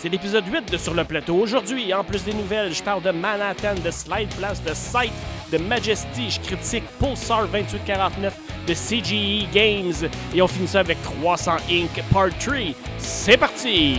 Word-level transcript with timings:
C'est 0.00 0.08
l'épisode 0.08 0.44
8 0.46 0.70
de 0.70 0.78
Sur 0.78 0.94
le 0.94 1.02
plateau. 1.02 1.34
Aujourd'hui, 1.34 1.92
en 1.92 2.04
plus 2.04 2.22
des 2.22 2.32
nouvelles, 2.32 2.72
je 2.72 2.80
parle 2.84 3.02
de 3.02 3.10
Manhattan, 3.10 3.74
de 3.84 3.90
Slide 3.90 4.32
Blast, 4.36 4.62
de 4.64 4.72
Sight, 4.72 5.12
de 5.50 5.58
Majesty, 5.58 6.30
je 6.30 6.38
critique 6.38 6.84
Pulsar 7.00 7.48
2849 7.48 8.38
de 8.68 8.74
CGE 8.74 9.52
Games 9.52 10.08
et 10.32 10.40
on 10.40 10.46
finit 10.46 10.68
ça 10.68 10.80
avec 10.80 11.02
300 11.02 11.56
Inc. 11.68 12.00
Part 12.12 12.28
3. 12.38 12.58
C'est 12.98 13.36
parti! 13.36 13.98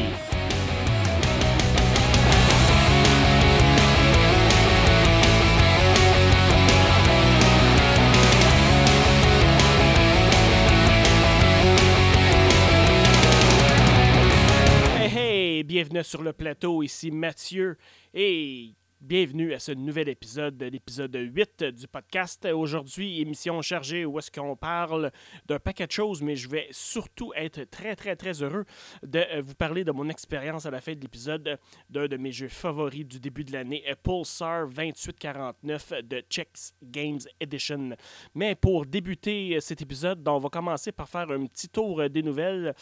Sur 16.03 16.21
le 16.21 16.34
plateau, 16.34 16.84
ici 16.84 17.12
Mathieu. 17.12 17.77
Et 18.14 18.73
bienvenue 19.02 19.53
à 19.53 19.59
ce 19.59 19.71
nouvel 19.71 20.09
épisode, 20.09 20.62
l'épisode 20.62 21.16
8 21.16 21.63
du 21.63 21.88
podcast. 21.88 22.45
Aujourd'hui, 22.53 23.22
émission 23.22 23.62
chargée 23.62 24.03
où 24.03 24.20
est-ce 24.20 24.30
qu'on 24.30 24.58
parle 24.58 25.12
d'un 25.48 25.58
paquet 25.58 25.88
de 25.88 25.91
choses, 25.91 26.22
mais 26.22 26.35
je 26.35 26.49
vais 26.49 26.67
surtout 26.72 27.31
être 27.35 27.63
très, 27.70 27.95
très, 27.95 28.17
très 28.17 28.44
heureux 28.44 28.66
de 29.02 29.20
euh, 29.20 29.41
vous 29.41 29.55
parler 29.55 29.85
de 29.85 29.91
mon 29.91 30.09
expérience 30.09 30.66
à 30.66 30.72
la 30.72 30.81
fin 30.81 30.94
de 30.94 30.99
l'épisode 30.99 31.58
d'un 31.89 32.08
de 32.08 32.17
mes 32.17 32.34
jeux 32.34 32.49
favoris 32.49 33.05
du 33.05 33.20
début 33.20 33.45
de 33.45 33.53
l'année, 33.53 33.85
Pulsar 34.03 34.67
2849 34.67 35.94
de 36.03 36.22
Chex 36.30 36.73
Games 36.84 37.22
Edition. 37.39 37.91
Mais 38.36 38.55
pour 38.55 38.86
débuter 38.86 39.55
euh, 39.55 39.59
cet 39.61 39.81
épisode, 39.81 40.27
on 40.27 40.39
va 40.39 40.50
commencer 40.50 40.91
par 40.91 41.08
faire 41.08 41.31
un 41.31 41.45
petit 41.45 41.70
tour 41.70 42.02
euh, 42.02 42.09
des 42.09 42.22
nouvelles. 42.22 42.75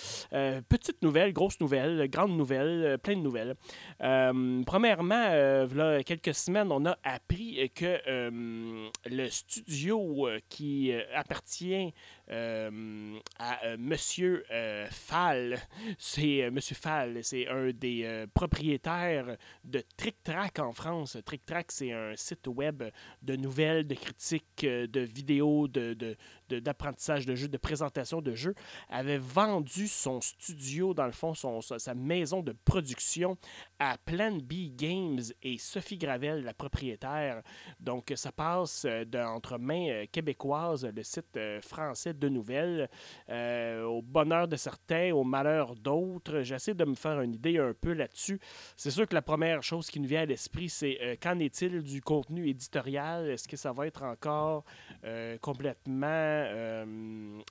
Petites 0.67 1.01
nouvelles, 1.03 1.31
grosses 1.31 1.59
nouvelles, 1.59 2.09
grandes 2.09 2.35
nouvelles, 2.35 2.97
plein 2.99 3.15
de 3.15 3.21
nouvelles. 3.21 3.55
Premièrement, 3.99 5.65
voilà 5.67 6.03
quelques 6.07 6.33
semaines, 6.33 6.71
on 6.71 6.85
a 6.85 6.97
appris 7.03 7.69
que 7.75 7.99
euh, 8.07 8.89
le 9.05 9.27
studio 9.27 10.27
euh, 10.27 10.39
qui 10.47 10.93
euh, 10.93 11.01
appartient 11.13 11.93
à 12.29 13.65
euh, 13.65 13.77
Monsieur 13.79 14.43
euh, 14.51 14.87
Fall, 14.91 15.57
c'est 15.97 16.43
euh, 16.43 16.51
Monsieur 16.51 16.75
Fall, 16.75 17.23
c'est 17.23 17.47
un 17.47 17.71
des 17.71 18.03
euh, 18.03 18.27
propriétaires 18.33 19.37
de 19.63 19.81
Trick 19.95 20.21
Track 20.23 20.59
en 20.59 20.71
France. 20.73 21.17
Trick 21.25 21.45
Track, 21.45 21.71
c'est 21.71 21.91
un 21.91 22.15
site 22.15 22.47
web 22.47 22.83
de 23.21 23.35
nouvelles, 23.35 23.87
de 23.87 23.95
critiques, 23.95 24.63
euh, 24.63 24.87
de 24.87 25.01
vidéos, 25.01 25.67
de, 25.67 25.93
de- 25.93 26.15
de- 26.49 26.59
d'apprentissage 26.59 27.25
de, 27.25 27.35
jeux, 27.35 27.47
de 27.47 27.57
présentation 27.57 28.21
de 28.21 28.33
jeux, 28.35 28.55
avait 28.89 29.17
vendu 29.17 29.87
son 29.87 30.21
studio, 30.21 30.93
dans 30.93 31.05
le 31.05 31.11
fond, 31.11 31.33
son, 31.33 31.61
sa, 31.61 31.93
maison 31.93 32.41
de 32.41 32.53
production 32.65 33.37
à 33.79 33.97
Plan 33.97 34.31
B 34.37 34.75
Games 34.75 35.19
et 35.43 35.57
Sophie 35.57 35.97
Gravel, 35.97 36.43
la 36.43 36.53
propriétaire. 36.53 37.41
Donc, 37.79 38.11
ça 38.15 38.31
passe 38.31 38.85
euh, 38.85 39.05
de- 39.05 39.17
entre 39.19 39.57
mains 39.57 39.87
euh, 39.89 40.05
québécoises, 40.11 40.85
le 40.85 41.03
site 41.03 41.35
euh, 41.37 41.61
français 41.61 42.13
de 42.17 42.29
nouvelles, 42.29 42.89
euh, 43.29 43.83
au 43.83 44.01
bonheur 44.01 44.47
de 44.47 44.55
certains, 44.55 45.11
au 45.11 45.23
malheur 45.23 45.75
d'autres. 45.75 46.41
J'essaie 46.41 46.73
de 46.73 46.85
me 46.85 46.95
faire 46.95 47.21
une 47.21 47.33
idée 47.33 47.57
un 47.57 47.73
peu 47.73 47.93
là-dessus. 47.93 48.39
C'est 48.75 48.91
sûr 48.91 49.07
que 49.07 49.13
la 49.13 49.21
première 49.21 49.63
chose 49.63 49.89
qui 49.89 49.99
nous 49.99 50.07
vient 50.07 50.21
à 50.21 50.25
l'esprit, 50.25 50.69
c'est 50.69 50.97
euh, 51.01 51.15
qu'en 51.21 51.39
est-il 51.39 51.81
du 51.81 52.01
contenu 52.01 52.47
éditorial? 52.47 53.29
Est-ce 53.29 53.47
que 53.47 53.57
ça 53.57 53.71
va 53.71 53.87
être 53.87 54.03
encore 54.03 54.63
euh, 55.03 55.37
complètement 55.39 56.07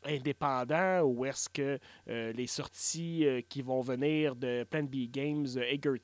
indépendant? 0.05 1.01
Ou 1.03 1.25
est-ce 1.25 1.48
que 1.48 1.78
les 2.06 2.47
sorties 2.47 3.27
qui 3.48 3.62
vont 3.62 3.80
venir 3.80 4.36
de 4.36 4.64
Plan 4.64 4.83
B 4.83 5.11
Games, 5.11 5.47
Eggert 5.56 5.95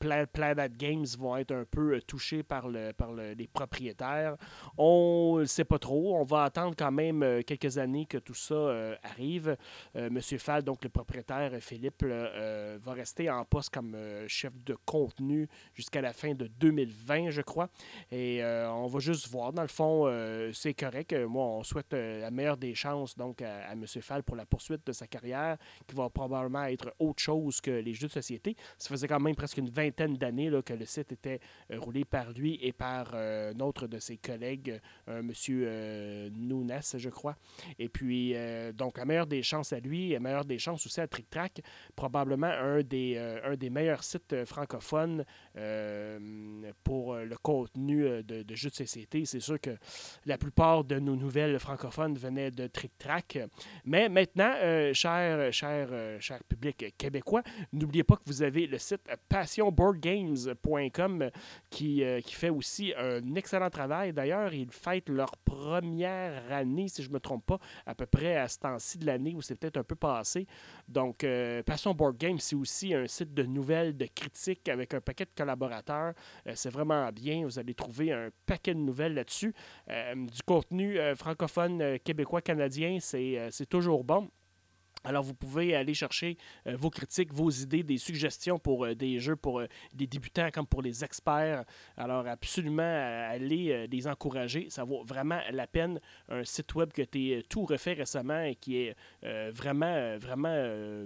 Pla- 0.00 0.26
Planet 0.26 0.76
Games 0.76 1.06
vont 1.18 1.36
être 1.36 1.52
un 1.52 1.64
peu 1.64 1.94
euh, 1.94 2.00
touchés 2.00 2.42
par, 2.42 2.68
le, 2.68 2.92
par 2.92 3.12
le- 3.12 3.34
les 3.34 3.46
propriétaires. 3.46 4.36
On 4.78 5.36
ne 5.38 5.44
sait 5.44 5.64
pas 5.64 5.78
trop. 5.78 6.16
On 6.16 6.24
va 6.24 6.44
attendre 6.44 6.74
quand 6.76 6.90
même 6.90 7.22
euh, 7.22 7.42
quelques 7.42 7.78
années 7.78 8.06
que 8.06 8.18
tout 8.18 8.34
ça 8.34 8.54
euh, 8.54 8.96
arrive. 9.04 9.56
Euh, 9.96 10.08
Monsieur 10.10 10.38
Fall, 10.38 10.62
donc 10.64 10.82
le 10.82 10.88
propriétaire 10.90 11.52
Philippe, 11.60 12.02
va 12.02 12.92
rester 12.92 13.30
en 13.30 13.44
poste 13.44 13.72
comme 13.72 13.94
chef 14.26 14.52
de 14.64 14.74
contenu 14.86 15.46
jusqu'à 15.74 16.00
la 16.00 16.12
fin 16.14 16.32
de 16.34 16.46
2020, 16.46 17.30
je 17.30 17.42
crois. 17.42 17.68
Et 18.10 18.40
on 18.42 18.86
va 18.86 18.98
juste 19.00 19.28
voir. 19.28 19.52
Dans 19.52 19.62
le 19.62 19.68
fond, 19.68 20.10
c'est 20.54 20.74
correct. 20.74 21.12
Moi, 21.14 21.44
on 21.44 21.62
souhaite 21.62 21.92
la 21.92 22.30
meilleure 22.30 22.56
des 22.56 22.74
chances 22.74 23.16
donc 23.16 23.42
à, 23.42 23.68
à 23.68 23.72
M. 23.72 23.84
Fall 24.00 24.22
pour 24.22 24.36
la 24.36 24.46
poursuite 24.46 24.86
de 24.86 24.92
sa 24.92 25.06
carrière, 25.06 25.58
qui 25.86 25.94
va 25.94 26.08
probablement 26.08 26.64
être 26.64 26.94
autre 26.98 27.20
chose 27.22 27.60
que 27.60 27.70
les 27.70 27.92
jeux 27.92 28.06
de 28.08 28.12
société. 28.12 28.56
Ça 28.78 28.88
faisait 28.88 29.06
quand 29.06 29.20
même 29.20 29.34
presque 29.36 29.58
une 29.58 29.68
vingtaine 29.68 29.89
d'années 30.18 30.50
que 30.64 30.72
le 30.72 30.84
site 30.84 31.12
était 31.12 31.40
euh, 31.70 31.78
roulé 31.78 32.04
par 32.04 32.32
lui 32.32 32.58
et 32.62 32.72
par 32.72 33.12
euh, 33.14 33.52
un 33.54 33.60
autre 33.60 33.86
de 33.86 33.98
ses 33.98 34.16
collègues, 34.16 34.80
euh, 35.08 35.20
M. 35.20 35.32
euh, 35.50 36.30
Nunes, 36.30 36.80
je 36.96 37.08
crois. 37.08 37.36
Et 37.78 37.88
puis, 37.88 38.34
euh, 38.34 38.72
donc, 38.72 38.98
la 38.98 39.04
meilleure 39.04 39.26
des 39.26 39.42
chances 39.42 39.72
à 39.72 39.80
lui, 39.80 40.10
la 40.10 40.20
meilleure 40.20 40.44
des 40.44 40.58
chances 40.58 40.86
aussi 40.86 41.00
à 41.00 41.06
Trick 41.06 41.28
Track, 41.30 41.60
probablement 41.94 42.46
un 42.46 42.82
des, 42.82 43.14
euh, 43.16 43.52
un 43.52 43.56
des 43.56 43.70
meilleurs 43.70 44.04
sites 44.04 44.44
francophones 44.44 45.24
pour 46.84 47.16
le 47.16 47.36
contenu 47.36 48.22
de, 48.22 48.42
de 48.42 48.54
jeux 48.54 48.70
de 48.70 48.74
société. 48.74 49.24
C'est 49.24 49.40
sûr 49.40 49.60
que 49.60 49.76
la 50.26 50.38
plupart 50.38 50.84
de 50.84 50.98
nos 50.98 51.16
nouvelles 51.16 51.58
francophones 51.58 52.16
venaient 52.16 52.50
de 52.50 52.66
Trick 52.66 52.96
Track. 52.98 53.38
Mais 53.84 54.08
maintenant, 54.08 54.52
cher, 54.92 55.52
cher, 55.52 55.88
cher 56.20 56.42
public 56.44 56.94
québécois, 56.96 57.42
n'oubliez 57.72 58.04
pas 58.04 58.16
que 58.16 58.22
vous 58.26 58.42
avez 58.42 58.66
le 58.66 58.78
site 58.78 59.02
passionboardgames.com 59.80 61.30
qui, 61.70 62.04
euh, 62.04 62.20
qui 62.20 62.34
fait 62.34 62.50
aussi 62.50 62.92
un 62.96 63.34
excellent 63.34 63.70
travail. 63.70 64.12
D'ailleurs, 64.12 64.52
ils 64.52 64.70
fêtent 64.70 65.08
leur 65.08 65.36
première 65.38 66.52
année, 66.52 66.88
si 66.88 67.02
je 67.02 67.08
ne 67.08 67.14
me 67.14 67.20
trompe 67.20 67.46
pas, 67.46 67.58
à 67.86 67.94
peu 67.94 68.06
près 68.06 68.36
à 68.36 68.48
ce 68.48 68.58
temps-ci 68.58 68.98
de 68.98 69.06
l'année 69.06 69.34
où 69.34 69.40
c'est 69.42 69.54
peut-être 69.54 69.78
un 69.78 69.84
peu 69.84 69.94
passé. 69.94 70.46
Donc, 70.88 71.24
euh, 71.24 71.62
Passion 71.62 71.94
Board 71.94 72.16
Games, 72.16 72.38
c'est 72.38 72.56
aussi 72.56 72.94
un 72.94 73.06
site 73.06 73.32
de 73.34 73.42
nouvelles, 73.44 73.96
de 73.96 74.06
critiques 74.06 74.68
avec 74.68 74.94
un 74.94 75.00
paquet 75.00 75.24
de 75.24 75.30
collaborateurs. 75.36 76.14
Euh, 76.46 76.52
c'est 76.54 76.70
vraiment 76.70 77.10
bien. 77.12 77.44
Vous 77.44 77.58
allez 77.58 77.74
trouver 77.74 78.12
un 78.12 78.28
paquet 78.46 78.74
de 78.74 78.80
nouvelles 78.80 79.14
là-dessus. 79.14 79.54
Euh, 79.88 80.14
du 80.14 80.42
contenu 80.44 80.98
euh, 80.98 81.14
francophone, 81.16 81.80
euh, 81.82 81.98
québécois, 82.02 82.42
canadien, 82.42 82.98
c'est 83.00 83.38
euh, 83.38 83.48
c'est 83.50 83.68
toujours 83.68 84.04
bon. 84.04 84.28
Alors, 85.02 85.22
vous 85.22 85.34
pouvez 85.34 85.74
aller 85.74 85.94
chercher 85.94 86.36
euh, 86.66 86.76
vos 86.76 86.90
critiques, 86.90 87.32
vos 87.32 87.48
idées, 87.48 87.82
des 87.82 87.96
suggestions 87.96 88.58
pour 88.58 88.84
euh, 88.84 88.94
des 88.94 89.18
jeux 89.18 89.36
pour 89.36 89.60
euh, 89.60 89.66
des 89.94 90.06
débutants 90.06 90.50
comme 90.52 90.66
pour 90.66 90.82
les 90.82 91.02
experts. 91.02 91.64
Alors, 91.96 92.26
absolument, 92.26 92.82
allez 92.82 93.86
les 93.86 94.06
encourager. 94.06 94.68
Ça 94.68 94.84
vaut 94.84 95.02
vraiment 95.02 95.40
la 95.52 95.66
peine. 95.66 96.00
Un 96.28 96.44
site 96.44 96.74
web 96.74 96.90
été 96.98 97.36
euh, 97.36 97.42
tout 97.48 97.64
refait 97.64 97.94
récemment 97.94 98.42
et 98.42 98.56
qui 98.56 98.76
est 98.76 98.96
vraiment, 99.52 100.18
vraiment 100.18 100.54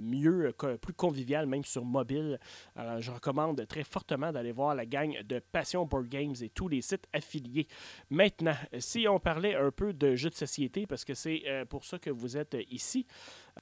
mieux, 0.00 0.53
plus 0.81 0.94
convivial, 0.94 1.47
même 1.47 1.65
sur 1.65 1.84
mobile. 1.84 2.38
Alors, 2.76 3.00
je 3.00 3.11
recommande 3.11 3.66
très 3.66 3.84
fortement 3.84 4.32
d'aller 4.32 4.53
voir 4.53 4.75
la 4.75 4.87
gang 4.87 5.22
de 5.22 5.38
Passion 5.38 5.84
Board 5.84 6.09
Games 6.09 6.34
et 6.41 6.49
tous 6.49 6.69
les 6.69 6.82
sites 6.82 7.06
affiliés. 7.12 7.66
Maintenant, 8.11 8.56
si 8.78 9.06
on 9.09 9.19
parlait 9.19 9.55
un 9.55 9.71
peu 9.71 9.93
de 9.93 10.15
jeux 10.16 10.31
de 10.31 10.34
société, 10.34 10.87
parce 10.87 11.05
que 11.05 11.15
c'est 11.15 11.43
pour 11.69 11.84
ça 11.84 11.99
que 11.99 12.11
vous 12.11 12.37
êtes 12.37 12.56
ici. 12.71 13.06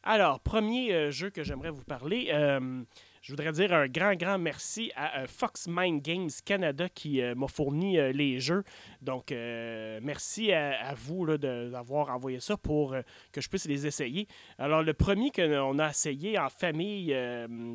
Alors, 0.03 0.41
premier 0.41 0.93
euh, 0.93 1.11
jeu 1.11 1.31
que 1.31 1.43
j'aimerais 1.43 1.71
vous 1.71 1.85
parler, 1.85 2.31
euh, 2.33 2.83
je 3.23 3.31
voudrais 3.33 3.53
dire 3.53 3.73
un 3.73 3.87
grand, 3.87 4.15
grand 4.17 4.37
merci 4.37 4.91
à 4.97 5.21
euh, 5.21 5.27
Fox 5.29 5.69
Mind 5.69 6.03
Games 6.03 6.29
Canada 6.45 6.89
qui 6.89 7.23
euh, 7.23 7.37
m'a 7.37 7.47
fourni 7.47 7.97
euh, 7.97 8.11
les 8.11 8.41
jeux. 8.41 8.65
Donc, 9.01 9.31
merci 9.31 10.53
à, 10.53 10.95
vous 10.95 11.37
d'avoir 11.39 12.11
envoyé 12.11 12.39
ça 12.41 12.57
pour 12.57 12.95
que 13.33 13.41
je 13.41 13.49
puisse 13.49 13.67
les 13.67 13.87
essayer. 13.87 14.27
Alors, 14.59 14.83
le 14.83 14.93
premier 14.95 15.31
qu'on 15.31 15.79
a 15.81 15.91
essayé 15.91 16.39
en 16.39 16.49
famille, 16.49 17.13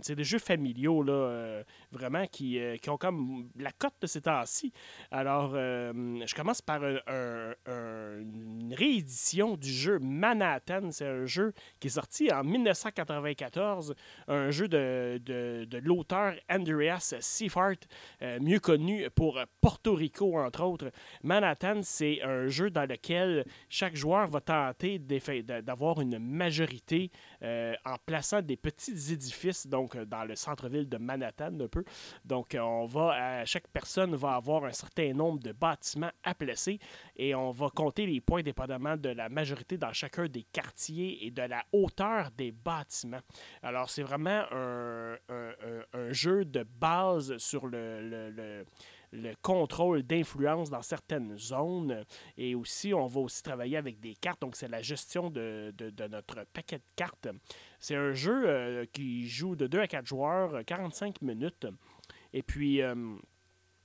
c'est 0.01 0.15
des 0.15 0.23
jeux 0.23 0.39
familiaux, 0.39 1.03
là, 1.03 1.61
vraiment, 1.91 2.25
qui, 2.27 2.59
qui 2.81 2.89
ont 2.89 2.97
comme 2.97 3.49
la 3.57 3.71
cote 3.73 3.93
de 4.01 4.07
ces 4.07 4.21
temps-ci. 4.21 4.71
Alors, 5.11 5.51
je 5.55 6.33
commence 6.35 6.61
par 6.61 6.81
un- 6.83 6.99
un- 7.07 7.53
un- 7.65 8.19
une 8.21 8.73
réédition 8.73 9.57
du 9.57 9.69
jeu 9.69 9.99
Manhattan. 9.99 10.91
C'est 10.91 11.07
un 11.07 11.25
jeu 11.25 11.53
qui 11.81 11.87
est 11.87 11.91
sorti 11.91 12.31
en 12.31 12.43
1994, 12.45 13.95
un 14.29 14.49
jeu 14.51 14.67
de, 14.69 15.19
de 15.65 15.77
l'auteur 15.77 16.33
Andreas 16.49 17.15
Seifert, 17.19 17.77
euh, 18.21 18.39
mieux 18.41 18.59
connu 18.59 19.09
pour 19.15 19.39
Porto 19.61 19.93
Rico, 19.93 20.37
entre 20.37 20.63
autres. 20.63 20.91
Manhattan, 21.23 21.81
c'est 21.83 22.21
un 22.23 22.47
jeu 22.47 22.69
dans 22.69 22.89
lequel 22.89 23.45
chaque 23.69 23.95
joueur 23.95 24.27
va 24.27 24.41
tenter 24.41 24.99
d'avoir 24.99 26.01
une 26.01 26.19
majorité 26.19 27.11
euh, 27.43 27.75
en 27.85 27.95
plaçant 28.03 28.41
des 28.41 28.57
petits 28.57 29.13
édifices, 29.13 29.67
donc 29.67 29.95
euh, 29.95 30.05
dans 30.05 30.23
le 30.23 30.35
centre-ville 30.35 30.89
de 30.89 30.97
Manhattan 30.97 31.59
un 31.59 31.67
peu. 31.67 31.83
Donc, 32.25 32.55
euh, 32.55 32.59
on 32.59 32.85
va, 32.85 33.45
chaque 33.45 33.67
personne 33.67 34.15
va 34.15 34.35
avoir 34.35 34.65
un 34.65 34.71
certain 34.71 35.13
nombre 35.13 35.39
de 35.39 35.51
bâtiments 35.51 36.11
à 36.23 36.33
placer 36.33 36.79
et 37.15 37.35
on 37.35 37.51
va 37.51 37.69
compter 37.69 38.07
les 38.07 38.21
points 38.21 38.41
dépendamment 38.41 38.97
de 38.97 39.09
la 39.09 39.29
majorité 39.29 39.77
dans 39.77 39.93
chacun 39.93 40.25
des 40.25 40.43
quartiers 40.43 41.25
et 41.25 41.31
de 41.31 41.43
la 41.43 41.63
hauteur 41.71 42.31
des 42.31 42.51
bâtiments. 42.51 43.21
Alors, 43.61 43.89
c'est 43.89 44.03
vraiment 44.03 44.43
un, 44.51 45.17
jeu 46.09 46.45
de 46.45 46.63
base 46.63 47.37
sur 47.37 47.67
le, 47.67 48.65
contrôle 49.41 50.03
d'influence 50.03 50.69
dans 50.69 50.81
certaines 50.81 51.37
zones. 51.37 52.03
Et 52.37 52.55
aussi, 52.55 52.93
on 52.93 53.07
va 53.07 53.21
aussi 53.21 53.43
travailler 53.43 53.77
avec 53.77 53.99
des 53.99 54.15
cartes. 54.15 54.41
Donc, 54.41 54.55
c'est 54.55 54.67
la 54.67 54.81
gestion 54.81 55.29
de, 55.29 55.73
de, 55.77 56.07
notre 56.07 56.45
paquet 56.53 56.77
de 56.77 56.83
cartes. 56.95 57.27
C'est 57.79 57.95
un 57.95 58.13
jeu 58.13 58.85
qui 58.93 59.27
joue 59.27 59.55
de 59.55 59.67
2 59.67 59.79
à 59.79 59.87
4 59.87 60.05
joueurs, 60.05 60.65
45 60.65 61.21
minutes. 61.21 61.67
Et 62.33 62.43
puis, 62.43 62.81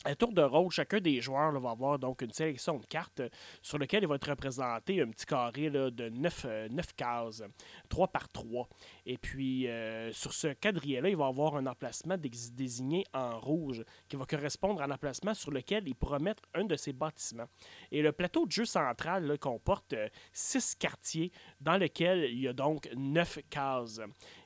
à 0.05 0.17
tour 0.17 0.33
de 0.33 0.43
rôle, 0.43 0.71
chacun 0.73 0.99
des 0.99 1.21
joueurs 1.21 1.53
va 1.61 1.71
avoir 1.71 1.99
donc 1.99 2.23
une 2.23 2.33
sélection 2.33 2.79
de 2.79 2.87
cartes 2.87 3.21
euh, 3.21 3.29
sur 3.63 3.79
lesquelles 3.79 4.03
il 4.03 4.09
va 4.09 4.17
être 4.17 4.29
représenté 4.29 5.01
un 5.01 5.09
petit 5.09 5.27
carré 5.27 5.71
de 5.71 6.09
9, 6.09 6.47
euh, 6.49 6.69
cases, 6.97 7.45
3 7.89 8.09
par 8.09 8.29
3. 8.29 8.69
Et 9.07 9.17
puis, 9.17 9.69
euh, 9.69 10.13
sur 10.13 10.33
ce 10.33 10.49
quadrillé-là, 10.49 11.09
il 11.09 11.17
va 11.17 11.27
avoir 11.27 11.55
un 11.57 11.67
emplacement 11.67 12.17
désigné 12.19 13.05
en 13.15 13.39
rouge 13.39 13.85
qui 14.09 14.17
va 14.17 14.25
correspondre 14.25 14.83
à 14.83 14.87
un 14.87 14.91
emplacement 14.91 15.35
sur 15.35 15.53
lequel 15.53 15.87
il 15.87 15.95
pourra 15.95 16.19
mettre 16.19 16.43
un 16.55 16.65
de 16.65 16.75
ses 16.75 16.93
bâtiments. 16.93 17.47
Et 17.93 18.03
le 18.03 18.11
plateau 18.11 18.45
de 18.47 18.51
jeu 18.51 18.65
central 18.65 19.39
comporte 19.39 19.95
6 20.33 20.77
quartiers 20.77 21.31
dans 21.61 21.77
lesquels 21.77 22.25
il 22.25 22.41
y 22.41 22.49
a 22.49 22.53
donc 22.53 22.89
9 22.97 23.39
cases. 23.49 24.01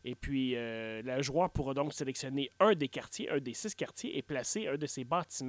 Et 0.04 0.14
puis, 0.14 0.54
le 0.54 1.22
joueur 1.22 1.50
pourra 1.50 1.74
donc 1.74 1.92
sélectionner 1.92 2.50
un 2.60 2.74
des 2.74 2.88
quartiers, 2.88 3.30
un 3.30 3.40
des 3.40 3.54
6 3.54 3.74
quartiers 3.74 4.18
et 4.18 4.22
placer 4.22 4.68
un 4.68 4.76
de 4.76 4.86
ses 4.86 5.04
bâtiments 5.04 5.45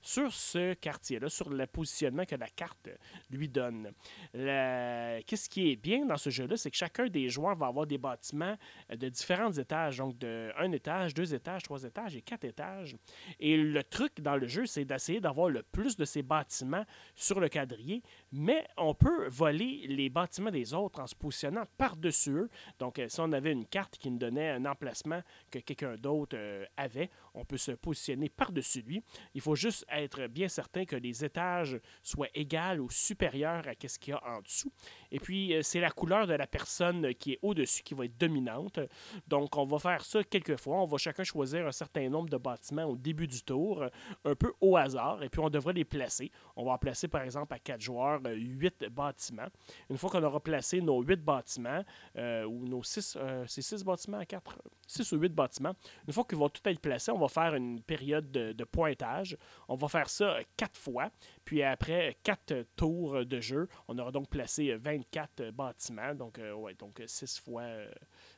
sur 0.00 0.32
ce 0.32 0.74
quartier-là, 0.74 1.28
sur 1.28 1.48
le 1.48 1.66
positionnement 1.66 2.24
que 2.24 2.34
la 2.34 2.48
carte 2.48 2.88
lui 3.30 3.48
donne. 3.48 3.92
Qu'est-ce 4.32 5.48
qui 5.48 5.70
est 5.70 5.76
bien 5.76 6.04
dans 6.06 6.16
ce 6.16 6.30
jeu-là, 6.30 6.56
c'est 6.56 6.70
que 6.70 6.76
chacun 6.76 7.06
des 7.06 7.28
joueurs 7.28 7.56
va 7.56 7.66
avoir 7.66 7.86
des 7.86 7.98
bâtiments 7.98 8.56
de 8.90 9.08
différents 9.08 9.52
étages, 9.52 9.98
donc 9.98 10.18
de 10.18 10.50
un 10.58 10.72
étage, 10.72 11.14
deux 11.14 11.34
étages, 11.34 11.62
trois 11.62 11.82
étages 11.84 12.16
et 12.16 12.22
quatre 12.22 12.44
étages. 12.44 12.96
Et 13.38 13.56
le 13.56 13.82
truc 13.84 14.20
dans 14.20 14.36
le 14.36 14.46
jeu, 14.46 14.66
c'est 14.66 14.84
d'essayer 14.84 15.20
d'avoir 15.20 15.48
le 15.48 15.62
plus 15.62 15.96
de 15.96 16.04
ces 16.04 16.22
bâtiments 16.22 16.84
sur 17.14 17.40
le 17.40 17.48
quadrillé, 17.48 18.02
mais 18.32 18.66
on 18.76 18.94
peut 18.94 19.28
voler 19.28 19.86
les 19.88 20.08
bâtiments 20.08 20.50
des 20.50 20.74
autres 20.74 21.00
en 21.00 21.06
se 21.06 21.14
positionnant 21.14 21.64
par-dessus 21.76 22.32
eux. 22.32 22.50
Donc, 22.78 23.00
si 23.08 23.20
on 23.20 23.32
avait 23.32 23.52
une 23.52 23.66
carte 23.66 23.98
qui 23.98 24.10
nous 24.10 24.18
donnait 24.18 24.50
un 24.50 24.64
emplacement 24.64 25.22
que 25.50 25.58
quelqu'un 25.58 25.96
d'autre 25.96 26.36
euh, 26.38 26.64
avait, 26.76 27.10
on 27.34 27.44
peut 27.44 27.56
se 27.56 27.72
positionner 27.72 28.28
par-dessus 28.28 28.82
lui. 28.82 29.02
Il 29.34 29.40
faut 29.40 29.56
juste 29.56 29.84
être 29.90 30.26
bien 30.26 30.48
certain 30.48 30.84
que 30.84 30.96
les 30.96 31.24
étages 31.24 31.80
soient 32.02 32.28
égaux 32.34 32.80
ou 32.80 32.90
supérieurs 32.90 33.66
à 33.66 33.88
ce 33.88 33.98
qu'il 33.98 34.12
y 34.12 34.14
a 34.14 34.24
en 34.24 34.40
dessous. 34.40 34.72
Et 35.12 35.20
puis, 35.20 35.54
euh, 35.54 35.62
c'est 35.62 35.78
la 35.78 35.90
couleur 35.90 36.26
de 36.26 36.34
la 36.34 36.46
personne 36.46 37.14
qui 37.14 37.34
est 37.34 37.38
au-dessus 37.42 37.82
qui 37.82 37.94
va 37.94 38.06
être 38.06 38.18
dominante. 38.18 38.80
Donc, 39.28 39.56
on 39.56 39.64
va 39.64 39.78
faire 39.78 40.04
ça 40.04 40.24
quelques 40.24 40.56
fois. 40.56 40.78
On 40.78 40.86
va 40.86 40.98
chacun 40.98 41.22
choisir 41.22 41.66
un 41.66 41.72
certain 41.72 42.08
nombre 42.08 42.28
de 42.28 42.36
bâtiments 42.36 42.84
au 42.84 42.96
début 42.96 43.28
du 43.28 43.42
tour, 43.42 43.84
un 44.24 44.34
peu 44.34 44.52
au 44.60 44.76
hasard, 44.76 45.22
et 45.22 45.28
puis 45.28 45.40
on 45.40 45.50
devrait 45.50 45.74
les 45.74 45.84
placer. 45.84 46.32
On 46.56 46.64
va 46.64 46.78
placer, 46.78 47.06
par 47.06 47.22
exemple, 47.22 47.54
à 47.54 47.58
quatre 47.58 47.80
joueurs, 47.80 48.20
euh, 48.26 48.34
huit 48.34 48.84
bâtiments. 48.90 49.48
Une 49.90 49.98
fois 49.98 50.10
qu'on 50.10 50.22
aura 50.22 50.40
placé 50.40 50.80
nos 50.80 51.02
huit 51.02 51.22
bâtiments, 51.22 51.84
euh, 52.16 52.44
ou 52.44 52.66
nos 52.66 52.82
six, 52.82 53.16
c'est 53.46 53.62
six 53.62 53.84
bâtiments 53.84 54.18
à 54.18 54.26
quatre, 54.26 54.58
six 54.86 55.12
ou 55.12 55.18
huit 55.18 55.32
bâtiments, 55.32 55.74
une 56.06 56.12
fois 56.12 56.24
qu'ils 56.24 56.38
vont 56.38 56.48
tout 56.48 56.66
être 56.68 56.80
placés, 56.80 57.12
on 57.12 57.18
va 57.18 57.28
faire 57.28 57.54
une 57.54 57.80
période 57.82 58.30
de 58.30 58.64
pointage 58.64 59.36
on 59.68 59.76
va 59.76 59.88
faire 59.88 60.08
ça 60.08 60.36
euh, 60.36 60.42
quatre 60.56 60.76
fois. 60.76 61.10
Puis 61.44 61.62
après 61.62 62.16
quatre 62.22 62.66
tours 62.76 63.24
de 63.24 63.40
jeu, 63.40 63.68
on 63.88 63.98
aura 63.98 64.10
donc 64.10 64.28
placé 64.28 64.74
24 65.02 65.40
euh, 65.40 65.50
bâtiments. 65.52 66.14
Donc, 66.14 66.38
euh, 66.38 66.52
ouais, 66.52 66.74
donc 66.74 67.02
6 67.04 67.40
fois, 67.40 67.66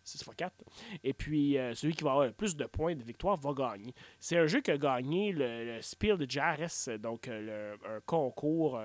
6 0.02 0.24
fois 0.24 0.34
4. 0.34 0.52
Et 1.02 1.12
puis, 1.12 1.56
celui 1.74 1.94
qui 1.94 2.04
va 2.04 2.10
avoir 2.10 2.26
le 2.26 2.32
plus 2.32 2.56
de 2.56 2.64
points 2.66 2.94
de 2.94 3.02
victoire 3.02 3.36
va 3.36 3.52
gagner. 3.52 3.94
C'est 4.18 4.38
un 4.38 4.46
jeu 4.46 4.60
qui 4.60 4.70
a 4.70 4.78
gagné 4.78 5.32
le, 5.32 5.80
Spiel 5.80 6.16
de 6.16 6.30
Jahres, 6.30 6.98
donc 6.98 7.28
un 7.28 8.00
concours 8.06 8.80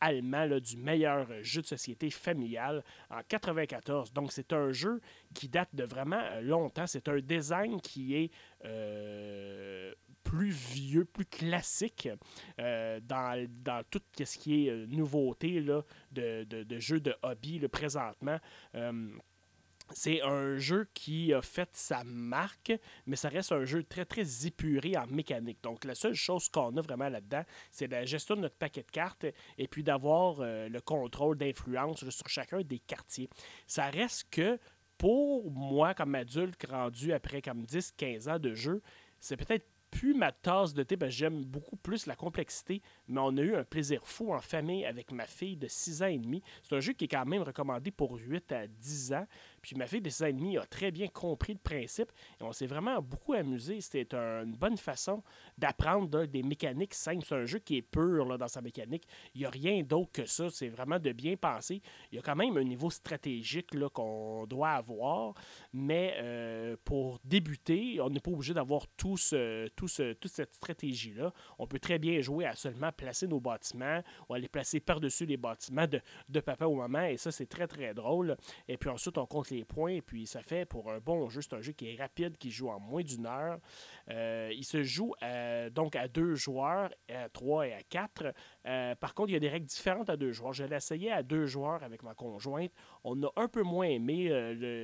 allemand 0.00 0.48
du 0.60 0.76
meilleur 0.76 1.26
jeu 1.42 1.62
de 1.62 1.66
société 1.66 2.10
familial 2.10 2.84
en 3.10 3.20
94. 3.26 4.12
Donc, 4.12 4.32
c'est 4.32 4.52
un 4.52 4.72
jeu 4.72 5.00
qui 5.34 5.48
date 5.48 5.74
de 5.74 5.84
vraiment 5.84 6.22
longtemps. 6.42 6.86
C'est 6.86 7.08
un 7.08 7.18
design 7.18 7.80
qui 7.80 8.16
est 8.16 8.30
plus 10.32 10.50
vieux, 10.50 11.04
plus 11.04 11.26
classique 11.26 12.08
euh, 12.58 13.00
dans, 13.02 13.82
tout 13.90 14.00
ce 14.16 14.38
qui 14.38 14.66
est 14.66 14.70
euh, 14.70 14.86
nouveauté 14.86 15.60
là, 15.60 15.82
de, 16.10 16.44
de, 16.44 16.78
jeux 16.78 17.00
de 17.00 17.14
hobby 17.22 17.58
le 17.58 17.68
présentement. 17.68 18.38
Euh, 18.74 19.10
c'est 19.92 20.22
un 20.22 20.56
jeu 20.56 20.88
qui 20.94 21.34
a 21.34 21.42
fait 21.42 21.68
sa 21.74 22.02
marque, 22.04 22.72
mais 23.04 23.16
ça 23.16 23.28
reste 23.28 23.52
un 23.52 23.66
jeu 23.66 23.82
très, 23.82 24.06
très 24.06 24.46
épuré 24.46 24.96
en 24.96 25.06
mécanique. 25.06 25.58
Donc, 25.62 25.84
la 25.84 25.94
seule 25.94 26.14
chose 26.14 26.48
qu'on 26.48 26.74
a 26.78 26.80
vraiment 26.80 27.10
là-dedans, 27.10 27.44
c'est 27.70 27.88
la 27.88 28.06
gestion 28.06 28.34
de 28.36 28.40
notre 28.40 28.56
paquet 28.56 28.84
de 28.84 28.90
cartes 28.90 29.26
et 29.58 29.68
puis 29.68 29.82
d'avoir 29.82 30.36
le 30.40 30.80
contrôle 30.80 31.36
d'influence 31.36 32.08
sur 32.08 32.28
chacun 32.30 32.62
des 32.62 32.78
quartiers. 32.78 33.28
Ça 33.66 33.90
reste 33.90 34.30
que, 34.30 34.58
pour 34.96 35.50
moi, 35.50 35.92
comme 35.92 36.14
adulte 36.14 36.64
rendu 36.70 37.12
après 37.12 37.42
comme 37.42 37.64
10-15 37.64 38.30
ans 38.30 38.38
de 38.38 38.54
jeu, 38.54 38.80
c'est 39.20 39.36
peut-être 39.36 39.66
plus 39.92 40.14
ma 40.14 40.32
tasse 40.32 40.72
de 40.74 40.82
thé, 40.82 40.96
j'aime 41.08 41.44
beaucoup 41.44 41.76
plus 41.76 42.06
la 42.06 42.16
complexité, 42.16 42.82
mais 43.06 43.20
on 43.20 43.36
a 43.36 43.42
eu 43.42 43.54
un 43.54 43.62
plaisir 43.62 44.00
fou 44.04 44.32
en 44.32 44.40
famille 44.40 44.86
avec 44.86 45.12
ma 45.12 45.26
fille 45.26 45.56
de 45.56 45.68
6 45.68 46.02
ans 46.02 46.06
et 46.06 46.18
demi. 46.18 46.42
C'est 46.62 46.74
un 46.74 46.80
jeu 46.80 46.94
qui 46.94 47.04
est 47.04 47.08
quand 47.08 47.26
même 47.26 47.42
recommandé 47.42 47.90
pour 47.90 48.16
8 48.16 48.52
à 48.52 48.66
10 48.66 49.12
ans. 49.12 49.26
Puis 49.62 49.76
ma 49.76 49.86
fille 49.86 50.00
de 50.00 50.10
6 50.10 50.22
ans 50.24 50.26
et 50.26 50.32
demi 50.32 50.58
a 50.58 50.66
très 50.66 50.90
bien 50.90 51.06
compris 51.06 51.52
le 51.52 51.58
principe 51.60 52.10
et 52.40 52.42
on 52.42 52.52
s'est 52.52 52.66
vraiment 52.66 53.00
beaucoup 53.00 53.32
amusé. 53.32 53.80
C'était 53.80 54.14
une 54.14 54.56
bonne 54.56 54.76
façon 54.76 55.22
d'apprendre 55.56 56.26
des 56.26 56.42
mécaniques 56.42 56.94
simples. 56.94 57.24
C'est 57.26 57.36
un 57.36 57.46
jeu 57.46 57.60
qui 57.60 57.76
est 57.76 57.82
pur 57.82 58.26
là, 58.26 58.36
dans 58.36 58.48
sa 58.48 58.60
mécanique. 58.60 59.06
Il 59.34 59.40
n'y 59.40 59.46
a 59.46 59.50
rien 59.50 59.82
d'autre 59.82 60.10
que 60.12 60.26
ça. 60.26 60.50
C'est 60.50 60.68
vraiment 60.68 60.98
de 60.98 61.12
bien 61.12 61.36
penser. 61.36 61.80
Il 62.10 62.16
y 62.16 62.18
a 62.18 62.22
quand 62.22 62.34
même 62.34 62.56
un 62.56 62.64
niveau 62.64 62.90
stratégique 62.90 63.70
qu'on 63.92 64.46
doit 64.46 64.70
avoir, 64.70 65.34
mais 65.72 66.14
euh, 66.18 66.76
pour 66.84 67.20
débuter, 67.24 68.00
on 68.00 68.10
n'est 68.10 68.20
pas 68.20 68.30
obligé 68.30 68.54
d'avoir 68.54 68.86
toute 68.96 69.20
cette 69.20 70.54
stratégie-là. 70.54 71.32
On 71.58 71.66
peut 71.66 71.78
très 71.78 71.98
bien 71.98 72.20
jouer 72.20 72.46
à 72.46 72.56
seulement 72.56 72.90
placer 72.90 73.28
nos 73.28 73.40
bâtiments 73.40 74.02
ou 74.28 74.34
à 74.34 74.38
les 74.38 74.48
placer 74.48 74.80
par-dessus 74.80 75.26
les 75.26 75.36
bâtiments 75.36 75.86
de, 75.86 76.00
de 76.28 76.40
papa 76.40 76.66
ou 76.66 76.74
maman. 76.76 77.04
Et 77.04 77.16
ça, 77.16 77.30
c'est 77.30 77.46
très, 77.46 77.68
très 77.68 77.94
drôle. 77.94 78.36
Et 78.66 78.76
puis 78.76 78.90
ensuite, 78.90 79.18
on 79.18 79.26
compte 79.26 79.51
les 79.52 79.64
points. 79.64 80.00
Puis, 80.04 80.26
ça 80.26 80.42
fait 80.42 80.64
pour 80.64 80.90
un 80.90 80.98
bon 80.98 81.28
jeu. 81.28 81.40
C'est 81.42 81.54
un 81.54 81.60
jeu 81.60 81.72
qui 81.72 81.92
est 81.92 81.96
rapide, 81.96 82.36
qui 82.36 82.50
joue 82.50 82.68
en 82.68 82.80
moins 82.80 83.02
d'une 83.02 83.26
heure. 83.26 83.58
Euh, 84.10 84.50
il 84.52 84.64
se 84.64 84.82
joue 84.82 85.14
euh, 85.22 85.70
donc 85.70 85.96
à 85.96 86.08
deux 86.08 86.34
joueurs, 86.34 86.90
à 87.08 87.28
trois 87.28 87.66
et 87.66 87.72
à 87.72 87.82
quatre. 87.82 88.34
Euh, 88.66 88.94
par 88.96 89.14
contre, 89.14 89.30
il 89.30 89.34
y 89.34 89.36
a 89.36 89.40
des 89.40 89.48
règles 89.48 89.66
différentes 89.66 90.10
à 90.10 90.16
deux 90.16 90.32
joueurs. 90.32 90.52
Je 90.52 90.64
l'ai 90.64 90.76
essayé 90.76 91.12
à 91.12 91.22
deux 91.22 91.46
joueurs 91.46 91.82
avec 91.82 92.02
ma 92.02 92.14
conjointe. 92.14 92.72
On 93.04 93.22
a 93.22 93.32
un 93.36 93.48
peu 93.48 93.62
moins 93.62 93.86
aimé. 93.86 94.28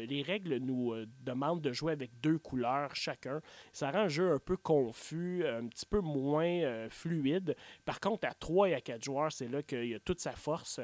les 0.08 0.22
règles 0.22 0.56
nous 0.56 0.94
demandent 1.20 1.60
de 1.60 1.72
jouer 1.72 1.92
avec 1.92 2.10
deux 2.20 2.38
couleurs 2.38 2.94
chacun. 2.94 3.40
Ça 3.72 3.90
rend 3.90 4.00
un 4.00 4.08
jeu 4.08 4.32
un 4.32 4.38
peu 4.38 4.56
confus, 4.56 5.44
un 5.46 5.66
petit 5.68 5.86
peu 5.86 6.00
moins 6.00 6.88
fluide. 6.88 7.54
Par 7.84 8.00
contre, 8.00 8.26
à 8.26 8.34
trois 8.34 8.68
et 8.68 8.74
à 8.74 8.80
quatre 8.80 9.04
joueurs, 9.04 9.32
c'est 9.32 9.48
là 9.48 9.62
qu'il 9.62 9.86
y 9.86 9.94
a 9.94 10.00
toute 10.00 10.20
sa 10.20 10.32
force. 10.32 10.80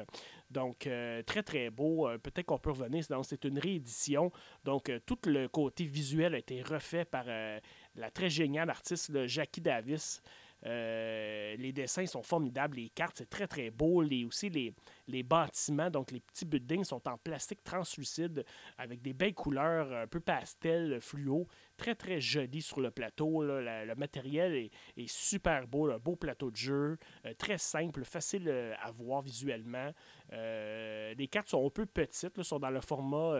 Donc, 0.49 0.87
très, 1.25 1.43
très 1.43 1.69
beau. 1.69 2.07
Peut-être 2.23 2.45
qu'on 2.45 2.57
peut 2.57 2.71
revenir. 2.71 3.03
C'est 3.23 3.43
une 3.45 3.59
réédition. 3.59 4.31
Donc, 4.63 4.91
tout 5.05 5.19
le 5.25 5.47
côté 5.47 5.85
visuel 5.85 6.35
a 6.35 6.37
été 6.37 6.61
refait 6.61 7.05
par 7.05 7.25
la 7.25 8.11
très 8.11 8.29
géniale 8.29 8.69
artiste 8.69 9.25
Jackie 9.27 9.61
Davis. 9.61 10.21
Euh, 10.65 11.55
les 11.57 11.71
dessins 11.71 12.05
sont 12.05 12.23
formidables, 12.23 12.77
les 12.77 12.89
cartes, 12.89 13.17
c'est 13.17 13.29
très 13.29 13.47
très 13.47 13.69
beau. 13.69 14.01
Les, 14.01 14.25
aussi, 14.25 14.49
les, 14.49 14.73
les 15.07 15.23
bâtiments, 15.23 15.89
donc 15.89 16.11
les 16.11 16.19
petits 16.19 16.45
buildings, 16.45 16.83
sont 16.83 17.07
en 17.07 17.17
plastique 17.17 17.63
translucide 17.63 18.45
avec 18.77 19.01
des 19.01 19.13
belles 19.13 19.33
couleurs 19.33 19.91
un 19.93 20.07
peu 20.07 20.19
pastel, 20.19 20.99
fluo. 21.01 21.47
Très 21.77 21.95
très 21.95 22.21
joli 22.21 22.61
sur 22.61 22.79
le 22.79 22.89
plateau. 22.89 23.43
le 23.43 23.93
matériel 23.95 24.69
est, 24.97 25.07
super 25.07 25.67
beau, 25.67 25.91
un 25.91 25.97
beau 25.97 26.15
plateau 26.15 26.49
de 26.49 26.55
jeu, 26.55 26.97
euh, 27.25 27.33
très 27.37 27.57
simple, 27.57 28.05
facile 28.05 28.47
euh, 28.47 28.73
à 28.81 28.91
voir 28.91 29.21
visuellement. 29.21 29.91
les 30.31 31.27
cartes 31.29 31.49
sont 31.49 31.65
un 31.65 31.69
peu 31.69 31.85
petites, 31.85 32.41
sont 32.43 32.59
dans 32.59 32.69
le 32.69 32.81
format 32.81 33.39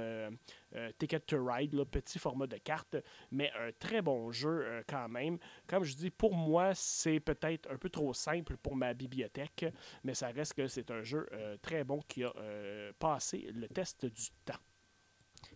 Ticket 0.98 1.22
to 1.22 1.44
Ride, 1.44 1.84
petit 1.86 2.20
format 2.20 2.48
de 2.48 2.58
cartes, 2.58 2.98
mais 3.32 3.52
un 3.58 3.72
très 3.80 4.02
bon 4.02 4.32
jeu 4.32 4.84
quand 4.88 5.08
même. 5.10 5.38
Comme 5.68 5.84
je 5.84 5.96
dis, 5.96 6.10
pour 6.10 6.36
moi, 6.36 6.74
c'est 6.76 7.20
peut-être 7.20 7.72
un 7.72 7.78
peu 7.78 7.90
trop 7.90 8.14
simple 8.14 8.58
pour 8.58 8.76
ma 8.76 8.94
bibliothèque, 8.94 9.66
mais 10.04 10.14
ça 10.14 10.28
reste 10.28 10.54
que 10.54 10.68
c'est 10.68 10.92
un 10.92 11.04
jeu 11.04 11.28
euh, 11.34 11.55
très 11.62 11.84
bon 11.84 12.02
qui 12.08 12.24
a 12.24 12.34
euh, 12.38 12.92
passé 13.00 13.48
le 13.54 13.68
test 13.68 14.06
du 14.06 14.28
temps. 14.46 14.54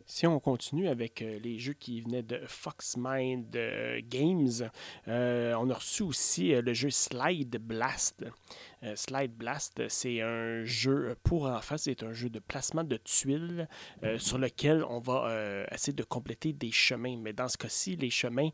Si 0.05 0.27
on 0.27 0.39
continue 0.39 0.87
avec 0.87 1.21
euh, 1.21 1.39
les 1.39 1.59
jeux 1.59 1.73
qui 1.73 2.01
venaient 2.01 2.23
de 2.23 2.41
Foxmind 2.47 3.49
Games, 4.07 4.69
on 5.07 5.69
a 5.69 5.73
reçu 5.73 6.03
aussi 6.03 6.49
le 6.49 6.73
jeu 6.73 6.89
Slide 6.89 7.57
Blast. 7.57 8.25
Slide 8.95 9.33
Blast, 9.33 9.87
c'est 9.89 10.21
un 10.21 10.63
jeu 10.63 11.15
pour 11.23 11.45
enfants, 11.45 11.77
c'est 11.77 12.03
un 12.03 12.13
jeu 12.13 12.29
de 12.29 12.39
placement 12.39 12.83
de 12.83 12.97
tuiles 12.97 13.67
sur 14.17 14.37
lequel 14.37 14.83
on 14.85 14.99
va 14.99 15.65
essayer 15.71 15.93
de 15.93 16.03
compléter 16.03 16.53
des 16.53 16.71
chemins. 16.71 17.17
Mais 17.17 17.33
dans 17.33 17.47
ce 17.47 17.57
cas-ci, 17.57 17.95
les 17.95 18.09
chemins 18.09 18.49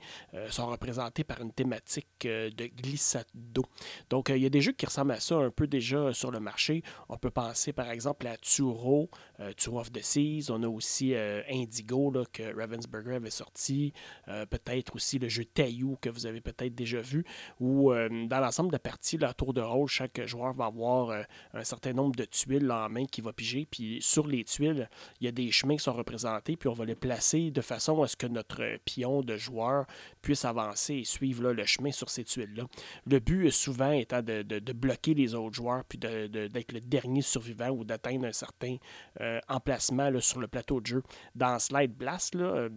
sont 0.49 0.67
représentés 0.67 1.23
par 1.23 1.41
une 1.41 1.51
thématique 1.51 2.07
de 2.23 2.65
glissade 2.65 3.27
d'eau. 3.33 3.65
Donc, 4.09 4.29
il 4.29 4.37
y 4.37 4.45
a 4.45 4.49
des 4.49 4.61
jeux 4.61 4.71
qui 4.71 4.85
ressemblent 4.85 5.11
à 5.11 5.19
ça 5.19 5.35
un 5.35 5.51
peu 5.51 5.67
déjà 5.67 6.11
sur 6.13 6.31
le 6.31 6.39
marché. 6.39 6.81
On 7.09 7.17
peut 7.17 7.31
penser 7.31 7.71
par 7.73 7.89
exemple 7.91 8.25
à 8.27 8.37
Turo, 8.37 9.09
Turo 9.57 9.79
of 9.79 9.91
the 9.91 10.01
Seas. 10.01 10.49
On 10.49 10.63
a 10.63 10.67
aussi 10.67 11.13
Indigo 11.15 12.11
là, 12.11 12.23
que 12.31 12.55
Ravensburger 12.57 13.15
avait 13.15 13.29
sorti. 13.29 13.93
peut-être 14.25 14.95
aussi 14.95 15.19
le 15.19 15.29
jeu 15.29 15.45
Taillou 15.45 15.97
que 16.01 16.09
vous 16.09 16.25
avez 16.25 16.41
peut-être 16.41 16.73
déjà 16.73 17.01
vu. 17.01 17.25
Ou 17.59 17.93
dans 17.93 18.39
l'ensemble 18.39 18.69
de 18.69 18.75
la 18.75 18.79
partie, 18.79 19.17
la 19.17 19.33
tour 19.33 19.53
de 19.53 19.61
rôle, 19.61 19.87
chaque 19.87 20.14
joueur 20.25 20.53
va 20.53 20.65
avoir 20.65 21.25
un 21.53 21.63
certain 21.63 21.93
nombre 21.93 22.15
de 22.15 22.25
tuiles 22.25 22.71
en 22.71 22.89
main 22.89 23.05
qui 23.05 23.21
va 23.21 23.33
piger. 23.33 23.67
Puis 23.69 23.99
sur 24.01 24.27
les 24.27 24.43
tuiles, 24.43 24.89
il 25.19 25.25
y 25.25 25.27
a 25.27 25.31
des 25.31 25.51
chemins 25.51 25.75
qui 25.75 25.83
sont 25.83 25.93
représentés. 25.93 26.55
Puis 26.55 26.69
on 26.69 26.73
va 26.73 26.85
les 26.85 26.95
placer 26.95 27.51
de 27.51 27.61
façon 27.61 28.01
à 28.03 28.07
ce 28.07 28.15
que 28.15 28.27
notre 28.27 28.77
pion 28.85 29.21
de 29.21 29.37
joueur 29.37 29.85
puisse 30.21 30.45
avancer 30.45 30.95
et 30.95 31.03
suivre 31.03 31.51
le 31.51 31.65
chemin 31.65 31.91
sur 31.91 32.09
ces 32.09 32.23
tuiles-là. 32.23 32.63
Le 33.05 33.19
but, 33.19 33.51
souvent, 33.51 33.91
étant 33.91 34.21
de, 34.21 34.43
bloquer 34.73 35.13
les 35.13 35.35
autres 35.35 35.55
joueurs, 35.55 35.83
puis 35.85 35.97
d'être 35.97 36.71
le 36.71 36.81
dernier 36.81 37.21
survivant 37.21 37.69
ou 37.69 37.83
d'atteindre 37.83 38.25
un 38.25 38.31
certain 38.31 38.77
euh, 39.21 39.39
emplacement 39.47 40.11
sur 40.19 40.39
le 40.39 40.47
plateau 40.47 40.81
de 40.81 40.87
jeu. 40.87 41.03
Dans 41.33 41.59
Slide 41.59 41.93
Blast, 41.93 42.35
là, 42.35 42.67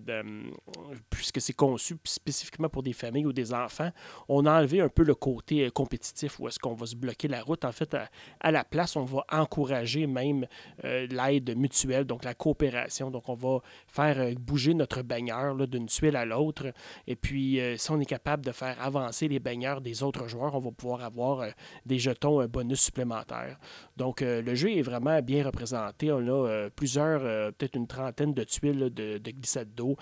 puisque 1.11 1.41
c'est 1.41 1.53
conçu 1.53 1.97
spécifiquement 2.05 2.69
pour 2.69 2.83
des 2.83 2.93
familles 2.93 3.27
ou 3.27 3.33
des 3.33 3.53
enfants, 3.53 3.91
on 4.29 4.47
a 4.47 4.59
enlevé 4.59 4.81
un 4.81 4.89
peu 4.89 5.03
le 5.03 5.15
côté 5.15 5.67
euh, 5.67 5.71
compétitif 5.71 6.39
où 6.41 6.49
est-ce 6.49 6.59
qu'on 6.59 6.75
va 6.75 6.87
se 6.87 6.97
bloquer 6.97 7.28
la 7.31 7.43
route. 7.43 7.65
En 7.65 7.73
fait, 7.73 7.97
à, 8.41 8.51
la 8.51 8.65
place, 8.65 8.97
on 8.97 9.05
va 9.05 9.25
encourager 9.31 10.07
même 10.07 10.47
euh, 10.85 11.07
l'aide 11.11 11.57
mutuelle, 11.57 12.05
donc 12.05 12.25
la 12.25 12.35
coopération. 12.35 13.11
Donc, 13.11 13.29
on 13.29 13.35
va 13.35 13.61
faire 13.87 14.35
bouger 14.39 14.75
notre 14.75 15.03
baigneur 15.03 15.55
d'une 15.67 15.87
tuile 15.87 16.17
à 16.17 16.25
l'autre. 16.25 16.73
Et 17.07 17.17
puis, 17.17 17.61
si 17.77 17.91
on 17.91 18.01
est 18.01 18.07
capable 18.07 18.45
de 18.45 18.53
faire 18.53 18.81
avancer 18.81 19.29
les 19.29 19.39
baigneurs 19.39 19.81
des 19.81 20.03
autres 20.03 20.29
joueurs, 20.29 20.55
on 20.55 20.61
va 20.61 20.71
pouvoir 20.71 21.03
avoir 21.03 21.41
euh, 21.41 21.51
des 21.87 21.99
jetons 21.99 22.45
bonus 22.47 22.81
supplémentaires. 22.81 23.59
Donc, 23.97 24.23
euh, 24.23 24.43
le 24.43 24.55
jeu 24.55 24.71
est 24.71 24.83
vraiment 24.83 25.21
bien 25.23 25.45
représenté. 25.45 26.13
On 26.13 26.19
a 26.19 26.49
euh, 26.49 26.71
plusieurs, 26.75 27.21
peut-être 27.53 27.77
une 27.77 27.87
trentaine 27.87 28.35
de 28.35 28.45
tuiles 28.45 28.91
de, 28.91 29.19
glissade 29.19 29.75
d'eau 29.75 29.97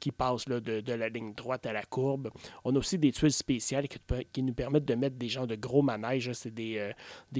qui 0.00 0.10
passent 0.12 0.46
de, 0.46 0.92
la 0.92 1.08
ligne 1.08 1.34
droite 1.34 1.66
à 1.66 1.72
la 1.72 1.82
courbe. 1.82 2.30
On 2.64 2.74
a 2.74 2.78
aussi 2.78 2.98
des 2.98 3.12
tuiles 3.12 3.32
spéciales 3.32 3.86
qui, 4.32 4.42
nous 4.42 4.54
permettent 4.54 4.84
de 4.84 4.94
mettre 4.94 5.16
des 5.16 5.28
gens 5.28 5.46
de 5.46 5.54
gros 5.54 5.82
manèges. 5.82 6.29
C'est 6.34 6.54
des, 6.54 6.92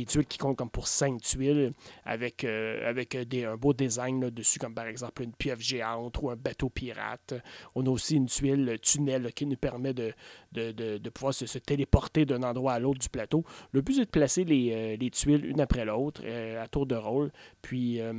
tuiles 0.07 0.27
qui 0.27 0.39
comptent 0.39 0.57
comme 0.57 0.71
pour 0.71 0.89
cinq 0.89 1.21
tuiles 1.23 1.73
avec, 2.05 2.45
avec 2.45 3.15
un 3.15 3.57
beau 3.57 3.73
design 3.73 4.31
dessus, 4.31 4.59
comme 4.59 4.75
par 4.75 4.87
exemple 4.87 5.23
une 5.23 5.33
pieuvre 5.33 5.61
géante 5.61 6.19
ou 6.21 6.31
un 6.31 6.37
bateau 6.37 6.69
pirate. 6.69 7.35
On 7.75 7.87
a 7.87 7.91
aussi 7.91 8.17
une 8.17 8.27
tuile 8.27 8.79
tunnel 8.83 9.33
qui 9.33 9.47
nous 9.47 9.57
permet 9.57 9.95
de, 9.95 10.13
de, 10.53 11.09
pouvoir 11.11 11.35
se, 11.35 11.59
téléporter 11.59 12.25
d'un 12.25 12.43
endroit 12.43 12.75
à 12.75 12.79
l'autre 12.79 13.01
du 13.01 13.09
plateau. 13.09 13.45
Le 13.73 13.81
but, 13.81 13.95
c'est 13.95 14.05
de 14.05 14.11
placer 14.11 14.45
les, 14.45 14.97
euh, 15.01 15.11
tuiles 15.11 15.45
une 15.45 15.61
après 15.61 15.85
l'autre 15.85 16.23
euh, 16.25 16.63
à 16.63 16.69
tour 16.69 16.87
de 16.87 16.95
rôle. 16.95 17.31
Puis, 17.63 18.01
euh, 18.01 18.13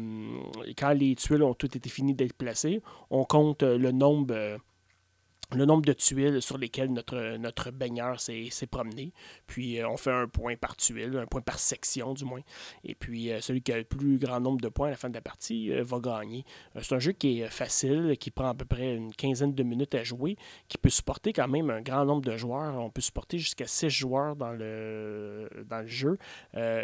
quand 0.77 0.91
les 0.91 1.15
tuiles 1.15 1.43
ont 1.43 1.53
toutes 1.53 1.75
été 1.75 1.89
finies 1.89 2.13
d'être 2.13 2.33
placées, 2.33 2.81
on 3.09 3.23
compte 3.23 3.63
le 3.63 3.91
nombre 3.91 4.59
le 5.55 5.65
nombre 5.65 5.83
de 5.83 5.93
tuiles 5.93 6.41
sur 6.41 6.57
lesquelles 6.57 6.91
notre, 6.91 7.37
notre 7.37 7.71
baigneur 7.71 8.19
s'est 8.19 8.49
promené. 8.69 9.11
Puis 9.47 9.79
euh, 9.79 9.89
on 9.89 9.97
fait 9.97 10.11
un 10.11 10.27
point 10.27 10.55
par 10.55 10.75
tuile, 10.75 11.17
un 11.17 11.25
point 11.25 11.41
par 11.41 11.59
section 11.59 12.13
du 12.13 12.25
moins. 12.25 12.41
Et 12.83 12.95
puis 12.95 13.31
euh, 13.31 13.41
celui 13.41 13.61
qui 13.61 13.71
a 13.71 13.77
le 13.77 13.83
plus 13.83 14.17
grand 14.17 14.39
nombre 14.39 14.61
de 14.61 14.69
points 14.69 14.87
à 14.87 14.91
la 14.91 14.97
fin 14.97 15.09
de 15.09 15.13
la 15.13 15.21
partie 15.21 15.71
euh, 15.71 15.83
va 15.83 15.99
gagner. 15.99 16.45
c'est 16.81 16.95
un 16.95 16.99
jeu 16.99 17.11
qui 17.11 17.41
est 17.41 17.49
facile, 17.49 18.15
qui 18.19 18.31
prend 18.31 18.49
à 18.49 18.53
peu 18.53 18.65
près 18.65 18.95
une 18.95 19.13
quinzaine 19.13 19.53
de 19.53 19.63
minutes 19.63 19.95
à 19.95 20.03
jouer, 20.03 20.37
qui 20.67 20.77
peut 20.77 20.89
supporter 20.89 21.33
quand 21.33 21.47
même 21.47 21.69
un 21.69 21.81
grand 21.81 22.05
nombre 22.05 22.21
de 22.21 22.35
joueurs. 22.37 22.75
On 22.77 22.89
peut 22.89 23.01
supporter 23.01 23.37
jusqu'à 23.37 23.67
six 23.67 23.89
joueurs 23.89 24.35
dans 24.35 24.51
le, 24.51 25.49
dans 25.69 25.81
le 25.81 25.87
jeu. 25.87 26.17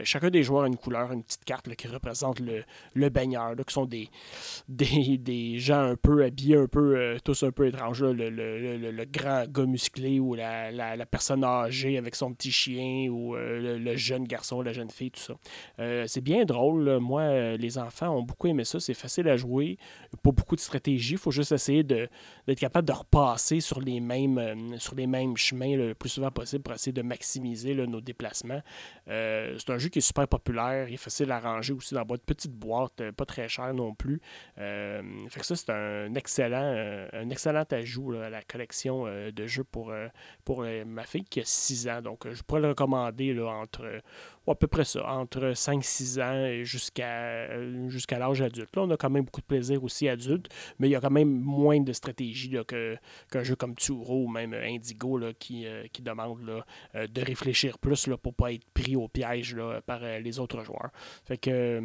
chacun 0.04 0.30
des 0.30 0.44
joueurs 0.44 0.64
a 0.64 0.68
une 0.68 0.78
couleur, 0.78 1.12
une 1.12 1.24
petite 1.24 1.46
carte 1.46 1.74
qui 1.76 1.88
représente 1.88 2.40
le, 2.40 2.64
le 2.94 3.10
baigneur, 3.10 3.56
qui 3.66 3.74
sont 3.74 3.86
des, 3.86 4.10
des, 4.68 5.18
des, 5.18 5.60
gens 5.60 5.82
un 5.82 5.96
peu 5.96 6.24
habillés, 6.24 6.58
un 6.58 6.68
peu, 6.68 7.18
tous 7.24 7.44
un 7.44 7.52
peu 7.52 7.68
étranges. 7.68 8.04
le 8.04 8.30
le, 8.30 8.57
grand 9.06 9.46
gars 9.48 9.66
musclé 9.66 10.20
ou 10.20 10.36
la, 10.36 11.06
personne 11.06 11.44
âgée 11.44 11.98
avec 11.98 12.16
son 12.16 12.34
petit 12.34 12.52
chien 12.52 13.10
ou 13.10 13.36
euh, 13.36 13.78
le, 13.78 13.96
jeune 13.96 14.26
garçon, 14.26 14.62
la 14.62 14.74
jeune 14.74 14.90
fille, 14.90 15.12
tout 15.12 15.20
ça. 15.20 15.34
Euh, 15.80 16.06
c'est 16.08 16.22
bien 16.22 16.46
drôle. 16.46 17.00
Moi, 17.00 17.22
euh, 17.22 17.58
les 17.58 17.78
enfants 17.78 18.10
ont 18.10 18.24
beaucoup 18.24 18.48
aimé 18.48 18.64
ça. 18.64 18.80
C'est 18.80 18.94
facile 18.94 19.28
à 19.30 19.38
jouer. 19.38 19.78
Pas 20.24 20.32
beaucoup 20.32 20.56
de 20.56 20.62
stratégie. 20.62 21.14
Il 21.14 21.18
faut 21.18 21.32
juste 21.32 21.52
essayer 21.52 21.84
d'être 21.84 22.60
capable 22.60 22.88
de 22.88 22.94
repasser 22.94 23.60
sur 23.60 23.82
les 23.82 24.00
mêmes, 24.00 24.78
sur 24.80 24.96
les 24.96 25.08
mêmes 25.08 25.38
chemins 25.38 25.76
le 25.76 25.94
plus 25.94 26.10
souvent 26.10 26.32
possible 26.32 26.64
pour 26.64 26.74
essayer 26.74 26.94
de 26.94 27.02
maximiser 27.02 27.76
nos 27.76 28.02
déplacements. 28.02 28.62
c'est 29.08 29.70
un 29.70 29.78
jeu 29.78 29.90
qui 29.90 30.00
est 30.00 30.02
super 30.02 30.28
populaire. 30.28 30.88
Il 30.88 30.96
est 30.96 30.98
facile 30.98 31.32
à 31.32 31.40
ranger 31.40 31.74
aussi 31.74 31.94
dans 31.94 32.04
de 32.04 32.18
petite 32.18 32.54
boîte, 32.54 33.12
pas 33.12 33.26
très 33.26 33.48
cher 33.48 33.74
non 33.74 33.94
plus. 33.94 34.22
fait 34.56 35.40
que 35.40 35.46
ça, 35.46 35.56
c'est 35.56 35.70
un 35.70 36.14
excellent, 36.16 37.08
un 37.14 37.30
excellent 37.30 37.66
ajout 37.72 38.14
à 38.14 38.30
la 38.30 38.42
collection 38.48 39.06
euh, 39.06 39.32
de 39.32 39.46
jeux 39.46 39.64
pour, 39.64 39.92
euh, 39.92 40.08
pour 40.46 40.64
euh, 40.64 40.84
ma 40.86 41.04
fille 41.04 41.24
qui 41.24 41.40
a 41.40 41.46
6 41.46 41.88
ans. 41.88 42.02
Donc, 42.02 42.28
je 42.32 42.42
pourrais 42.44 42.62
le 42.62 42.70
recommander 42.70 43.34
là, 43.34 43.48
entre 43.48 44.02
à 44.48 44.56
peu 44.56 44.68
près 44.68 44.86
ça, 44.86 45.08
entre 45.10 45.52
5-6 45.52 46.22
ans 46.22 46.46
et 46.46 46.64
jusqu'à 46.64 47.48
jusqu'à 47.88 48.20
l'âge 48.20 48.42
adulte. 48.42 48.76
Là, 48.76 48.84
on 48.84 48.92
a 48.92 48.98
quand 48.98 49.10
même 49.10 49.26
beaucoup 49.26 49.42
de 49.42 49.46
plaisir 49.46 49.84
aussi 49.84 50.08
adulte, 50.08 50.48
mais 50.80 50.88
il 50.88 50.92
y 50.92 50.96
a 50.96 51.02
quand 51.02 51.12
même 51.12 51.30
moins 51.30 51.80
de 51.82 51.94
stratégie 51.94 52.56
qu'un 52.68 53.44
jeu 53.44 53.56
comme 53.56 53.76
Turo 53.76 54.26
ou 54.26 54.28
même 54.28 54.54
Indigo 54.54 55.18
là, 55.18 55.34
qui, 55.34 55.66
qui 55.92 56.02
demande 56.02 56.42
là, 56.46 57.08
de 57.08 57.22
réfléchir 57.22 57.78
plus 57.78 58.10
pour 58.22 58.32
ne 58.32 58.36
pas 58.36 58.54
être 58.54 58.66
pris 58.74 58.96
au 58.96 59.08
piège 59.08 59.56
par 59.86 60.00
les 60.00 60.40
autres 60.40 60.64
joueurs. 60.64 60.92
Fait 61.26 61.38
que, 61.38 61.82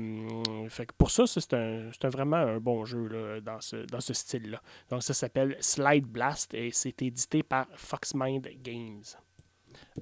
fait 0.69 0.87
que 0.87 0.93
pour 0.97 1.11
ça, 1.11 1.27
c'est 1.27 2.07
vraiment 2.09 2.37
un 2.37 2.59
bon 2.59 2.85
jeu 2.85 3.41
dans 3.45 3.61
ce, 3.61 3.77
dans 3.87 4.01
ce 4.01 4.15
style-là. 4.15 4.61
Donc 4.91 5.03
ça 5.03 5.15
s'appelle 5.15 5.57
Slide 5.61 6.07
Blast 6.07 6.55
et 6.55 6.71
c'est 6.71 7.03
édité 7.03 7.43
par 7.43 7.67
Foxmind 7.77 8.49
Games. 8.63 9.03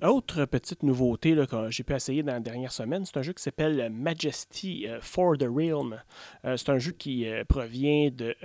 Autre 0.02 0.44
petite 0.44 0.84
nouveauté 0.84 1.34
que 1.50 1.70
j'ai 1.70 1.82
pu 1.82 1.92
essayer 1.94 2.22
dans 2.22 2.34
la 2.34 2.40
dernière 2.40 2.70
semaine, 2.70 3.04
c'est 3.04 3.16
un 3.16 3.22
jeu 3.22 3.32
qui 3.32 3.42
s'appelle 3.42 3.90
Majesty 3.90 4.86
euh, 4.86 5.00
for 5.00 5.36
the 5.36 5.46
Realm. 5.50 6.00
Euh, 6.44 6.56
c'est 6.56 6.68
un 6.68 6.78
jeu 6.78 6.92
qui 6.92 7.26
euh, 7.26 7.42
provient 7.44 8.08
de 8.10 8.36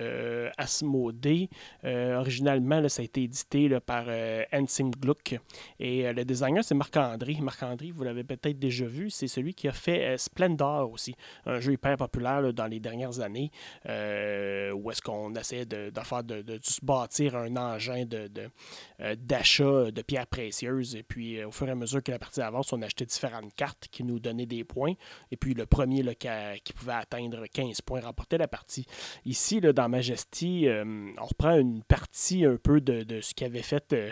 Asmodee. 0.57 1.49
originalement, 1.83 2.89
ça 2.89 3.03
a 3.03 3.05
été 3.05 3.23
édité 3.23 3.69
par 3.79 4.07
Hansing 4.51 4.91
Gluck. 4.99 5.39
Et 5.79 6.11
le 6.11 6.25
designer, 6.25 6.63
c'est 6.63 6.73
Marc-André. 6.73 7.37
Marc-André, 7.41 7.91
vous 7.91 8.03
l'avez 8.03 8.23
peut-être 8.23 8.57
déjà 8.57 8.85
vu, 8.85 9.09
c'est 9.11 9.27
celui 9.27 9.53
qui 9.53 9.67
a 9.67 9.71
fait 9.71 10.17
Splendor 10.17 10.91
aussi, 10.91 11.15
un 11.45 11.59
jeu 11.59 11.73
hyper 11.73 11.95
populaire 11.97 12.53
dans 12.53 12.67
les 12.67 12.79
dernières 12.79 13.19
années, 13.19 13.51
où 13.85 14.91
est-ce 14.91 15.01
qu'on 15.01 15.33
essayait 15.35 15.65
de, 15.65 15.91
faire 16.03 16.23
de, 16.23 16.43
se 16.63 16.83
bâtir 16.83 17.35
un 17.35 17.55
engin 17.55 18.05
d'achat 18.99 19.91
de, 19.91 20.01
pierres 20.01 20.27
précieuses. 20.27 20.95
Et 20.95 21.03
puis, 21.03 21.34
au 21.43 21.51
fur 21.51 21.67
et 21.67 21.71
à 21.71 21.75
mesure 21.75 22.01
que 22.01 22.11
la 22.11 22.19
partie 22.19 22.41
avance, 22.41 22.71
on 22.73 22.81
achetait 22.81 23.05
différentes 23.05 23.53
cartes 23.55 23.87
qui 23.91 24.03
nous 24.03 24.19
donnaient 24.19 24.45
des 24.45 24.63
points. 24.63 24.93
Et 25.31 25.37
puis 25.37 25.53
le 25.53 25.65
premier 25.65 26.03
qui, 26.15 26.73
pouvait 26.73 26.93
atteindre 26.93 27.45
15 27.51 27.81
points 27.81 28.01
remportait 28.01 28.37
la 28.37 28.47
partie. 28.47 28.85
Ici, 29.25 29.59
là, 29.59 29.73
dans 29.73 29.89
Majesty, 29.89 30.67
euh, 30.67 30.83
on 31.19 31.25
reprend 31.25 31.57
une 31.57 31.83
partie 31.83 32.45
un 32.45 32.57
peu 32.57 32.81
de, 32.81 33.21
ce 33.21 33.33
qui 33.33 33.43
avait 33.43 33.61
fait 33.61 33.93
euh, 33.93 34.11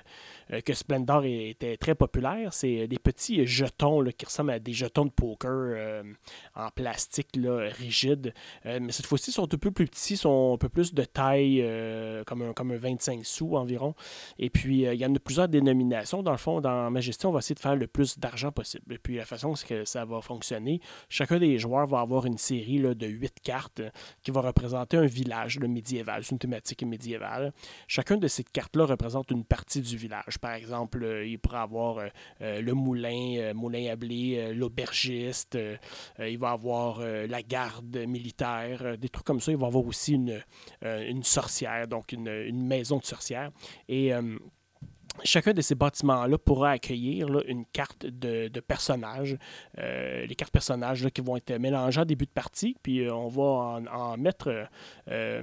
euh, 0.52 0.62
que 0.62 0.74
Splendor 0.74 1.26
était 1.26 1.78
très 1.78 1.96
populaire. 1.96 2.54
C'est 2.54 2.88
des 2.88 3.00
petits 3.00 3.46
jetons 3.46 4.04
qui 4.18 4.26
ressemblent 4.26 4.52
à 4.52 4.60
des 4.60 4.74
jetons 4.74 5.06
de 5.06 5.12
poker 5.12 6.04
en 6.56 6.70
plastique 6.70 7.30
rigide. 7.36 8.34
mais 8.66 8.92
cette 8.92 9.06
fois-ci, 9.06 9.32
ils 9.32 9.34
sont 9.34 9.44
un 9.44 9.58
peu 9.58 9.72
plus 9.72 9.88
petits, 9.88 10.18
sont 10.18 10.54
un 10.54 10.58
peu 10.58 10.70
plus 10.70 10.94
de 10.94 11.04
taille, 11.04 11.64
comme, 12.26 12.42
un, 12.42 12.54
comme 12.54 12.72
un 12.72 12.78
25 12.78 13.26
sous 13.26 13.56
environ. 13.56 13.96
Et 14.40 14.50
puis, 14.50 14.84
il 14.84 14.96
y 14.96 15.06
en 15.06 15.14
a 15.14 15.20
plusieurs 15.20 15.48
dénominations. 15.48 16.24
Dans 16.24 16.32
le 16.32 16.38
fond, 16.38 16.62
dans 16.62 16.90
Majesty, 16.90 17.13
on 17.24 17.32
va 17.32 17.40
essayer 17.40 17.56
de 17.56 17.60
faire 17.60 17.76
le 17.76 17.88
plus 17.88 18.18
d'argent 18.20 18.52
possible. 18.52 18.94
Et 18.94 18.98
puis 18.98 19.16
la 19.16 19.26
façon 19.26 19.54
que 19.54 19.86
ça 19.86 20.06
va 20.06 20.22
fonctionner, 20.22 20.82
chacun 21.10 21.40
des 21.40 21.58
joueurs 21.58 21.88
va 21.88 22.00
avoir 22.00 22.26
une 22.26 22.38
série 22.38 22.80
de 22.80 23.08
huit 23.08 23.36
cartes 23.42 23.82
qui 24.22 24.32
va 24.32 24.42
représenter 24.42 24.98
un 24.98 25.06
village 25.06 25.60
médiéval, 25.60 26.24
c'est 26.24 26.32
une 26.32 26.40
thématique 26.40 26.84
médiévale. 26.84 27.54
Chacun 27.88 28.18
de 28.18 28.28
ces 28.28 28.44
cartes-là 28.44 28.86
représente 28.86 29.32
une 29.32 29.44
partie 29.44 29.82
du 29.82 29.98
village. 29.98 30.38
Par 30.40 30.54
exemple, 30.54 31.04
euh, 31.04 31.26
il 31.26 31.40
pourra 31.40 31.64
avoir 31.64 31.98
euh, 31.98 32.08
euh, 32.42 32.62
le 32.62 32.74
moulin, 32.74 33.54
moulin 33.54 33.92
à 33.92 33.96
blé, 33.96 34.54
l'aubergiste, 34.54 35.58
il 36.20 36.38
va 36.38 36.52
avoir 36.52 37.00
la 37.00 37.42
garde 37.42 37.98
militaire, 38.08 38.98
des 38.98 39.10
trucs 39.10 39.26
comme 39.26 39.40
ça. 39.40 39.52
Il 39.52 39.58
va 39.58 39.68
avoir 39.68 39.86
aussi 39.86 40.14
une, 40.14 40.42
une 40.82 41.24
sorcière, 41.24 41.88
donc 41.88 42.12
une, 42.12 42.28
une 42.28 42.66
maison 42.66 42.98
de 42.98 43.06
sorcière. 43.06 43.52
Et 43.88 44.12
Chacun 45.24 45.54
de 45.54 45.62
ces 45.62 45.76
bâtiments-là 45.76 46.38
pourra 46.40 46.72
accueillir 46.72 47.28
une 47.48 47.66
carte 47.66 48.06
de, 48.06 48.48
de 48.48 48.60
personnages. 48.60 49.38
Euh, 49.78 50.26
les 50.26 50.34
cartes 50.34 50.52
personnages 50.52 51.08
qui 51.10 51.22
vont 51.22 51.38
être 51.38 51.54
mélangées 51.58 52.02
en 52.02 52.06
début 52.06 52.26
de 52.26 52.32
partie. 52.32 52.76
Puis 52.82 53.02
euh, 53.02 53.14
on 53.14 53.28
va 53.28 53.82
en, 53.94 54.18
mettre 54.18 54.68
euh, 55.10 55.42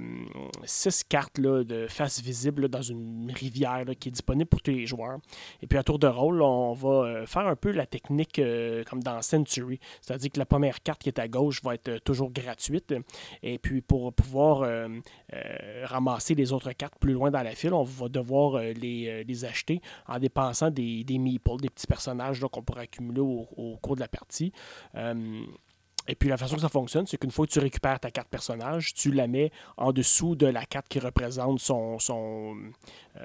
six 0.65 1.03
cartes 1.05 1.39
de 1.39 1.87
face 1.87 2.21
visible 2.21 2.67
dans 2.67 2.81
une 2.81 3.31
rivière 3.33 3.85
qui 3.97 4.09
est 4.09 4.11
disponible 4.11 4.49
pour 4.49 4.61
tous 4.61 4.71
les 4.71 4.85
joueurs. 4.85 5.19
Et 5.61 5.67
puis 5.67 5.77
à 5.77 5.83
tour 5.83 5.99
de 5.99 6.07
rôle, 6.07 6.41
on 6.41 6.73
va 6.73 7.25
faire 7.25 7.47
un 7.47 7.55
peu 7.55 7.71
la 7.71 7.85
technique 7.85 8.41
comme 8.89 9.01
dans 9.01 9.21
Century. 9.21 9.79
C'est-à-dire 10.01 10.31
que 10.31 10.39
la 10.39 10.45
première 10.45 10.83
carte 10.83 11.01
qui 11.01 11.09
est 11.09 11.19
à 11.19 11.27
gauche 11.27 11.63
va 11.63 11.75
être 11.75 11.97
toujours 11.99 12.31
gratuite. 12.31 12.93
Et 13.41 13.57
puis 13.57 13.81
pour 13.81 14.13
pouvoir 14.13 14.67
ramasser 15.83 16.35
les 16.35 16.51
autres 16.51 16.73
cartes 16.73 16.99
plus 16.99 17.13
loin 17.13 17.31
dans 17.31 17.43
la 17.43 17.55
file, 17.55 17.73
on 17.73 17.83
va 17.83 18.09
devoir 18.09 18.59
les, 18.59 19.23
les 19.23 19.45
acheter 19.45 19.60
en 20.07 20.19
dépensant 20.19 20.69
des, 20.69 21.03
des 21.03 21.17
meeples, 21.17 21.57
des 21.61 21.69
petits 21.69 21.87
personnages 21.87 22.41
qu'on 22.51 22.63
pourrait 22.63 22.83
accumuler 22.83 23.21
au, 23.21 23.77
cours 23.81 23.95
de 23.95 24.01
la 24.01 24.07
partie. 24.07 24.51
Euh, 24.95 25.43
et 26.07 26.15
puis 26.15 26.29
la 26.29 26.37
façon 26.37 26.55
que 26.55 26.61
ça 26.61 26.69
fonctionne, 26.69 27.05
c'est 27.05 27.17
qu'une 27.17 27.31
fois 27.31 27.45
que 27.45 27.51
tu 27.51 27.59
récupères 27.59 27.99
ta 27.99 28.11
carte 28.11 28.27
personnage, 28.29 28.93
tu 28.93 29.11
la 29.11 29.27
mets 29.27 29.51
en 29.77 29.91
dessous 29.93 30.35
de 30.35 30.47
la 30.47 30.65
carte 30.65 30.87
qui 30.87 30.99
représente 30.99 31.59
son, 31.59 31.99
son 31.99 32.55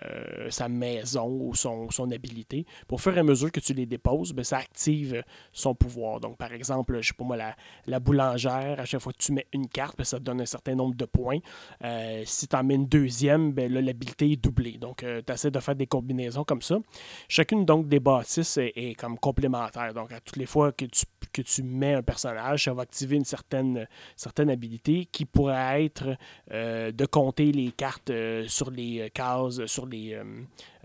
euh, 0.02 0.50
sa 0.50 0.68
maison 0.68 1.28
ou 1.28 1.54
son, 1.54 1.90
son 1.90 2.10
habilité. 2.10 2.66
Pour 2.88 3.00
fur 3.00 3.16
et 3.16 3.20
à 3.20 3.22
mesure 3.22 3.52
que 3.52 3.60
tu 3.60 3.72
les 3.72 3.86
déposes, 3.86 4.32
ben, 4.32 4.44
ça 4.44 4.58
active 4.58 5.22
son 5.52 5.74
pouvoir. 5.74 6.18
Donc 6.18 6.36
par 6.36 6.52
exemple, 6.52 7.00
je 7.00 7.08
sais 7.08 7.14
pas 7.14 7.24
moi, 7.24 7.36
la, 7.36 7.56
la 7.86 8.00
boulangère, 8.00 8.80
à 8.80 8.84
chaque 8.84 9.00
fois 9.00 9.12
que 9.12 9.22
tu 9.22 9.32
mets 9.32 9.46
une 9.52 9.68
carte, 9.68 9.96
ben, 9.96 10.04
ça 10.04 10.18
te 10.18 10.24
donne 10.24 10.40
un 10.40 10.46
certain 10.46 10.74
nombre 10.74 10.96
de 10.96 11.04
points. 11.04 11.38
Euh, 11.84 12.22
si 12.26 12.48
tu 12.48 12.56
en 12.56 12.64
mets 12.64 12.74
une 12.74 12.88
deuxième, 12.88 13.52
ben, 13.52 13.72
l'habilité 13.72 14.32
est 14.32 14.36
doublée. 14.36 14.76
Donc 14.76 15.02
euh, 15.04 15.22
tu 15.24 15.32
essaies 15.32 15.52
de 15.52 15.60
faire 15.60 15.76
des 15.76 15.86
combinaisons 15.86 16.44
comme 16.44 16.62
ça. 16.62 16.78
Chacune 17.28 17.64
donc 17.64 17.86
des 17.86 18.00
bâtisses 18.00 18.56
est, 18.56 18.72
est, 18.74 18.94
comme 18.94 19.18
complémentaire. 19.18 19.94
Donc 19.94 20.10
à 20.12 20.20
toutes 20.20 20.36
les 20.36 20.46
fois 20.46 20.72
que 20.72 20.84
tu, 20.84 21.04
que 21.32 21.42
tu 21.42 21.62
mets 21.62 21.94
un 21.94 22.02
personnage, 22.02 22.65
va 22.74 22.82
activer 22.82 23.16
une 23.16 23.24
certaine, 23.24 23.86
certaine 24.16 24.50
habilité 24.50 25.06
qui 25.10 25.24
pourrait 25.24 25.84
être 25.84 26.16
euh, 26.52 26.92
de 26.92 27.06
compter 27.06 27.52
les 27.52 27.70
cartes 27.72 28.10
euh, 28.10 28.44
sur 28.48 28.70
les 28.70 29.10
cases, 29.14 29.64
sur 29.66 29.86
les, 29.86 30.14
euh, 30.14 30.24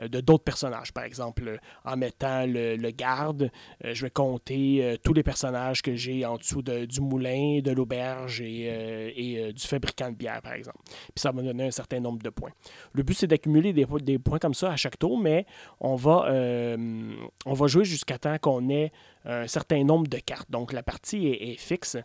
euh, 0.02 0.08
de 0.08 0.22
d'autres 0.22 0.44
personnages. 0.44 0.92
Par 0.92 1.04
exemple, 1.04 1.48
euh, 1.48 1.58
en 1.86 1.98
mettant 1.98 2.46
le, 2.46 2.92
garde, 2.92 3.52
euh, 3.86 3.94
je 3.94 4.06
vais 4.06 4.10
compter 4.10 4.98
tous 5.04 5.14
les 5.14 5.24
personnages 5.24 5.82
que 5.82 5.96
j'ai 5.96 6.26
en 6.26 6.38
dessous 6.38 6.62
du 6.62 7.02
moulin, 7.02 7.60
de 7.62 7.72
l'auberge 7.72 8.42
et, 8.42 9.52
du 9.54 9.68
fabricant 9.68 10.10
de 10.10 10.16
bière, 10.16 10.42
par 10.42 10.54
exemple. 10.54 10.78
Puis 10.86 11.22
ça 11.22 11.32
va 11.32 11.42
donner 11.42 11.66
un 11.66 11.72
certain 11.72 12.00
nombre 12.00 12.22
de 12.22 12.30
points. 12.30 12.52
Le 12.94 13.04
but, 13.04 13.14
c'est 13.14 13.28
d'accumuler 13.28 13.74
des, 13.74 13.86
des, 14.02 14.20
points 14.20 14.40
comme 14.40 14.54
ça 14.54 14.72
à 14.72 14.76
chaque 14.76 14.98
tour, 14.98 15.20
mais 15.20 15.46
on 15.80 15.96
va, 15.96 16.28
on 17.46 17.54
va 17.54 17.68
jouer 17.68 17.86
jusqu'à 17.86 18.18
temps 18.18 18.38
qu'on 18.40 18.70
ait 18.70 18.92
un 19.26 19.48
certain 19.48 19.84
nombre 19.84 20.08
de 20.08 20.18
cartes. 20.18 20.50
Donc 20.50 20.74
la 20.74 20.84
partie 20.84 21.28
est, 21.28 21.58
fixe. 21.72 21.98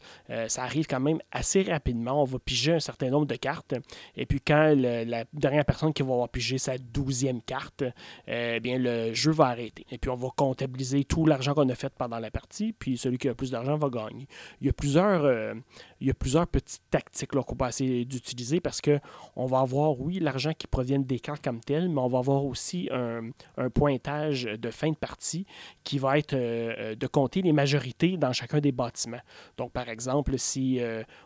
ça 0.48 0.62
arrive 0.62 0.86
quand 0.86 1.00
même 1.00 1.18
assez 1.32 1.62
rapidement. 1.62 2.22
On 2.22 2.24
va 2.24 2.38
piger 2.38 2.74
un 2.74 2.80
certain 2.80 3.10
nombre 3.10 3.26
de 3.26 3.36
cartes. 3.36 3.74
Et 4.16 4.26
puis 4.26 4.40
quand 4.40 4.74
la 4.76 5.24
dernière 5.32 5.64
personne 5.64 5.92
qui 5.92 6.02
va 6.02 6.12
avoir 6.12 6.28
pigé 6.28 6.58
sa 6.58 6.78
douzième 6.78 7.42
carte, 7.42 7.84
eh 8.26 8.60
bien, 8.60 8.78
le 8.78 9.14
jeu 9.14 9.32
va 9.32 9.46
arrêter. 9.46 9.86
Et 9.90 9.98
puis, 9.98 10.10
on 10.10 10.16
va 10.16 10.28
comptabiliser 10.34 11.04
tout 11.04 11.26
l'argent 11.26 11.54
qu'on 11.54 11.68
a 11.68 11.74
fait 11.74 11.92
pendant 11.94 12.18
la 12.18 12.30
partie, 12.30 12.72
puis 12.72 12.96
celui 12.96 13.18
qui 13.18 13.28
a 13.28 13.30
le 13.30 13.34
plus 13.34 13.50
d'argent 13.50 13.76
va 13.76 13.88
gagner. 13.88 14.26
Il 14.60 14.66
y 14.66 14.70
a 14.70 14.72
plusieurs, 14.72 15.24
euh, 15.24 15.54
il 16.00 16.06
y 16.06 16.10
a 16.10 16.14
plusieurs 16.14 16.46
petites 16.46 16.82
tactiques 16.90 17.30
qu'on 17.30 17.56
peut 17.56 17.66
essayer 17.66 18.04
d'utiliser 18.04 18.60
parce 18.60 18.80
qu'on 18.80 19.46
va 19.46 19.60
avoir, 19.60 20.00
oui, 20.00 20.18
l'argent 20.18 20.52
qui 20.52 20.66
provient 20.66 20.98
des 20.98 21.20
cartes 21.20 21.42
comme 21.42 21.60
tel, 21.60 21.88
mais 21.88 22.00
on 22.00 22.08
va 22.08 22.18
avoir 22.18 22.44
aussi 22.44 22.88
un, 22.92 23.30
pointage 23.74 24.44
de 24.44 24.70
fin 24.70 24.90
de 24.90 24.96
partie 24.96 25.46
qui 25.84 25.98
va 25.98 26.18
être 26.18 26.34
euh, 26.34 26.74
euh, 26.78 26.94
de 26.94 27.06
compter 27.06 27.42
les 27.42 27.52
majorités 27.52 28.16
dans 28.16 28.32
chacun 28.32 28.60
des 28.60 28.72
bâtiments. 28.72 29.20
Donc, 29.56 29.72
par 29.72 29.88
exemple, 29.88 30.38
si 30.38 30.80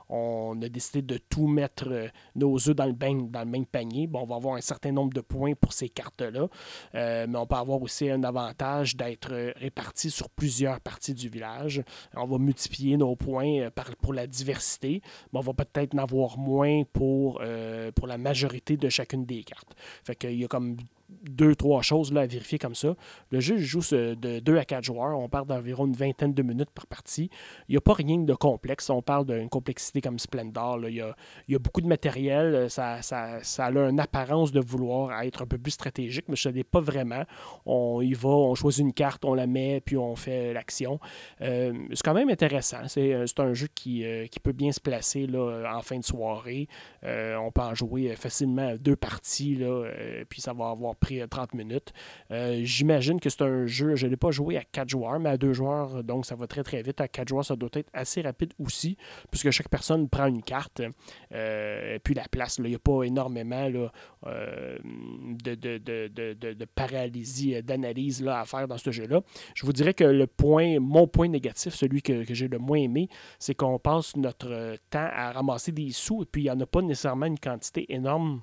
on 0.08 0.60
a 0.62 0.68
décidé 0.68 1.02
de 1.02 1.18
tout 1.18 1.46
mettre 1.46 2.10
nos 2.34 2.56
œufs 2.56 2.76
dans 2.76 2.86
le, 2.86 3.44
même 3.44 3.66
panier, 3.66 4.06
bon, 4.06 4.20
on 4.20 4.26
va 4.26 4.36
avoir 4.36 4.56
un 4.56 4.60
certain 4.60 4.92
nombre 4.92 5.12
de 5.12 5.20
points 5.20 5.54
pour 5.54 5.72
ces 5.72 5.88
cartes-là. 5.88 6.48
Euh, 6.94 7.26
mais 7.28 7.38
on 7.38 7.46
peut 7.46 7.56
avoir 7.56 7.80
aussi 7.82 8.10
un 8.10 8.22
avantage 8.24 8.96
d'être 8.96 9.52
réparti 9.56 10.10
sur 10.10 10.28
plusieurs 10.30 10.80
parties 10.80 11.14
du 11.14 11.28
village. 11.28 11.82
On 12.14 12.26
va 12.26 12.38
multiplier 12.38 12.96
nos 12.96 13.16
points 13.16 13.60
euh, 13.60 13.70
pour 14.00 14.14
la 14.14 14.26
diversité, 14.26 15.02
mais 15.32 15.38
on 15.38 15.42
va 15.42 15.52
peut-être 15.52 15.94
en 15.94 15.98
avoir 15.98 16.38
moins 16.38 16.82
pour, 16.92 17.40
euh, 17.42 17.90
pour 17.92 18.06
la 18.06 18.18
majorité 18.18 18.76
de 18.76 18.88
chacune 18.88 19.24
des 19.24 19.42
cartes. 19.42 19.74
Fait 20.04 20.14
qu'il 20.14 20.38
y 20.38 20.44
a 20.44 20.48
comme 20.48 20.76
deux, 21.22 21.54
trois 21.54 21.82
choses 21.82 22.12
là, 22.12 22.22
à 22.22 22.26
vérifier 22.26 22.58
comme 22.58 22.74
ça. 22.74 22.94
Le 23.30 23.40
jeu 23.40 23.58
joue 23.58 23.80
de 23.80 24.40
2 24.40 24.56
à 24.56 24.64
4 24.64 24.84
joueurs. 24.84 25.18
On 25.18 25.28
parle 25.28 25.46
d'environ 25.46 25.86
une 25.86 25.94
vingtaine 25.94 26.32
de 26.32 26.42
minutes 26.42 26.70
par 26.70 26.86
partie. 26.86 27.30
Il 27.68 27.72
n'y 27.72 27.76
a 27.76 27.80
pas 27.80 27.94
rien 27.94 28.18
de 28.18 28.34
complexe. 28.34 28.90
On 28.90 29.02
parle 29.02 29.26
d'une 29.26 29.48
complexité 29.48 30.00
comme 30.00 30.18
Splendor. 30.18 30.88
Il, 30.88 30.94
y 31.48 31.54
a, 31.54 31.58
beaucoup 31.58 31.80
de 31.80 31.86
matériel. 31.86 32.70
Ça, 32.70 33.02
ça, 33.02 33.42
ça, 33.42 33.66
a 33.66 33.70
une 33.70 34.00
apparence 34.00 34.52
de 34.52 34.60
vouloir 34.60 35.22
être 35.22 35.42
un 35.42 35.46
peu 35.46 35.58
plus 35.58 35.72
stratégique, 35.72 36.26
mais 36.28 36.36
ce 36.36 36.48
n'est 36.48 36.64
pas 36.64 36.80
vraiment. 36.80 37.24
On 37.66 38.00
y 38.00 38.14
va, 38.14 38.28
on 38.28 38.54
choisit 38.54 38.84
une 38.84 38.92
carte, 38.92 39.24
on 39.24 39.34
la 39.34 39.46
met, 39.46 39.80
puis 39.80 39.96
on 39.96 40.16
fait 40.16 40.52
l'action. 40.52 41.00
Euh, 41.40 41.72
c'est 41.92 42.02
quand 42.02 42.14
même 42.14 42.30
intéressant. 42.30 42.88
C'est, 42.88 43.12
euh, 43.12 43.26
un 43.38 43.54
jeu 43.54 43.68
qui, 43.74 44.04
euh, 44.04 44.26
qui, 44.26 44.38
peut 44.38 44.52
bien 44.52 44.70
se 44.70 44.80
placer 44.80 45.26
là, 45.26 45.72
en 45.74 45.80
fin 45.80 45.98
de 45.98 46.04
soirée. 46.04 46.68
on 47.02 47.50
peut 47.52 47.62
en 47.62 47.74
jouer 47.74 48.14
facilement 48.16 48.74
deux 48.78 48.96
parties, 48.96 49.54
là, 49.54 49.90
puis 50.28 50.40
ça 50.40 50.52
va 50.52 50.68
avoir 50.68 50.94
pris 51.00 51.20
30 51.28 51.54
minutes. 51.54 51.92
Euh, 52.30 52.60
j'imagine 52.62 53.18
que 53.18 53.28
c'est 53.28 53.42
un 53.42 53.66
jeu, 53.66 53.96
je 53.96 54.06
ne 54.06 54.10
l'ai 54.10 54.16
pas 54.16 54.30
joué 54.30 54.56
à 54.56 54.62
4 54.62 54.88
joueurs, 54.88 55.18
mais 55.18 55.30
à 55.30 55.36
2 55.36 55.52
joueurs, 55.52 56.04
donc 56.04 56.26
ça 56.26 56.34
va 56.36 56.46
très 56.46 56.62
très 56.62 56.82
vite. 56.82 57.00
À 57.00 57.08
4 57.08 57.28
joueurs, 57.28 57.44
ça 57.44 57.56
doit 57.56 57.70
être 57.72 57.88
assez 57.92 58.20
rapide 58.20 58.52
aussi, 58.58 58.96
puisque 59.30 59.50
chaque 59.50 59.68
personne 59.68 60.08
prend 60.08 60.26
une 60.26 60.42
carte, 60.42 60.82
euh, 61.32 61.96
et 61.96 61.98
puis 61.98 62.14
la 62.14 62.28
place. 62.30 62.58
Il 62.58 62.64
n'y 62.64 62.74
a 62.74 62.78
pas 62.78 63.02
énormément 63.02 63.68
euh, 64.26 64.78
de, 65.42 65.54
de, 65.54 65.78
de, 65.78 66.34
de, 66.34 66.64
paralysie 66.66 67.62
d'analyse 67.62 68.26
à 68.26 68.44
faire 68.44 68.68
dans 68.68 68.78
ce 68.78 68.90
jeu-là. 68.90 69.22
Je 69.54 69.66
vous 69.66 69.72
dirais 69.72 69.94
que 69.94 70.04
le 70.04 70.26
point, 70.26 70.78
mon 70.78 71.06
point 71.06 71.28
négatif, 71.28 71.74
celui 71.74 72.02
que, 72.02 72.24
que 72.24 72.34
j'ai 72.34 72.48
le 72.48 72.58
moins 72.58 72.78
aimé, 72.78 73.08
c'est 73.38 73.54
qu'on 73.54 73.78
passe 73.78 74.16
notre 74.16 74.76
temps 74.90 75.08
à 75.12 75.32
ramasser 75.32 75.72
des 75.72 75.90
sous, 75.90 76.22
et 76.22 76.26
puis 76.26 76.42
il 76.42 76.44
n'y 76.44 76.50
en 76.50 76.60
a 76.60 76.66
pas 76.66 76.82
nécessairement 76.82 77.26
une 77.26 77.38
quantité 77.38 77.92
énorme 77.92 78.42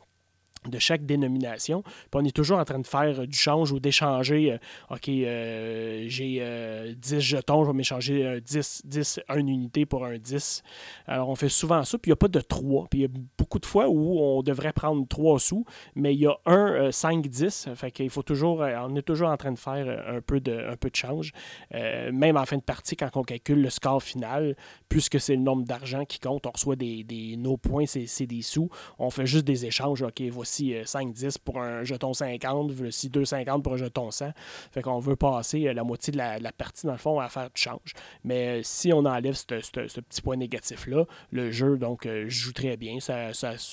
de 0.70 0.80
chaque 0.80 1.06
dénomination. 1.06 1.84
Puis 1.84 2.12
on 2.14 2.24
est 2.24 2.36
toujours 2.36 2.60
en 2.60 2.66
train 2.66 2.80
de 2.80 2.88
faire 2.88 3.22
euh, 3.22 3.26
du 3.26 3.38
change 3.38 3.72
ou 3.72 3.80
d'échanger. 3.80 4.54
Euh, 4.54 4.58
OK, 4.96 5.10
euh, 5.10 6.06
j'ai 6.08 6.96
10 6.96 7.20
jetons, 7.20 7.64
je 7.64 7.72
vais 7.72 7.76
m'échanger 7.76 8.42
10, 8.42 8.84
10, 8.86 9.20
1 9.30 9.38
unité 9.38 9.86
pour 9.86 10.06
un 10.06 10.18
10. 10.18 10.64
Alors 11.08 11.30
on 11.30 11.36
fait 11.36 11.50
souvent 11.50 11.84
ça, 11.84 11.98
puis 11.98 12.10
il 12.10 12.14
n'y 12.14 12.14
a 12.14 12.18
pas 12.18 12.28
de 12.28 12.40
3. 12.40 12.88
Puis 12.90 13.00
il 13.00 13.02
y 13.04 13.06
a 13.06 13.20
beaucoup 13.38 13.60
de 13.60 13.66
fois 13.66 13.88
où 13.90 14.20
on 14.20 14.42
devrait 14.42 14.74
prendre 14.74 15.06
3 15.08 15.40
sous, 15.40 15.66
mais 15.96 16.14
il 16.14 16.22
y 16.22 16.28
a 16.28 16.36
un 16.46 16.90
5-10. 16.90 17.76
Fait 17.76 17.92
qu'il 17.92 18.10
faut 18.10 18.24
toujours, 18.24 18.60
on 18.60 18.96
est 18.96 19.02
toujours 19.02 19.30
en 19.30 19.38
train 19.38 19.52
de 19.52 19.60
faire 19.60 20.04
un 20.08 20.22
peu 20.22 20.40
de, 20.40 20.68
un 20.70 20.76
peu 20.76 20.90
de 20.90 20.96
change. 20.96 21.32
même 21.72 22.38
en 22.38 22.46
fin 22.46 22.58
de 22.58 22.62
partie, 22.62 22.96
quand 22.96 23.10
on 23.16 23.24
calcule 23.24 23.62
le 23.62 23.70
score 23.70 24.02
final, 24.02 24.56
puisque 24.90 25.20
c'est 25.20 25.36
le 25.36 25.42
nombre 25.42 25.64
d'argent 25.64 26.06
qui 26.06 26.20
compte, 26.20 26.46
on 26.46 26.52
reçoit 26.52 26.76
des, 26.76 27.04
des 27.04 27.38
nos 27.38 27.58
points, 27.58 27.86
c'est 27.86 28.26
des 28.26 28.42
sous. 28.42 28.70
On 29.00 29.10
fait 29.10 29.26
juste 29.26 29.46
des 29.46 29.66
échanges. 29.66 30.02
OK, 30.02 30.22
voici 30.32 30.57
5-10 30.64 31.26
euh, 31.26 31.30
pour 31.44 31.60
un 31.60 31.84
jeton 31.84 32.14
50, 32.14 32.72
voici 32.72 33.10
2,50 33.10 33.62
pour 33.62 33.74
un 33.74 33.78
jeton 33.78 34.12
100. 34.12 34.32
Fait 34.72 34.82
qu'on 34.82 35.00
veut 35.00 35.16
passer 35.16 35.68
euh, 35.68 35.74
la 35.74 35.84
moitié 35.84 36.12
de 36.12 36.18
la, 36.18 36.52
partie, 36.52 36.86
dans 36.86 36.94
le 36.94 36.98
fond, 36.98 37.20
à 37.20 37.30
faire 37.30 37.50
du 37.54 37.62
change. 37.62 37.94
Mais 38.24 38.60
euh, 38.60 38.62
si 38.64 38.92
on 38.94 39.06
enlève 39.06 39.34
ce, 39.34 39.44
petit 39.46 40.22
point 40.22 40.36
négatif-là, 40.36 41.06
le 41.32 41.52
jeu, 41.52 41.78
donc, 41.78 42.08
joue 42.28 42.54
très 42.54 42.78
bien. 42.78 43.00
Ça, 43.00 43.32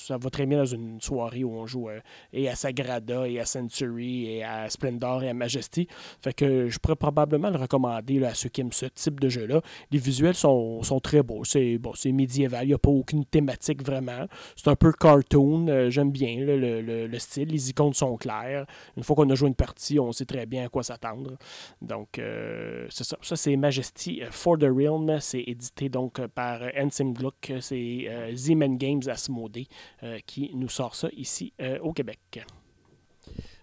va 0.09 0.29
très 0.29 0.45
bien 0.45 0.59
dans 0.59 0.65
une 0.65 1.01
soirée 1.01 1.43
où 1.43 1.51
on 1.51 1.65
joue 1.65 1.89
et 2.33 2.49
à 2.49 2.55
Sagrada, 2.55 3.27
et 3.27 3.39
à 3.39 3.45
Century, 3.45 4.25
et 4.25 4.43
à 4.43 4.69
Splendor, 4.69 5.23
et 5.23 5.29
à 5.29 5.33
Majesty. 5.33 5.87
Fait 6.21 6.33
que 6.33 6.69
je 6.69 6.79
pourrais 6.79 6.95
probablement 6.95 7.49
le 7.49 7.57
recommander 7.57 8.23
à 8.23 8.33
ceux 8.33 8.49
qui 8.49 8.61
aiment 8.61 8.71
ce 8.71 8.85
type 8.87 9.19
de 9.19 9.29
jeu-là. 9.29 9.61
Les 9.91 9.99
visuels 9.99 10.35
sont, 10.35 10.81
très 11.03 11.21
beaux. 11.21 11.43
C'est 11.43 11.77
bon, 11.77 11.93
médiéval. 12.05 12.65
Il 12.65 12.69
n'y 12.69 12.73
a 12.73 12.77
pas 12.77 12.89
aucune 12.89 13.25
thématique 13.25 13.83
vraiment. 13.83 14.27
C'est 14.55 14.69
un 14.69 14.75
peu 14.75 14.91
cartoon. 14.91 15.89
J'aime 15.89 16.11
bien 16.11 16.37
le, 16.39 16.74
le, 16.81 17.19
style. 17.19 17.49
Les 17.49 17.69
icônes 17.69 17.93
sont 17.93 18.17
claires. 18.17 18.65
Une 18.97 19.03
fois 19.03 19.15
qu'on 19.15 19.29
a 19.29 19.35
joué 19.35 19.47
une 19.47 19.55
partie, 19.55 19.99
on 19.99 20.11
sait 20.11 20.25
très 20.25 20.45
bien 20.45 20.65
à 20.65 20.69
quoi 20.69 20.83
s'attendre. 20.83 21.37
Donc, 21.81 22.19
euh, 22.19 22.87
ça. 22.89 23.35
C'est 23.35 23.55
Majesty 23.55 24.21
for 24.31 24.57
the 24.57 24.63
Realm. 24.63 25.19
C'est 25.19 25.41
édité 25.41 25.89
donc 25.89 26.25
par 26.27 26.61
Ensim 26.77 27.13
Gluck. 27.13 27.51
C'est 27.59 28.05
euh, 28.07 28.35
Z-Man 28.35 28.77
Games 28.77 29.01
Asmodee 29.07 29.67
euh, 30.03 30.19
qui 30.25 30.51
nous 30.55 30.69
sort 30.69 30.95
ça 30.95 31.09
ici 31.15 31.53
au 31.81 31.93
Québec. 31.93 32.19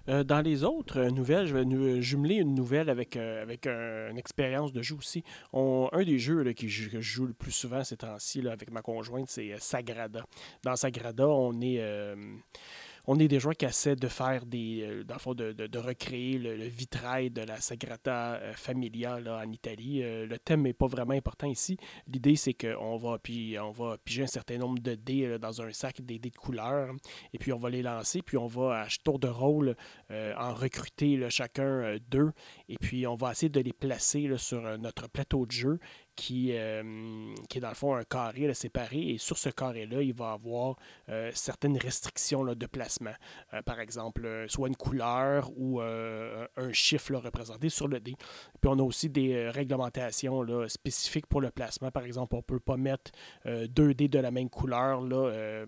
dans 0.07 0.40
les 0.42 0.64
autres 0.64 1.05
nouvelles, 1.05 1.46
je 1.46 1.57
vais 1.57 2.03
jumeler 2.03 2.37
une 2.37 2.55
nouvelle 2.55 2.90
avec, 2.90 3.16
avec 3.16 3.66
une 3.66 4.18
expérience 4.18 4.72
de 4.72 4.83
jeu 4.83 4.96
aussi. 4.96 5.22
un 5.53 6.05
des 6.05 6.18
jeux 6.18 6.42
que 6.53 6.66
je 6.66 7.01
joue 7.01 7.27
le 7.27 7.35
plus 7.35 7.53
souvent 7.53 7.85
ces 7.85 7.96
temps-ci 7.96 8.46
avec 8.48 8.70
ma 8.70 8.83
conjointe, 8.83 9.29
c'est 9.29 9.55
Sagrada. 9.59 10.25
Dans 10.64 10.77
Sagrada, 10.77 11.29
on 11.29 11.61
est 11.61 11.81
on 13.07 13.19
est 13.19 13.29
des 13.29 13.41
joueurs 13.41 13.57
qui 13.57 13.65
essaient 13.65 13.97
de 13.97 14.09
faire 14.09 14.47
des. 14.47 15.03
fond, 15.19 15.35
de, 15.35 15.79
recréer 15.79 16.38
le, 16.38 16.67
vitrail 16.67 17.31
de 17.31 17.43
la 17.43 17.61
Sagrada 17.61 18.41
Familia 18.55 19.19
là, 19.21 19.43
en 19.45 19.51
Italie. 19.51 20.03
le 20.03 20.38
thème 20.38 20.62
n'est 20.62 20.73
pas 20.73 20.87
vraiment 20.87 21.15
important 21.15 21.49
ici. 21.49 21.77
L'idée, 22.07 22.37
c'est 22.37 22.55
qu'on 22.55 22.97
va, 22.97 23.19
va 23.73 23.99
piger 23.99 24.23
un 24.23 24.27
certain 24.27 24.59
nombre 24.59 24.81
de 24.81 24.95
dés 24.95 25.38
dans 25.38 25.62
un 25.62 25.73
sac, 25.73 26.01
des 26.01 26.19
dés 26.19 26.31
de 26.31 26.37
couleur, 26.37 26.95
et 27.33 27.38
puis 27.38 27.53
on 27.53 27.59
va 27.59 27.71
les 27.71 27.83
lancer, 27.83 28.23
puis 28.23 28.37
on 28.37 28.47
va, 28.47 28.83
à 28.83 28.87
tour 29.03 29.19
de 29.19 29.29
rôle, 29.29 29.77
en 30.11 30.55
recruter 30.55 31.29
chacun 31.31 31.97
deux, 32.11 32.33
et 32.69 32.77
puis 32.77 33.07
on 33.07 33.15
va 33.15 33.33
essayer 33.33 33.49
de 33.49 33.61
les 33.61 33.73
placer 33.73 34.31
sur 34.37 34.79
notre 34.79 35.09
plateau 35.09 35.47
de 35.47 35.53
jeu 35.53 35.79
qui, 36.16 36.51
euh, 36.53 37.35
qui 37.48 37.59
est 37.59 37.61
dans 37.61 37.68
le 37.68 37.75
fond 37.75 37.94
un 37.94 38.05
carré 38.05 38.53
séparé. 38.55 39.11
Et 39.11 39.18
sur 39.18 39.38
ce 39.38 39.48
carré-là, 39.48 40.03
il 40.03 40.12
va 40.12 40.33
avoir 40.33 40.77
euh, 41.09 41.31
certaines 41.35 41.77
restrictions 41.79 42.44
de 42.44 42.66
placement. 42.66 43.14
Euh, 43.55 43.62
par 43.62 43.81
exemple, 43.81 44.46
soit 44.48 44.68
une 44.68 44.77
couleur 44.77 45.51
ou 45.57 45.81
un 45.81 46.72
chiffre 46.72 47.14
représenté 47.14 47.68
sur 47.68 47.88
le 47.88 48.01
dé. 48.01 48.14
Puis 48.61 48.70
on 48.70 48.79
a 48.79 48.83
aussi 48.83 49.09
des 49.09 49.48
réglementations 49.48 50.42
là, 50.42 50.68
spécifiques 50.68 51.27
pour 51.27 51.40
le 51.40 51.51
placement. 51.51 51.90
Par 51.90 52.05
exemple, 52.05 52.35
on 52.35 52.38
ne 52.38 52.42
peut 52.42 52.61
pas 52.61 52.77
mettre 52.77 53.11
deux 53.44 53.94
dés 53.94 54.09
de 54.09 54.18
la 54.18 54.31
même 54.31 54.48
couleur 54.48 55.01
là, 55.01 55.64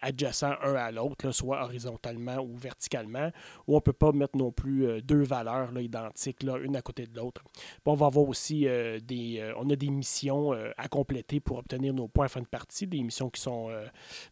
adjacents 0.00 0.54
un 0.62 0.74
à 0.74 0.90
l'autre, 0.90 1.30
soit 1.30 1.62
horizontalement 1.62 2.38
ou 2.38 2.56
verticalement. 2.56 3.30
Ou 3.66 3.74
on 3.74 3.76
ne 3.76 3.80
peut 3.80 3.92
pas 3.92 4.12
mettre 4.12 4.36
non 4.36 4.52
plus 4.52 5.02
deux 5.02 5.22
valeurs 5.22 5.72
là, 5.72 5.80
identiques, 5.80 6.42
là, 6.42 6.58
une 6.58 6.76
à 6.76 6.82
côté 6.82 7.06
de 7.06 7.16
l'autre. 7.16 7.42
on 7.84 7.94
va 7.94 8.06
avoir 8.06 8.28
aussi 8.28 8.66
des 9.02 9.45
euh, 9.46 9.52
on 9.56 9.68
a 9.70 9.76
des 9.76 9.90
missions 9.90 10.52
euh, 10.52 10.70
à 10.76 10.88
compléter 10.88 11.40
pour 11.40 11.58
obtenir 11.58 11.94
nos 11.94 12.08
points 12.08 12.28
fin 12.28 12.40
de 12.40 12.46
partie, 12.46 12.86
des 12.86 13.02
missions 13.02 13.30
qui 13.30 13.40
sont 13.40 13.70
euh, 13.70 13.86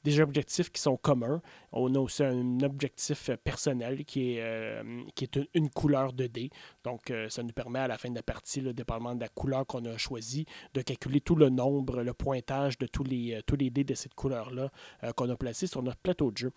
des 0.04 0.20
objectifs 0.20 0.70
qui 0.70 0.80
sont 0.80 0.96
communs. 0.96 1.40
On 1.72 1.94
a 1.94 1.98
aussi 1.98 2.22
un 2.22 2.60
objectif 2.60 3.30
personnel 3.42 4.04
qui 4.04 4.36
est, 4.36 4.82
qui 5.14 5.24
est 5.24 5.38
une, 5.54 5.70
couleur 5.70 6.12
de 6.12 6.26
dé. 6.26 6.50
Donc, 6.84 7.12
ça 7.28 7.42
nous 7.42 7.52
permet 7.52 7.80
à 7.80 7.88
la 7.88 7.98
fin 7.98 8.10
de 8.10 8.14
la 8.14 8.22
partie, 8.22 8.60
le 8.60 8.72
dépendamment 8.72 9.16
de 9.16 9.20
la 9.20 9.28
couleur 9.28 9.66
qu'on 9.66 9.84
a 9.86 9.96
choisie, 9.96 10.46
de 10.72 10.82
calculer 10.82 11.20
tout 11.20 11.34
le 11.34 11.48
nombre, 11.48 12.02
le 12.02 12.14
pointage 12.14 12.78
de 12.78 12.86
tous 12.86 13.02
les, 13.02 13.40
tous 13.44 13.56
les 13.56 13.70
dés 13.70 13.82
de 13.82 13.94
cette 13.94 14.14
couleur-là 14.14 14.70
qu'on 15.16 15.28
a 15.30 15.36
placé 15.36 15.66
sur 15.66 15.82
notre 15.82 15.98
plateau 15.98 16.30
de 16.30 16.36
jeu. 16.36 16.52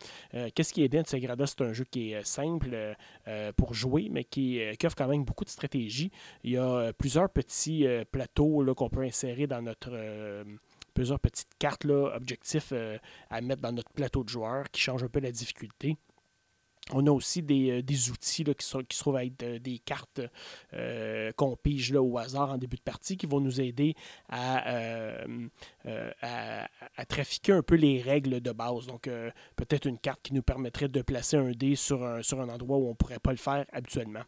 Qu'est-ce 0.53 0.71
qui 0.71 0.83
est 0.83 0.89
bien 0.89 1.01
de 1.01 1.07
Sagrada? 1.07 1.47
C'est 1.47 1.61
un 1.61 1.73
jeu 1.73 1.85
qui 1.89 2.11
est 2.11 2.23
simple 2.23 2.95
pour 3.55 3.73
jouer, 3.73 4.09
mais 4.11 4.23
qui, 4.23 4.61
qui, 4.77 4.85
offre 4.85 4.95
quand 4.95 5.07
même 5.07 5.23
beaucoup 5.23 5.45
de 5.45 5.49
stratégie. 5.49 6.11
Il 6.43 6.51
y 6.51 6.57
a 6.57 6.93
plusieurs 6.93 7.29
petits 7.29 7.87
plateaux 8.11 8.46
qu'on 8.75 8.89
peut 8.89 9.03
insérer 9.03 9.47
dans 9.47 9.61
notre 9.61 9.89
euh, 9.91 10.43
plusieurs 10.93 11.19
petites 11.19 11.49
cartes 11.59 11.83
là, 11.83 12.15
objectifs 12.15 12.69
euh, 12.71 12.97
à 13.29 13.41
mettre 13.41 13.61
dans 13.61 13.71
notre 13.71 13.91
plateau 13.91 14.23
de 14.23 14.29
joueurs 14.29 14.69
qui 14.71 14.81
changent 14.81 15.03
un 15.03 15.09
peu 15.09 15.19
la 15.19 15.31
difficulté. 15.31 15.97
On 16.93 17.05
a 17.05 17.11
aussi 17.11 17.41
des, 17.41 17.81
euh, 17.81 18.11
outils 18.11 18.43
qui, 18.43 18.55
qui 18.55 18.95
se 18.95 18.99
trouvent 18.99 19.17
être 19.17 19.43
euh, 19.43 19.59
des 19.59 19.79
cartes 19.79 20.21
euh, 20.73 21.31
qu'on 21.35 21.55
pige 21.57 21.91
au 21.91 22.17
hasard 22.17 22.51
en 22.51 22.57
début 22.57 22.77
de 22.77 22.81
partie 22.81 23.17
qui 23.17 23.25
vont 23.25 23.41
nous 23.41 23.59
aider 23.59 23.95
à, 24.29 25.25
trafiquer 27.07 27.53
un 27.53 27.61
peu 27.61 27.75
les 27.75 28.01
règles 28.01 28.41
de 28.41 28.51
base. 28.51 28.87
Donc, 28.87 29.09
peut-être 29.55 29.85
une 29.85 29.97
carte 29.97 30.21
qui 30.21 30.33
nous 30.33 30.41
permettrait 30.41 30.87
de 30.87 31.01
placer 31.01 31.37
un 31.37 31.51
dé 31.51 31.75
sur 31.75 32.03
un, 32.03 32.21
endroit 32.49 32.77
où 32.77 32.85
on 32.85 32.89
ne 32.89 32.95
pourrait 32.95 33.19
pas 33.19 33.31
le 33.31 33.37
faire 33.37 33.65
habituellement. 33.71 34.21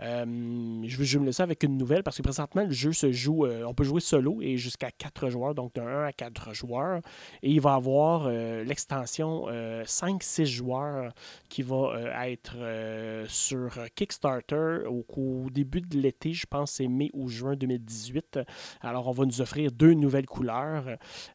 je 0.00 0.96
vais 0.96 1.04
jumeler 1.04 1.32
ça 1.32 1.42
avec 1.42 1.62
une 1.62 1.76
nouvelle 1.76 2.02
parce 2.02 2.16
que 2.16 2.22
présentement, 2.22 2.64
le 2.64 2.72
jeu 2.72 2.92
se 2.92 3.12
joue, 3.12 3.46
on 3.46 3.74
peut 3.74 3.84
jouer 3.84 4.00
solo 4.00 4.40
et 4.40 4.56
jusqu'à 4.56 4.90
4 4.90 5.28
joueurs, 5.28 5.54
donc 5.54 5.74
de 5.74 5.80
1 5.80 6.04
à 6.04 6.12
4 6.12 6.54
joueurs. 6.54 7.00
Et 7.42 7.50
il 7.50 7.60
va 7.60 7.74
avoir 7.74 8.28
l'extension 8.28 9.46
5-6 9.48 10.44
joueurs 10.46 11.12
qui 11.48 11.62
va 11.62 12.01
être 12.10 12.56
euh, 12.56 13.24
sur 13.28 13.78
Kickstarter 13.94 14.80
au, 14.86 15.46
début 15.50 15.80
de 15.80 15.98
l'été, 15.98 16.32
je 16.32 16.46
pense 16.46 16.72
c'est 16.72 16.88
mai 16.88 17.10
ou 17.12 17.28
juin 17.28 17.56
2018. 17.56 18.40
Alors 18.80 19.08
on 19.08 19.12
va 19.12 19.24
nous 19.24 19.40
offrir 19.40 19.72
deux 19.72 19.94
nouvelles 19.94 20.26
couleurs 20.26 20.84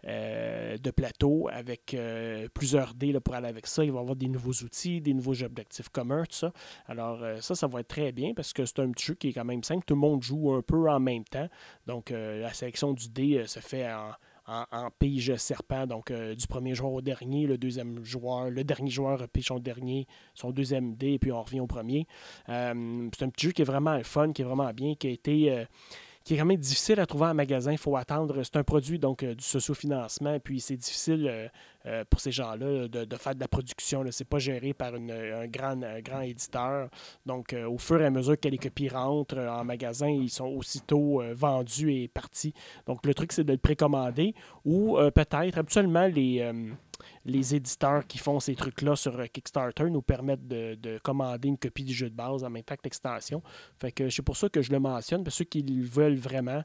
euh, 0.05 0.77
de 0.77 0.91
plateau 0.91 1.47
avec 1.51 1.95
plusieurs 2.53 2.93
dés 2.93 3.17
pour 3.19 3.35
aller 3.35 3.47
avec 3.47 3.67
ça. 3.67 3.83
Il 3.83 3.91
va 3.91 3.99
y 3.99 4.01
avoir 4.01 4.15
des 4.15 4.27
nouveaux 4.27 4.53
outils, 4.63 5.01
des 5.01 5.13
nouveaux 5.13 5.43
objectifs 5.43 5.89
communs, 5.89 6.23
tout 6.23 6.35
ça. 6.35 6.53
Alors 6.87 7.23
ça, 7.41 7.55
ça 7.55 7.67
va 7.67 7.81
être 7.81 7.87
très 7.87 8.11
bien 8.11 8.33
parce 8.35 8.53
que 8.53 8.65
c'est 8.65 8.79
un 8.79 8.91
petit 8.91 9.05
jeu 9.05 9.13
qui 9.15 9.29
est 9.29 9.33
quand 9.33 9.45
même 9.45 9.63
simple. 9.63 9.83
Tout 9.85 9.95
le 9.95 10.01
monde 10.01 10.23
joue 10.23 10.53
un 10.53 10.61
peu 10.61 10.89
en 10.89 10.99
même 10.99 11.23
temps. 11.23 11.47
Donc 11.85 12.09
la 12.09 12.53
sélection 12.53 12.93
du 12.93 13.09
dé 13.09 13.43
se 13.45 13.59
fait 13.59 13.91
en 13.91 14.11
en, 14.47 14.89
pige 14.97 15.35
serpent, 15.35 15.85
donc 15.87 16.09
euh, 16.09 16.33
du 16.33 16.47
premier 16.47 16.73
joueur 16.73 16.93
au 16.93 17.01
dernier, 17.01 17.45
le 17.45 17.57
deuxième 17.57 18.03
joueur, 18.03 18.49
le 18.49 18.63
dernier 18.63 18.89
joueur 18.89 19.27
pige 19.27 19.47
son 19.47 19.59
dernier, 19.59 20.07
son 20.33 20.51
deuxième 20.51 20.95
dé, 20.95 21.13
et 21.13 21.19
puis 21.19 21.31
on 21.31 21.43
revient 21.43 21.59
au 21.59 21.67
premier. 21.67 22.07
Euh, 22.49 23.09
c'est 23.17 23.25
un 23.25 23.29
petit 23.29 23.47
jeu 23.47 23.51
qui 23.51 23.61
est 23.61 23.65
vraiment 23.65 24.01
fun, 24.03 24.31
qui 24.31 24.41
est 24.41 24.45
vraiment 24.45 24.71
bien, 24.73 24.95
qui 24.95 25.07
a 25.07 25.09
été 25.09 25.51
euh, 25.51 25.65
qui 26.27 26.33
est 26.33 26.37
quand 26.37 26.45
même 26.45 26.57
difficile 26.57 26.99
à 26.99 27.05
trouver 27.05 27.27
en 27.27 27.33
magasin. 27.33 27.71
Il 27.71 27.77
faut 27.77 27.95
attendre. 27.95 28.43
C'est 28.43 28.57
un 28.57 28.63
produit 28.63 28.99
donc 28.99 29.23
du 29.23 29.43
socio-financement, 29.43 30.37
puis 30.41 30.59
c'est 30.59 30.75
difficile 30.75 31.49
euh, 31.85 32.03
pour 32.09 32.19
ces 32.19 32.31
gens-là 32.31 32.89
de, 32.89 33.15
faire 33.15 33.33
de 33.33 33.39
la 33.39 33.47
production. 33.47 34.03
Ce 34.11 34.21
n'est 34.21 34.27
pas 34.27 34.37
géré 34.37 34.73
par 34.73 34.93
un, 34.93 35.47
grand, 35.47 36.21
éditeur. 36.21 36.89
Donc, 37.25 37.53
euh, 37.53 37.65
au 37.65 37.77
fur 37.77 38.01
et 38.01 38.05
à 38.05 38.09
mesure 38.09 38.37
que 38.37 38.49
les 38.49 38.57
copies 38.57 38.89
rentrent 38.89 39.37
en 39.37 39.63
magasin, 39.63 40.09
ils 40.09 40.29
sont 40.29 40.47
aussitôt 40.47 41.21
euh, 41.21 41.33
vendus 41.33 41.93
et 41.93 42.09
partis. 42.09 42.53
Donc, 42.87 43.05
le 43.05 43.13
truc, 43.13 43.31
c'est 43.31 43.45
de 43.45 43.53
le 43.53 43.57
précommander 43.57 44.35
ou 44.65 44.97
peut-être, 45.15 45.57
absolument, 45.57 46.07
les 46.07 46.51
les 47.25 47.55
éditeurs 47.55 48.05
qui 48.05 48.17
font 48.17 48.39
ces 48.39 48.55
trucs-là 48.55 48.95
sur 48.95 49.17
Kickstarter 49.31 49.89
nous 49.89 50.01
permettent 50.01 50.47
de, 50.47 50.99
commander 51.03 51.47
une 51.47 51.57
copie 51.57 51.83
du 51.83 51.93
jeu 51.93 52.09
de 52.09 52.15
base 52.15 52.43
en 52.43 52.49
même 52.49 52.63
temps 52.63 52.75
que. 52.75 53.41
Fait 53.79 54.09
c'est 54.09 54.21
pour 54.21 54.37
ça 54.37 54.49
que 54.49 54.61
je 54.61 54.71
le 54.71 54.79
mentionne, 54.79 55.23
ceux 55.29 55.45
qui 55.45 55.61
le 55.61 55.85
veulent 55.85 56.15
vraiment. 56.15 56.63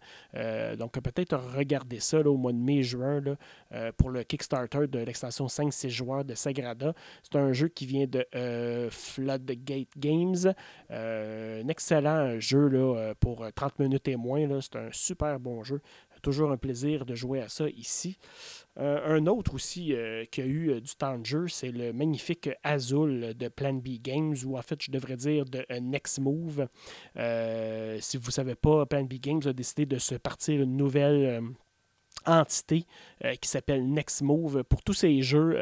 donc 0.79 0.93
peut-être 1.01 1.37
regarder 1.37 2.01
ça 2.01 2.21
au 2.21 2.37
mois 2.37 2.53
de 2.53 2.59
mai-juin 2.59 3.23
pour 3.97 4.11
le 4.11 4.23
Kickstarter 4.23 4.87
de 4.87 4.99
l'extension 5.01 5.47
5-6 5.47 5.89
joueurs 5.89 6.25
de 6.25 6.35
Sagrada. 6.35 6.95
C'est 7.23 7.37
un 7.37 7.53
jeu 7.53 7.69
qui 7.69 7.87
vient 7.87 8.07
de 8.07 8.27
euh, 8.35 8.89
Floodgate 8.91 9.89
Games. 9.97 10.55
Euh, 10.91 11.63
un 11.63 11.69
excellent 11.69 12.39
jeu 12.41 12.71
euh, 12.73 13.15
pour 13.19 13.47
30 13.55 13.79
minutes 13.79 14.09
et 14.09 14.17
moins. 14.17 14.47
C'est 14.61 14.77
un 14.77 14.89
super 14.93 15.39
bon 15.39 15.63
jeu. 15.63 15.81
Toujours 16.23 16.51
un 16.53 16.57
plaisir 16.57 17.05
de 17.05 17.15
jouer 17.15 17.41
à 17.41 17.49
ça 17.49 17.69
ici. 17.69 18.17
un 18.77 19.27
autre 19.27 19.55
aussi 19.55 19.95
qui 20.31 20.41
a 20.41 20.47
eu 20.47 20.81
du 20.81 20.95
temps 20.95 21.19
de 21.19 21.27
jeu, 21.27 21.49
c'est 21.49 21.71
le 21.71 21.93
magnifique 21.93 22.49
Azul 22.63 23.35
de 23.37 23.49
Plan 23.49 23.75
B 23.75 24.01
Games, 24.01 24.37
ou 24.47 24.57
en 24.57 24.63
fait, 24.63 24.81
je 24.83 24.91
devrais 24.91 25.17
dire 25.17 25.45
de 25.45 25.65
Next 25.81 26.21
Move. 26.21 26.69
si 27.15 28.17
vous 28.17 28.27
ne 28.27 28.33
savez 28.33 28.55
pas, 28.55 28.87
Plan 28.87 29.05
B 29.05 29.15
Games 29.15 29.43
a 29.45 29.53
décidé 29.53 29.85
de 29.85 29.99
se 29.99 30.15
partir 30.15 30.63
une 30.63 30.77
nouvelle 30.77 31.43
entité 32.27 32.87
euh, 33.25 33.35
qui 33.35 33.49
s'appelle 33.49 33.89
Next 33.89 34.23
Move 34.23 34.65
pour 34.65 34.83
tous 34.83 34.95
ces 34.95 35.23
jeux 35.23 35.57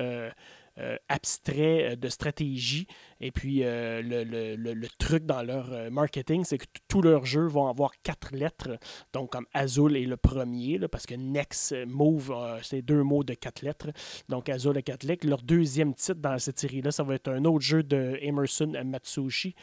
euh, 0.78 0.96
abstrait 1.08 1.92
euh, 1.92 1.96
de 1.96 2.08
stratégie. 2.08 2.86
Et 3.20 3.32
puis, 3.32 3.64
euh, 3.64 4.00
le, 4.02 4.88
truc 4.98 5.26
dans 5.26 5.42
leur 5.42 5.90
marketing, 5.90 6.44
c'est 6.44 6.58
que 6.58 6.66
tous 6.88 7.02
leurs 7.02 7.26
jeux 7.26 7.46
vont 7.46 7.66
avoir 7.66 7.92
quatre 8.02 8.34
lettres. 8.34 8.78
Donc, 9.12 9.30
comme 9.30 9.46
Azul 9.52 9.96
est 9.96 10.04
le 10.06 10.16
premier, 10.16 10.78
parce 10.88 11.06
que 11.06 11.14
Next 11.14 11.74
Move, 11.86 12.34
c'est 12.62 12.82
deux 12.82 13.02
mots 13.02 13.24
de 13.24 13.34
quatre 13.34 13.62
lettres. 13.62 13.88
Donc, 14.28 14.48
Azul 14.48 14.76
et 14.78 14.82
quatre 14.82 15.02
lettres. 15.02 15.26
Leur 15.26 15.42
deuxième 15.42 15.92
titre 15.94 16.20
dans 16.20 16.38
cette 16.38 16.58
série-là, 16.58 16.92
ça 16.92 17.02
va 17.02 17.14
être 17.14 17.28
un 17.28 17.44
autre 17.44 17.64
jeu 17.64 17.82
de 17.82 18.18
Emerson 18.22 18.72
Matsushi, 18.84 19.54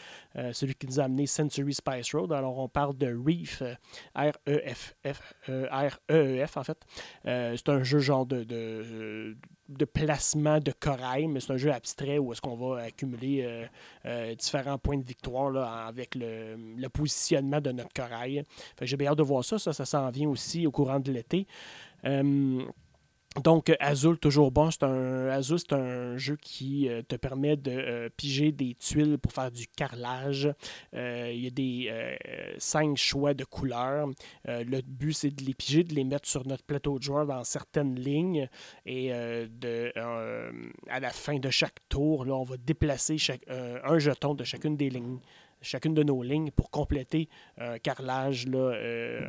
celui 0.52 0.76
qui 0.76 0.88
nous 0.88 1.00
a 1.00 1.04
amené 1.04 1.26
Century 1.26 1.74
Spice 1.74 2.13
Road. 2.13 2.32
Alors, 2.34 2.60
on 2.60 2.67
parle 2.67 2.96
de 2.98 3.08
Reef, 3.08 3.63
R-E-F-F, 4.15 5.34
R-E-E-F, 5.48 6.58
en 6.58 6.63
fait. 6.63 6.86
c'est 7.24 7.70
un 7.70 7.84
jeu 7.84 8.00
genre 8.00 8.26
de 8.26 9.36
de 9.69 9.86
placement 9.86 10.60
de 10.60 10.71
corail, 10.71 11.27
mais 11.27 11.39
c'est 11.39 11.51
un 11.51 11.58
jeu 11.58 11.71
abstrait 11.71 12.17
où 12.17 12.32
est-ce 12.32 12.41
qu'on 12.41 12.56
va 12.56 12.84
accumuler 12.84 13.43
euh, 13.43 13.65
euh, 14.06 14.36
différents 14.36 14.77
points 14.77 14.97
de 14.97 15.03
victoire 15.03 15.51
là, 15.51 15.86
avec 15.88 16.15
le, 16.15 16.88
positionnement 16.89 17.60
de 17.60 17.71
notre 17.71 17.93
corail. 17.93 18.43
J'ai 18.82 18.97
bien 18.97 19.12
hâte 19.12 19.17
de 19.17 19.23
voir 19.23 19.43
ça. 19.43 19.60
Ça, 19.60 19.73
ça 19.73 19.86
s'en 19.86 20.10
vient 20.10 20.30
aussi 20.30 20.65
au 20.65 20.71
courant 20.71 20.99
de 20.99 21.12
l'été. 21.12 21.45
Euh, 22.06 22.63
donc, 23.44 23.72
Azul, 23.80 24.18
toujours 24.18 24.52
bon. 24.52 24.72
C'est 24.72 24.84
un, 24.84 25.28
Azul, 25.28 25.60
c'est 25.60 25.74
un 25.74 26.18
jeu 26.18 26.38
qui 26.42 26.90
euh, 26.90 27.02
te 27.08 27.16
permet 27.16 27.56
de 27.56 27.72
euh, 27.72 28.10
piger 28.16 28.52
des 28.52 28.74
tuiles 28.74 29.18
pour 29.20 29.32
faire 29.32 29.52
du 29.52 29.68
carrelage. 29.68 30.50
Euh, 30.96 31.32
il 31.32 31.44
y 31.44 31.48
a 31.48 31.52
des 31.52 32.58
cinq 32.58 32.98
choix 32.98 33.34
de 33.34 33.44
couleurs. 33.44 34.08
le 34.46 34.82
but, 34.82 35.13
c'est 35.13 35.30
de 35.30 35.44
les 35.44 35.54
piger, 35.54 35.84
de 35.84 35.94
les 35.94 36.04
mettre 36.04 36.28
sur 36.28 36.48
notre 36.48 36.63
plateau 36.63 36.98
de 36.98 37.04
joueurs 37.04 37.28
dans 37.28 37.44
certaines 37.44 37.96
lignes. 37.96 38.50
Et 38.86 39.10
de, 39.10 39.92
à 40.90 41.00
la 41.00 41.10
fin 41.10 41.38
de 41.38 41.50
chaque 41.50 41.78
tour, 41.90 42.26
là, 42.26 42.34
on 42.34 42.44
va 42.44 42.58
déplacer 42.58 43.18
un 43.50 44.00
jeton 44.00 44.34
de 44.34 44.44
chacune 44.44 44.78
des 44.78 44.90
lignes 44.90 45.20
chacune 45.67 45.93
de 45.93 46.03
nos 46.03 46.23
lignes 46.23 46.51
pour 46.51 46.71
compléter 46.71 47.30
un 47.58 47.77
carrelage, 47.77 48.47
là, 48.47 48.71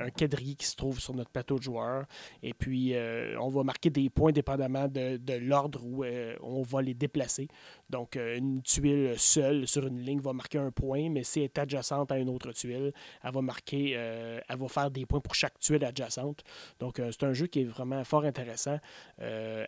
un 0.05 0.11
quadrille 0.11 0.57
qui 0.57 0.67
se 0.67 0.77
trouve 0.77 1.01
sur 1.01 1.15
notre 1.15 1.31
plateau 1.31 1.59
de 1.59 1.63
joueurs. 1.63 2.05
Et 2.43 2.55
puis, 2.55 2.95
on 3.41 3.49
va 3.49 3.63
marquer 3.65 3.91
des 3.91 4.09
points 4.11 4.33
dépendamment 4.33 4.89
de, 4.89 5.17
de 5.17 5.35
l'ordre 5.35 5.81
où 5.85 6.05
on 6.43 6.63
va 6.63 6.83
les 6.83 6.95
déplacer. 6.95 7.49
Donc, 7.91 8.17
une 8.17 8.63
tuile 8.63 9.15
seule 9.17 9.67
sur 9.67 9.87
une 9.87 10.01
ligne 10.01 10.21
va 10.21 10.33
marquer 10.33 10.59
un 10.59 10.71
point, 10.71 11.11
mais 11.11 11.25
si 11.25 11.41
elle 11.41 11.47
est 11.47 11.59
adjacente 11.59 12.13
à 12.13 12.19
une 12.19 12.29
autre 12.29 12.53
tuile, 12.53 12.93
elle 13.23 13.33
va 13.33 13.41
marquer, 13.41 13.91
elle 13.93 14.57
va 14.57 14.69
faire 14.69 14.91
des 14.91 15.07
points 15.07 15.21
pour 15.21 15.35
chaque 15.35 15.59
tuile 15.59 15.85
adjacente. 15.85 16.43
Donc, 16.79 17.01
c'est 17.11 17.25
un 17.25 17.33
jeu 17.33 17.47
qui 17.47 17.63
est 17.63 17.65
vraiment 17.65 18.05
fort 18.05 18.25
intéressant. 18.25 18.79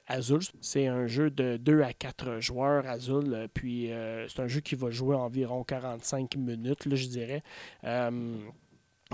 Azul, 0.06 0.40
c'est 0.60 0.86
un 0.86 1.06
jeu 1.06 1.30
de 1.30 1.56
2 1.56 1.82
à 1.82 1.92
4 1.92 2.40
joueurs, 2.40 2.86
Azul. 2.86 3.48
Puis, 3.54 3.90
c'est 4.28 4.40
un 4.40 4.48
jeu 4.48 4.60
qui 4.60 4.74
va 4.74 4.90
jouer 4.90 5.16
environ 5.16 5.64
45 5.64 6.36
minutes, 6.36 6.59
là, 6.64 6.96
je 6.96 7.06
dirais. 7.06 7.42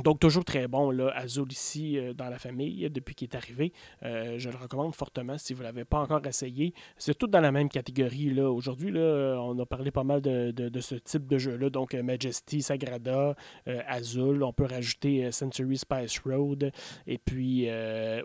Donc, 0.02 0.20
toujours 0.20 0.44
très 0.44 0.68
bon, 0.68 0.90
là, 0.90 1.10
Azul 1.16 1.50
ici 1.50 1.98
euh, 1.98 2.12
dans 2.12 2.28
la 2.28 2.38
famille, 2.38 2.88
depuis 2.90 3.14
qu'il 3.14 3.28
est 3.28 3.34
arrivé. 3.34 3.72
Euh, 4.02 4.34
je 4.38 4.50
le 4.50 4.56
recommande 4.56 4.94
fortement 4.94 5.38
si 5.38 5.54
vous 5.54 5.60
ne 5.60 5.64
l'avez 5.64 5.86
pas 5.86 6.00
encore 6.00 6.24
essayé. 6.26 6.74
C'est 6.98 7.16
tout 7.16 7.26
dans 7.26 7.40
la 7.40 7.50
même 7.50 7.70
catégorie. 7.70 8.28
là. 8.28 8.50
Aujourd'hui, 8.50 8.90
là, 8.90 9.38
on 9.40 9.58
a 9.58 9.64
parlé 9.64 9.90
pas 9.90 10.04
mal 10.04 10.20
de, 10.20 10.80
ce 10.80 10.96
type 10.96 11.26
de 11.26 11.38
jeu-là. 11.38 11.70
Donc, 11.70 11.94
euh, 11.94 12.02
Majesty, 12.02 12.60
Sagrada, 12.60 13.34
Azul. 13.88 14.42
On 14.42 14.52
peut 14.52 14.66
rajouter 14.66 15.32
Century 15.32 15.78
Spice 15.78 16.18
Road 16.20 16.70
et 17.06 17.18
puis 17.18 17.68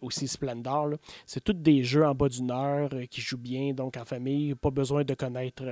aussi 0.01 0.27
Splendor. 0.27 0.95
C'est 1.25 1.43
tous 1.43 1.53
des 1.53 1.83
jeux 1.83 2.05
en 2.05 2.13
bas 2.13 2.27
d'une 2.27 2.51
heure 2.51 2.89
qui 3.09 3.21
jouent 3.21 3.37
bien, 3.37 3.73
donc 3.73 3.97
en 3.97 4.05
famille. 4.05 4.55
Pas 4.55 4.71
besoin 4.71 5.03
de 5.03 5.13
connaître 5.13 5.63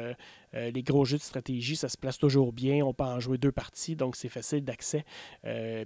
les 0.54 0.84
gros 0.84 1.06
jeux 1.06 1.18
de 1.18 1.24
stratégie. 1.24 1.76
Ça 1.76 1.90
se 1.90 1.98
place 1.98 2.18
toujours 2.18 2.54
bien. 2.54 2.86
On 2.86 2.94
peut 2.94 3.04
en 3.04 3.20
jouer 3.20 3.38
deux 3.38 3.52
parties, 3.52 3.96
donc 3.96 4.16
c'est 4.16 4.30
facile 4.30 4.64
d'accès 4.64 5.06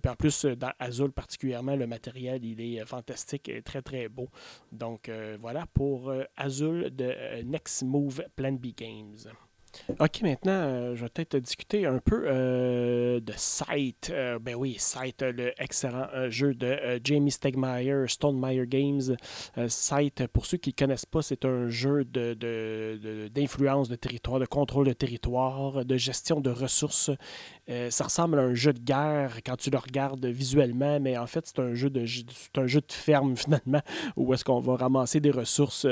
puis 0.04 0.12
en 0.12 0.16
plus, 0.16 0.46
euh, 0.46 0.56
dans 0.56 0.72
Azul 0.80 1.12
particulièrement, 1.12 1.76
le 1.76 1.88
matériel, 1.88 2.44
il 2.44 2.62
est 2.62 2.82
euh, 2.82 2.86
fantastique 2.86 3.50
et 3.50 3.62
très, 3.62 3.82
très 3.82 4.10
beau. 4.10 4.30
Donc 4.72 5.10
euh, 5.10 5.38
voilà 5.40 5.66
pour 5.74 6.14
Azul 6.36 6.94
de 6.96 7.42
Next 7.44 7.84
Move 7.84 8.24
Plan 8.36 8.54
B 8.54 8.68
Games. 8.76 9.16
OK, 10.00 10.22
maintenant, 10.22 10.52
euh, 10.52 10.96
je 10.96 11.04
vais 11.04 11.10
peut-être 11.10 11.38
discuter 11.38 11.86
un 11.86 12.00
peu 12.00 12.24
euh, 12.26 13.20
de 13.20 13.34
Sight. 13.36 14.12
Euh, 14.14 14.40
ben 14.40 14.56
oui, 14.56 14.76
Sight, 14.80 15.22
le 15.22 15.52
excellent 15.62 16.08
jeu 16.30 16.54
de 16.54 17.00
Jamie 17.04 17.32
Stegmaier, 17.32 18.06
Stonemeyer 18.08 18.66
Games. 18.68 19.16
Sight, 19.68 20.28
pour 20.28 20.46
ceux 20.46 20.58
qui 20.58 20.70
ne 20.70 20.76
connaissent 20.76 21.06
pas, 21.06 21.22
c'est 21.22 21.46
un 21.46 21.70
jeu 21.70 22.04
d'influence 22.06 23.90
de, 23.90 23.94
de, 23.94 23.96
de, 23.96 24.02
territoire, 24.02 24.40
de 24.40 24.46
contrôle 24.46 24.88
de 24.88 24.94
territoire, 24.94 25.86
de 25.86 25.98
gestion 25.98 26.40
de 26.40 26.50
ressources. 26.50 27.12
Ça 27.90 28.04
ressemble 28.04 28.40
à 28.40 28.44
un 28.44 28.54
jeu 28.54 28.74
de 28.74 28.80
guerre 28.80 29.38
quand 29.46 29.56
tu 29.56 29.70
le 29.70 29.78
regardes 29.78 30.26
visuellement, 30.26 31.00
mais 31.00 31.18
en 31.18 31.28
fait, 31.28 31.46
c'est 31.46 31.60
un 31.60 31.74
jeu 31.74 31.90
de 31.90 32.06
un 32.58 32.68
jeu 32.68 32.82
de 32.82 32.92
ferme 32.92 33.36
finalement, 33.44 33.82
où 34.16 34.34
est-ce 34.34 34.44
qu'on 34.44 34.60
va 34.60 34.76
ramasser 34.76 35.20
des 35.20 35.32
ressources, 35.32 35.88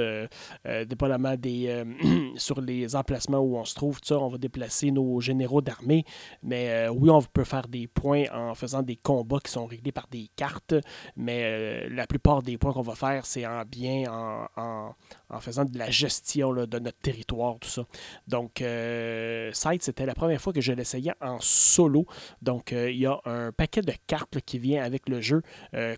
dépendamment 0.65 1.35
des 1.35 1.83
sur 2.35 2.61
les 2.61 2.95
emplacements 2.95 3.39
où 3.39 3.57
on 3.57 3.65
se 3.65 3.75
trouve, 3.75 3.99
ça, 4.03 4.17
on 4.19 4.29
va 4.29 4.37
déplacer 4.37 4.91
nos 4.91 5.19
généraux 5.19 5.61
d'armée. 5.61 6.05
Mais 6.43 6.69
euh, 6.69 6.89
oui, 6.89 7.09
on 7.09 7.21
peut 7.21 7.43
faire 7.43 7.67
des 7.67 7.87
points 7.87 8.25
en 8.33 8.53
faisant 8.55 8.81
des 8.81 8.95
combats 8.95 9.39
qui 9.43 9.51
sont 9.51 9.65
réglés 9.65 9.91
par 9.91 10.07
des 10.07 10.29
cartes. 10.35 10.75
Mais 11.15 11.43
euh, 11.43 11.89
la 11.89 12.07
plupart 12.07 12.41
des 12.41 12.57
points 12.57 12.73
qu'on 12.73 12.81
va 12.81 12.95
faire, 12.95 13.25
c'est 13.25 13.45
en 13.45 13.63
bien, 13.63 14.05
en, 14.11 14.95
faisant 15.39 15.65
de 15.65 15.77
la 15.77 15.89
gestion 15.89 16.53
de 16.53 16.79
notre 16.79 16.97
territoire, 16.99 17.57
tout 17.59 17.69
ça. 17.69 17.85
Donc, 18.27 18.61
euh, 18.61 19.51
c'était 19.53 20.05
la 20.05 20.13
première 20.13 20.41
fois 20.41 20.53
que 20.53 20.61
je 20.61 20.73
l'essayais 20.73 21.13
en 21.21 21.39
solo. 21.39 22.05
Donc, 22.41 22.71
il 22.71 22.97
y 22.97 23.05
a 23.05 23.19
un 23.25 23.51
paquet 23.51 23.81
de 23.81 23.93
cartes 24.07 24.39
qui 24.41 24.59
vient 24.59 24.83
avec 24.83 25.07
le 25.09 25.21
jeu 25.21 25.41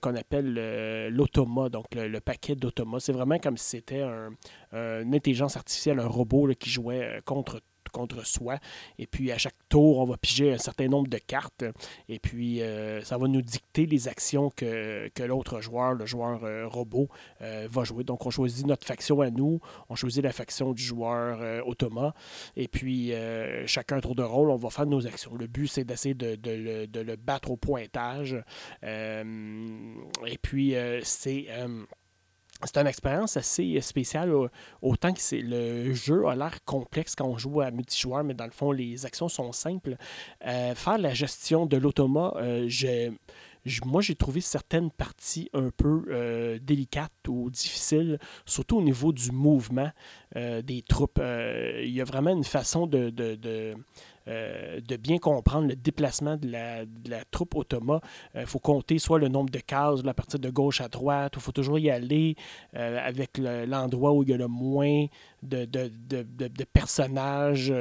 qu'on 0.01 0.15
appelle 0.15 1.09
l'automa, 1.09 1.69
donc 1.69 1.85
le, 1.95 2.19
paquet 2.19 2.55
d'automa. 2.55 2.99
C'est 2.99 3.13
vraiment 3.13 3.39
comme 3.39 3.57
si 3.57 3.69
c'était 3.71 4.01
un, 4.01 4.31
une 4.71 5.15
intelligence 5.15 5.57
artificielle, 5.57 5.99
un 5.99 6.07
robot 6.07 6.49
qui 6.59 6.69
jouait 6.69 7.21
contre 7.25 7.61
contre 7.93 8.25
soi. 8.25 8.57
Et 8.99 9.07
puis 9.07 9.31
à 9.31 9.37
chaque 9.37 9.55
tour, 9.69 9.99
on 9.99 10.05
va 10.05 10.17
piger 10.17 10.51
un 10.51 10.57
certain 10.57 10.89
nombre 10.89 11.07
de 11.07 11.17
cartes. 11.17 11.63
Et 12.09 12.19
puis 12.19 12.61
euh, 12.61 13.01
ça 13.03 13.17
va 13.17 13.27
nous 13.29 13.41
dicter 13.41 13.85
les 13.85 14.09
actions 14.09 14.49
que, 14.49 15.09
l'autre 15.23 15.61
joueur, 15.61 15.93
le 15.93 16.05
joueur 16.05 16.43
euh, 16.43 16.67
robot, 16.67 17.07
euh, 17.41 17.67
va 17.71 17.85
jouer. 17.85 18.03
Donc 18.03 18.25
on 18.25 18.29
choisit 18.29 18.65
notre 18.67 18.85
faction 18.85 19.21
à 19.21 19.29
nous, 19.29 19.61
on 19.87 19.95
choisit 19.95 20.23
la 20.23 20.33
faction 20.33 20.73
du 20.73 20.83
joueur 20.83 21.65
automa. 21.65 22.13
Et 22.57 22.67
puis 22.67 23.13
chacun 23.65 24.01
tour 24.01 24.15
de 24.15 24.23
rôle, 24.23 24.49
on 24.49 24.57
va 24.57 24.69
faire 24.69 24.85
nos 24.85 25.05
actions. 25.07 25.35
Le 25.35 25.47
but, 25.47 25.67
c'est 25.67 25.83
d'essayer 25.83 26.15
de, 26.15 26.35
de, 26.35 26.99
le, 26.99 27.15
battre 27.15 27.51
au 27.51 27.57
pointage. 27.57 28.35
et 28.83 30.37
puis 30.41 30.75
c'est 31.03 31.47
c'est 32.65 32.77
une 32.77 32.87
expérience 32.87 33.37
assez 33.37 33.79
spéciale, 33.81 34.31
autant 34.81 35.13
que 35.13 35.19
c'est 35.19 35.41
le 35.41 35.93
jeu 35.93 36.27
a 36.27 36.35
l'air 36.35 36.63
complexe 36.65 37.15
quand 37.15 37.27
on 37.27 37.37
joue 37.37 37.61
à 37.61 37.71
multijoueur, 37.71 38.23
mais 38.23 38.33
dans 38.33 38.45
le 38.45 38.51
fond, 38.51 38.71
les 38.71 39.05
actions 39.05 39.29
sont 39.29 39.51
simples. 39.51 39.97
Euh, 40.45 40.75
faire 40.75 40.97
la 40.97 41.13
gestion 41.13 41.65
de 41.65 41.77
l'automa, 41.77 42.33
euh, 42.37 42.69
moi, 43.85 44.01
j'ai 44.01 44.15
trouvé 44.15 44.41
certaines 44.41 44.91
parties 44.91 45.49
un 45.53 45.69
peu 45.69 46.03
euh, 46.09 46.59
délicates 46.61 47.11
ou 47.29 47.49
difficiles, 47.49 48.19
surtout 48.45 48.77
au 48.77 48.81
niveau 48.81 49.13
du 49.13 49.31
mouvement 49.31 49.89
des 50.35 50.81
troupes. 50.81 51.21
Il 51.21 51.89
y 51.89 52.01
a 52.01 52.03
vraiment 52.03 52.31
une 52.31 52.43
façon 52.43 52.87
de 52.87 53.09
euh, 54.27 54.79
de 54.79 54.95
bien 54.95 55.17
comprendre 55.17 55.67
le 55.67 55.75
déplacement 55.75 56.37
de 56.37 56.49
la, 56.49 56.85
troupe 57.29 57.55
automa. 57.55 57.99
Il 58.33 58.41
euh, 58.41 58.45
faut 58.45 58.59
compter 58.59 58.97
soit 58.97 59.19
le 59.19 59.27
nombre 59.27 59.49
de 59.49 59.59
cases, 59.59 60.03
la 60.03 60.13
partie 60.13 60.39
de 60.39 60.49
gauche 60.49 60.79
à 60.79 60.87
droite, 60.87 61.33
il 61.35 61.41
faut 61.41 61.51
toujours 61.51 61.77
y 61.77 61.89
aller 61.89 62.35
euh, 62.75 62.99
avec 63.03 63.37
l'endroit 63.37 64.13
où 64.13 64.23
il 64.23 64.29
y 64.29 64.33
a 64.33 64.37
le 64.37 64.47
moins 64.47 65.07
de, 65.43 65.65
de, 65.65 66.63
personnages 66.65 67.73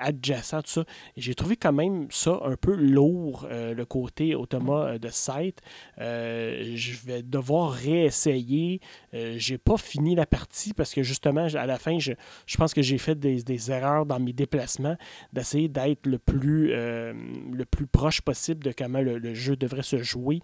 adjacents, 0.00 0.62
tout 0.62 0.70
ça. 0.70 0.84
J'ai 1.16 1.34
trouvé 1.34 1.56
quand 1.56 1.72
même 1.72 2.06
ça 2.10 2.40
un 2.44 2.56
peu 2.56 2.74
lourd, 2.74 3.46
le 3.50 3.84
côté 3.84 4.34
automa 4.34 4.98
de 4.98 5.08
site. 5.08 5.60
je 5.98 7.06
vais 7.06 7.22
devoir 7.22 7.72
réessayer. 7.72 8.80
j'ai 9.12 9.58
pas 9.58 9.76
fini 9.76 10.14
la 10.14 10.26
partie 10.26 10.72
parce 10.72 10.94
que 10.94 11.02
justement, 11.02 11.46
à 11.54 11.66
la 11.66 11.78
fin, 11.78 11.98
je, 11.98 12.12
je 12.46 12.56
pense 12.56 12.74
que 12.74 12.82
j'ai 12.82 12.98
fait 12.98 13.18
des, 13.18 13.42
des 13.42 13.70
erreurs 13.70 14.06
dans 14.06 14.20
mes 14.20 14.32
déplacements, 14.32 14.96
d'essayer 15.32 15.68
d'être 15.68 16.06
le 16.06 16.18
plus 16.18 16.72
euh, 16.72 17.12
le 17.52 17.64
plus 17.64 17.86
proche 17.86 18.20
possible 18.20 18.64
de 18.64 18.72
comment 18.72 19.00
le, 19.00 19.34
jeu 19.34 19.56
devrait 19.56 19.82
se 19.82 20.02
jouer. 20.02 20.40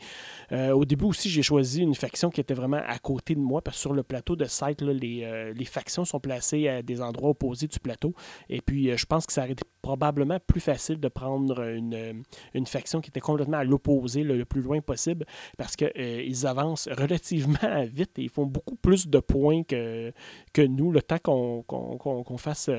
Euh, 0.52 0.72
au 0.72 0.84
début 0.84 1.04
aussi, 1.04 1.28
j'ai 1.28 1.42
choisi 1.42 1.82
une 1.82 1.94
faction 1.94 2.30
qui 2.30 2.40
était 2.40 2.54
vraiment 2.54 2.80
à 2.86 2.98
côté 2.98 3.34
de 3.34 3.40
moi, 3.40 3.62
parce 3.62 3.76
que 3.76 3.80
sur 3.80 3.92
le 3.92 4.02
plateau 4.02 4.36
de 4.36 4.44
site, 4.44 4.82
les, 4.82 5.22
euh, 5.24 5.52
les, 5.52 5.64
factions 5.64 6.04
sont 6.04 6.20
placées 6.20 6.49
à 6.54 6.82
des 6.82 7.00
endroits 7.00 7.30
opposés 7.30 7.66
du 7.66 7.78
plateau. 7.78 8.14
Et 8.48 8.60
puis, 8.60 8.96
je 8.96 9.06
pense 9.06 9.26
que 9.26 9.32
ça 9.32 9.42
aurait 9.42 9.52
été 9.52 9.64
probablement 9.82 10.38
plus 10.46 10.60
facile 10.60 11.00
de 11.00 11.08
prendre 11.08 11.62
une, 11.62 12.22
une 12.54 12.66
faction 12.66 13.00
qui 13.00 13.08
était 13.08 13.20
complètement 13.20 13.58
à 13.58 13.64
l'opposé, 13.64 14.22
le, 14.22 14.44
plus 14.44 14.60
loin 14.60 14.80
possible, 14.80 15.26
parce 15.56 15.76
qu'ils 15.76 16.46
avancent 16.46 16.88
relativement 16.96 17.84
vite 17.84 18.18
et 18.18 18.22
ils 18.22 18.28
font 18.28 18.46
beaucoup 18.46 18.76
plus 18.76 19.08
de 19.08 19.18
points 19.18 19.62
que, 19.62 20.12
que 20.52 20.62
nous. 20.62 20.92
Le 20.92 21.02
temps 21.02 21.18
qu'on 21.18 22.38
fasse 22.38 22.70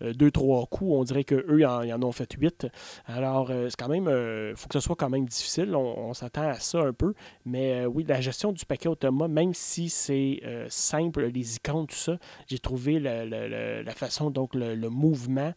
deux, 0.00 0.30
trois 0.30 0.66
coups, 0.66 0.90
on 0.92 1.04
dirait 1.04 1.24
qu'eux, 1.24 1.64
en 1.64 1.98
en 1.98 2.02
ont 2.02 2.12
fait 2.12 2.32
huit. 2.34 2.66
Alors, 3.06 3.50
euh, 3.50 3.68
c'est 3.68 3.76
quand 3.78 3.88
même, 3.88 4.04
il 4.04 4.10
euh, 4.10 4.56
faut 4.56 4.68
que 4.68 4.74
ce 4.74 4.80
soit 4.80 4.96
quand 4.96 5.10
même 5.10 5.26
difficile. 5.26 5.74
On, 5.74 6.12
s'attend 6.14 6.48
à 6.48 6.54
ça 6.54 6.80
un 6.80 6.92
peu. 6.92 7.14
Mais 7.44 7.82
euh, 7.82 7.86
oui, 7.86 8.04
la 8.06 8.20
gestion 8.20 8.52
du 8.52 8.64
paquet 8.64 8.88
automa, 8.88 9.28
même 9.28 9.54
si 9.54 9.88
c'est 9.88 10.40
simple, 10.68 11.26
les 11.26 11.56
icônes, 11.56 11.86
tout 11.86 11.94
ça, 11.94 12.18
j'ai 12.46 12.58
trouvé 12.58 12.98
la, 12.98 13.17
façon, 13.94 14.30
donc 14.30 14.54
le, 14.54 14.88
mouvement 14.88 15.52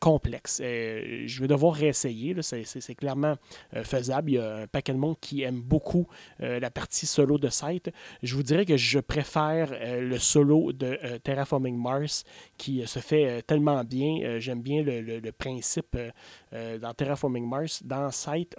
complexe. 0.00 0.60
je 0.60 1.40
vais 1.40 1.48
devoir 1.48 1.74
réessayer. 1.74 2.34
C'est 2.42 2.94
clairement 2.94 3.36
faisable. 3.84 4.30
Il 4.30 4.34
y 4.34 4.38
a 4.38 4.56
un 4.58 4.66
paquet 4.66 4.92
de 4.92 4.98
monde 4.98 5.16
qui 5.20 5.42
aime 5.42 5.60
beaucoup 5.60 6.06
la 6.38 6.70
partie 6.70 7.06
solo 7.06 7.38
de 7.38 7.48
site. 7.48 7.90
Je 8.22 8.34
vous 8.34 8.42
dirais 8.42 8.64
que 8.64 8.76
je 8.76 8.98
préfère 8.98 9.70
le 10.00 10.18
solo 10.18 10.72
de 10.72 10.98
Terraforming 11.22 11.76
Mars 11.76 12.24
qui 12.56 12.86
se 12.86 12.98
fait 12.98 13.42
tellement 13.42 13.84
bien. 13.84 14.38
J'aime 14.38 14.62
bien 14.62 14.82
le, 14.82 15.30
principe 15.32 15.94
euh, 15.94 16.10
euh, 16.52 16.78
dans 16.78 16.92
Terraforming 16.94 17.46
Mars, 17.48 17.82
dans 17.84 18.10
Site, 18.10 18.56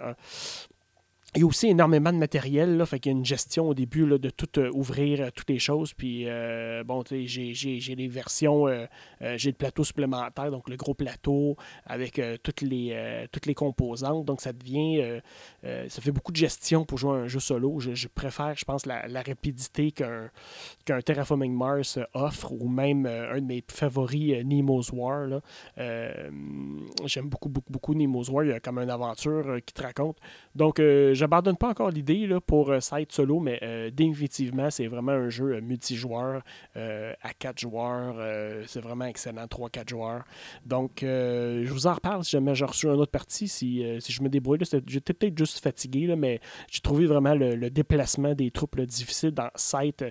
il 1.34 1.40
y 1.40 1.44
a 1.44 1.46
aussi 1.46 1.68
énormément 1.68 2.12
de 2.12 2.18
matériel, 2.18 2.76
là, 2.76 2.84
fait 2.84 3.00
qu'il 3.00 3.10
y 3.10 3.14
a 3.14 3.18
une 3.18 3.24
gestion 3.24 3.66
au 3.66 3.72
début 3.72 4.04
là, 4.04 4.18
de 4.18 4.28
tout 4.28 4.60
euh, 4.60 4.70
ouvrir, 4.74 5.22
euh, 5.22 5.30
toutes 5.34 5.48
les 5.48 5.58
choses. 5.58 5.94
Puis, 5.94 6.28
euh, 6.28 6.84
bon, 6.84 7.02
j'ai, 7.08 7.54
les 7.96 8.08
versions, 8.08 8.66
j'ai 9.36 9.50
le 9.50 9.56
plateau 9.56 9.82
supplémentaire, 9.82 10.50
donc 10.50 10.68
le 10.68 10.76
gros 10.76 10.92
plateau 10.92 11.56
avec 11.86 12.20
toutes, 12.42 12.60
les, 12.60 13.26
toutes 13.32 13.46
les 13.46 13.54
composantes. 13.54 14.26
Donc, 14.26 14.42
ça 14.42 14.52
devient, 14.52 15.20
ça 15.62 16.02
fait 16.02 16.10
beaucoup 16.10 16.32
de 16.32 16.36
gestion 16.36 16.84
pour 16.84 16.98
jouer 16.98 17.16
un 17.16 17.28
jeu 17.28 17.40
solo. 17.40 17.78
Je, 17.80 18.08
préfère, 18.08 18.54
je 18.56 18.64
pense, 18.64 18.84
la, 18.84 19.22
rapidité 19.22 19.92
qu'un, 19.92 20.30
Terraforming 20.84 21.54
Mars 21.54 21.98
offre, 22.12 22.52
ou 22.52 22.68
même 22.68 23.06
un 23.06 23.40
de 23.40 23.46
mes 23.46 23.64
favoris, 23.68 24.44
Nemo's 24.44 24.90
War. 24.92 25.40
J'aime 25.76 27.28
beaucoup, 27.28 27.48
beaucoup, 27.48 27.72
beaucoup 27.72 27.94
Nemo's 27.94 28.28
War. 28.28 28.44
Il 28.44 28.50
y 28.50 28.52
a 28.52 28.60
comme 28.60 28.78
une 28.78 28.90
aventure 28.90 29.58
qui 29.64 29.72
te 29.72 29.82
raconte. 29.82 30.18
Donc, 30.54 30.80
j'abandonne 31.22 31.56
pas 31.56 31.68
encore 31.68 31.90
l'idée 31.90 32.28
pour 32.46 32.72
site 32.80 33.12
solo, 33.12 33.38
mais 33.38 33.90
définitivement, 33.92 34.70
c'est 34.70 34.88
vraiment 34.88 35.12
un 35.12 35.28
jeu 35.28 35.60
multijoueur 35.60 36.42
à 36.74 37.34
4 37.38 37.58
joueurs. 37.60 38.16
c'est 38.66 38.80
vraiment 38.80 39.04
excellent, 39.04 39.44
3-4 39.44 39.88
joueurs. 39.88 40.24
Donc, 40.66 40.98
je 41.02 41.72
vous 41.72 41.86
en 41.86 41.94
reparle 41.94 42.24
si 42.24 42.32
jamais 42.32 42.56
j'ai 42.56 42.64
reçu 42.64 42.86
une 42.86 42.94
autre 42.94 43.12
partie. 43.12 43.46
Si, 43.46 43.84
si 44.00 44.12
je 44.12 44.22
me 44.22 44.28
débrouille, 44.28 44.58
j'étais 44.86 45.14
peut-être 45.14 45.38
juste 45.38 45.62
fatigué, 45.62 46.08
là, 46.08 46.16
mais 46.16 46.40
j'ai 46.68 46.80
trouvé 46.80 47.06
vraiment 47.06 47.34
le, 47.34 47.70
déplacement 47.70 48.34
des 48.34 48.50
troupes 48.50 48.80
difficile 48.80 49.30
dans 49.30 49.50
site 49.54 50.04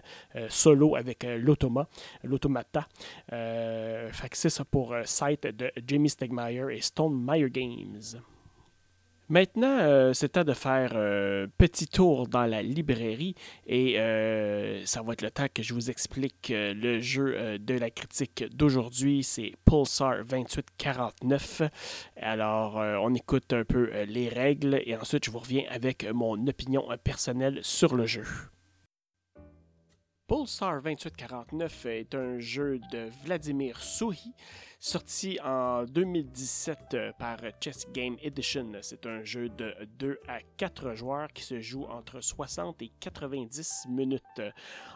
solo 0.48 0.96
avec 0.96 1.26
l'automa, 1.28 1.88
l'automata. 2.24 2.88
fait 3.30 4.30
que 4.30 4.38
c'est 4.38 4.50
ça 4.50 4.64
pour 4.64 4.96
site 5.04 5.48
de 5.48 5.72
Jamie 5.86 6.10
Stegmaier 6.10 6.66
et 6.72 6.82
Stone 6.82 7.22
Meyer 7.22 7.50
Games. 7.50 8.22
Maintenant, 9.32 9.78
euh, 9.80 10.12
c'est 10.12 10.28
temps 10.28 10.44
de 10.44 10.52
faire 10.52 10.92
un 10.92 11.00
euh, 11.00 11.48
petit 11.58 11.88
tour 11.88 12.28
dans 12.28 12.46
la 12.46 12.62
librairie 12.62 13.34
et 13.66 13.98
euh, 13.98 14.86
ça 14.86 15.02
va 15.04 15.14
être 15.14 15.22
le 15.22 15.32
temps 15.32 15.46
que 15.54 15.64
je 15.64 15.74
vous 15.74 15.90
explique 15.90 16.52
le 16.54 17.00
jeu 17.00 17.58
de 17.58 17.74
la 17.76 17.90
critique 17.92 18.44
d'aujourd'hui. 18.54 19.24
C'est 19.24 19.54
Pulsar 19.64 20.26
2849. 20.26 21.62
Alors, 22.18 22.76
on 22.76 23.14
écoute 23.14 23.54
un 23.54 23.64
peu 23.64 23.90
les 24.04 24.28
règles 24.28 24.82
et 24.86 24.98
ensuite 24.98 25.24
je 25.24 25.32
vous 25.32 25.40
reviens 25.40 25.64
avec 25.70 26.06
mon 26.12 26.36
opinion 26.48 26.86
personnelle 27.02 27.62
sur 27.62 27.96
le 27.96 28.06
jeu. 28.06 28.26
Pulsar 30.28 30.82
2849 30.82 31.86
est 31.86 32.16
un 32.16 32.38
jeu 32.40 32.82
de 32.92 33.08
Vladimir 33.24 33.82
Souhi 33.82 34.34
sorti 34.84 35.38
en 35.44 35.86
2017 35.86 36.80
euh, 36.96 37.12
par 37.20 37.38
Chess 37.64 37.86
Game 37.94 38.18
Edition. 38.24 38.72
C'est 38.82 39.06
un 39.06 39.24
jeu 39.24 39.48
de 39.48 39.76
2 40.00 40.18
à 40.28 40.40
4 40.58 40.96
joueurs 40.96 41.32
qui 41.32 41.44
se 41.44 41.60
joue 41.60 41.86
entre 41.86 42.20
60 42.20 42.82
et 42.82 42.92
90 43.00 43.86
minutes. 43.90 44.42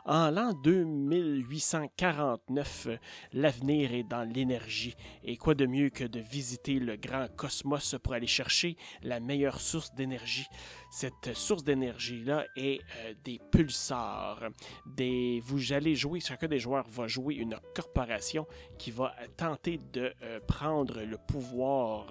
En 0.05 0.31
l'an 0.31 0.53
2849, 0.53 2.87
l'avenir 3.33 3.93
est 3.93 4.01
dans 4.01 4.23
l'énergie. 4.23 4.95
Et 5.23 5.37
quoi 5.37 5.53
de 5.53 5.67
mieux 5.67 5.91
que 5.91 6.03
de 6.03 6.19
visiter 6.19 6.79
le 6.79 6.95
grand 6.95 7.27
cosmos 7.35 7.95
pour 8.01 8.13
aller 8.13 8.25
chercher 8.25 8.77
la 9.03 9.19
meilleure 9.19 9.61
source 9.61 9.93
d'énergie? 9.93 10.47
Cette 10.89 11.35
source 11.35 11.63
d'énergie-là 11.63 12.47
est 12.55 12.81
euh, 13.03 13.13
des 13.23 13.39
pulsars. 13.51 14.49
Des, 14.87 15.43
vous 15.43 15.73
allez 15.73 15.93
jouer, 15.93 16.21
chacun 16.21 16.47
des 16.47 16.57
joueurs 16.57 16.87
va 16.89 17.07
jouer 17.07 17.35
une 17.35 17.59
corporation 17.75 18.47
qui 18.79 18.89
va 18.89 19.15
tenter 19.37 19.74
de 19.77 20.13
euh, 20.23 20.39
prendre 20.47 21.01
le 21.01 21.17
pouvoir 21.17 22.07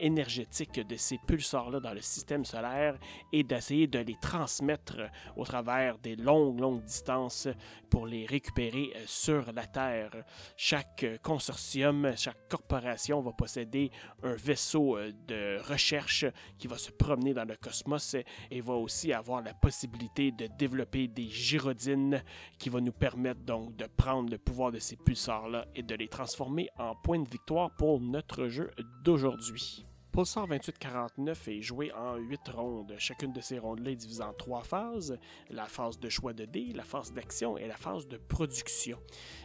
énergétique 0.00 0.80
de 0.86 0.96
ces 0.96 1.18
pulsars-là 1.26 1.80
dans 1.80 1.92
le 1.92 2.00
système 2.00 2.44
solaire 2.44 2.96
et 3.32 3.42
d'essayer 3.42 3.86
de 3.86 3.98
les 3.98 4.16
transmettre 4.20 4.98
au 5.36 5.44
travers 5.44 5.98
des 5.98 6.16
longues, 6.16 6.60
longues 6.60 6.84
distances 6.84 7.48
pour 7.90 8.06
les 8.06 8.26
récupérer 8.26 8.92
euh, 8.96 9.04
sur 9.06 9.52
la 9.52 9.66
Terre. 9.66 10.10
Chaque 10.56 11.04
consortium, 11.22 12.12
chaque 12.16 12.48
corporation 12.48 13.20
va 13.20 13.32
posséder 13.32 13.90
un 14.22 14.34
vaisseau 14.34 14.96
euh, 14.96 15.12
de 15.26 15.58
recherche 15.68 16.26
qui 16.58 16.66
va 16.66 16.78
se 16.78 16.90
promener 16.90 17.34
dans 17.34 17.44
le 17.44 17.56
cosmos 17.56 18.16
et 18.50 18.60
va 18.60 18.74
aussi 18.74 19.12
avoir 19.12 19.42
la 19.42 19.54
possibilité 19.54 20.32
de 20.32 20.48
développer 20.58 21.08
des 21.08 21.28
gyrodines 21.28 22.22
qui 22.58 22.68
vont 22.68 22.80
nous 22.80 22.92
permettre 22.92 23.40
donc 23.40 23.76
de 23.76 23.86
prendre 23.86 24.30
le 24.30 24.38
pouvoir 24.38 24.72
de 24.72 24.78
ces 24.78 24.96
pulsars-là 24.96 25.66
et 25.74 25.82
de 25.82 25.94
les 25.94 26.08
transformer 26.08 26.68
en 26.78 26.94
point 27.04 27.20
de 27.20 27.28
victoire 27.28 27.70
pour 27.70 28.00
notre 28.00 28.48
jeu 28.48 28.70
d'aujourd'hui. 29.04 29.84
Pulsar 30.14 30.46
2849 30.46 31.48
est 31.48 31.60
joué 31.60 31.90
en 31.90 32.14
8 32.14 32.48
rondes. 32.54 32.94
Chacune 32.98 33.32
de 33.32 33.40
ces 33.40 33.58
rondes-là 33.58 33.90
est 33.90 33.96
divisée 33.96 34.22
en 34.22 34.32
trois 34.32 34.62
phases 34.62 35.18
la 35.50 35.66
phase 35.66 35.98
de 35.98 36.08
choix 36.08 36.32
de 36.32 36.44
dés, 36.44 36.70
la 36.72 36.84
phase 36.84 37.12
d'action 37.12 37.58
et 37.58 37.66
la 37.66 37.76
phase 37.76 38.06
de 38.06 38.16
production. 38.16 38.96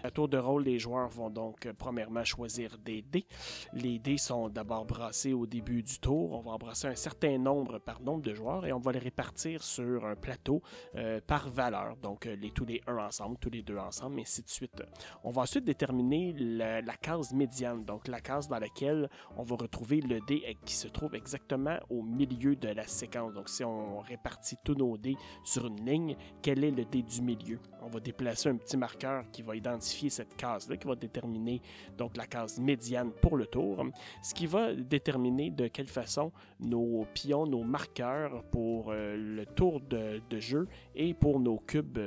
À 0.03 0.11
tour 0.11 0.27
de 0.27 0.37
rôle, 0.37 0.65
les 0.65 0.77
joueurs 0.77 1.09
vont 1.09 1.31
donc 1.31 1.65
euh, 1.65 1.73
premièrement 1.75 2.23
choisir 2.23 2.77
des 2.77 3.01
dés. 3.01 3.25
Les 3.73 3.97
dés 3.97 4.19
sont 4.19 4.47
d'abord 4.47 4.85
brassés 4.85 5.33
au 5.33 5.47
début 5.47 5.81
du 5.81 5.97
tour. 5.97 6.33
On 6.33 6.41
va 6.41 6.51
embrasser 6.51 6.85
un 6.85 6.95
certain 6.95 7.39
nombre 7.39 7.79
par 7.79 7.99
nombre 7.99 8.21
de 8.21 8.35
joueurs 8.35 8.67
et 8.67 8.71
on 8.71 8.79
va 8.79 8.91
les 8.91 8.99
répartir 8.99 9.63
sur 9.63 10.05
un 10.05 10.15
plateau 10.15 10.61
euh, 10.93 11.19
par 11.25 11.49
valeur. 11.49 11.97
Donc 11.97 12.27
euh, 12.27 12.35
les, 12.35 12.51
tous 12.51 12.65
les 12.65 12.83
1 12.85 12.95
ensemble, 12.95 13.37
tous 13.39 13.49
les 13.49 13.63
deux 13.63 13.77
ensemble, 13.79 14.19
et 14.19 14.21
ainsi 14.21 14.43
de 14.43 14.49
suite. 14.49 14.83
On 15.23 15.31
va 15.31 15.41
ensuite 15.41 15.65
déterminer 15.65 16.33
la, 16.37 16.81
la 16.81 16.95
case 16.95 17.33
médiane, 17.33 17.85
donc 17.85 18.07
la 18.07 18.21
case 18.21 18.47
dans 18.47 18.59
laquelle 18.59 19.09
on 19.35 19.41
va 19.41 19.55
retrouver 19.55 20.01
le 20.01 20.19
dé 20.27 20.43
qui 20.65 20.73
se 20.73 20.87
trouve 20.87 21.15
exactement 21.15 21.77
au 21.89 22.01
milieu 22.01 22.55
de 22.55 22.69
la 22.69 22.85
séquence. 22.85 23.33
Donc, 23.33 23.49
si 23.49 23.63
on 23.63 23.99
répartit 23.99 24.57
tous 24.63 24.75
nos 24.75 24.97
dés 24.97 25.17
sur 25.43 25.67
une 25.67 25.85
ligne, 25.85 26.15
quel 26.41 26.63
est 26.63 26.71
le 26.71 26.85
dé 26.85 27.01
du 27.01 27.21
milieu? 27.21 27.59
On 27.81 27.87
va 27.87 27.99
déplacer 27.99 28.49
un 28.49 28.57
petit 28.57 28.77
marqueur 28.77 29.23
qui 29.31 29.41
va 29.41 29.55
identifier 29.55 30.09
cette 30.09 30.35
case-là, 30.35 30.77
qui 30.77 30.87
va 30.87 30.95
déterminer 30.95 31.61
donc 31.97 32.17
la 32.17 32.27
case 32.27 32.59
médiane 32.59 33.11
pour 33.21 33.37
le 33.37 33.45
tour, 33.45 33.83
ce 34.21 34.33
qui 34.33 34.45
va 34.45 34.73
déterminer 34.73 35.49
de 35.49 35.67
quelle 35.67 35.87
façon 35.87 36.31
nos 36.59 37.05
pions, 37.13 37.45
nos 37.45 37.63
marqueurs 37.63 38.43
pour 38.51 38.91
euh, 38.91 39.15
le 39.15 39.45
tour 39.45 39.79
de, 39.81 40.21
de 40.29 40.39
jeu 40.39 40.67
et 40.95 41.13
pour 41.13 41.39
nos 41.39 41.57
cubes 41.57 41.99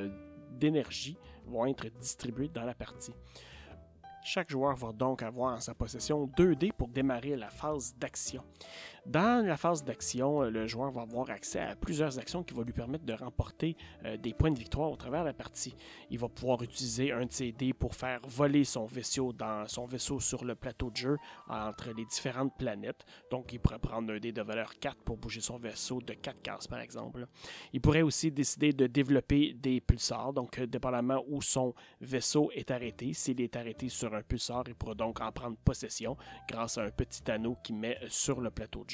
d'énergie 0.58 1.16
vont 1.46 1.66
être 1.66 1.86
distribués 1.98 2.48
dans 2.48 2.64
la 2.64 2.74
partie. 2.74 3.12
Chaque 4.24 4.50
joueur 4.50 4.76
va 4.76 4.92
donc 4.92 5.20
avoir 5.22 5.54
en 5.54 5.60
sa 5.60 5.74
possession 5.74 6.28
2 6.36 6.54
dés 6.54 6.70
pour 6.70 6.86
démarrer 6.86 7.34
la 7.34 7.50
phase 7.50 7.92
d'action. 7.96 8.44
Dans 9.06 9.44
la 9.44 9.56
phase 9.56 9.82
d'action, 9.82 10.44
euh, 10.44 10.50
le 10.50 10.68
joueur 10.68 10.92
va 10.92 11.02
avoir 11.02 11.28
accès 11.28 11.58
à 11.58 11.74
plusieurs 11.74 12.20
actions 12.20 12.44
qui 12.44 12.54
vont 12.54 12.62
lui 12.62 12.72
permettre 12.72 13.04
de 13.04 13.12
remporter 13.12 13.76
euh, 14.04 14.16
des 14.16 14.32
points 14.32 14.52
de 14.52 14.58
victoire 14.58 14.92
au 14.92 14.96
travers 14.96 15.22
de 15.22 15.26
la 15.26 15.32
partie. 15.32 15.74
Il 16.08 16.20
va 16.20 16.28
pouvoir 16.28 16.62
utiliser 16.62 17.10
un 17.10 17.26
de 17.26 17.32
ses 17.32 17.50
dés 17.50 17.72
pour 17.72 17.96
faire 17.96 18.20
voler 18.28 18.62
son 18.62 18.86
vaisseau 18.86 19.32
dans 19.32 19.66
son 19.66 19.86
vaisseau 19.86 20.20
sur 20.20 20.44
le 20.44 20.54
plateau 20.54 20.88
de 20.90 20.96
jeu 20.96 21.16
entre 21.48 21.90
les 21.90 22.04
différentes 22.04 22.56
planètes. 22.56 23.04
Donc, 23.28 23.52
il 23.52 23.58
pourrait 23.58 23.80
prendre 23.80 24.12
un 24.12 24.20
dé 24.20 24.30
de 24.30 24.40
valeur 24.40 24.78
4 24.78 25.02
pour 25.02 25.16
bouger 25.16 25.40
son 25.40 25.58
vaisseau 25.58 26.00
de 26.00 26.12
4 26.14 26.40
cases, 26.40 26.68
par 26.68 26.78
exemple. 26.78 27.26
Il 27.72 27.80
pourrait 27.80 28.02
aussi 28.02 28.30
décider 28.30 28.72
de 28.72 28.86
développer 28.86 29.52
des 29.52 29.80
pulsars, 29.80 30.32
donc 30.32 30.60
euh, 30.60 30.66
dépendamment 30.68 31.24
où 31.26 31.42
son 31.42 31.74
vaisseau 32.00 32.52
est 32.54 32.70
arrêté. 32.70 33.14
S'il 33.14 33.40
est 33.40 33.56
arrêté 33.56 33.88
sur 33.88 34.14
un 34.14 34.22
pulsar, 34.22 34.62
il 34.68 34.76
pourra 34.76 34.94
donc 34.94 35.20
en 35.20 35.32
prendre 35.32 35.56
possession 35.56 36.16
grâce 36.48 36.78
à 36.78 36.84
un 36.84 36.90
petit 36.90 37.28
anneau 37.28 37.56
qu'il 37.64 37.74
met 37.74 37.98
sur 38.08 38.40
le 38.40 38.52
plateau 38.52 38.84
de 38.84 38.91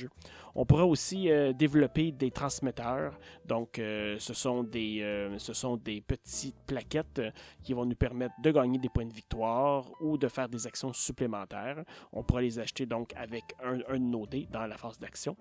on 0.54 0.64
pourra 0.66 0.84
aussi 0.84 1.30
euh, 1.30 1.52
développer 1.52 2.10
des 2.10 2.32
transmetteurs. 2.32 3.16
Donc, 3.46 3.78
euh, 3.78 4.16
ce, 4.18 4.34
sont 4.34 4.64
des, 4.64 5.00
euh, 5.02 5.38
ce 5.38 5.52
sont 5.52 5.76
des 5.76 6.00
petites 6.00 6.56
plaquettes 6.66 7.22
qui 7.62 7.74
vont 7.74 7.84
nous 7.84 7.94
permettre 7.94 8.34
de 8.42 8.50
gagner 8.50 8.78
des 8.78 8.88
points 8.88 9.06
de 9.06 9.12
victoire 9.12 9.88
ou 10.00 10.18
de 10.18 10.26
faire 10.26 10.48
des 10.48 10.66
actions 10.66 10.92
supplémentaires. 10.92 11.84
On 12.12 12.24
pourra 12.24 12.42
les 12.42 12.58
acheter 12.58 12.86
donc 12.86 13.12
avec 13.14 13.44
un, 13.62 13.78
un 13.88 13.98
de 13.98 14.04
nos 14.04 14.26
dés 14.26 14.48
dans 14.50 14.66
la 14.66 14.76
phase 14.76 14.98
d'action. 14.98 15.36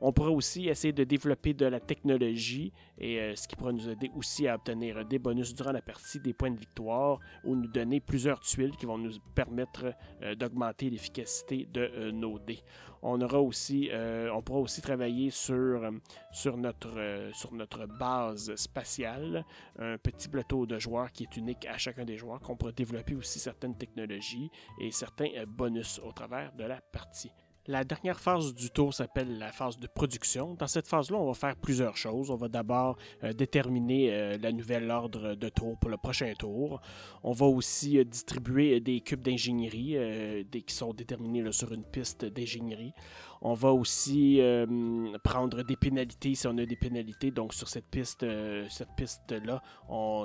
On 0.00 0.10
pourra 0.10 0.30
aussi 0.30 0.68
essayer 0.68 0.92
de 0.92 1.04
développer 1.04 1.52
de 1.52 1.66
la 1.66 1.78
technologie 1.78 2.72
et 2.98 3.36
ce 3.36 3.46
qui 3.46 3.54
pourra 3.54 3.72
nous 3.72 3.88
aider 3.88 4.10
aussi 4.16 4.48
à 4.48 4.56
obtenir 4.56 5.04
des 5.04 5.20
bonus 5.20 5.54
durant 5.54 5.70
la 5.70 5.82
partie, 5.82 6.18
des 6.18 6.32
points 6.32 6.50
de 6.50 6.58
victoire 6.58 7.20
ou 7.44 7.54
nous 7.54 7.68
donner 7.68 8.00
plusieurs 8.00 8.40
tuiles 8.40 8.74
qui 8.76 8.86
vont 8.86 8.98
nous 8.98 9.12
permettre 9.36 9.94
d'augmenter 10.36 10.90
l'efficacité 10.90 11.68
de 11.72 12.10
nos 12.10 12.40
dés. 12.40 12.64
Euh, 13.04 14.30
on 14.32 14.42
pourra 14.42 14.60
aussi 14.60 14.80
travailler 14.80 15.30
sur, 15.30 15.54
euh, 15.54 16.56
notre, 16.56 16.98
euh, 16.98 17.32
sur 17.32 17.52
notre 17.52 17.86
base 17.86 18.54
spatiale, 18.54 19.44
un 19.78 19.98
petit 19.98 20.28
plateau 20.28 20.66
de 20.66 20.78
joueurs 20.78 21.10
qui 21.10 21.24
est 21.24 21.36
unique 21.36 21.66
à 21.66 21.78
chacun 21.78 22.04
des 22.04 22.16
joueurs, 22.16 22.40
qu'on 22.40 22.56
pourra 22.56 22.72
développer 22.72 23.14
aussi 23.14 23.38
certaines 23.38 23.76
technologies 23.76 24.50
et 24.80 24.90
certains 24.92 25.30
bonus 25.46 26.00
au 26.04 26.12
travers 26.12 26.52
de 26.52 26.64
la 26.64 26.80
partie. 26.80 27.32
La 27.68 27.84
dernière 27.84 28.18
phase 28.18 28.54
du 28.54 28.70
tour 28.70 28.92
s'appelle 28.92 29.38
la 29.38 29.52
phase 29.52 29.78
de 29.78 29.86
production. 29.86 30.54
Dans 30.54 30.66
cette 30.66 30.88
phase-là, 30.88 31.16
on 31.16 31.28
va 31.28 31.34
faire 31.34 31.54
plusieurs 31.54 31.96
choses. 31.96 32.28
On 32.28 32.34
va 32.34 32.48
d'abord 32.48 32.98
euh, 33.22 33.32
déterminer 33.32 34.12
euh, 34.12 34.36
la 34.42 34.50
nouvelle 34.50 34.90
ordre 34.90 35.36
de 35.36 35.48
tour 35.48 35.78
pour 35.78 35.88
le 35.88 35.96
prochain 35.96 36.32
tour. 36.36 36.80
On 37.22 37.30
va 37.30 37.46
aussi 37.46 37.98
euh, 37.98 38.04
distribuer 38.04 38.80
des 38.80 39.00
cubes 39.00 39.22
d'ingénierie 39.22 39.96
qui 40.50 40.74
sont 40.74 40.92
déterminés 40.92 41.52
sur 41.52 41.72
une 41.72 41.84
piste 41.84 42.24
d'ingénierie. 42.24 42.94
On 43.44 43.54
va 43.54 43.72
aussi 43.72 44.40
euh, 44.40 44.66
prendre 45.24 45.64
des 45.64 45.74
pénalités 45.74 46.36
si 46.36 46.46
on 46.46 46.56
a 46.58 46.64
des 46.64 46.76
pénalités. 46.76 47.32
Donc 47.32 47.54
sur 47.54 47.68
cette 47.68 47.86
piste, 47.86 48.22
euh, 48.22 48.68
piste-là, 48.96 49.60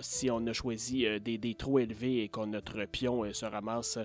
si 0.02 0.30
on 0.30 0.46
a 0.46 0.54
choisi 0.54 1.08
euh, 1.08 1.18
des, 1.18 1.40
des, 1.40 1.56
trop 1.56 1.80
élevés 1.80 2.22
et 2.24 2.30
que 2.30 2.46
notre 2.46 2.86
pion 2.86 3.24
se 3.34 3.46
ramasse 3.46 3.98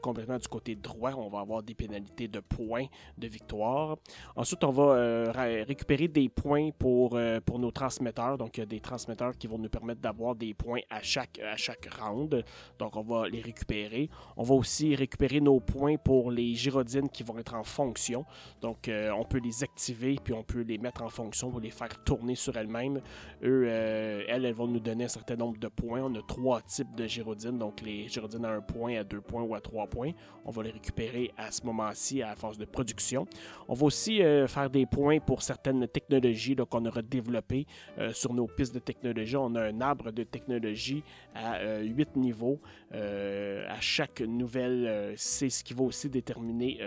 complètement 0.00 0.38
du 0.38 0.46
côté 0.46 0.76
droit, 0.76 1.12
on 1.14 1.28
va 1.28 1.40
avoir 1.40 1.62
des 1.64 1.74
pénalités 1.74 2.28
de 2.28 2.38
points 2.38 2.86
de 3.18 3.26
victoire. 3.26 3.96
Ensuite, 4.36 4.62
on 4.62 4.70
va 4.70 5.32
récupérer 5.32 6.06
des 6.06 6.28
points 6.28 6.70
pour, 6.70 7.18
nos 7.58 7.70
transmetteurs. 7.72 8.38
Donc, 8.38 8.60
des 8.60 8.80
transmetteurs 8.80 9.36
qui 9.36 9.48
vont 9.48 9.58
nous 9.58 9.68
permettre 9.68 10.00
d'avoir 10.00 10.36
des 10.36 10.54
points 10.54 10.80
à 10.88 11.02
chaque, 11.02 11.40
à 11.40 11.56
chaque 11.56 11.88
round. 11.98 12.44
Donc, 12.78 12.96
on 12.96 13.02
va 13.02 13.28
les 13.28 13.40
récupérer. 13.40 14.08
On 14.36 14.44
va 14.44 14.54
aussi 14.54 14.94
récupérer 14.94 15.40
nos 15.40 15.58
points 15.58 15.96
pour 15.96 16.30
les 16.30 16.54
gyrodines 16.54 17.08
qui 17.08 17.22
vont 17.24 17.38
être 17.38 17.54
en 17.54 17.64
fonction. 17.64 18.24
Donc, 18.60 18.90
on 18.90 19.24
peut 19.24 19.38
les 19.38 19.64
activer 19.64 20.16
puis 20.22 20.32
on 20.32 20.42
peut 20.42 20.60
les 20.60 20.78
mettre 20.78 21.02
en 21.02 21.08
fonction 21.08 21.50
pour 21.50 21.60
les 21.60 21.70
faire 21.70 22.02
tourner 22.04 22.34
sur 22.34 22.56
elles-mêmes. 22.56 23.00
Eux, 23.42 23.66
elles, 23.66 24.44
elles 24.44 24.54
vont 24.54 24.66
nous 24.66 24.80
donner 24.80 25.04
un 25.04 25.08
certain 25.08 25.36
nombre 25.36 25.58
de 25.58 25.68
points. 25.68 26.02
On 26.02 26.14
a 26.14 26.22
trois 26.22 26.60
types 26.62 26.94
de 26.96 27.06
gyrodines. 27.06 27.58
Donc, 27.58 27.80
les 27.80 28.08
gyrodines 28.08 28.44
à 28.44 28.52
un 28.52 28.60
point, 28.60 28.96
à 28.96 29.04
deux 29.04 29.20
points 29.20 29.42
ou 29.42 29.54
à 29.54 29.60
trois 29.60 29.86
points. 29.86 30.12
On 30.44 30.50
va 30.50 30.62
les 30.62 30.70
récupérer 30.70 31.32
à 31.36 31.50
ce 31.50 31.64
moment-ci 31.64 32.22
à 32.22 32.28
la 32.28 32.36
phase 32.36 32.58
de 32.58 32.64
production. 32.64 33.26
On 33.68 33.74
va 33.74 33.86
aussi 33.86 34.22
euh, 34.22 34.46
faire 34.46 34.70
des 34.70 34.86
points 34.86 35.20
pour 35.20 35.42
certaines 35.42 35.86
technologies 35.88 36.56
qu'on 36.68 36.84
aura 36.86 37.02
développées 37.02 37.66
euh, 37.98 38.12
sur 38.12 38.32
nos 38.32 38.46
pistes 38.46 38.74
de 38.74 38.78
technologie. 38.78 39.36
On 39.36 39.54
a 39.54 39.62
un 39.62 39.80
arbre 39.80 40.10
de 40.10 40.22
technologie 40.24 41.02
à 41.34 41.56
euh, 41.56 41.82
huit 41.82 42.16
niveaux. 42.16 42.60
à 42.92 43.80
chaque 43.80 44.20
nouvelle, 44.20 45.14
c'est 45.16 45.48
ce 45.48 45.64
qui 45.64 45.74
va 45.74 45.84
aussi 45.84 46.08
déterminer 46.08 46.80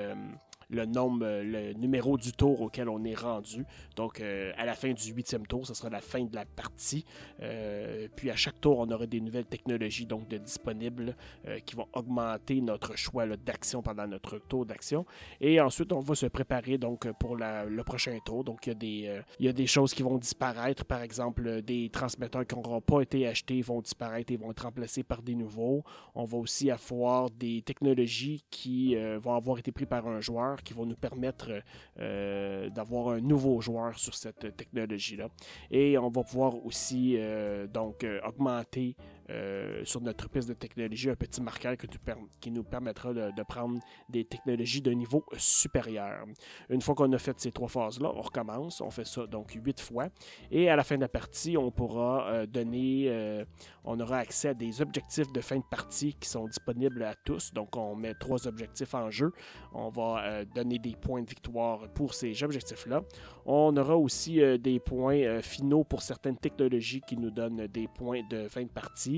le 0.69 0.85
nombre, 0.85 1.25
euh, 1.25 1.43
le 1.43 1.73
numéro 1.73 2.17
du 2.17 2.31
tour 2.31 2.61
auquel 2.61 2.89
on 2.89 3.03
est 3.03 3.15
rendu. 3.15 3.65
Donc, 3.95 4.19
euh, 4.19 4.51
à 4.57 4.65
la 4.65 4.73
fin 4.73 4.91
du 4.91 5.11
huitième 5.11 5.45
tour, 5.45 5.65
ce 5.65 5.73
sera 5.73 5.89
la 5.89 6.01
fin 6.01 6.23
de 6.23 6.35
la 6.35 6.45
partie. 6.45 7.05
Euh, 7.41 8.07
puis, 8.15 8.29
à 8.29 8.35
chaque 8.35 8.59
tour, 8.61 8.79
on 8.79 8.89
aura 8.91 9.05
des 9.05 9.21
nouvelles 9.21 9.45
technologies 9.45 10.05
donc 10.05 10.27
de 10.27 10.37
disponibles 10.37 11.15
qui 11.65 11.75
vont 11.75 11.87
augmenter 11.93 12.61
notre 12.61 12.95
choix 12.97 13.25
d'action 13.37 13.81
pendant 13.81 14.07
notre 14.07 14.39
tour 14.39 14.65
d'action. 14.65 15.05
Et 15.39 15.59
ensuite, 15.59 15.91
on 15.91 15.99
va 15.99 16.15
se 16.15 16.25
préparer 16.27 16.77
donc 16.77 17.11
pour 17.19 17.35
le 17.35 17.83
prochain 17.83 18.17
tour. 18.25 18.43
Donc, 18.43 18.67
il 18.67 18.83
y, 18.83 19.09
il 19.39 19.45
y 19.45 19.47
a 19.47 19.53
des 19.53 19.67
choses 19.67 19.93
qui 19.93 20.03
vont 20.03 20.17
disparaître. 20.17 20.85
Par 20.85 21.01
exemple, 21.01 21.61
des 21.61 21.89
transmetteurs 21.89 22.45
qui 22.45 22.55
n'auront 22.55 22.81
pas 22.81 23.01
été 23.01 23.27
achetés 23.27 23.61
vont 23.61 23.81
disparaître 23.81 24.31
et 24.31 24.37
vont 24.37 24.51
être 24.51 24.63
remplacés 24.63 25.03
par 25.03 25.21
des 25.21 25.35
nouveaux. 25.35 25.83
On 26.13 26.25
va 26.25 26.37
aussi 26.37 26.71
avoir 26.71 27.29
des 27.29 27.61
technologies 27.61 28.43
qui 28.49 28.95
vont 28.95 29.35
avoir 29.35 29.59
été 29.59 29.71
prises 29.71 29.87
par 29.87 30.07
un 30.07 30.21
joueur 30.21 30.54
qui 30.63 30.73
vont 30.73 30.85
nous 30.85 30.95
permettre 30.95 31.51
euh, 31.99 32.69
d'avoir 32.69 33.09
un 33.09 33.21
nouveau 33.21 33.61
joueur 33.61 33.97
sur 33.97 34.15
cette 34.15 34.55
technologie-là. 34.55 35.29
Et 35.71 35.97
on 35.97 36.09
va 36.09 36.23
pouvoir 36.23 36.65
aussi 36.65 37.15
euh, 37.17 37.67
donc 37.67 38.03
euh, 38.03 38.19
augmenter 38.25 38.95
euh, 39.31 39.81
sur 39.85 40.01
notre 40.01 40.29
piste 40.29 40.47
de 40.47 40.53
technologie 40.53 41.09
un 41.09 41.15
petit 41.15 41.41
marqueur 41.41 41.75
qui 42.39 42.51
nous 42.51 42.63
permettra 42.63 43.11
de, 43.11 43.43
prendre 43.43 43.79
des 44.07 44.23
technologies 44.23 44.81
de 44.81 44.91
niveau 44.91 45.25
supérieur. 45.35 46.25
Une 46.69 46.81
fois 46.81 46.93
qu'on 46.93 47.11
a 47.11 47.17
fait 47.17 47.39
ces 47.39 47.51
trois 47.51 47.67
phases-là, 47.67 48.11
on 48.13 48.21
recommence, 48.21 48.81
on 48.81 48.91
fait 48.91 49.05
ça 49.05 49.25
donc 49.25 49.51
huit 49.53 49.79
fois. 49.79 50.09
Et 50.51 50.69
à 50.69 50.75
la 50.75 50.83
fin 50.83 50.95
de 50.95 51.01
la 51.01 51.07
partie, 51.07 51.57
on 51.57 51.71
pourra 51.71 52.27
euh, 52.27 52.45
donner, 52.45 53.05
euh, 53.07 53.43
on 53.83 53.99
aura 53.99 54.17
accès 54.17 54.49
à 54.49 54.53
des 54.53 54.79
objectifs 54.79 55.31
de 55.31 55.41
fin 55.41 55.57
de 55.57 55.65
partie 55.71 56.13
qui 56.13 56.29
sont 56.29 56.45
disponibles 56.45 57.01
à 57.01 57.15
tous. 57.15 57.51
Donc 57.51 57.75
on 57.75 57.95
met 57.95 58.13
trois 58.13 58.47
objectifs 58.47 58.93
en 58.93 59.09
jeu. 59.09 59.31
On 59.73 59.89
va 59.89 60.45
donner 60.45 60.77
des 60.77 60.95
points 60.95 61.23
de 61.23 61.29
victoire 61.29 61.87
pour 61.93 62.13
ces 62.13 62.43
objectifs-là. 62.43 63.01
On 63.45 63.75
aura 63.75 63.97
aussi 63.97 64.39
des 64.59 64.79
points 64.79 65.41
finaux 65.41 65.83
pour 65.83 66.01
certaines 66.01 66.37
technologies 66.37 67.01
qui 67.01 67.17
nous 67.17 67.31
donnent 67.31 67.67
des 67.67 67.87
points 67.87 68.21
de 68.29 68.47
fin 68.47 68.63
de 68.63 68.69
partie. 68.69 69.14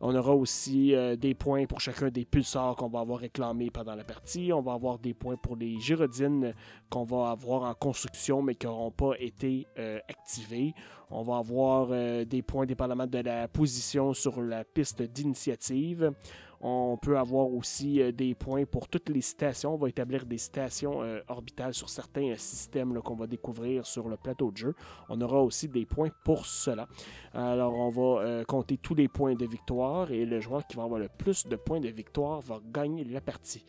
On 0.00 0.14
aura 0.14 0.34
aussi 0.34 0.94
euh, 0.94 1.16
des 1.16 1.34
points 1.34 1.64
pour 1.64 1.80
chacun 1.80 2.10
des 2.10 2.26
pulsars 2.26 2.76
qu'on 2.76 2.88
va 2.88 3.00
avoir 3.00 3.18
réclamés 3.18 3.70
pendant 3.70 3.94
la 3.94 4.04
partie. 4.04 4.52
On 4.52 4.60
va 4.60 4.74
avoir 4.74 4.98
des 4.98 5.14
points 5.14 5.36
pour 5.36 5.56
les 5.56 5.80
gyrodines 5.80 6.52
qu'on 6.90 7.04
va 7.04 7.30
avoir 7.30 7.62
en 7.62 7.72
construction 7.72 8.42
mais 8.42 8.54
qui 8.54 8.66
n'auront 8.66 8.90
pas 8.90 9.12
été 9.18 9.66
euh, 9.78 9.98
activés. 10.08 10.74
On 11.10 11.22
va 11.22 11.38
avoir 11.38 11.88
euh, 11.90 12.24
des 12.26 12.42
points 12.42 12.66
dépendamment 12.66 13.06
de 13.06 13.18
la 13.18 13.48
position 13.48 14.12
sur 14.12 14.42
la 14.42 14.64
piste 14.64 15.00
d'initiative. 15.00 16.12
On 16.60 16.96
peut 16.96 17.18
avoir 17.18 17.52
aussi 17.52 18.00
euh, 18.00 18.12
des 18.12 18.34
points 18.34 18.64
pour 18.64 18.88
toutes 18.88 19.08
les 19.08 19.20
stations. 19.20 19.74
On 19.74 19.76
va 19.76 19.88
établir 19.88 20.26
des 20.26 20.38
stations 20.38 21.02
euh, 21.02 21.20
orbitales 21.28 21.74
sur 21.74 21.88
certains 21.88 22.30
euh, 22.30 22.36
systèmes 22.36 23.00
qu'on 23.02 23.14
va 23.14 23.26
découvrir 23.26 23.86
sur 23.86 24.08
le 24.08 24.16
plateau 24.16 24.50
de 24.50 24.56
jeu. 24.56 24.74
On 25.08 25.20
aura 25.20 25.42
aussi 25.42 25.68
des 25.68 25.84
points 25.84 26.10
pour 26.24 26.46
cela. 26.46 26.88
Alors, 27.34 27.74
on 27.74 27.90
va 27.90 28.44
compter 28.44 28.78
tous 28.78 28.94
les 28.94 29.08
points 29.08 29.34
de 29.34 29.46
victoire 29.46 30.10
et 30.10 30.24
le 30.24 30.40
joueur 30.40 30.66
qui 30.66 30.76
va 30.76 30.84
avoir 30.84 30.98
le 30.98 31.08
plus 31.08 31.46
de 31.46 31.56
points 31.56 31.80
de 31.80 31.88
victoire 31.88 32.40
va 32.40 32.60
gagner 32.64 33.04
la 33.04 33.20
partie. 33.20 33.64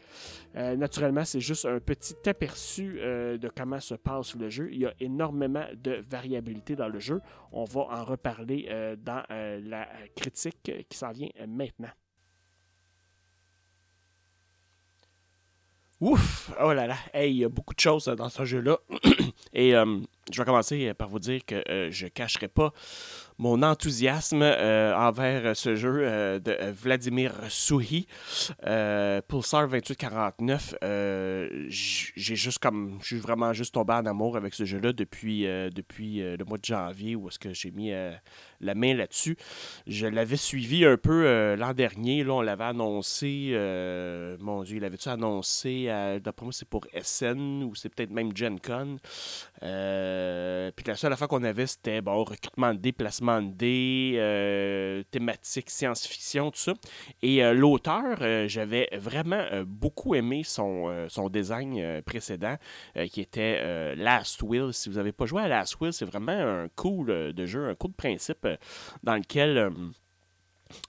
naturellement, 0.56 1.26
c'est 1.26 1.42
juste 1.42 1.66
un 1.66 1.80
petit 1.80 2.16
aperçu 2.28 2.94
de 2.94 3.52
comment 3.56 3.80
se 3.80 3.96
passe 3.96 4.36
le 4.36 4.50
jeu. 4.50 4.70
Il 4.72 4.80
y 4.80 4.86
a 4.86 4.94
énormément 5.00 5.66
de 5.76 6.02
variabilité 6.10 6.76
dans 6.76 6.88
le 6.88 7.00
jeu. 7.00 7.22
On 7.52 7.66
va 7.66 7.82
en 7.82 8.06
reparler 8.06 8.70
dans 9.04 9.24
la 9.30 9.88
critique 10.16 10.72
qui 10.88 10.98
s'en 10.98 11.12
vient 11.12 11.30
maintenant. 11.48 11.90
Ouf! 16.00 16.52
Oh 16.62 16.74
là 16.74 16.86
là! 16.86 16.96
Hey, 17.12 17.32
il 17.32 17.38
y 17.38 17.44
a 17.44 17.50
beaucoup 17.50 17.74
de 17.74 17.80
choses 17.80 18.06
dans 18.06 18.30
ce 18.30 18.46
jeu-là. 18.46 18.78
Et 19.54 19.76
euh, 19.76 20.00
je 20.32 20.40
vais 20.40 20.46
commencer 20.46 20.94
par 20.94 21.10
vous 21.10 21.18
dire 21.18 21.44
que 21.44 21.56
euh, 21.70 21.90
je 21.90 22.06
ne 22.06 22.10
cacherai 22.10 22.48
pas 22.48 22.72
mon 23.40 23.62
enthousiasme 23.62 24.42
euh, 24.42 24.96
envers 24.96 25.56
ce 25.56 25.76
jeu 25.76 26.00
euh, 26.02 26.40
de 26.40 26.58
Vladimir 26.72 27.34
Souhi, 27.50 28.08
euh, 28.66 29.22
Pulsar 29.28 29.68
2849. 29.68 30.76
j'ai 31.70 32.36
je 32.36 32.50
suis 33.02 33.20
vraiment 33.20 33.54
juste 33.54 33.74
tombé 33.74 33.94
en 33.94 34.06
amour 34.06 34.38
avec 34.38 34.54
ce 34.54 34.66
jeu-là 34.66 34.94
depuis, 34.94 35.44
depuis 35.44 36.20
le 36.20 36.44
mois 36.46 36.58
de 36.58 36.66
janvier 36.66 37.16
où 37.16 37.28
est-ce 37.28 37.40
que 37.40 37.54
j'ai 37.54 37.72
mis 37.72 37.92
la 37.92 38.76
main 38.76 38.94
là-dessus. 38.94 39.38
Je 39.86 40.08
l'avais 40.08 40.38
suivi 40.38 40.86
un 40.86 40.98
peu 40.98 41.56
l'an 41.56 41.74
dernier. 41.74 42.24
Là, 42.24 42.34
on 42.34 42.42
l'avait 42.42 42.66
annoncé. 42.66 43.52
mon 44.40 44.64
Dieu, 44.64 44.78
il 44.78 44.86
avait-tu 44.86 45.10
annoncé 45.10 45.86
D'après 46.24 46.46
moi, 46.46 46.54
c'est 46.54 46.68
pour 46.68 46.86
SN 47.02 47.64
ou 47.64 47.76
c'est 47.76 47.90
peut-être 47.90 48.12
même 48.12 48.36
Gen 48.36 48.60
Con. 48.60 48.98
Puis 49.60 50.86
la 50.86 50.96
seule 50.96 51.14
affaire 51.14 51.28
qu'on 51.28 51.44
avait, 51.44 51.68
c'était 51.68 52.02
bon, 52.02 52.24
recrutement 52.24 52.74
de 52.74 52.80
déplacement 52.80 53.42
des 53.42 54.14
euh, 54.16 55.04
thématiques 55.12 55.70
science-fiction, 55.70 56.52
tout 56.52 56.60
ça. 56.60 56.74
Et 57.22 57.44
euh, 57.44 57.54
l'auteur, 57.54 58.18
euh, 58.22 58.48
j'avais 58.48 58.90
vraiment 58.94 59.44
beaucoup 59.66 60.16
aimé 60.16 60.44
son, 60.44 61.08
son 61.10 61.30
design 61.30 62.02
précédent, 62.04 62.56
qui 63.12 63.22
était 63.22 63.96
Last 63.96 64.42
Will. 64.44 64.74
Si 64.74 64.90
vous 64.90 64.96
n'avez 64.96 65.12
pas 65.12 65.26
joué 65.26 65.44
à 65.44 65.48
Last 65.48 65.80
Will, 65.80 65.94
c'est 65.94 66.06
vraiment 66.06 66.32
un 66.32 66.68
cool 66.76 67.34
de 67.34 67.46
jeu, 67.46 67.70
un 67.70 67.76
cool 67.76 67.92
de 67.92 67.96
principe 67.96 68.48
dans 69.04 69.16
lequel 69.16 69.72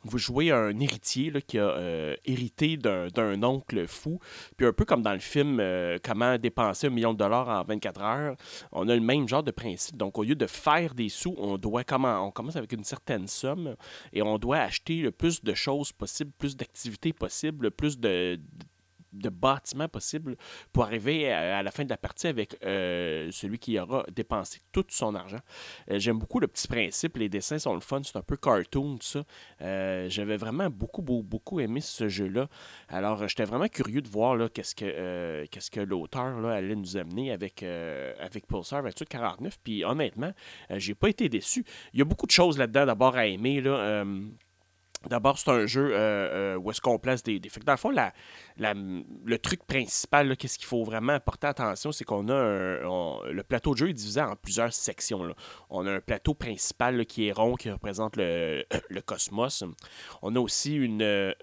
vous 0.05 0.19
jouez 0.19 0.51
un 0.51 0.79
héritier 0.81 1.33
qui 1.47 1.59
a 1.59 1.69
euh, 1.69 2.17
hérité 2.25 2.77
d'un 2.77 3.43
oncle 3.43 3.87
fou. 3.87 4.19
Puis 4.57 4.67
un 4.67 4.73
peu 4.73 4.85
comme 4.85 5.03
dans 5.03 5.13
le 5.13 5.19
film 5.19 5.59
euh, 5.61 5.99
Comment 6.03 6.39
dépenser 6.39 6.87
un 6.87 6.91
million 6.91 7.13
de 7.13 7.19
dollars 7.19 7.49
en 7.49 7.65
24 7.65 8.01
heures, 8.01 8.37
on 8.73 8.89
a 8.89 8.95
le 8.95 9.01
même 9.01 9.29
genre 9.29 9.43
de 9.43 9.51
principe. 9.51 9.97
Donc 9.97 10.19
au 10.19 10.23
lieu 10.23 10.35
de 10.35 10.47
faire 10.47 10.95
des 10.95 11.09
sous, 11.09 11.35
on 11.39 11.59
doit 11.59 11.85
comment 11.85 12.27
on 12.27 12.31
commence 12.31 12.57
avec 12.57 12.73
une 12.73 12.85
certaine 12.85 13.27
somme 13.27 13.77
et 14.13 14.23
on 14.23 14.39
doit 14.39 14.59
acheter 14.59 14.97
le 15.01 15.11
plus 15.11 15.43
de 15.43 15.55
choses 15.55 15.93
possibles, 15.93 16.33
plus 16.39 16.57
d'activités 16.57 17.13
possibles, 17.13 17.71
plus 17.71 17.99
de 17.99 18.09
de 18.09 18.41
bâtiments 19.13 19.89
possibles 19.89 20.37
pour 20.73 20.85
arriver 20.85 21.33
à, 21.33 21.63
la 21.63 21.71
fin 21.71 21.85
de 21.85 21.91
la 21.91 21.97
partie 21.97 22.27
avec 22.27 22.57
euh, 22.65 23.29
celui 23.31 23.59
qui 23.59 23.79
aura 23.79 24.05
dépensé 24.15 24.61
tout 24.73 24.85
son 24.89 25.15
argent. 25.15 25.41
Euh, 25.91 25.99
j'aime 25.99 26.19
beaucoup 26.19 26.41
le 26.41 26.47
petit 26.47 26.69
principe, 26.69 27.17
les 27.17 27.29
dessins 27.29 27.59
sont 27.59 27.75
le 27.75 27.81
fun, 27.81 28.01
c'est 28.05 28.17
un 28.17 28.23
peu 28.23 28.37
cartoon, 28.37 28.99
ça. 29.01 29.25
Euh, 29.63 30.09
j'avais 30.09 30.37
vraiment 30.37 30.71
beaucoup, 30.71 31.03
beaucoup, 31.03 31.23
beaucoup 31.23 31.61
aimé 31.61 31.81
ce 31.81 32.09
jeu-là. 32.09 32.49
Alors, 32.89 33.27
j'étais 33.29 33.45
vraiment 33.45 33.69
curieux 33.69 34.03
de 34.03 34.09
voir 34.09 34.37
qu'est-ce 34.53 34.75
que, 34.75 35.47
que 35.47 35.81
l'auteur 35.81 36.47
allait 36.47 36.77
nous 36.77 36.97
amener 36.97 37.33
avec, 37.33 37.63
avec 37.63 38.47
Pulsar 38.47 38.83
2849. 38.83 39.59
Puis 39.63 39.85
honnêtement, 39.85 40.33
j'ai 40.71 40.95
pas 40.95 41.09
été 41.09 41.29
déçu. 41.29 41.65
Il 41.93 41.99
y 41.99 42.03
a 42.03 42.05
beaucoup 42.05 42.27
de 42.27 42.31
choses 42.31 42.59
là-dedans 42.59 42.87
d'abord 42.87 43.17
à 43.17 43.27
aimer. 43.27 43.63
D'abord, 45.07 45.39
c'est 45.39 45.51
un 45.51 45.67
jeu 45.67 45.93
euh, 45.93 46.55
euh, 46.55 46.57
où 46.57 46.71
est-ce 46.71 46.81
qu'on 46.81 46.99
place 46.99 47.23
des, 47.23 47.39
des... 47.39 47.51
Dans 47.65 47.73
le 47.73 47.79
fond, 47.79 47.91
la, 47.91 48.13
le 48.57 49.39
truc 49.39 49.65
principal, 49.65 50.37
qu'est-ce 50.37 50.59
qu'il 50.59 50.67
faut 50.67 50.83
vraiment 50.83 51.21
porter 51.21 51.47
attention, 51.47 51.93
c'est 51.93 52.05
qu'on 52.05 52.29
a 52.29 52.81
le 53.31 53.43
plateau 53.43 53.75
de 53.75 53.79
jeu 53.79 53.89
est 53.91 53.95
divisé 53.95 54.21
en 54.21 54.35
plusieurs 54.35 54.73
sections. 54.73 55.35
On 55.71 55.87
a 55.87 55.93
un 55.93 56.01
plateau 56.01 56.35
principal 56.35 57.07
qui 57.07 57.29
est 57.29 57.33
rond, 57.33 57.55
qui 57.55 57.71
représente 57.71 58.17
le, 58.17 58.65
cosmos. 59.05 59.65
On 60.23 60.35
a 60.35 60.41
aussi 60.41 60.75
une, 60.75 61.03
euh, 61.03 61.35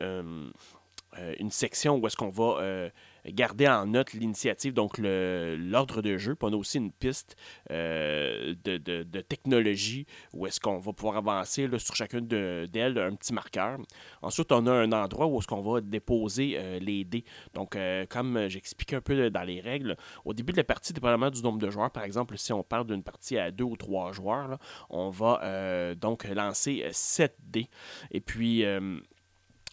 une 1.39 1.51
section 1.51 1.97
où 1.97 2.07
est-ce 2.07 2.17
qu'on 2.17 2.29
va 2.29 2.89
garder 3.27 3.67
en 3.67 3.85
note 3.87 4.13
l'initiative, 4.13 4.73
donc 4.73 4.97
l'ordre 4.97 6.01
de 6.01 6.17
jeu. 6.17 6.35
Puis 6.35 6.47
on 6.49 6.53
a 6.53 6.57
aussi 6.57 6.77
une 6.77 6.91
piste 6.91 7.35
de, 7.69 8.53
de, 8.77 9.21
technologie 9.21 10.05
où 10.33 10.45
est-ce 10.45 10.59
qu'on 10.59 10.77
va 10.77 10.93
pouvoir 10.93 11.17
avancer 11.17 11.67
sur 11.77 11.95
chacune 11.95 12.27
d'elles, 12.27 12.97
un 12.97 13.15
petit 13.15 13.33
marqueur. 13.33 13.79
Ensuite, 14.21 14.51
on 14.51 14.67
a 14.67 14.71
un 14.71 14.91
endroit 14.91 15.27
où 15.27 15.39
est-ce 15.39 15.47
qu'on 15.47 15.61
va 15.61 15.81
déposer 15.81 16.79
les 16.79 17.03
dés. 17.03 17.25
Donc, 17.53 17.77
comme 18.09 18.47
j'expliquais 18.47 18.97
un 18.97 19.01
peu 19.01 19.29
dans 19.29 19.43
les 19.43 19.61
règles, 19.61 19.97
au 20.25 20.33
début 20.33 20.51
de 20.51 20.57
la 20.57 20.63
partie, 20.63 20.93
dépendamment 20.93 21.29
du 21.29 21.41
nombre 21.41 21.59
de 21.59 21.69
joueurs, 21.69 21.91
par 21.91 22.03
exemple, 22.03 22.37
si 22.37 22.53
on 22.53 22.63
parle 22.63 22.87
d'une 22.87 23.03
partie 23.03 23.37
à 23.37 23.51
deux 23.51 23.63
ou 23.63 23.77
trois 23.77 24.11
joueurs, 24.11 24.57
on 24.89 25.09
va 25.09 25.95
donc 25.95 26.25
lancer 26.25 26.85
7 26.91 27.35
dés. 27.43 27.69
Et 28.11 28.21
puis, 28.21 28.65
euh, 28.65 28.99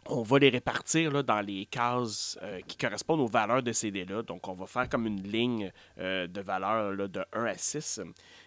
on 0.07 0.23
va 0.23 0.39
les 0.39 0.49
répartir 0.49 1.23
dans 1.23 1.41
les 1.41 1.67
cases 1.67 2.39
euh, 2.43 2.61
qui 2.67 2.77
correspondent 2.77 3.21
aux 3.21 3.29
valeurs 3.29 3.63
de 3.63 3.73
ces 3.73 3.91
dés-là. 3.91 4.23
Donc, 4.23 4.49
on 4.49 4.55
va 4.55 4.67
faire 4.67 4.89
comme 4.89 5.07
une 5.07 5.23
ligne 5.23 5.73
euh, 5.99 6.27
de 6.27 6.41
valeurs 6.41 7.09
de 7.09 7.25
1 7.33 7.45
à 7.45 7.55
6. 7.55 8.01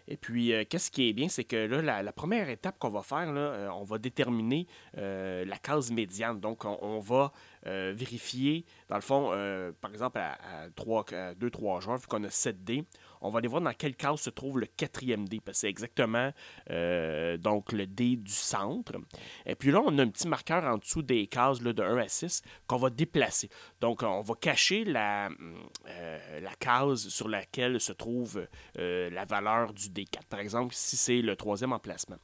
Et 0.08 0.18
puis, 0.18 0.54
qu'est-ce 0.70 0.92
qui 0.92 1.10
est 1.10 1.14
bien, 1.14 1.30
c'est 1.30 1.46
que 1.46 1.56
là, 1.56 2.02
la, 2.04 2.12
première 2.12 2.50
étape 2.50 2.78
qu'on 2.78 2.90
va 2.90 3.02
faire, 3.02 3.28
on 3.76 3.84
va 3.84 3.98
déterminer 3.98 4.68
la 4.94 5.58
case 5.58 5.92
médiane. 5.92 6.40
Donc, 6.40 6.64
on, 6.64 7.00
va 7.00 7.32
vérifier, 7.64 8.66
dans 8.88 8.98
le 8.98 9.02
fond, 9.02 9.32
par 9.82 9.90
exemple, 9.92 10.20
à, 10.20 10.70
2-3 10.70 11.82
joueurs, 11.82 11.98
vu 11.98 12.06
qu'on 12.06 12.24
a 12.24 12.30
7 12.30 12.64
dés, 12.64 12.86
on 13.26 13.32
va 13.32 13.40
aller 13.40 13.48
voir 13.48 13.62
dans 13.62 13.74
quelle 13.74 13.96
case 13.96 14.22
se 14.22 14.30
trouve 14.30 14.60
le 14.60 14.68
quatrième 14.68 15.28
dé, 15.28 15.40
parce 15.44 15.58
que 15.58 15.62
c'est 15.62 15.70
exactement 15.70 16.32
euh, 16.70 17.38
le 17.72 17.86
dé 17.86 18.16
du 18.16 18.32
centre. 18.32 18.94
Et 19.46 19.56
puis 19.56 19.72
là, 19.72 19.82
on 19.84 19.98
a 19.98 20.04
un 20.04 20.10
petit 20.10 20.28
marqueur 20.28 20.64
en 20.64 20.78
dessous 20.78 21.02
des 21.02 21.28
cases 21.28 21.62
de 21.62 21.82
1 21.82 21.98
à 21.98 22.08
6 22.08 22.44
qu'on 22.68 22.78
va 22.78 22.90
déplacer. 22.90 23.50
Donc, 23.82 24.04
on 24.04 24.22
va 24.22 24.36
cacher 24.36 24.86
la, 24.86 25.30
euh, 25.88 26.20
case 26.60 27.10
sur 27.10 27.28
laquelle 27.28 27.80
se 27.82 27.92
trouve 27.92 28.48
euh, 28.78 29.10
la 29.10 29.26
valeur 29.26 29.74
du 29.74 29.90
D4. 29.90 30.26
Par 30.30 30.40
exemple, 30.40 30.74
si 30.76 30.96
c'est 30.96 31.22
le 31.22 31.36
troisième 31.36 31.74
emplacement. 31.74 32.18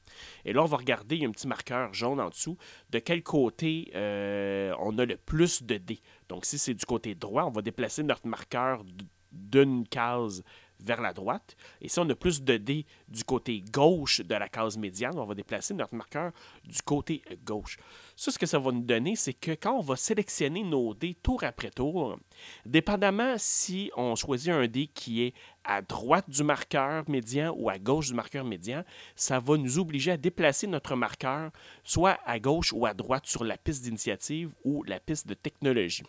Et 0.45 0.53
là, 0.53 0.61
on 0.61 0.67
va 0.67 0.77
regarder, 0.77 1.15
il 1.15 1.23
y 1.23 1.25
a 1.25 1.29
un 1.29 1.31
petit 1.31 1.47
marqueur 1.47 1.93
jaune 1.93 2.19
en 2.19 2.29
dessous, 2.29 2.57
de 2.89 2.99
quel 2.99 3.23
côté 3.23 3.91
on 3.93 4.97
a 4.97 5.05
le 5.05 5.17
plus 5.17 5.63
de 5.63 5.77
dés. 5.77 6.01
Donc, 6.29 6.45
si 6.45 6.57
c'est 6.57 6.73
du 6.73 6.85
côté 6.85 7.15
droit, 7.15 7.43
on 7.43 7.51
va 7.51 7.61
déplacer 7.61 8.03
notre 8.03 8.27
marqueur 8.27 8.83
d'une 9.31 9.87
case 9.87 10.43
vers 10.83 11.01
la 11.01 11.13
droite. 11.13 11.55
Et 11.81 11.89
si 11.89 11.99
on 11.99 12.09
a 12.09 12.15
plus 12.15 12.41
de 12.41 12.57
dés 12.57 12.85
du 13.07 13.23
côté 13.23 13.63
gauche 13.71 14.21
de 14.21 14.35
la 14.35 14.47
case 14.49 14.77
médiane, 14.77 15.17
on 15.17 15.25
va 15.25 15.35
déplacer 15.35 15.73
notre 15.73 15.95
marqueur 15.95 16.31
du 16.63 16.81
côté 16.81 17.21
gauche. 17.45 17.77
Ce 18.15 18.37
que 18.37 18.45
ça 18.45 18.59
va 18.59 18.71
nous 18.71 18.83
donner, 18.83 19.15
c'est 19.15 19.33
que 19.33 19.51
quand 19.51 19.73
on 19.73 19.81
va 19.81 19.95
sélectionner 19.95 20.63
nos 20.63 20.93
dés 20.93 21.15
tour 21.21 21.43
après 21.43 21.71
tour, 21.71 22.17
dépendamment 22.65 23.35
si 23.37 23.91
on 23.95 24.15
choisit 24.15 24.51
un 24.51 24.67
dé 24.67 24.87
qui 24.87 25.23
est 25.23 25.33
à 25.63 25.81
droite 25.81 26.29
du 26.29 26.43
marqueur 26.43 27.07
médian 27.09 27.53
ou 27.57 27.69
à 27.69 27.77
gauche 27.77 28.07
du 28.07 28.13
marqueur 28.13 28.43
médian, 28.43 28.83
ça 29.15 29.39
va 29.39 29.57
nous 29.57 29.79
obliger 29.79 30.11
à 30.11 30.17
déplacer 30.17 30.67
notre 30.67 30.95
marqueur 30.95 31.51
soit 31.83 32.19
à 32.25 32.39
gauche 32.39 32.73
ou 32.73 32.85
à 32.85 32.93
droite 32.93 33.25
sur 33.25 33.43
la 33.43 33.57
piste 33.57 33.83
d'initiative 33.83 34.51
ou 34.63 34.83
la 34.83 34.99
piste 34.99 35.27
de 35.27 35.33
technologie. 35.33 36.03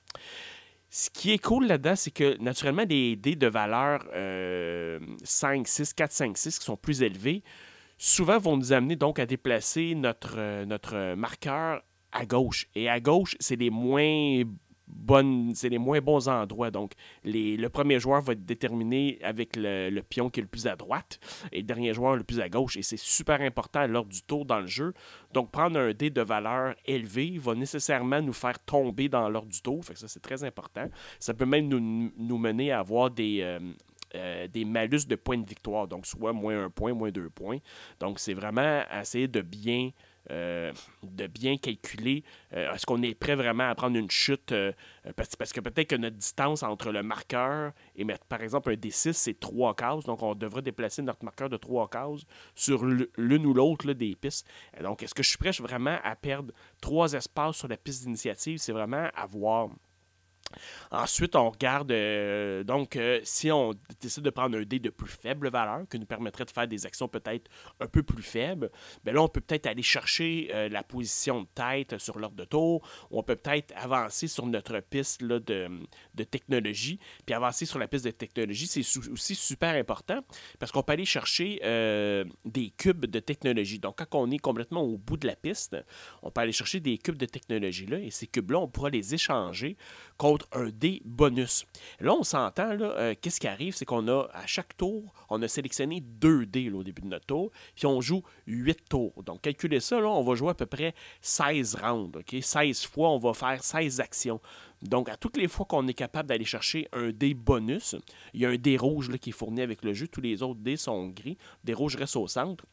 Ce 0.94 1.08
qui 1.08 1.30
est 1.32 1.38
cool 1.38 1.68
là-dedans, 1.68 1.96
c'est 1.96 2.10
que 2.10 2.36
naturellement, 2.36 2.84
les 2.86 3.16
dés 3.16 3.34
de 3.34 3.46
valeur 3.46 4.04
5, 5.24 5.66
6, 5.66 5.94
4, 5.94 6.12
5, 6.12 6.36
6 6.36 6.58
qui 6.58 6.64
sont 6.66 6.76
plus 6.76 7.00
élevés, 7.00 7.42
souvent 7.96 8.36
vont 8.36 8.58
nous 8.58 8.74
amener 8.74 8.94
donc 8.96 9.18
à 9.18 9.24
déplacer 9.24 9.94
notre, 9.94 10.34
euh, 10.36 10.66
notre 10.66 11.14
marqueur 11.14 11.82
à 12.12 12.26
gauche. 12.26 12.66
Et 12.74 12.90
à 12.90 13.00
gauche, 13.00 13.36
c'est 13.40 13.56
les 13.56 13.70
moins 13.70 14.42
bonnes, 14.92 15.52
c'est 15.54 15.68
les 15.68 15.78
moins 15.78 16.00
bons 16.00 16.28
endroits. 16.28 16.70
Donc, 16.70 16.92
le 17.24 17.66
premier 17.68 17.98
joueur 17.98 18.20
va 18.22 18.32
être 18.34 18.44
déterminé 18.44 19.18
avec 19.22 19.56
le, 19.56 20.00
pion 20.00 20.30
qui 20.30 20.40
est 20.40 20.42
le 20.42 20.48
plus 20.48 20.66
à 20.66 20.76
droite 20.76 21.18
et 21.52 21.58
le 21.58 21.62
dernier 21.64 21.94
joueur 21.94 22.16
le 22.16 22.24
plus 22.24 22.40
à 22.40 22.48
gauche. 22.48 22.76
Et 22.76 22.82
c'est 22.82 22.98
super 22.98 23.40
important 23.40 23.86
lors 23.86 24.04
du 24.04 24.22
tour 24.22 24.44
dans 24.44 24.60
le 24.60 24.66
jeu. 24.66 24.92
Donc, 25.32 25.50
prendre 25.50 25.78
un 25.78 25.92
dé 25.92 26.10
de 26.10 26.22
valeur 26.22 26.74
élevée 26.86 27.38
va 27.38 27.54
nécessairement 27.54 28.20
nous 28.20 28.32
faire 28.32 28.58
tomber 28.58 29.08
dans 29.08 29.28
l'ordre 29.28 29.48
du 29.48 29.62
tour. 29.62 29.84
Fait 29.84 29.96
ça, 29.96 30.08
c'est 30.08 30.22
très 30.22 30.44
important. 30.44 30.88
Ça 31.18 31.34
peut 31.34 31.46
même 31.46 31.68
nous, 31.68 32.38
mener 32.38 32.72
à 32.72 32.80
avoir 32.80 33.10
des, 33.10 33.40
euh, 33.40 33.58
euh, 34.14 34.46
des 34.48 34.64
malus 34.64 35.06
de 35.08 35.16
points 35.16 35.38
de 35.38 35.46
victoire. 35.46 35.88
Donc, 35.88 36.06
soit 36.06 36.32
moins 36.32 36.64
un 36.64 36.70
point, 36.70 36.92
moins 36.92 37.10
deux 37.10 37.30
points. 37.30 37.58
Donc, 37.98 38.18
c'est 38.18 38.34
vraiment 38.34 38.82
essayer 39.00 39.28
de 39.28 39.40
bien 39.40 39.90
euh, 40.32 40.72
de 41.02 41.26
bien 41.26 41.56
calculer 41.56 42.24
euh, 42.54 42.72
est-ce 42.72 42.86
qu'on 42.86 43.02
est 43.02 43.14
prêt 43.14 43.34
vraiment 43.34 43.68
à 43.68 43.74
prendre 43.74 43.96
une 43.96 44.10
chute 44.10 44.52
euh, 44.52 44.72
parce, 45.14 45.52
que 45.52 45.60
peut-être 45.60 45.88
que 45.88 45.96
notre 45.96 46.16
distance 46.16 46.62
entre 46.62 46.90
le 46.90 47.02
marqueur 47.02 47.72
et 47.96 48.04
mettre 48.04 48.24
par 48.24 48.42
exemple 48.42 48.70
un 48.70 48.74
D6 48.74 49.12
c'est 49.12 49.38
trois 49.38 49.74
cases 49.74 50.04
donc 50.04 50.22
on 50.22 50.34
devrait 50.34 50.62
déplacer 50.62 51.02
notre 51.02 51.24
marqueur 51.24 51.48
de 51.48 51.56
trois 51.56 51.88
cases 51.88 52.22
sur 52.54 52.84
l'une 52.84 53.46
ou 53.46 53.54
l'autre 53.54 53.92
des 53.92 54.14
pistes. 54.14 54.48
Donc 54.82 55.02
est-ce 55.02 55.14
que 55.14 55.22
je 55.22 55.28
suis 55.28 55.38
prêt 55.38 55.50
vraiment 55.50 55.98
à 56.02 56.16
perdre 56.16 56.52
trois 56.80 57.12
espaces 57.12 57.56
sur 57.56 57.68
la 57.68 57.76
piste 57.76 58.04
d'initiative? 58.04 58.58
C'est 58.58 58.72
vraiment 58.72 59.08
à 59.14 59.26
voir 59.26 59.68
Ensuite, 60.90 61.36
on 61.36 61.50
regarde, 61.50 61.90
euh, 61.92 62.64
donc, 62.64 62.96
euh, 62.96 63.20
si 63.24 63.50
on 63.50 63.72
décide 64.00 64.22
de 64.22 64.30
prendre 64.30 64.56
un 64.56 64.62
dé 64.62 64.78
de 64.78 64.90
plus 64.90 65.08
faible 65.08 65.48
valeur, 65.50 65.88
qui 65.90 65.98
nous 65.98 66.06
permettrait 66.06 66.44
de 66.44 66.50
faire 66.50 66.68
des 66.68 66.86
actions 66.86 67.08
peut-être 67.08 67.50
un 67.80 67.86
peu 67.86 68.02
plus 68.02 68.22
faibles, 68.22 68.70
bien 69.04 69.14
là, 69.14 69.22
on 69.22 69.28
peut 69.28 69.40
peut-être 69.40 69.66
aller 69.66 69.82
chercher 69.82 70.50
euh, 70.52 70.68
la 70.68 70.82
position 70.82 71.42
de 71.42 71.48
tête 71.54 71.98
sur 71.98 72.18
l'ordre 72.18 72.36
de 72.36 72.44
tour, 72.44 72.86
ou 73.10 73.18
on 73.18 73.22
peut 73.22 73.36
peut-être 73.36 73.72
avancer 73.76 74.26
sur 74.26 74.46
notre 74.46 74.80
piste 74.80 75.22
là, 75.22 75.38
de, 75.38 75.68
de, 76.14 76.24
technologie. 76.24 76.98
Puis 77.26 77.34
avancer 77.34 77.66
sur 77.66 77.78
la 77.78 77.88
piste 77.88 78.04
de 78.04 78.10
technologie, 78.10 78.66
c'est 78.66 78.80
aussi 79.10 79.34
super 79.34 79.74
important 79.74 80.20
parce 80.58 80.72
qu'on 80.72 80.82
peut 80.82 80.92
aller 80.92 81.04
chercher 81.04 81.58
des 82.44 82.70
cubes 82.70 83.06
de 83.06 83.18
technologie. 83.18 83.78
Donc, 83.78 83.98
quand 83.98 84.18
on 84.20 84.30
est 84.30 84.38
complètement 84.38 84.82
au 84.82 84.96
bout 84.96 85.16
de 85.16 85.26
la 85.26 85.36
piste, 85.36 85.76
on 86.22 86.30
peut 86.30 86.40
aller 86.40 86.52
chercher 86.52 86.80
des 86.80 86.98
cubes 86.98 87.16
de 87.16 87.26
technologie 87.26 87.86
là, 87.86 87.98
et 87.98 88.10
ces 88.10 88.26
cubes-là, 88.26 88.58
on 88.58 88.68
pourra 88.68 88.90
les 88.90 89.14
échanger 89.14 89.76
contre 90.16 90.41
un 90.52 90.68
dé 90.70 91.02
bonus. 91.04 91.64
Là, 92.00 92.14
on 92.14 92.22
s'entend, 92.22 92.70
euh, 92.80 93.14
qu'est-ce 93.20 93.40
qui 93.40 93.48
arrive, 93.48 93.74
c'est 93.74 93.84
qu'on 93.84 94.08
a, 94.08 94.28
à 94.32 94.46
chaque 94.46 94.76
tour, 94.76 95.12
on 95.30 95.40
a 95.42 95.48
sélectionné 95.48 96.00
deux 96.00 96.46
dés 96.46 96.70
au 96.70 96.82
début 96.82 97.02
de 97.02 97.08
notre 97.08 97.26
tour, 97.26 97.50
puis 97.74 97.86
on 97.86 98.00
joue 98.00 98.22
huit 98.46 98.78
tours. 98.88 99.22
Donc, 99.24 99.42
calculez 99.42 99.80
ça, 99.80 100.00
là, 100.00 100.08
on 100.08 100.22
va 100.22 100.34
jouer 100.34 100.50
à 100.50 100.54
peu 100.54 100.66
près 100.66 100.94
16 101.20 101.76
rounds. 101.76 102.18
OK? 102.18 102.36
16 102.40 102.84
fois, 102.86 103.10
on 103.10 103.18
va 103.18 103.34
faire 103.34 103.62
16 103.62 104.00
actions. 104.00 104.40
Donc, 104.82 105.08
à 105.08 105.16
toutes 105.16 105.36
les 105.36 105.48
fois 105.48 105.64
qu'on 105.66 105.86
est 105.86 105.94
capable 105.94 106.28
d'aller 106.28 106.44
chercher 106.44 106.88
un 106.92 107.10
dé 107.10 107.34
bonus, 107.34 107.94
il 108.34 108.40
y 108.40 108.46
a 108.46 108.48
un 108.48 108.56
dé 108.56 108.76
rouge 108.76 109.16
qui 109.18 109.30
est 109.30 109.32
fourni 109.32 109.62
avec 109.62 109.84
le 109.84 109.92
jeu. 109.94 110.08
Tous 110.08 110.20
les 110.20 110.42
autres 110.42 110.60
dés 110.60 110.76
sont 110.76 111.08
gris. 111.08 111.38
Des 111.62 111.74
rouges 111.74 111.96
restent 111.96 112.16
au 112.16 112.26
centre 112.26 112.64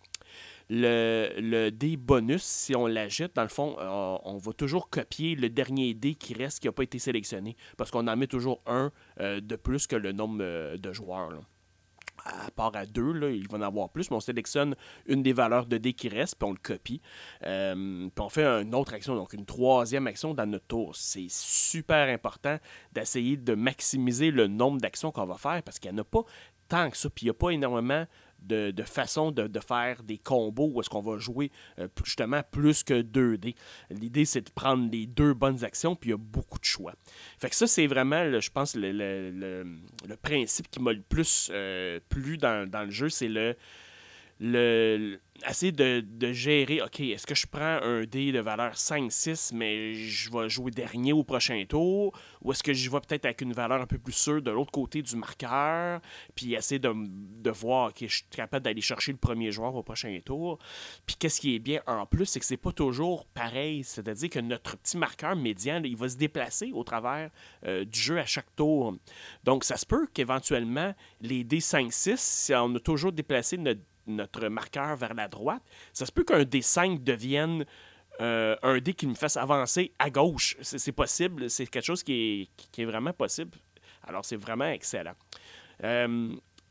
le, 0.69 1.69
dé 1.69 1.97
bonus, 1.97 2.43
si 2.43 2.75
on 2.75 2.85
l'agite, 2.85 3.35
dans 3.35 3.43
le 3.43 3.49
fond, 3.49 3.75
euh, 3.79 4.17
on 4.23 4.37
va 4.37 4.53
toujours 4.53 4.89
copier 4.89 5.35
le 5.35 5.49
dernier 5.49 5.93
dé 5.93 6.15
qui 6.15 6.33
reste, 6.33 6.59
qui 6.59 6.67
n'a 6.67 6.71
pas 6.71 6.83
été 6.83 6.99
sélectionné, 6.99 7.55
parce 7.77 7.91
qu'on 7.91 8.07
en 8.07 8.15
met 8.15 8.27
toujours 8.27 8.61
un 8.67 8.91
euh, 9.19 9.41
de 9.41 9.55
plus 9.55 9.87
que 9.87 9.95
le 9.95 10.11
nombre 10.11 10.39
euh, 10.41 10.77
de 10.77 10.93
joueurs. 10.93 11.31
À 12.25 12.51
part 12.51 12.75
à 12.75 12.85
deux, 12.85 13.13
là, 13.13 13.29
il 13.29 13.47
va 13.47 13.57
en 13.57 13.61
avoir 13.61 13.89
plus, 13.89 14.11
mais 14.11 14.17
on 14.17 14.19
sélectionne 14.19 14.75
une 15.07 15.23
des 15.23 15.31
valeurs 15.31 15.65
de 15.65 15.77
dé 15.77 15.93
qui 15.93 16.09
reste, 16.09 16.35
puis 16.35 16.47
on 16.47 16.51
le 16.51 16.59
copie. 16.61 17.01
puis 17.39 18.11
on 18.19 18.29
fait 18.29 18.45
une 18.45 18.75
autre 18.75 18.93
action, 18.93 19.15
donc 19.15 19.31
une 19.31 19.45
troisième 19.45 20.05
action 20.05 20.33
dans 20.33 20.45
notre 20.45 20.67
tour. 20.67 20.95
C'est 20.97 21.29
super 21.29 22.09
important 22.09 22.57
d'essayer 22.91 23.37
de 23.37 23.55
maximiser 23.55 24.31
le 24.31 24.47
nombre 24.47 24.81
d'actions 24.81 25.11
qu'on 25.13 25.25
va 25.25 25.37
faire, 25.37 25.63
parce 25.63 25.79
qu'il 25.79 25.89
n'y 25.91 25.97
en 25.97 26.01
a 26.01 26.03
pas 26.03 26.23
tant 26.67 26.89
que 26.89 26.97
ça, 26.97 27.09
puis 27.09 27.25
il 27.25 27.27
n'y 27.27 27.31
a 27.31 27.35
pas 27.35 27.51
énormément 27.51 28.05
de, 28.41 28.83
façon 28.83 29.31
de, 29.31 29.59
faire 29.59 30.03
des 30.03 30.17
combos 30.17 30.71
où 30.73 30.81
est-ce 30.81 30.89
qu'on 30.89 31.01
va 31.01 31.17
jouer 31.17 31.51
euh, 31.79 31.87
justement 32.03 32.41
plus 32.51 32.83
que 32.83 33.01
2D. 33.01 33.55
L'idée, 33.89 34.25
c'est 34.25 34.41
de 34.41 34.49
prendre 34.49 34.89
les 34.91 35.05
deux 35.05 35.33
bonnes 35.33 35.63
actions, 35.63 35.95
puis 35.95 36.09
il 36.09 36.11
y 36.11 36.15
a 36.15 36.17
beaucoup 36.17 36.59
de 36.59 36.65
choix. 36.65 36.93
Fait 37.39 37.49
que 37.49 37.55
ça, 37.55 37.67
c'est 37.67 37.87
vraiment, 37.87 38.39
je 38.39 38.49
pense, 38.49 38.75
le, 38.75 38.91
le, 38.91 40.15
principe 40.21 40.69
qui 40.69 40.81
m'a 40.81 40.93
le 40.93 41.01
plus 41.01 41.49
euh, 41.53 41.99
plu 42.09 42.37
dans, 42.37 42.69
dans, 42.69 42.83
le 42.83 42.91
jeu, 42.91 43.09
c'est 43.09 43.27
le 43.27 43.55
le, 44.39 45.19
essayer 45.47 45.71
de, 45.71 46.31
gérer, 46.31 46.81
OK, 46.81 46.99
est-ce 46.99 47.25
que 47.25 47.35
je 47.35 47.47
prends 47.47 47.79
un 47.81 48.03
dé 48.03 48.31
de 48.31 48.39
valeur 48.39 48.73
5-6, 48.73 49.53
mais 49.53 49.93
je 49.93 50.31
vais 50.31 50.49
jouer 50.49 50.71
dernier 50.71 51.13
au 51.13 51.23
prochain 51.23 51.63
tour, 51.67 52.17
ou 52.41 52.51
est-ce 52.51 52.63
que 52.63 52.73
je 52.73 52.89
vais 52.89 52.99
peut-être 52.99 53.25
avec 53.25 53.41
une 53.41 53.53
valeur 53.53 53.81
un 53.81 53.85
peu 53.85 53.97
plus 53.97 54.13
sûre 54.13 54.41
de 54.41 54.51
l'autre 54.51 54.71
côté 54.71 55.01
du 55.01 55.15
marqueur, 55.15 56.01
puis 56.35 56.53
essayer 56.53 56.79
de, 56.79 57.49
voir, 57.49 57.89
OK, 57.89 57.97
je 58.01 58.15
suis 58.15 58.23
capable 58.29 58.63
d'aller 58.63 58.81
chercher 58.81 59.11
le 59.11 59.17
premier 59.17 59.51
joueur 59.51 59.75
au 59.75 59.83
prochain 59.83 60.17
tour? 60.23 60.59
Puis 61.05 61.15
qu'est-ce 61.17 61.41
qui 61.41 61.55
est 61.55 61.59
bien 61.59 61.81
en 61.87 62.05
plus, 62.05 62.25
c'est 62.25 62.39
que 62.39 62.45
c'est 62.45 62.57
pas 62.57 62.71
toujours 62.71 63.25
pareil, 63.25 63.83
c'est-à-dire 63.83 64.29
que 64.29 64.39
notre 64.39 64.77
petit 64.77 64.97
marqueur 64.97 65.35
médian, 65.35 65.81
il 65.83 65.95
va 65.95 66.09
se 66.09 66.17
déplacer 66.17 66.71
au 66.73 66.83
travers 66.83 67.29
euh, 67.65 67.85
du 67.85 67.99
jeu 67.99 68.19
à 68.19 68.25
chaque 68.25 68.55
tour. 68.55 68.95
Donc 69.43 69.63
ça 69.63 69.77
se 69.77 69.85
peut 69.85 70.07
qu'éventuellement, 70.13 70.93
les 71.21 71.43
dés 71.43 71.59
5-6, 71.59 72.17
si 72.17 72.53
on 72.53 72.75
a 72.75 72.79
toujours 72.79 73.11
déplacé 73.11 73.57
notre 73.57 73.81
notre 74.09 74.47
marqueur 74.47 74.95
vers 74.95 75.13
la 75.13 75.27
droite, 75.27 75.63
ça 75.93 76.05
se 76.05 76.11
peut 76.11 76.23
qu'un 76.23 76.43
D5 76.43 77.03
devienne 77.03 77.65
euh, 78.21 78.55
un 78.63 78.79
dé 78.79 78.93
qui 78.93 79.07
me 79.07 79.15
fasse 79.15 79.37
avancer 79.37 79.93
à 79.99 80.09
gauche. 80.09 80.57
C'est 80.61 80.91
possible, 80.91 81.49
c'est 81.49 81.67
quelque 81.67 81.85
chose 81.85 82.03
qui 82.03 82.49
est, 82.77 82.85
vraiment 82.85 83.13
possible. 83.13 83.57
Alors, 84.03 84.25
c'est 84.25 84.35
vraiment 84.37 84.65
excellent. 84.65 85.15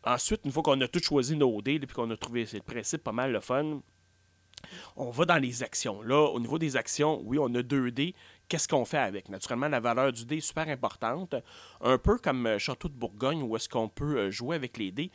ensuite, 0.05 0.41
une 0.45 0.53
fois 0.53 0.63
qu'on 0.63 0.81
a 0.81 0.89
tout 0.89 1.03
choisi 1.03 1.37
nos 1.37 1.63
dés, 1.63 1.79
puis 1.79 1.95
qu'on 1.95 2.11
a 2.11 2.17
trouvé 2.17 2.47
ce 2.47 2.59
principe 2.59 3.03
pas 3.03 3.13
mal 3.13 3.33
le 3.33 3.41
fun, 3.41 3.81
on 4.97 5.11
va 5.11 5.25
dans 5.25 5.39
les 5.39 5.63
actions. 5.63 6.03
Là, 6.03 6.31
au 6.31 6.41
niveau 6.41 6.59
des 6.59 6.77
actions, 6.77 7.21
oui, 7.25 7.39
on 7.39 7.55
a 7.55 7.63
deux 7.63 7.91
dés. 7.91 8.15
Qu'est-ce 8.49 8.69
qu'on 8.69 8.85
fait 8.85 8.99
avec? 8.99 9.29
Naturellement, 9.29 9.69
la 9.69 9.81
valeur 9.81 10.13
du 10.13 10.25
dé 10.25 10.37
est 10.37 10.41
super 10.41 10.69
importante. 10.69 11.35
Un 11.81 11.99
peu 11.99 12.19
comme 12.19 12.47
euh, 12.47 12.59
Château 12.59 12.89
de 12.89 12.95
Bourgogne, 12.95 13.43
où 13.43 13.57
est-ce 13.57 13.69
qu'on 13.69 13.89
peut 13.89 14.17
euh, 14.19 14.31
jouer 14.31 14.57
avec 14.57 14.79
les 14.79 14.91
dés. 14.91 15.11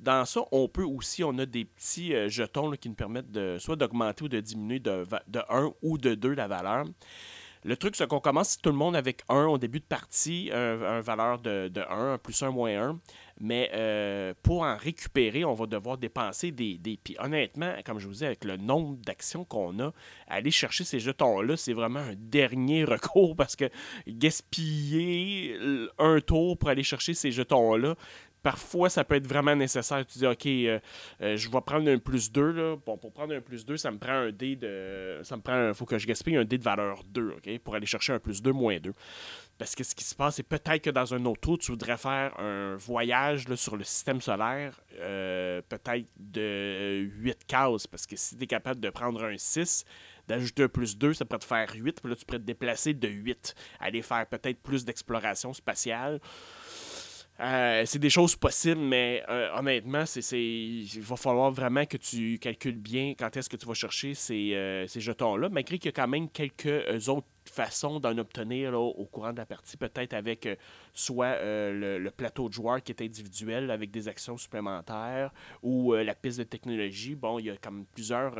Dans 0.00 0.24
ça, 0.24 0.40
on 0.52 0.68
peut 0.68 0.84
aussi, 0.84 1.24
on 1.24 1.36
a 1.38 1.46
des 1.46 1.64
petits 1.64 2.14
euh, 2.14 2.28
jetons 2.28 2.70
qui 2.72 2.88
nous 2.88 2.94
permettent 2.94 3.30
de 3.30 3.56
soit 3.58 3.76
d'augmenter 3.76 4.24
ou 4.24 4.28
de 4.28 4.40
diminuer 4.40 4.78
de, 4.78 5.06
de 5.28 5.40
1 5.48 5.72
ou 5.82 5.98
de 5.98 6.14
2 6.14 6.34
la 6.34 6.48
valeur. 6.48 6.84
Le 7.64 7.76
truc, 7.76 7.96
c'est 7.96 8.06
qu'on 8.06 8.20
commence 8.20 8.60
tout 8.60 8.70
le 8.70 8.76
monde 8.76 8.94
avec 8.94 9.22
1 9.28 9.46
au 9.46 9.58
début 9.58 9.80
de 9.80 9.84
partie, 9.84 10.50
un, 10.52 11.00
valeur 11.00 11.40
de, 11.40 11.66
de 11.66 11.80
1, 11.80 12.18
plus 12.18 12.40
1, 12.40 12.50
moins 12.50 12.90
1. 12.90 13.00
Mais 13.40 13.70
euh, 13.74 14.32
pour 14.42 14.62
en 14.62 14.76
récupérer, 14.76 15.44
on 15.44 15.52
va 15.52 15.66
devoir 15.66 15.98
dépenser 15.98 16.52
des, 16.52 16.78
des. 16.78 16.98
Honnêtement, 17.18 17.74
comme 17.84 17.98
je 17.98 18.06
vous 18.06 18.14
dis, 18.14 18.24
avec 18.24 18.44
le 18.44 18.56
nombre 18.56 18.96
d'actions 19.04 19.44
qu'on 19.44 19.78
a, 19.80 19.92
aller 20.26 20.50
chercher 20.50 20.84
ces 20.84 21.00
jetons-là, 21.00 21.56
c'est 21.56 21.74
vraiment 21.74 22.00
un 22.00 22.14
dernier 22.16 22.84
recours 22.86 23.36
parce 23.36 23.54
que 23.54 23.68
gaspiller 24.06 25.58
un 25.98 26.20
tour 26.20 26.56
pour 26.56 26.70
aller 26.70 26.82
chercher 26.82 27.12
ces 27.12 27.30
jetons-là, 27.30 27.94
parfois, 28.46 28.88
ça 28.88 29.02
peut 29.02 29.16
être 29.16 29.26
vraiment 29.26 29.56
nécessaire. 29.56 30.06
Tu 30.06 30.20
dis, 30.20 30.26
OK, 30.26 30.46
euh, 30.46 30.78
euh, 31.20 31.36
je 31.36 31.50
vais 31.50 31.60
prendre 31.62 31.90
un 31.90 31.98
plus 31.98 32.30
2. 32.30 32.52
Là. 32.52 32.76
Bon, 32.86 32.96
pour 32.96 33.12
prendre 33.12 33.34
un 33.34 33.40
plus 33.40 33.66
2, 33.66 33.76
ça 33.76 33.90
me 33.90 33.98
prend 33.98 34.12
un 34.12 34.30
dé 34.30 34.54
de. 34.54 35.18
Ça 35.24 35.36
me 35.36 35.42
prend. 35.42 35.74
Faut 35.74 35.84
que 35.84 35.98
je 35.98 36.06
gaspille 36.06 36.36
un 36.36 36.44
dé 36.44 36.56
de 36.56 36.62
valeur 36.62 37.02
2, 37.08 37.38
OK, 37.38 37.58
pour 37.58 37.74
aller 37.74 37.86
chercher 37.86 38.12
un 38.12 38.20
plus 38.20 38.40
2, 38.40 38.52
moins 38.52 38.78
2. 38.78 38.92
Parce 39.58 39.74
que 39.74 39.82
ce 39.82 39.96
qui 39.96 40.04
se 40.04 40.14
passe, 40.14 40.36
c'est 40.36 40.44
peut-être 40.44 40.80
que 40.80 40.90
dans 40.90 41.12
un 41.12 41.24
autre 41.24 41.40
tour, 41.40 41.58
tu 41.58 41.72
voudrais 41.72 41.96
faire 41.96 42.38
un 42.38 42.76
voyage 42.76 43.52
sur 43.56 43.76
le 43.76 43.82
système 43.82 44.20
solaire, 44.20 44.80
euh, 45.00 45.60
peut-être 45.68 46.06
de 46.16 47.08
8 47.18 47.46
cases. 47.48 47.88
Parce 47.88 48.06
que 48.06 48.14
si 48.14 48.36
tu 48.36 48.44
es 48.44 48.46
capable 48.46 48.80
de 48.80 48.90
prendre 48.90 49.24
un 49.24 49.36
6, 49.36 49.84
d'ajouter 50.28 50.64
un 50.64 50.68
plus 50.68 50.96
2, 50.96 51.14
ça 51.14 51.24
pourrait 51.24 51.40
te 51.40 51.44
faire 51.44 51.68
8. 51.74 52.00
Puis 52.00 52.10
là, 52.10 52.14
tu 52.14 52.24
pourrais 52.24 52.38
te 52.38 52.44
déplacer 52.44 52.94
de 52.94 53.08
8, 53.08 53.56
aller 53.80 54.02
faire 54.02 54.24
peut-être 54.26 54.62
plus 54.62 54.84
d'exploration 54.84 55.52
spatiale. 55.52 56.20
Euh, 57.38 57.82
c'est 57.84 57.98
des 57.98 58.08
choses 58.08 58.34
possibles, 58.34 58.80
mais 58.80 59.22
euh, 59.28 59.50
honnêtement, 59.54 60.06
c'est, 60.06 60.20
il 60.32 61.00
va 61.02 61.16
falloir 61.16 61.50
vraiment 61.50 61.84
que 61.84 61.98
tu 61.98 62.38
calcules 62.38 62.78
bien 62.78 63.12
quand 63.18 63.36
est-ce 63.36 63.50
que 63.50 63.56
tu 63.56 63.66
vas 63.66 63.74
chercher 63.74 64.14
ces, 64.14 64.54
euh, 64.54 64.86
jetons-là, 64.86 65.50
malgré 65.50 65.78
qu'il 65.78 65.88
y 65.88 65.88
a 65.90 65.92
quand 65.92 66.08
même 66.08 66.30
quelques 66.30 67.08
autres 67.10 67.26
façons 67.44 68.00
d'en 68.00 68.16
obtenir 68.16 68.72
au 68.74 69.04
courant 69.04 69.32
de 69.32 69.36
la 69.36 69.46
partie, 69.46 69.76
peut-être 69.76 70.14
avec 70.14 70.48
soit 70.94 71.36
le, 71.40 72.08
plateau 72.10 72.48
de 72.48 72.54
joueur 72.54 72.82
qui 72.82 72.90
est 72.90 73.02
individuel 73.02 73.70
avec 73.70 73.92
des 73.92 74.08
actions 74.08 74.36
supplémentaires 74.36 75.30
ou 75.62 75.94
la 75.94 76.14
piste 76.14 76.38
de 76.38 76.44
technologie. 76.44 77.14
Bon, 77.14 77.38
il 77.38 77.46
y 77.46 77.50
a 77.50 77.56
comme 77.56 77.84
plusieurs, 77.94 78.34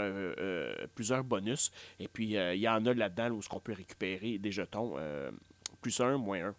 plusieurs 0.96 1.22
bonus, 1.22 1.70
et 2.00 2.08
puis 2.08 2.32
il 2.32 2.58
y 2.58 2.68
en 2.68 2.84
a 2.84 2.94
là-dedans 2.94 3.30
où 3.30 3.40
on 3.52 3.60
peut 3.60 3.74
récupérer 3.74 4.38
des 4.38 4.50
jetons 4.50 4.96
plus 5.80 6.00
un, 6.00 6.16
moins 6.16 6.46
un. 6.46 6.54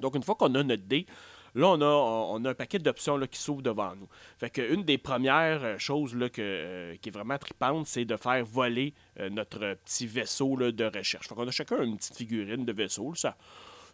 Donc, 0.00 0.14
une 0.14 0.22
fois 0.22 0.34
qu'on 0.34 0.54
a 0.54 0.62
notre 0.62 0.84
dé, 0.84 1.06
Là, 1.54 1.68
on 1.68 2.44
a, 2.44 2.48
un 2.50 2.54
paquet 2.54 2.78
d'options 2.78 3.18
qui 3.30 3.38
s'ouvrent 3.38 3.62
devant 3.62 3.94
nous. 3.94 4.08
Fait 4.38 4.50
que 4.50 4.74
une 4.74 4.82
des 4.82 4.98
premières 4.98 5.62
euh, 5.62 5.78
choses 5.78 6.14
là, 6.14 6.26
euh, 6.38 6.96
qui 7.00 7.08
est 7.08 7.12
vraiment 7.12 7.38
tripante, 7.38 7.86
c'est 7.86 8.04
de 8.04 8.16
faire 8.16 8.44
voler 8.44 8.92
euh, 9.20 9.30
notre 9.30 9.74
petit 9.84 10.06
vaisseau 10.06 10.56
de 10.56 10.84
recherche. 10.84 11.28
Fait 11.28 11.34
qu'on 11.34 11.46
a 11.46 11.52
chacun 11.52 11.82
une 11.82 11.96
petite 11.96 12.16
figurine 12.16 12.64
de 12.64 12.72
vaisseau. 12.72 13.14
Ça, 13.14 13.36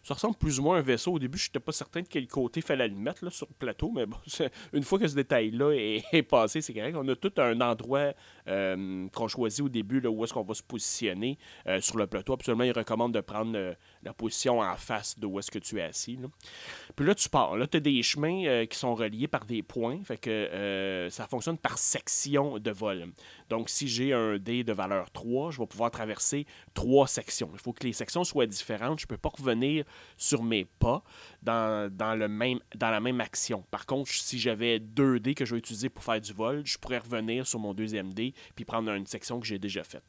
ça 0.01 0.15
ressemble 0.15 0.35
plus 0.37 0.59
ou 0.59 0.63
moins 0.63 0.77
à 0.77 0.79
un 0.79 0.81
vaisseau. 0.81 1.13
Au 1.13 1.19
début, 1.19 1.37
je 1.37 1.49
n'étais 1.49 1.59
pas 1.59 1.71
certain 1.71 2.01
de 2.01 2.07
quel 2.07 2.27
côté 2.27 2.61
il 2.61 2.63
fallait 2.63 2.87
le 2.87 2.95
mettre 2.95 3.31
sur 3.31 3.47
le 3.47 3.53
plateau, 3.53 3.91
mais 3.93 4.07
bon, 4.07 4.17
une 4.73 4.81
fois 4.81 4.97
que 4.97 5.07
ce 5.07 5.13
détail-là 5.13 5.73
est, 5.73 6.23
passé, 6.23 6.61
c'est 6.61 6.73
correct. 6.73 6.95
On 6.97 7.07
a 7.07 7.15
tout 7.15 7.33
un 7.37 7.61
endroit 7.61 8.13
qu'on 8.47 9.27
choisit 9.27 9.63
au 9.63 9.69
début 9.69 10.01
là, 10.01 10.09
où 10.09 10.23
est-ce 10.23 10.33
qu'on 10.33 10.41
va 10.41 10.55
se 10.55 10.63
positionner 10.63 11.37
sur 11.79 11.97
le 11.97 12.07
plateau. 12.07 12.33
Absolument, 12.33 12.63
il 12.63 12.71
recommande 12.71 13.13
de 13.13 13.21
prendre 13.21 13.75
la 14.03 14.13
position 14.13 14.59
en 14.59 14.75
face 14.75 15.17
de 15.19 15.25
où 15.25 15.39
est-ce 15.39 15.51
que 15.51 15.59
tu 15.59 15.79
es 15.79 15.83
assis. 15.83 16.17
Puis 16.95 17.05
là, 17.05 17.15
tu 17.15 17.29
pars. 17.29 17.55
Là, 17.55 17.67
tu 17.67 17.77
as 17.77 17.79
des 17.79 18.01
chemins 18.03 18.65
qui 18.65 18.77
sont 18.77 18.95
reliés 18.95 19.27
par 19.27 19.45
des 19.45 19.61
points. 19.61 19.99
Fait 20.03 20.17
que 20.17 21.07
ça 21.11 21.27
fonctionne 21.27 21.57
par 21.57 21.77
section 21.77 22.59
de 22.59 22.71
vol. 22.71 23.07
Donc, 23.49 23.69
si 23.69 23.87
j'ai 23.87 24.13
un 24.13 24.37
dé 24.37 24.63
de 24.63 24.73
valeur 24.73 25.11
3, 25.11 25.51
je 25.51 25.59
vais 25.59 25.67
pouvoir 25.67 25.91
traverser 25.91 26.45
trois 26.73 27.07
sections. 27.07 27.49
Il 27.53 27.59
faut 27.59 27.73
que 27.73 27.83
les 27.83 27.93
sections 27.93 28.23
soient 28.23 28.47
différentes. 28.47 28.99
Je 28.99 29.05
ne 29.05 29.09
peux 29.09 29.17
pas 29.17 29.29
revenir 29.29 29.85
sur 30.17 30.43
mes 30.43 30.65
pas 30.65 31.03
dans, 31.41 31.91
la 32.79 32.99
même 32.99 33.21
action. 33.21 33.63
Par 33.71 33.85
contre, 33.85 34.11
si 34.11 34.39
j'avais 34.39 34.79
deux 34.79 35.19
dés 35.19 35.33
que 35.33 35.45
je 35.45 35.55
vais 35.55 35.59
utiliser 35.59 35.89
pour 35.89 36.03
faire 36.03 36.21
du 36.21 36.33
vol, 36.33 36.61
je 36.65 36.77
pourrais 36.77 36.99
revenir 36.99 37.47
sur 37.47 37.59
mon 37.59 37.73
deuxième 37.73 38.13
dé 38.13 38.33
puis 38.55 38.65
prendre 38.65 38.91
une 38.91 39.05
section 39.05 39.39
que 39.39 39.47
j'ai 39.47 39.59
déjà 39.59 39.83
faite. 39.83 40.03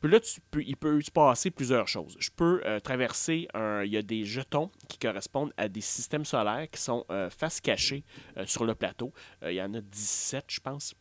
Puis 0.00 0.10
là, 0.10 0.20
tu 0.20 0.40
peux, 0.50 0.62
il 0.62 0.76
peut 0.76 1.00
se 1.00 1.10
passer 1.10 1.50
plusieurs 1.50 1.88
choses. 1.88 2.16
Je 2.18 2.30
peux 2.34 2.60
euh, 2.64 2.80
traverser 2.80 3.48
un. 3.54 3.82
Il 3.84 3.92
y 3.92 3.96
a 3.96 4.02
des 4.02 4.24
jetons 4.24 4.70
qui 4.88 4.98
correspondent 4.98 5.52
à 5.56 5.68
des 5.68 5.80
systèmes 5.80 6.24
solaires 6.24 6.68
qui 6.70 6.80
sont 6.80 7.04
euh, 7.10 7.30
face 7.30 7.60
cachée 7.60 8.04
euh, 8.36 8.46
sur 8.46 8.64
le 8.64 8.74
plateau. 8.74 9.12
il 9.42 9.52
y 9.52 9.62
en 9.62 9.74
a 9.74 9.80
17, 9.80 10.44
je 10.48 10.60
pense. 10.60 10.94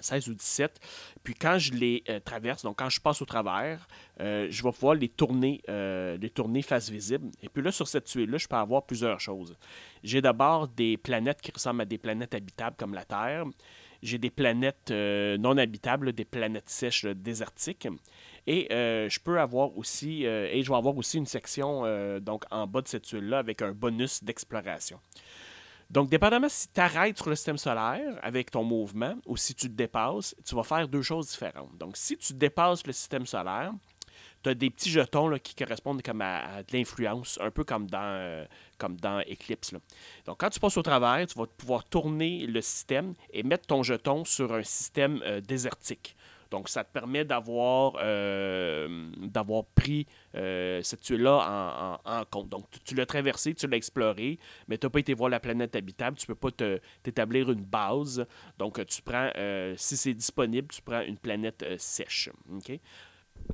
16 0.00 0.28
ou 0.28 0.34
17. 0.34 0.80
Puis 1.22 1.34
quand 1.34 1.58
je 1.58 1.72
les 1.72 2.02
euh, 2.08 2.20
traverse, 2.20 2.62
donc 2.62 2.78
quand 2.78 2.88
je 2.88 3.00
passe 3.00 3.22
au 3.22 3.24
travers, 3.24 3.86
euh, 4.20 4.46
je 4.50 4.62
vais 4.62 4.72
pouvoir 4.72 4.94
les 4.94 5.08
tourner, 5.08 5.62
euh, 5.68 6.16
les 6.18 6.30
tourner 6.30 6.62
face 6.62 6.90
visible. 6.90 7.30
Et 7.42 7.48
puis 7.48 7.62
là, 7.62 7.70
sur 7.70 7.88
cette 7.88 8.04
tuile-là, 8.04 8.38
je 8.38 8.48
peux 8.48 8.56
avoir 8.56 8.84
plusieurs 8.84 9.20
choses. 9.20 9.56
J'ai 10.02 10.20
d'abord 10.20 10.68
des 10.68 10.96
planètes 10.96 11.40
qui 11.40 11.52
ressemblent 11.52 11.82
à 11.82 11.86
des 11.86 11.98
planètes 11.98 12.34
habitables 12.34 12.76
comme 12.76 12.94
la 12.94 13.04
Terre. 13.04 13.44
J'ai 14.02 14.18
des 14.18 14.30
planètes 14.30 14.90
non 14.90 15.56
habitables, 15.58 16.12
des 16.12 16.24
planètes 16.24 16.68
sèches 16.68 17.04
désertiques. 17.04 17.86
Et 18.48 18.66
je 18.68 19.20
peux 19.20 19.38
avoir 19.38 19.78
aussi, 19.78 20.24
et 20.24 20.60
je 20.60 20.68
vais 20.68 20.76
avoir 20.76 20.96
aussi 20.96 21.18
une 21.18 21.26
section 21.26 21.84
donc 22.18 22.42
en 22.50 22.66
bas 22.66 22.80
de 22.80 22.88
cette 22.88 23.04
tuile-là 23.04 23.38
avec 23.38 23.62
un 23.62 23.70
bonus 23.70 24.24
d'exploration. 24.24 24.98
Donc, 25.92 26.08
dépendamment 26.08 26.48
si 26.48 26.68
tu 26.72 26.80
arrêtes 26.80 27.18
sur 27.18 27.28
le 27.28 27.36
système 27.36 27.58
solaire 27.58 28.18
avec 28.22 28.50
ton 28.50 28.64
mouvement 28.64 29.14
ou 29.26 29.36
si 29.36 29.54
tu 29.54 29.68
te 29.68 29.74
dépasses, 29.74 30.34
tu 30.42 30.54
vas 30.54 30.62
faire 30.62 30.88
deux 30.88 31.02
choses 31.02 31.28
différentes. 31.28 31.76
Donc, 31.76 31.98
si 31.98 32.16
tu 32.16 32.32
dépasses 32.32 32.86
le 32.86 32.94
système 32.94 33.26
solaire, 33.26 33.74
tu 34.42 34.48
as 34.48 34.54
des 34.54 34.70
petits 34.70 34.90
jetons 34.90 35.30
qui 35.38 35.54
correspondent 35.54 36.00
comme 36.00 36.22
à, 36.22 36.62
de 36.62 36.76
l'influence, 36.76 37.38
un 37.42 37.50
peu 37.50 37.62
comme 37.62 37.90
dans, 37.90 38.00
euh, 38.02 38.46
Eclipse. 39.30 39.74
Donc, 40.24 40.40
quand 40.40 40.48
tu 40.48 40.58
passes 40.58 40.78
au 40.78 40.82
travers, 40.82 41.26
tu 41.26 41.38
vas 41.38 41.46
pouvoir 41.46 41.84
tourner 41.84 42.46
le 42.46 42.62
système 42.62 43.12
et 43.30 43.42
mettre 43.42 43.66
ton 43.66 43.82
jeton 43.82 44.24
sur 44.24 44.52
un 44.54 44.62
système 44.62 45.20
euh, 45.24 45.42
désertique. 45.42 46.16
Donc, 46.52 46.68
ça 46.68 46.84
te 46.84 46.92
permet 46.92 47.24
d'avoir 47.24 47.94
euh, 48.02 49.10
d'avoir 49.16 49.64
pris 49.64 50.06
euh, 50.34 50.82
cette 50.82 51.00
tuile-là 51.00 51.98
en, 52.04 52.24
compte. 52.26 52.50
Donc, 52.50 52.66
tu, 52.84 52.94
l'as 52.94 53.06
traversé, 53.06 53.54
tu 53.54 53.66
l'as 53.66 53.78
exploré, 53.78 54.38
mais 54.68 54.76
tu 54.76 54.84
n'as 54.84 54.90
pas 54.90 54.98
été 54.98 55.14
voir 55.14 55.30
la 55.30 55.40
planète 55.40 55.74
habitable. 55.74 56.18
Tu 56.18 56.30
ne 56.30 56.34
peux 56.34 56.50
pas 56.50 56.68
t'établir 57.02 57.50
une 57.50 57.64
base. 57.64 58.26
Donc, 58.58 58.84
tu 58.84 59.00
prends, 59.00 59.30
euh, 59.36 59.72
si 59.78 59.96
c'est 59.96 60.12
disponible, 60.12 60.68
tu 60.68 60.82
prends 60.82 61.00
une 61.00 61.16
planète 61.16 61.64
sèche. 61.78 62.28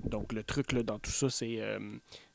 Donc, 0.05 0.33
le 0.33 0.43
truc 0.43 0.73
là, 0.73 0.83
dans 0.83 0.99
tout 0.99 1.13
ça, 1.13 1.31
c'est 1.31 1.61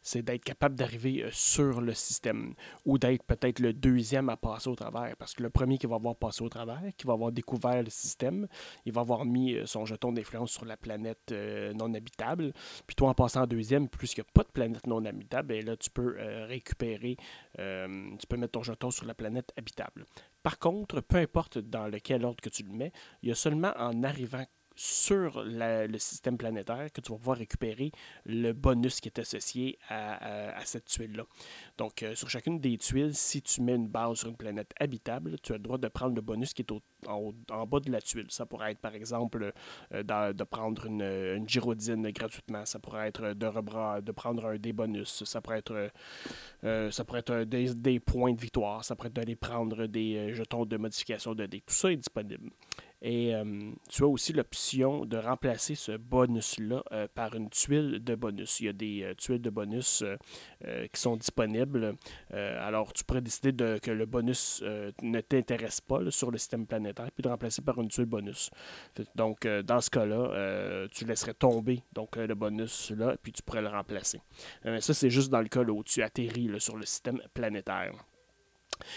c'est 0.03 0.21
d'être 0.21 0.43
capable 0.43 0.75
d'arriver 0.75 1.23
euh, 1.23 1.29
sur 1.31 1.81
le 1.81 1.93
système 1.93 2.53
ou 2.85 2.97
d'être 2.97 3.23
peut-être 3.23 3.59
le 3.59 3.73
deuxième 3.73 4.29
à 4.29 4.37
passer 4.37 4.69
au 4.69 4.75
travers. 4.75 5.15
Parce 5.17 5.33
que 5.33 5.41
le 5.41 5.49
premier 5.49 5.77
qui 5.77 5.87
va 5.87 5.95
avoir 5.95 6.15
passé 6.15 6.43
au 6.43 6.49
travers, 6.49 6.81
qui 6.97 7.07
va 7.07 7.13
avoir 7.13 7.31
découvert 7.31 7.81
le 7.81 7.89
système, 7.89 8.47
il 8.85 8.91
va 8.91 9.01
avoir 9.01 9.25
mis 9.25 9.55
euh, 9.55 9.65
son 9.65 9.85
jeton 9.85 10.11
d'influence 10.11 10.51
sur 10.51 10.65
la 10.65 10.77
planète 10.77 11.31
euh, 11.31 11.73
non 11.73 11.93
habitable. 11.93 12.53
Puis 12.85 12.95
toi, 12.95 13.09
en 13.09 13.13
passant 13.13 13.43
en 13.43 13.47
deuxième, 13.47 13.87
puisqu'il 13.87 14.21
n'y 14.21 14.27
a 14.27 14.31
pas 14.33 14.43
de 14.43 14.51
planète 14.51 14.85
non 14.85 15.03
habitable, 15.05 15.53
et 15.53 15.59
ben 15.61 15.67
là, 15.67 15.77
tu 15.77 15.89
peux 15.89 16.15
récupérer, 16.47 17.17
tu 17.55 18.27
peux 18.27 18.37
mettre 18.37 18.51
ton 18.51 18.63
jeton 18.63 18.91
sur 18.91 19.05
la 19.05 19.13
planète 19.13 19.51
habitable. 19.57 20.05
Par 20.43 20.59
contre, 20.59 20.99
peu 20.99 21.17
importe 21.17 21.57
dans 21.57 21.87
lequel 21.87 22.25
ordre 22.25 22.41
que 22.41 22.49
tu 22.49 22.63
le 22.63 22.73
mets, 22.73 22.91
il 23.21 23.29
y 23.29 23.31
a 23.31 23.35
seulement 23.35 23.71
en 23.77 24.03
arrivant 24.03 24.45
sur 24.75 25.43
le 25.45 25.97
système 25.97 26.37
planétaire 26.37 26.91
que 26.91 27.01
tu 27.01 27.11
vas 27.11 27.17
pouvoir 27.17 27.37
récupérer 27.37 27.91
le 28.25 28.51
bonus 28.53 28.99
qui 28.99 29.09
est 29.09 29.19
associé 29.19 29.77
à, 29.89 30.65
cette 30.65 30.85
tuile-là. 30.85 31.23
Donc, 31.77 32.03
euh, 32.03 32.15
sur 32.15 32.29
chacune 32.29 32.59
des 32.59 32.77
tuiles, 32.77 33.13
si 33.13 33.41
tu 33.41 33.61
mets 33.61 33.75
une 33.75 33.87
base 33.87 34.19
sur 34.19 34.29
une 34.29 34.37
planète 34.37 34.71
habitable, 34.79 35.37
tu 35.41 35.53
as 35.53 35.57
le 35.57 35.63
droit 35.63 35.77
de 35.77 35.87
prendre 35.87 36.15
le 36.15 36.21
bonus 36.21 36.53
qui 36.53 36.61
est 36.61 36.71
en, 37.07 37.33
bas 37.65 37.79
de 37.79 37.91
la 37.91 38.01
tuile. 38.01 38.27
Ça 38.29 38.45
pourrait 38.45 38.71
être, 38.71 38.79
par 38.79 38.95
exemple, 38.95 39.51
euh, 39.93 40.33
de 40.33 40.43
prendre 40.43 40.85
une, 40.85 41.01
une, 41.01 41.47
gyrodine 41.47 42.09
gratuitement. 42.11 42.65
Ça 42.65 42.79
pourrait 42.79 43.07
être 43.07 43.33
de, 43.33 44.01
de 44.01 44.11
prendre 44.11 44.45
un 44.45 44.57
des 44.57 44.73
bonus. 44.73 45.23
Ça 45.23 45.41
pourrait 45.41 45.59
être, 45.59 45.89
euh, 46.63 46.91
ça 46.91 47.03
pourrait 47.03 47.19
être 47.19 47.43
des, 47.43 47.73
des, 47.73 47.99
points 47.99 48.33
de 48.33 48.39
victoire. 48.39 48.83
Ça 48.83 48.95
pourrait 48.95 49.09
être 49.09 49.15
d'aller 49.15 49.35
prendre 49.35 49.85
des 49.87 50.33
jetons 50.33 50.65
de 50.65 50.77
modification 50.77 51.35
de 51.35 51.45
dés. 51.45 51.61
Tout 51.61 51.73
ça 51.73 51.91
est 51.91 51.97
disponible. 51.97 52.49
Et 53.05 53.33
tu 53.89 54.03
as 54.03 54.07
aussi 54.07 54.31
l'option 54.31 55.05
de 55.05 55.17
remplacer 55.17 55.75
ce 55.75 55.91
bonus-là 55.91 56.83
par 57.13 57.35
une 57.35 57.49
tuile 57.49 58.01
de 58.01 58.15
bonus. 58.15 58.61
Il 58.61 58.65
y 58.65 58.69
a 58.69 58.73
des 58.73 59.13
tuiles 59.17 59.41
de 59.41 59.49
bonus 59.49 60.05
qui 60.61 61.01
sont 61.01 61.17
disponibles. 61.17 61.95
alors, 62.31 62.93
tu 62.93 63.03
pourrais 63.03 63.21
décider 63.21 63.51
de, 63.51 63.77
que 63.77 63.91
le 63.91 64.05
bonus 64.05 64.63
ne 65.01 65.19
t'intéresse 65.19 65.81
pas 65.81 65.99
sur 66.11 66.31
le 66.31 66.37
système 66.37 66.65
planétaire, 66.65 67.11
puis 67.11 67.23
de 67.23 67.27
remplacer 67.27 67.61
par 67.61 67.77
une 67.81 67.89
tuile 67.89 68.05
bonus. 68.05 68.49
Donc, 69.15 69.45
dans 69.45 69.81
ce 69.81 69.89
cas-là, 69.89 70.87
tu 70.89 71.03
laisserais 71.03 71.33
tomber 71.33 71.83
donc, 71.91 72.15
le 72.15 72.35
bonus 72.35 72.91
là, 72.91 73.17
puis 73.21 73.33
tu 73.33 73.41
pourrais 73.43 73.61
le 73.61 73.67
remplacer. 73.67 74.21
Mais 74.63 74.79
ça, 74.79 74.93
c'est 74.93 75.09
juste 75.09 75.29
dans 75.29 75.41
le 75.41 75.49
cas 75.49 75.63
où 75.63 75.83
tu 75.83 76.01
atterris 76.01 76.49
sur 76.59 76.77
le 76.77 76.85
système 76.85 77.21
planétaire. 77.33 77.93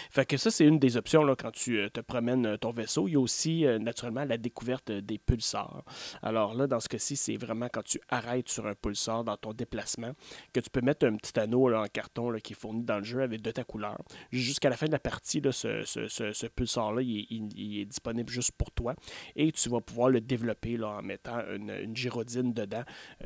Fait 0.09 0.25
que 0.25 0.37
ça, 0.37 0.51
c'est 0.51 0.65
une 0.65 0.79
des 0.79 0.97
options 0.97 1.23
là, 1.23 1.35
quand 1.35 1.51
tu 1.51 1.79
euh, 1.79 1.89
te 1.89 1.99
promènes 1.99 2.45
euh, 2.45 2.57
ton 2.57 2.71
vaisseau. 2.71 3.07
Il 3.07 3.13
y 3.13 3.15
a 3.15 3.19
aussi, 3.19 3.65
euh, 3.65 3.79
naturellement, 3.79 4.25
la 4.25 4.37
découverte 4.37 4.91
des 4.91 5.17
pulsars. 5.17 5.83
Alors 6.21 6.53
là, 6.53 6.67
dans 6.67 6.79
ce 6.79 6.89
cas-ci, 6.89 7.15
c'est 7.15 7.37
vraiment 7.37 7.67
quand 7.71 7.83
tu 7.83 7.99
arrêtes 8.09 8.49
sur 8.49 8.67
un 8.67 8.73
pulsar 8.73 9.23
dans 9.23 9.37
ton 9.37 9.53
déplacement 9.53 10.11
que 10.53 10.59
tu 10.59 10.69
peux 10.69 10.81
mettre 10.81 11.05
un 11.05 11.15
petit 11.15 11.39
anneau 11.39 11.73
en 11.73 11.85
carton 11.85 12.33
qui 12.43 12.53
est 12.53 12.55
fourni 12.55 12.83
dans 12.83 12.97
le 12.97 13.03
jeu 13.03 13.21
avec 13.21 13.41
de 13.41 13.51
ta 13.51 13.63
couleur. 13.63 13.97
Jusqu'à 14.31 14.69
la 14.69 14.77
fin 14.77 14.87
de 14.87 14.91
la 14.91 14.99
partie, 14.99 15.41
ce, 15.51 16.47
pulsar-là, 16.47 17.01
il, 17.01 17.81
est 17.81 17.85
disponible 17.85 18.29
juste 18.29 18.51
pour 18.51 18.71
toi. 18.71 18.95
Et 19.35 19.51
tu 19.51 19.69
vas 19.69 19.81
pouvoir 19.81 20.09
le 20.09 20.21
développer 20.21 20.81
en 20.83 21.01
mettant 21.01 21.39
une, 21.55 21.69
une 21.69 21.95
gyrodine 21.95 22.53
dedans, 22.53 22.83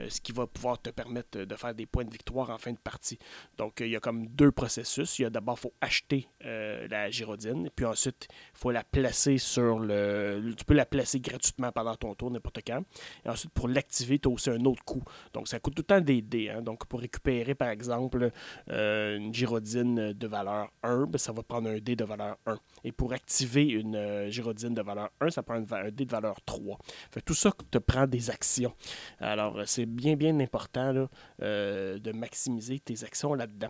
ce 0.08 0.20
qui 0.22 0.32
va 0.32 0.48
pouvoir 0.48 0.82
te 0.82 0.90
permettre 0.90 1.40
de 1.40 1.56
faire 1.56 1.74
des 1.74 1.86
points 1.86 2.06
de 2.06 2.12
victoire 2.12 2.50
en 2.50 2.58
fin 2.58 2.72
de 2.72 2.78
partie. 2.78 3.18
Donc, 3.58 3.80
il 3.80 3.90
y 3.90 3.96
a 3.96 4.00
comme 4.00 4.28
deux 4.28 4.52
processus. 4.52 5.20
Il 5.20 5.24
y 5.24 5.26
a 5.26 5.30
d'abord, 5.30 5.58
il 5.58 5.62
faut 5.62 5.74
acheter 5.82 6.28
euh, 6.46 6.88
la 6.90 7.10
gyrodine. 7.10 7.70
Puis 7.76 7.86
ensuite, 7.86 8.28
il 8.32 8.58
faut 8.58 8.72
la 8.72 8.84
placer 8.84 9.38
sur 9.38 9.80
le. 9.80 10.54
Tu 10.58 10.66
peux 10.66 10.74
la 10.74 10.86
placer 10.86 11.20
gratuitement 11.20 11.72
pendant 11.72 11.96
ton 11.96 12.16
tour, 12.16 12.32
n'importe 12.32 12.60
quand. 12.66 12.82
Et 13.26 13.30
ensuite, 13.30 13.52
pour 13.54 13.68
l'activer, 13.68 14.20
tu 14.20 14.28
as 14.28 14.32
aussi 14.32 14.50
un 14.50 14.64
autre 14.66 14.84
coût. 14.84 15.04
Donc, 15.34 15.48
ça 15.48 15.60
coûte 15.60 15.76
tout 15.76 15.82
le 15.82 15.88
temps 15.88 16.02
des 16.02 16.22
dés. 16.22 16.50
Hein. 16.50 16.62
Donc, 16.62 16.86
pour 16.86 17.00
récupérer, 17.00 17.56
par 17.56 17.70
exemple, 17.70 18.32
euh, 18.70 19.18
une 19.18 19.34
gyrodine 19.34 20.14
de 20.14 20.28
valeur 20.28 20.72
1, 20.84 21.06
ben, 21.06 21.18
ça 21.18 21.32
va 21.32 21.44
prendre 21.44 21.70
un 21.70 21.80
dé 21.80 21.96
de 21.96 22.04
valeur 22.04 22.38
1. 22.46 22.58
Et 22.84 22.92
pour 22.92 23.14
activer 23.14 23.66
une 23.66 23.96
euh, 23.96 24.30
gyrodine 24.30 24.74
de 24.74 24.82
valeur 24.82 25.10
1, 25.20 25.30
ça 25.30 25.44
prend 25.44 25.56
un, 25.56 25.92
dé 25.92 26.06
de 26.06 26.12
valeur 26.12 26.42
3. 26.46 26.78
Fait, 27.12 27.22
tout 27.22 27.34
ça 27.34 27.52
te 27.70 27.78
prend 27.78 28.08
des 28.08 28.30
actions. 28.30 28.74
Alors, 29.20 29.62
c'est 29.66 29.86
bien, 29.86 30.16
bien 30.16 30.40
important 30.40 31.08
de 31.40 32.12
maximiser 32.14 32.80
tes 32.80 33.04
actions 33.04 33.34
là-dedans. 33.34 33.70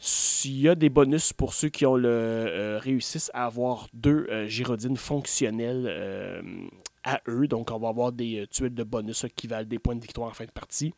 S'il 0.00 0.60
y 0.60 0.68
a 0.68 0.76
des 0.76 0.90
bonus 0.90 1.32
pour 1.32 1.54
ceux 1.54 1.68
qui 1.68 1.84
ont 1.84 1.96
le, 1.96 2.08
euh, 2.08 2.78
réussissent 2.78 3.32
à 3.34 3.46
avoir 3.46 3.88
deux 3.92 4.26
euh, 4.30 4.94
fonctionnelles 4.96 5.86
euh, 5.88 6.40
à 7.02 7.20
eux. 7.26 7.48
Donc, 7.48 7.70
on 7.72 7.78
va 7.78 7.88
avoir 7.88 8.12
des 8.12 8.46
tuiles 8.48 8.74
de 8.74 8.84
bonus 8.84 9.26
qui 9.34 9.48
valent 9.48 9.68
des 9.68 9.80
points 9.80 9.96
de 9.96 10.00
victoire 10.00 10.28
en 10.28 10.34
fin 10.34 10.44
de 10.44 10.52
partie. 10.52 10.94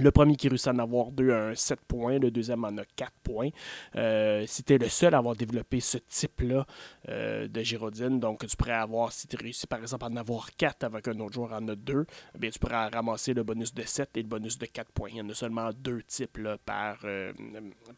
Le 0.00 0.10
premier 0.10 0.34
qui 0.34 0.48
réussit 0.48 0.66
à 0.68 0.72
en 0.72 0.78
avoir 0.80 1.12
deux 1.12 1.30
a 1.30 1.50
un 1.50 1.54
7 1.54 1.78
points, 1.86 2.18
le 2.18 2.32
deuxième 2.32 2.64
en 2.64 2.76
a 2.78 2.84
4 2.96 3.12
points. 3.22 3.50
Euh, 3.94 4.44
si 4.44 4.64
tu 4.64 4.74
es 4.74 4.78
le 4.78 4.88
seul 4.88 5.14
à 5.14 5.18
avoir 5.18 5.36
développé 5.36 5.78
ce 5.78 5.98
type-là 5.98 6.66
euh, 7.08 7.46
de 7.46 7.60
Girodine, 7.62 8.18
donc 8.18 8.44
tu 8.44 8.56
pourrais 8.56 8.72
avoir, 8.72 9.12
si 9.12 9.28
tu 9.28 9.36
réussis 9.36 9.68
par 9.68 9.80
exemple 9.80 10.04
à 10.04 10.08
en 10.08 10.16
avoir 10.16 10.50
4 10.56 10.82
avec 10.82 11.06
un 11.06 11.20
autre 11.20 11.34
joueur 11.34 11.52
en 11.52 11.68
a 11.68 11.76
2, 11.76 12.06
eh 12.34 12.38
bien, 12.38 12.50
tu 12.50 12.58
pourrais 12.58 12.88
ramasser 12.88 13.34
le 13.34 13.44
bonus 13.44 13.72
de 13.72 13.82
7 13.82 14.16
et 14.16 14.22
le 14.22 14.28
bonus 14.28 14.58
de 14.58 14.66
4 14.66 14.90
points. 14.90 15.10
Il 15.12 15.18
y 15.18 15.20
en 15.20 15.28
a 15.28 15.34
seulement 15.34 15.70
deux 15.72 16.02
types 16.02 16.40
par, 16.64 16.98
euh, 17.04 17.32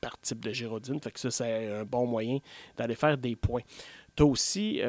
par 0.03 0.21
type 0.21 0.41
de 0.41 0.53
Girodine, 0.53 1.01
fait 1.01 1.13
que 1.13 1.19
ça 1.21 1.31
c'est 1.31 1.73
un 1.73 1.85
bon 1.85 2.07
moyen 2.07 2.41
d'aller 2.77 2.95
faire 2.95 3.17
des 3.17 3.37
points. 3.37 3.63
Tu 4.15 4.23
as 4.23 4.27
aussi 4.27 4.83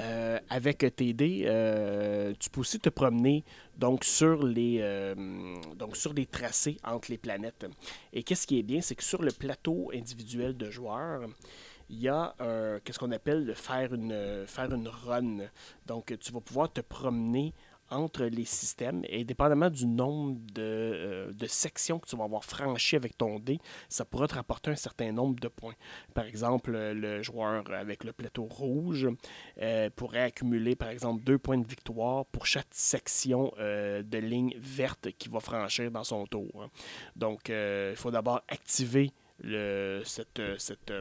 euh, 0.00 0.38
avec 0.50 0.78
TD, 0.96 1.44
euh, 1.46 2.32
tu 2.38 2.50
peux 2.50 2.60
aussi 2.60 2.80
te 2.80 2.88
promener 2.88 3.44
donc 3.76 4.04
sur 4.04 4.44
les 4.44 4.78
euh, 4.80 5.14
donc 5.76 5.96
sur 5.96 6.12
tracés 6.30 6.78
entre 6.84 7.10
les 7.10 7.18
planètes. 7.18 7.66
Et 8.12 8.22
qu'est-ce 8.22 8.46
qui 8.46 8.58
est 8.58 8.62
bien, 8.62 8.80
c'est 8.80 8.94
que 8.94 9.04
sur 9.04 9.22
le 9.22 9.30
plateau 9.30 9.90
individuel 9.94 10.56
de 10.56 10.70
joueurs, 10.70 11.22
il 11.88 12.00
y 12.00 12.08
a 12.08 12.34
qu'est-ce 12.84 12.98
qu'on 12.98 13.12
appelle 13.12 13.44
le 13.44 13.54
faire 13.54 13.94
une 13.94 14.44
faire 14.46 14.72
une 14.72 14.88
run. 14.88 15.38
Donc 15.86 16.16
tu 16.18 16.32
vas 16.32 16.40
pouvoir 16.40 16.72
te 16.72 16.80
promener 16.80 17.52
entre 17.90 18.24
les 18.24 18.44
systèmes 18.44 19.02
et 19.08 19.24
dépendamment 19.24 19.70
du 19.70 19.86
nombre 19.86 20.38
euh, 20.58 21.32
de, 21.32 21.46
sections 21.46 21.98
que 21.98 22.08
tu 22.08 22.16
vas 22.16 22.24
avoir 22.24 22.44
franchies 22.44 22.96
avec 22.96 23.16
ton 23.16 23.38
dé, 23.38 23.58
ça 23.88 24.04
pourra 24.04 24.26
te 24.26 24.34
rapporter 24.34 24.70
un 24.70 24.76
certain 24.76 25.12
nombre 25.12 25.38
de 25.40 25.48
points. 25.48 25.74
Par 26.14 26.24
exemple, 26.24 26.72
le 26.72 27.22
joueur 27.22 27.64
avec 27.72 28.04
le 28.04 28.12
plateau 28.12 28.44
rouge 28.44 29.08
euh, 29.60 29.90
pourrait 29.94 30.22
accumuler, 30.22 30.76
par 30.76 30.88
exemple, 30.88 31.22
deux 31.24 31.38
points 31.38 31.58
de 31.58 31.66
victoire 31.66 32.26
pour 32.26 32.46
chaque 32.46 32.68
section 32.70 33.52
euh, 33.58 34.02
de 34.02 34.18
ligne 34.18 34.54
verte 34.58 35.08
qu'il 35.18 35.32
va 35.32 35.40
franchir 35.40 35.90
dans 35.90 36.04
son 36.04 36.26
tour. 36.26 36.68
Donc, 37.16 37.48
il 37.48 37.96
faut 37.96 38.10
d'abord 38.10 38.42
activer 38.48 39.12
cette, 40.04 40.40
cette, 40.58 40.92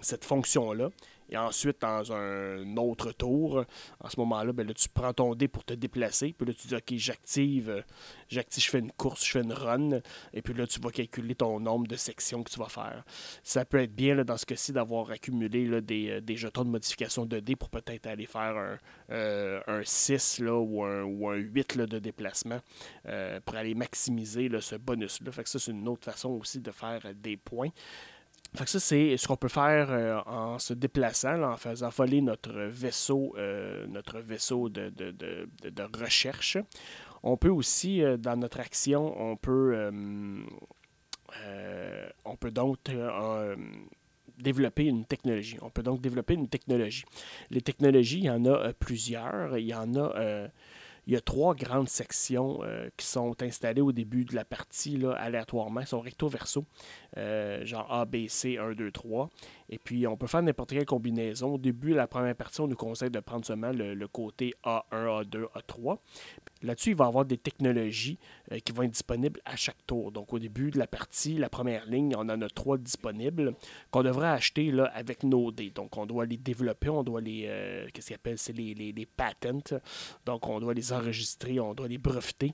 cette 0.00 0.24
fonction-là. 0.24 0.90
Et 1.30 1.36
ensuite, 1.36 1.80
dans 1.80 2.12
un 2.12 2.76
autre 2.76 3.12
tour, 3.12 3.64
en 4.00 4.08
ce 4.08 4.18
moment-là, 4.20 4.52
ben 4.52 4.72
tu 4.72 4.88
prends 4.88 5.12
ton 5.12 5.34
dé 5.34 5.48
pour 5.48 5.64
te 5.64 5.74
déplacer. 5.74 6.34
Puis 6.36 6.46
là, 6.46 6.52
tu 6.54 6.68
dis, 6.68 6.74
OK, 6.74 6.92
j'active, 6.96 7.84
j'active, 8.28 8.64
je 8.64 8.70
fais 8.70 8.78
une 8.78 8.92
course, 8.92 9.24
je 9.24 9.30
fais 9.30 9.42
une 9.42 9.52
run. 9.52 10.00
Et 10.32 10.42
puis 10.42 10.54
là, 10.54 10.66
tu 10.66 10.80
vas 10.80 10.90
calculer 10.90 11.34
ton 11.34 11.60
nombre 11.60 11.86
de 11.86 11.96
sections 11.96 12.42
que 12.42 12.50
tu 12.50 12.58
vas 12.58 12.68
faire. 12.68 13.04
Ça 13.42 13.64
peut 13.64 13.78
être 13.78 13.94
bien, 13.94 14.16
dans 14.24 14.36
ce 14.36 14.46
cas-ci, 14.46 14.72
d'avoir 14.72 15.10
accumulé 15.10 15.80
des, 15.80 16.20
des, 16.20 16.36
jetons 16.36 16.64
de 16.64 16.70
modification 16.70 17.26
de 17.26 17.38
dés 17.38 17.56
pour 17.56 17.70
peut-être 17.70 18.06
aller 18.06 18.26
faire 18.26 18.56
un, 18.56 18.78
euh, 19.10 19.60
un 19.66 19.82
6 19.84 20.40
là, 20.40 20.58
ou, 20.58 20.82
un, 20.84 21.02
ou 21.02 21.28
un 21.28 21.36
8 21.36 21.76
là, 21.76 21.86
de 21.86 21.98
déplacement 21.98 22.60
euh, 23.06 23.40
pour 23.44 23.56
aller 23.56 23.74
maximiser 23.74 24.50
ce 24.60 24.76
bonus-là. 24.76 25.32
Fait 25.32 25.44
que 25.44 25.48
ça, 25.48 25.58
c'est 25.58 25.70
une 25.70 25.88
autre 25.88 26.04
façon 26.04 26.30
aussi 26.30 26.60
de 26.60 26.70
faire 26.70 27.02
des 27.14 27.36
points. 27.36 27.70
Fait 28.54 28.64
que 28.64 28.70
ça, 28.70 28.80
c'est 28.80 29.16
ce 29.16 29.28
qu'on 29.28 29.36
peut 29.36 29.48
faire 29.48 29.90
euh, 29.90 30.20
en 30.26 30.58
se 30.58 30.74
déplaçant, 30.74 31.40
en 31.42 31.56
faisant 31.56 31.88
voler 31.90 32.20
notre 32.20 32.52
vaisseau, 32.52 33.32
euh, 33.38 33.86
notre 33.86 34.18
vaisseau 34.18 34.68
de, 34.68 34.92
recherche. 35.96 36.58
On 37.22 37.36
peut 37.36 37.50
aussi, 37.50 38.02
euh, 38.02 38.16
dans 38.16 38.36
notre 38.36 38.58
action, 38.58 39.14
on 39.20 39.36
peut, 39.36 39.92
on 42.24 42.36
peut 42.36 42.50
donc 42.50 42.78
développer 44.36 44.86
une 44.86 45.04
technologie. 45.04 45.58
On 45.62 45.70
peut 45.70 45.84
donc 45.84 46.00
développer 46.00 46.34
une 46.34 46.48
technologie. 46.48 47.04
Les 47.50 47.60
technologies, 47.60 48.18
il 48.18 48.24
y 48.24 48.30
en 48.30 48.44
a 48.46 48.72
plusieurs. 48.72 49.58
Il 49.58 49.66
y 49.66 49.74
en 49.74 49.94
a 49.94 50.48
il 51.10 51.14
y 51.14 51.16
a 51.16 51.20
trois 51.20 51.56
grandes 51.56 51.88
sections 51.88 52.60
euh, 52.62 52.88
qui 52.96 53.04
sont 53.04 53.34
installées 53.42 53.80
au 53.80 53.90
début 53.90 54.24
de 54.24 54.32
la 54.36 54.44
partie 54.44 55.04
aléatoirement. 55.18 55.80
Elles 55.80 55.88
sont 55.88 56.00
recto-verso, 56.00 56.64
euh, 57.16 57.66
genre 57.66 57.92
A, 57.92 58.04
B, 58.04 58.28
C, 58.28 58.58
1, 58.58 58.74
2, 58.74 58.92
3. 58.92 59.28
Et 59.70 59.78
puis, 59.78 60.06
on 60.06 60.16
peut 60.16 60.26
faire 60.26 60.42
n'importe 60.42 60.70
quelle 60.70 60.84
combinaison. 60.84 61.54
Au 61.54 61.58
début, 61.58 61.94
la 61.94 62.06
première 62.06 62.34
partie, 62.34 62.60
on 62.60 62.66
nous 62.66 62.76
conseille 62.76 63.10
de 63.10 63.20
prendre 63.20 63.46
seulement 63.46 63.70
le, 63.72 64.08
côté 64.08 64.54
A1, 64.64 64.82
A2, 65.24 65.46
A3. 65.54 65.98
Là-dessus, 66.62 66.90
il 66.90 66.96
va 66.96 67.06
y 67.06 67.08
avoir 67.08 67.24
des 67.24 67.38
technologies 67.38 68.18
euh, 68.52 68.58
qui 68.58 68.72
vont 68.72 68.82
être 68.82 68.90
disponibles 68.90 69.40
à 69.44 69.56
chaque 69.56 69.86
tour. 69.86 70.12
Donc, 70.12 70.32
au 70.32 70.38
début 70.38 70.70
de 70.70 70.78
la 70.78 70.86
partie, 70.86 71.34
la 71.34 71.48
première 71.48 71.86
ligne, 71.86 72.14
on 72.16 72.28
en 72.28 72.42
a 72.42 72.48
trois 72.48 72.76
disponibles 72.76 73.54
qu'on 73.90 74.02
devrait 74.02 74.28
acheter 74.28 74.70
là, 74.70 74.90
avec 74.94 75.22
nos 75.22 75.52
dés. 75.52 75.70
Donc, 75.70 75.96
on 75.96 76.04
doit 76.04 76.26
les 76.26 76.36
développer, 76.36 76.88
on 76.90 77.02
doit 77.02 77.20
les. 77.20 77.42
Qu'est-ce 77.94 78.08
qu'ils 78.08 78.16
appellent 78.16 78.38
C'est 78.38 78.52
les, 78.52 78.74
les, 78.74 78.92
les 78.92 79.06
patents. 79.06 79.78
Donc, 80.26 80.48
on 80.48 80.60
doit 80.60 80.74
les 80.74 80.92
enregistrer, 80.92 81.60
on 81.60 81.74
doit 81.74 81.88
les 81.88 81.98
breveter. 81.98 82.52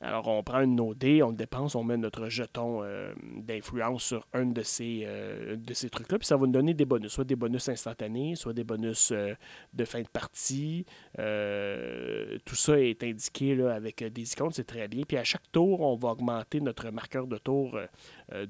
Alors, 0.00 0.28
on 0.28 0.42
prend 0.42 0.60
une 0.60 0.78
OD, 0.78 1.04
on 1.22 1.30
le 1.30 1.36
dépense, 1.36 1.74
on 1.74 1.84
met 1.84 1.96
notre 1.96 2.28
jeton 2.28 2.82
euh, 2.82 3.12
d'influence 3.36 4.04
sur 4.04 4.26
un 4.32 4.46
de 4.46 4.62
ces, 4.62 5.02
euh, 5.04 5.56
ces 5.72 5.90
trucs-là, 5.90 6.18
puis 6.18 6.26
ça 6.26 6.36
va 6.36 6.46
nous 6.46 6.57
donner 6.58 6.74
des 6.74 6.84
bonus, 6.84 7.12
soit 7.12 7.24
des 7.24 7.36
bonus 7.36 7.68
instantanés, 7.68 8.34
soit 8.34 8.52
des 8.52 8.64
bonus 8.64 9.10
euh, 9.12 9.34
de 9.72 9.84
fin 9.84 10.02
de 10.02 10.08
partie. 10.08 10.84
tout 11.14 12.56
ça 12.56 12.80
est 12.80 13.02
indiqué 13.02 13.54
là, 13.54 13.74
avec 13.74 14.02
des 14.02 14.32
icônes, 14.32 14.52
c'est 14.52 14.66
très 14.66 14.88
bien. 14.88 15.02
Puis 15.06 15.16
à 15.16 15.24
chaque 15.24 15.50
tour, 15.52 15.80
on 15.80 15.96
va 15.96 16.10
augmenter 16.10 16.60
notre 16.60 16.90
marqueur 16.90 17.26
de 17.26 17.38
tour 17.38 17.78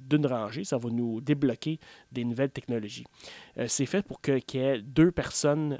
d'une 0.08 0.26
rangée. 0.26 0.64
Ça 0.64 0.78
va 0.78 0.90
nous 0.90 1.20
débloquer 1.20 1.78
des 2.12 2.24
nouvelles 2.24 2.50
technologies. 2.50 3.04
c'est 3.66 3.86
fait 3.86 4.02
pour 4.02 4.20
qu'il 4.20 4.42
y 4.54 4.58
ait 4.58 4.80
deux 4.82 5.10
personnes 5.10 5.78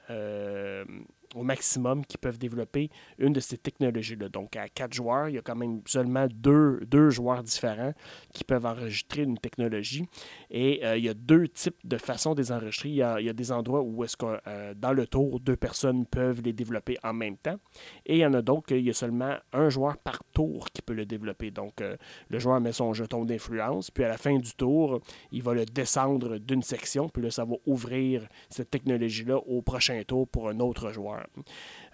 au 1.34 1.42
maximum 1.42 2.04
qui 2.04 2.18
peuvent 2.18 2.38
développer 2.38 2.90
une 3.18 3.32
de 3.32 3.40
ces 3.40 3.58
technologies-là. 3.58 4.28
Donc, 4.28 4.56
à 4.56 4.68
quatre 4.68 4.94
joueurs, 4.94 5.28
il 5.28 5.34
y 5.36 5.38
a 5.38 5.42
quand 5.42 5.56
même 5.56 5.82
seulement 5.86 6.26
deux, 6.30 6.80
deux 6.86 7.10
joueurs 7.10 7.42
différents 7.42 7.92
qui 8.32 8.44
peuvent 8.44 8.66
enregistrer 8.66 9.22
une 9.22 9.38
technologie. 9.38 10.04
Et 10.50 10.84
euh, 10.84 10.96
il 10.96 11.04
y 11.04 11.08
a 11.08 11.14
deux 11.14 11.48
types 11.48 11.78
de 11.84 11.96
façons 11.96 12.34
de 12.34 12.40
les 12.40 12.52
enregistrer. 12.52 12.88
Il 12.90 12.94
y 12.96 13.02
a, 13.02 13.32
des 13.32 13.52
endroits 13.52 13.82
où 13.82 14.04
est-ce 14.04 14.16
que 14.16 14.38
euh, 14.46 14.74
dans 14.74 14.92
le 14.92 15.06
tour, 15.06 15.40
deux 15.40 15.56
personnes 15.56 16.06
peuvent 16.06 16.42
les 16.42 16.52
développer 16.52 16.96
en 17.02 17.12
même 17.12 17.36
temps. 17.36 17.58
Et 18.06 18.16
il 18.16 18.20
y 18.20 18.26
en 18.26 18.34
a 18.34 18.42
d'autres 18.42 18.66
qu'il 18.66 18.84
y 18.84 18.90
a 18.90 18.94
seulement 18.94 19.36
un 19.52 19.68
joueur 19.68 19.98
par 19.98 20.22
tour 20.32 20.68
qui 20.72 20.82
peut 20.82 20.94
le 20.94 21.06
développer. 21.06 21.50
Donc, 21.50 21.80
euh, 21.80 21.96
le 22.28 22.38
joueur 22.38 22.60
met 22.60 22.72
son 22.72 22.92
jeton 22.92 23.24
d'influence, 23.24 23.90
puis 23.90 24.04
à 24.04 24.08
la 24.08 24.16
fin 24.16 24.36
du 24.38 24.52
tour, 24.54 25.00
il 25.32 25.42
va 25.42 25.54
le 25.54 25.64
descendre 25.64 26.38
d'une 26.38 26.62
section, 26.62 27.08
puis 27.08 27.22
là, 27.22 27.30
ça 27.30 27.44
va 27.44 27.54
ouvrir 27.66 28.26
cette 28.48 28.70
technologie-là 28.70 29.36
au 29.36 29.62
prochain 29.62 30.02
tour 30.06 30.26
pour 30.28 30.48
un 30.48 30.60
autre 30.60 30.92
joueur. 30.92 31.17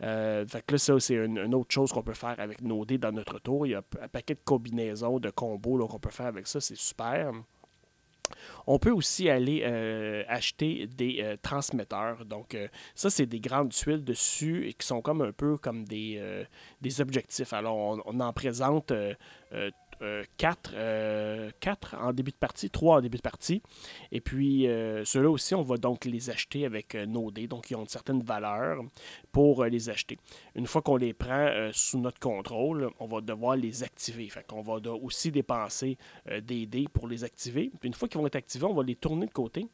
Euh, 0.02 0.46
fait 0.46 0.62
que 0.66 0.72
là, 0.72 0.78
ça, 0.78 1.00
c'est 1.00 1.14
une, 1.14 1.54
autre 1.54 1.72
chose 1.72 1.92
qu'on 1.92 2.02
peut 2.02 2.14
faire 2.14 2.38
avec 2.38 2.60
nos 2.62 2.84
dés 2.84 2.98
dans 2.98 3.12
notre 3.12 3.38
tour. 3.38 3.66
Il 3.66 3.70
y 3.70 3.74
a 3.74 3.82
un 4.00 4.08
paquet 4.08 4.34
de 4.34 4.40
combinaisons, 4.44 5.18
de 5.18 5.30
combos 5.30 5.86
qu'on 5.86 5.98
peut 5.98 6.10
faire 6.10 6.26
avec 6.26 6.46
ça. 6.46 6.60
C'est 6.60 6.76
super. 6.76 7.32
On 8.66 8.78
peut 8.78 8.90
aussi 8.90 9.28
aller 9.28 9.62
euh, 9.64 10.24
acheter 10.28 10.86
des 10.86 11.18
euh, 11.20 11.36
transmetteurs. 11.40 12.24
Donc, 12.24 12.56
ça, 12.94 13.10
c'est 13.10 13.26
des 13.26 13.40
grandes 13.40 13.70
tuiles 13.70 14.02
dessus 14.02 14.66
et 14.68 14.72
qui 14.72 14.86
sont 14.86 15.02
comme 15.02 15.20
un 15.22 15.32
peu 15.32 15.58
comme 15.58 15.84
des, 15.84 16.44
des 16.80 17.00
objectifs. 17.00 17.52
Alors, 17.52 17.76
on, 17.76 18.02
on 18.06 18.20
en 18.20 18.32
présente 18.32 18.92
4, 20.36 20.72
euh, 20.74 21.50
euh, 21.56 21.74
en 21.98 22.12
début 22.12 22.30
de 22.30 22.36
partie, 22.36 22.70
3 22.70 22.98
en 22.98 23.00
début 23.00 23.16
de 23.16 23.22
partie. 23.22 23.62
Et 24.12 24.20
puis, 24.20 24.66
euh, 24.66 25.04
ceux-là 25.04 25.30
aussi, 25.30 25.54
on 25.54 25.62
va 25.62 25.76
donc 25.76 26.04
les 26.04 26.30
acheter 26.30 26.64
avec 26.64 26.94
nos 26.94 27.30
dés. 27.30 27.46
Donc, 27.46 27.70
ils 27.70 27.76
ont 27.76 27.82
une 27.82 27.88
certaine 27.88 28.22
valeur 28.22 28.82
pour 29.32 29.64
les 29.64 29.90
acheter. 29.90 30.18
Une 30.54 30.66
fois 30.66 30.82
qu'on 30.82 30.96
les 30.96 31.12
prend 31.12 31.70
sous 31.72 31.98
notre 31.98 32.20
contrôle, 32.20 32.90
on 33.00 33.06
va 33.06 33.20
devoir 33.20 33.56
les 33.56 33.82
activer. 33.82 34.28
Fait 34.28 34.46
qu'on 34.46 34.62
va 34.62 34.74
aussi 34.92 35.30
dépenser 35.30 35.98
des 36.42 36.66
dés 36.66 36.86
pour 36.92 37.08
les 37.08 37.24
activer. 37.24 37.70
Une 37.82 37.94
fois 37.94 38.08
qu'ils 38.08 38.20
vont 38.20 38.26
être 38.26 38.36
activés, 38.36 38.64
on 38.64 38.74
va 38.74 38.82
les 38.82 38.96
tourner 38.96 39.26
de 39.26 39.32
côté. 39.32 39.66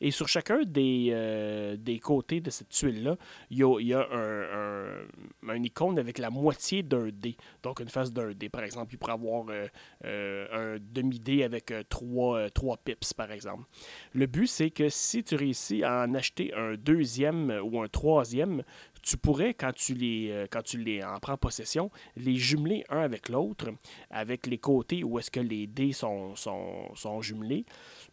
Et 0.00 0.10
sur 0.10 0.28
chacun 0.28 0.62
des, 0.64 1.10
euh, 1.12 1.76
des 1.76 1.98
côtés 1.98 2.40
de 2.40 2.50
cette 2.50 2.70
tuile-là, 2.70 3.16
il 3.50 3.58
y 3.58 3.94
a, 3.94 4.08
un, 4.10 5.62
icône 5.62 5.98
avec 5.98 6.18
la 6.18 6.30
moitié 6.30 6.82
d'un 6.82 7.08
dé. 7.12 7.36
Donc 7.62 7.80
une 7.80 7.88
face 7.88 8.12
d'un 8.12 8.32
dé. 8.32 8.48
Par 8.48 8.62
exemple, 8.62 8.94
il 8.94 8.98
pourrait 8.98 9.12
avoir 9.12 9.44
euh, 9.50 9.66
euh, 10.04 10.76
un 10.76 10.78
demi-dé 10.80 11.42
avec 11.42 11.72
trois, 11.88 12.48
trois 12.50 12.78
pips, 12.78 13.12
par 13.12 13.30
exemple. 13.30 13.64
Le 14.14 14.26
but, 14.26 14.46
c'est 14.46 14.70
que 14.70 14.88
si 14.88 15.22
tu 15.22 15.34
réussis 15.34 15.84
à 15.84 16.04
en 16.04 16.14
acheter 16.14 16.54
un 16.54 16.74
deuxième 16.74 17.60
ou 17.62 17.82
un 17.82 17.88
troisième, 17.88 18.62
tu 19.02 19.16
pourrais, 19.16 19.54
quand 19.54 19.72
tu 19.74 19.94
les, 19.94 20.46
quand 20.50 20.62
tu 20.62 20.78
les 20.78 21.02
en 21.02 21.18
prends 21.20 21.36
possession, 21.36 21.90
les 22.16 22.36
jumeler 22.36 22.84
un 22.90 23.00
avec 23.00 23.28
l'autre, 23.28 23.70
avec 24.10 24.46
les 24.46 24.58
côtés 24.58 25.04
où 25.04 25.18
est-ce 25.18 25.30
que 25.30 25.40
les 25.40 25.66
dés 25.66 25.92
sont, 25.92 26.34
sont, 26.36 26.94
sont 26.94 27.20
jumelés. 27.20 27.64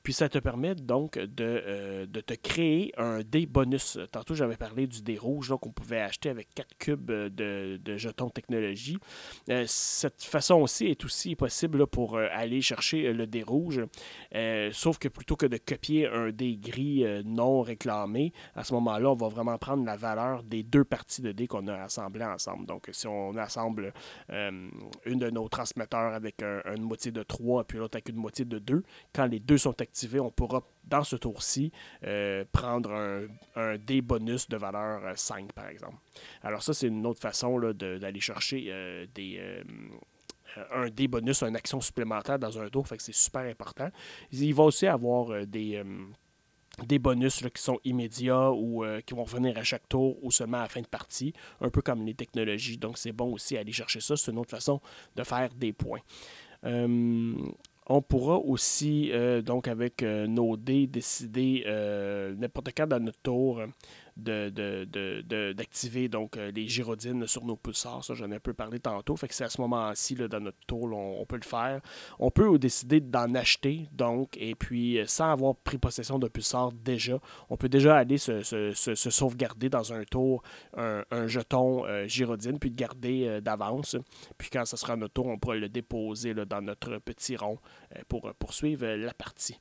Puis 0.07 0.13
ça 0.13 0.29
te 0.29 0.39
permet 0.39 0.73
donc 0.73 1.17
de, 1.17 1.27
euh, 1.67 2.05
de 2.05 2.21
te 2.21 2.33
créer 2.33 2.93
un 2.97 3.19
dé 3.23 3.45
bonus. 3.45 3.99
Tantôt, 4.09 4.35
j'avais 4.35 4.55
parlé 4.55 4.87
du 4.87 5.01
dé 5.01 5.17
rouge 5.17 5.53
qu'on 5.59 5.73
pouvait 5.73 5.99
acheter 5.99 6.29
avec 6.29 6.47
4 6.55 6.77
cubes 6.77 7.11
de, 7.11 7.77
de 7.83 7.97
jetons 7.97 8.29
technologie. 8.29 8.99
Euh, 9.49 9.65
cette 9.67 10.23
façon 10.23 10.61
aussi 10.61 10.85
est 10.85 11.03
aussi 11.03 11.35
possible 11.35 11.87
pour 11.87 12.15
euh, 12.15 12.29
aller 12.31 12.61
chercher 12.61 13.11
le 13.11 13.27
dé 13.27 13.43
rouge. 13.43 13.81
sauf 14.71 14.97
que 14.97 15.09
plutôt 15.09 15.35
que 15.35 15.45
de 15.45 15.57
copier 15.57 16.07
un 16.07 16.29
dé 16.29 16.55
gris 16.55 17.03
non 17.25 17.61
réclamé, 17.61 18.31
à 18.55 18.63
ce 18.63 18.73
moment-là, 18.75 19.11
on 19.11 19.15
va 19.15 19.27
vraiment 19.27 19.57
prendre 19.57 19.83
la 19.83 19.97
valeur 19.97 20.41
des 20.43 20.63
deux 20.63 20.85
parties 20.85 21.21
de 21.21 21.33
dés 21.33 21.47
qu'on 21.47 21.67
a 21.67 21.75
assemblées 21.75 22.23
ensemble. 22.23 22.65
Donc, 22.65 22.87
si 22.93 23.07
on 23.07 23.35
assemble 23.35 23.91
une 24.29 25.19
de 25.19 25.29
nos 25.29 25.49
transmetteurs 25.49 26.13
avec 26.13 26.41
une 26.41 26.83
moitié 26.83 27.11
de 27.11 27.23
3 27.23 27.65
puis 27.65 27.77
l'autre 27.77 27.97
avec 27.97 28.07
une 28.07 28.15
moitié 28.15 28.45
de 28.45 28.59
2, 28.59 28.83
quand 29.13 29.25
les 29.25 29.41
deux 29.41 29.57
sont 29.57 29.73
on 30.19 30.31
pourra, 30.31 30.63
dans 30.83 31.03
ce 31.03 31.15
tour-ci, 31.15 31.71
euh, 32.03 32.45
prendre 32.51 32.91
un, 32.91 33.27
un 33.55 33.77
dé 33.77 34.01
bonus 34.01 34.47
de 34.47 34.57
valeur 34.57 35.17
5, 35.17 35.43
euh, 35.43 35.47
par 35.53 35.67
exemple. 35.67 35.97
Alors 36.43 36.63
ça, 36.63 36.73
c'est 36.73 36.87
une 36.87 37.05
autre 37.05 37.21
façon 37.21 37.59
d'aller 37.59 38.19
chercher 38.19 38.67
euh, 38.69 39.05
des 39.13 39.63
un 40.73 40.89
dé 40.89 41.07
bonus, 41.07 41.43
une 41.43 41.55
action 41.55 41.79
supplémentaire 41.81 42.39
dans 42.39 42.57
un 42.59 42.67
tour, 42.69 42.87
fait 42.87 42.97
que 42.97 43.03
c'est 43.03 43.13
super 43.13 43.41
important. 43.41 43.89
Il 44.31 44.55
va 44.55 44.63
aussi 44.63 44.87
avoir 44.87 45.45
des, 45.45 45.83
bonus 46.99 47.43
qui 47.53 47.61
sont 47.61 47.79
immédiats 47.83 48.51
ou 48.51 48.83
qui 49.05 49.13
vont 49.13 49.25
venir 49.25 49.55
à 49.57 49.63
chaque 49.63 49.87
tour 49.87 50.17
ou 50.23 50.31
seulement 50.31 50.57
à 50.57 50.61
la 50.61 50.69
fin 50.69 50.81
de 50.81 50.87
partie, 50.87 51.33
un 51.61 51.69
peu 51.69 51.81
comme 51.83 52.03
les 52.05 52.15
technologies. 52.15 52.77
Donc 52.77 52.97
c'est 52.97 53.11
bon 53.11 53.33
aussi 53.33 53.55
aller 53.55 53.71
chercher 53.71 53.99
ça, 53.99 54.17
c'est 54.17 54.31
une 54.31 54.39
autre 54.39 54.49
façon 54.49 54.81
de 55.15 55.23
faire 55.23 55.53
des 55.53 55.73
points. 55.73 56.01
On 57.89 58.01
pourra 58.01 58.38
aussi, 58.38 59.11
euh, 59.13 59.41
donc 59.41 59.69
avec 59.69 60.03
euh, 60.03 60.27
nos 60.27 60.57
dés, 60.57 60.88
décider 60.88 61.63
euh, 61.67 62.35
n'importe 62.35 62.71
quand 62.75 62.85
dans 62.85 62.99
notre 62.99 63.19
tour 63.21 63.61
d'activer 64.18 66.09
donc 66.09 66.38
euh, 66.38 66.51
les 66.51 66.68
gyrodines 66.68 67.28
sur 67.28 67.45
nos 67.45 67.55
pulsars. 67.55 68.03
Ça, 68.03 68.13
j'en 68.15 68.32
ai 68.32 68.36
un 68.36 68.39
peu 68.39 68.53
parlé 68.53 68.80
tantôt. 68.80 69.15
Fait 69.15 69.28
que 69.28 69.34
c'est 69.34 69.43
à 69.43 69.49
ce 69.49 69.61
moment-ci, 69.61 70.15
dans 70.15 70.39
notre 70.39 70.57
tour, 70.65 70.91
on, 70.91 71.26
peut 71.26 71.36
le 71.36 71.43
faire. 71.43 71.82
On 72.20 72.32
peut 72.32 72.57
décider 72.57 72.99
d'en 72.99 73.36
acheter, 73.36 73.88
donc, 73.91 74.36
et 74.38 74.55
puis 74.55 74.99
euh, 74.99 75.05
sans 75.05 75.32
avoir 75.32 75.55
pris 75.55 75.78
possession 75.78 76.18
d'un 76.20 76.30
pulsar 76.30 76.72
déjà, 76.72 77.20
on 77.49 77.57
peut 77.57 77.70
déjà 77.70 77.97
aller 77.97 78.18
se, 78.18 78.41
sauvegarder 78.74 79.70
dans 79.70 79.93
un 79.93 80.03
tour 80.03 80.41
un, 80.76 81.03
jeton 81.28 81.86
euh, 81.86 82.07
gyrodine, 82.07 82.59
puis 82.59 82.70
le 82.70 82.76
garder 82.76 83.39
d'avance. 83.41 83.95
Puis 84.38 84.49
quand 84.49 84.65
ce 84.65 84.78
sera 84.78 84.95
notre 84.95 85.13
tour, 85.13 85.28
on 85.28 85.38
pourra 85.38 85.55
le 85.55 85.70
déposer 85.70 86.34
dans 86.34 86.61
notre 86.61 86.97
petit 86.99 87.36
rond 87.36 87.59
pour 88.07 88.34
poursuivre 88.36 88.86
la 88.86 89.13
partie. 89.13 89.59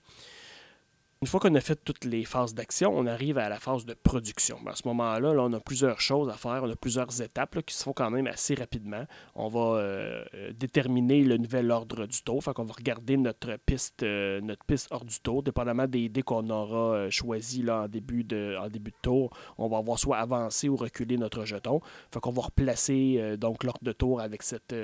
Une 1.23 1.29
fois 1.29 1.41
qu'on 1.41 1.55
a 1.55 1.61
fait 1.63 1.83
toutes 1.83 2.05
les 2.05 2.27
phases 2.27 2.53
d'action, 2.53 2.93
on 2.95 3.07
arrive 3.07 3.39
à 3.39 3.49
la 3.49 3.59
phase 3.59 3.87
de 3.87 3.95
production. 3.95 4.59
À 4.67 4.77
ce 4.77 4.87
moment-là, 4.89 5.33
là, 5.33 5.43
on 5.45 5.53
a 5.55 5.61
plusieurs 5.61 5.99
choses 5.99 6.29
à 6.29 6.35
faire, 6.35 6.61
on 6.63 6.71
a 6.71 6.77
plusieurs 6.77 7.23
étapes 7.23 7.63
qui 7.63 7.75
se 7.75 7.85
font 7.85 7.95
quand 7.95 8.11
même 8.11 8.27
assez 8.27 8.55
rapidement. 8.55 9.03
On 9.35 9.49
va 9.49 9.79
euh, 9.79 10.25
euh, 10.35 10.53
déterminer 10.53 11.25
le 11.25 11.39
nouvel 11.39 11.71
ordre 11.71 12.05
du 12.05 12.21
tour, 12.21 12.45
fait 12.45 12.53
qu'on 12.53 12.65
va 12.65 12.75
regarder 12.75 13.17
notre 13.17 13.57
piste, 13.65 14.03
euh, 14.03 14.43
notre 14.43 14.63
piste 14.67 14.89
hors 14.91 15.07
du 15.07 15.19
tour, 15.21 15.43
dépendamment 15.43 15.87
des 15.87 16.01
idées 16.01 16.21
qu'on 16.21 16.51
aura 16.51 17.09
choisies 17.09 17.63
là, 17.63 17.85
en, 17.85 17.89
début 17.89 18.23
de, 18.23 18.55
en 18.61 18.69
début 18.69 18.91
de 18.91 18.97
tour. 19.01 19.35
On 19.57 19.69
va 19.69 19.79
avoir 19.79 19.99
soit 19.99 20.19
avancé 20.19 20.69
ou 20.69 20.77
reculer 20.77 21.17
notre 21.17 21.47
jeton. 21.47 21.81
Fait 22.13 22.21
qu'on 22.21 22.31
va 22.31 22.43
replacer 22.43 23.39
l'ordre 23.41 23.79
de 23.81 23.93
tour 23.93 24.21
avec 24.21 24.43
cette, 24.43 24.75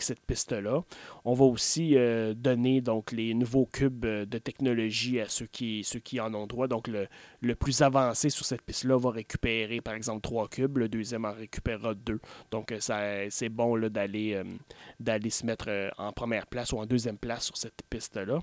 cette 0.00 0.26
piste-là. 0.26 0.82
On 1.24 1.34
va 1.34 1.44
aussi 1.44 1.96
donner 2.34 2.80
donc 2.80 3.12
les 3.12 3.34
nouveaux 3.34 3.66
cubes 3.66 4.04
de 4.04 4.38
technologie 4.38 5.20
à 5.20 5.28
ceux 5.28 5.43
ceux 5.84 5.98
qui, 6.00 6.20
en 6.20 6.34
ont 6.34 6.46
droit. 6.46 6.68
Donc, 6.68 6.88
le, 6.88 7.54
plus 7.54 7.82
avancé 7.82 8.30
sur 8.30 8.44
cette 8.44 8.62
piste-là 8.62 8.98
va 8.98 9.10
récupérer, 9.10 9.80
par 9.80 9.94
exemple, 9.94 10.22
trois 10.22 10.48
cubes. 10.48 10.78
Le 10.78 10.88
deuxième 10.88 11.24
en 11.24 11.32
récupérera 11.32 11.94
deux. 11.94 12.20
Donc, 12.50 12.72
euh, 12.72 13.26
c'est 13.30 13.48
bon 13.48 13.78
d'aller, 13.88 14.34
euh, 14.34 14.44
d'aller 15.00 15.30
se 15.30 15.46
mettre 15.46 15.66
euh, 15.68 15.90
en 15.98 16.12
première 16.12 16.46
place 16.46 16.72
ou 16.72 16.78
en 16.78 16.86
deuxième 16.86 17.18
place 17.18 17.46
sur 17.46 17.56
cette 17.56 17.82
piste-là. 17.88 18.38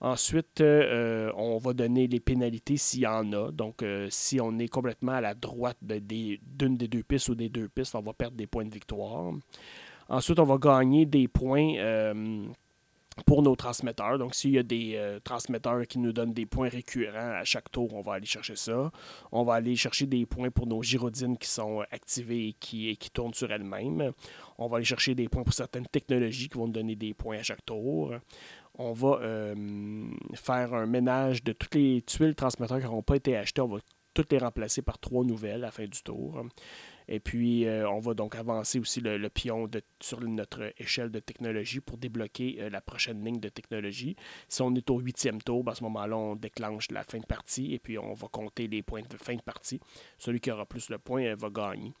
Ensuite, 0.00 0.60
on 0.60 1.58
va 1.58 1.72
donner 1.74 2.08
les 2.08 2.18
pénalités 2.18 2.76
s'il 2.76 3.02
y 3.02 3.06
en 3.06 3.32
a. 3.32 3.52
Donc, 3.52 3.84
si 4.10 4.40
on 4.40 4.58
est 4.58 4.66
complètement 4.66 5.12
à 5.12 5.20
la 5.20 5.32
droite 5.32 5.76
d'une 5.80 6.76
des 6.76 6.88
deux 6.88 7.04
pistes 7.04 7.28
ou 7.28 7.36
des 7.36 7.48
deux 7.48 7.68
pistes, 7.68 7.94
on 7.94 8.00
va 8.00 8.12
perdre 8.12 8.36
des 8.36 8.48
points 8.48 8.64
de 8.64 8.74
victoire. 8.74 9.32
Ensuite, 10.08 10.40
on 10.40 10.44
va 10.44 10.58
gagner 10.58 11.06
des 11.06 11.28
points 11.28 11.76
pour 13.24 13.42
nos 13.42 13.56
transmetteurs. 13.56 14.18
Donc, 14.18 14.34
s'il 14.34 14.50
y 14.50 14.58
a 14.58 14.62
des 14.62 14.94
euh, 14.96 15.20
transmetteurs 15.20 15.86
qui 15.86 15.98
nous 15.98 16.12
donnent 16.12 16.32
des 16.32 16.46
points 16.46 16.68
récurrents 16.68 17.32
à 17.32 17.44
chaque 17.44 17.70
tour, 17.70 17.92
on 17.94 18.02
va 18.02 18.14
aller 18.14 18.26
chercher 18.26 18.56
ça. 18.56 18.90
On 19.30 19.44
va 19.44 19.54
aller 19.54 19.76
chercher 19.76 20.06
des 20.06 20.26
points 20.26 20.50
pour 20.50 20.66
nos 20.66 20.82
gyrodines 20.82 21.36
qui 21.36 21.48
sont 21.48 21.80
activées 21.90 22.48
et 22.48 22.52
qui, 22.54 22.96
qui 22.96 23.10
tournent 23.10 23.34
sur 23.34 23.50
elles-mêmes. 23.50 24.12
On 24.58 24.68
va 24.68 24.76
aller 24.76 24.84
chercher 24.84 25.14
des 25.14 25.28
points 25.28 25.44
pour 25.44 25.54
certaines 25.54 25.86
technologies 25.86 26.48
qui 26.48 26.58
vont 26.58 26.66
nous 26.66 26.72
donner 26.72 26.96
des 26.96 27.14
points 27.14 27.38
à 27.38 27.42
chaque 27.42 27.64
tour. 27.64 28.14
On 28.78 28.92
va 28.92 29.18
euh, 29.20 29.54
faire 30.34 30.72
un 30.74 30.86
ménage 30.86 31.44
de 31.44 31.52
toutes 31.52 31.74
les 31.74 32.02
tuiles 32.02 32.34
transmetteurs 32.34 32.78
qui 32.78 32.84
n'auront 32.84 33.02
pas 33.02 33.16
été 33.16 33.36
achetées. 33.36 33.60
On 33.60 33.68
va 33.68 33.78
toutes 34.14 34.32
les 34.32 34.38
remplacer 34.38 34.82
par 34.82 34.98
trois 34.98 35.24
nouvelles 35.24 35.56
à 35.56 35.66
la 35.66 35.70
fin 35.70 35.84
du 35.84 36.02
tour. 36.02 36.42
Et 37.12 37.20
puis, 37.20 37.66
euh, 37.66 37.86
on 37.90 37.98
va 37.98 38.14
donc 38.14 38.36
avancer 38.36 38.78
aussi 38.78 39.02
le, 39.02 39.28
pion 39.28 39.68
sur 40.00 40.22
notre 40.22 40.72
échelle 40.78 41.10
de 41.10 41.20
technologie 41.20 41.80
pour 41.80 41.98
débloquer 41.98 42.56
euh, 42.58 42.70
la 42.70 42.80
prochaine 42.80 43.22
ligne 43.22 43.38
de 43.38 43.50
technologie. 43.50 44.16
Si 44.48 44.62
on 44.62 44.74
est 44.74 44.88
au 44.88 44.98
huitième 44.98 45.42
tour, 45.42 45.62
ben, 45.62 45.72
à 45.72 45.74
ce 45.74 45.84
moment-là, 45.84 46.16
on 46.16 46.36
déclenche 46.36 46.90
la 46.90 47.04
fin 47.04 47.18
de 47.18 47.26
partie 47.26 47.74
et 47.74 47.78
puis 47.78 47.98
on 47.98 48.14
va 48.14 48.28
compter 48.28 48.66
les 48.66 48.82
points 48.82 49.02
de 49.02 49.16
fin 49.18 49.34
de 49.34 49.42
partie. 49.42 49.78
Celui 50.16 50.40
qui 50.40 50.50
aura 50.50 50.64
plus 50.64 50.88
de 50.88 50.96
points 50.96 51.24
euh, 51.24 51.36
va 51.36 51.50
gagner. 51.50 51.92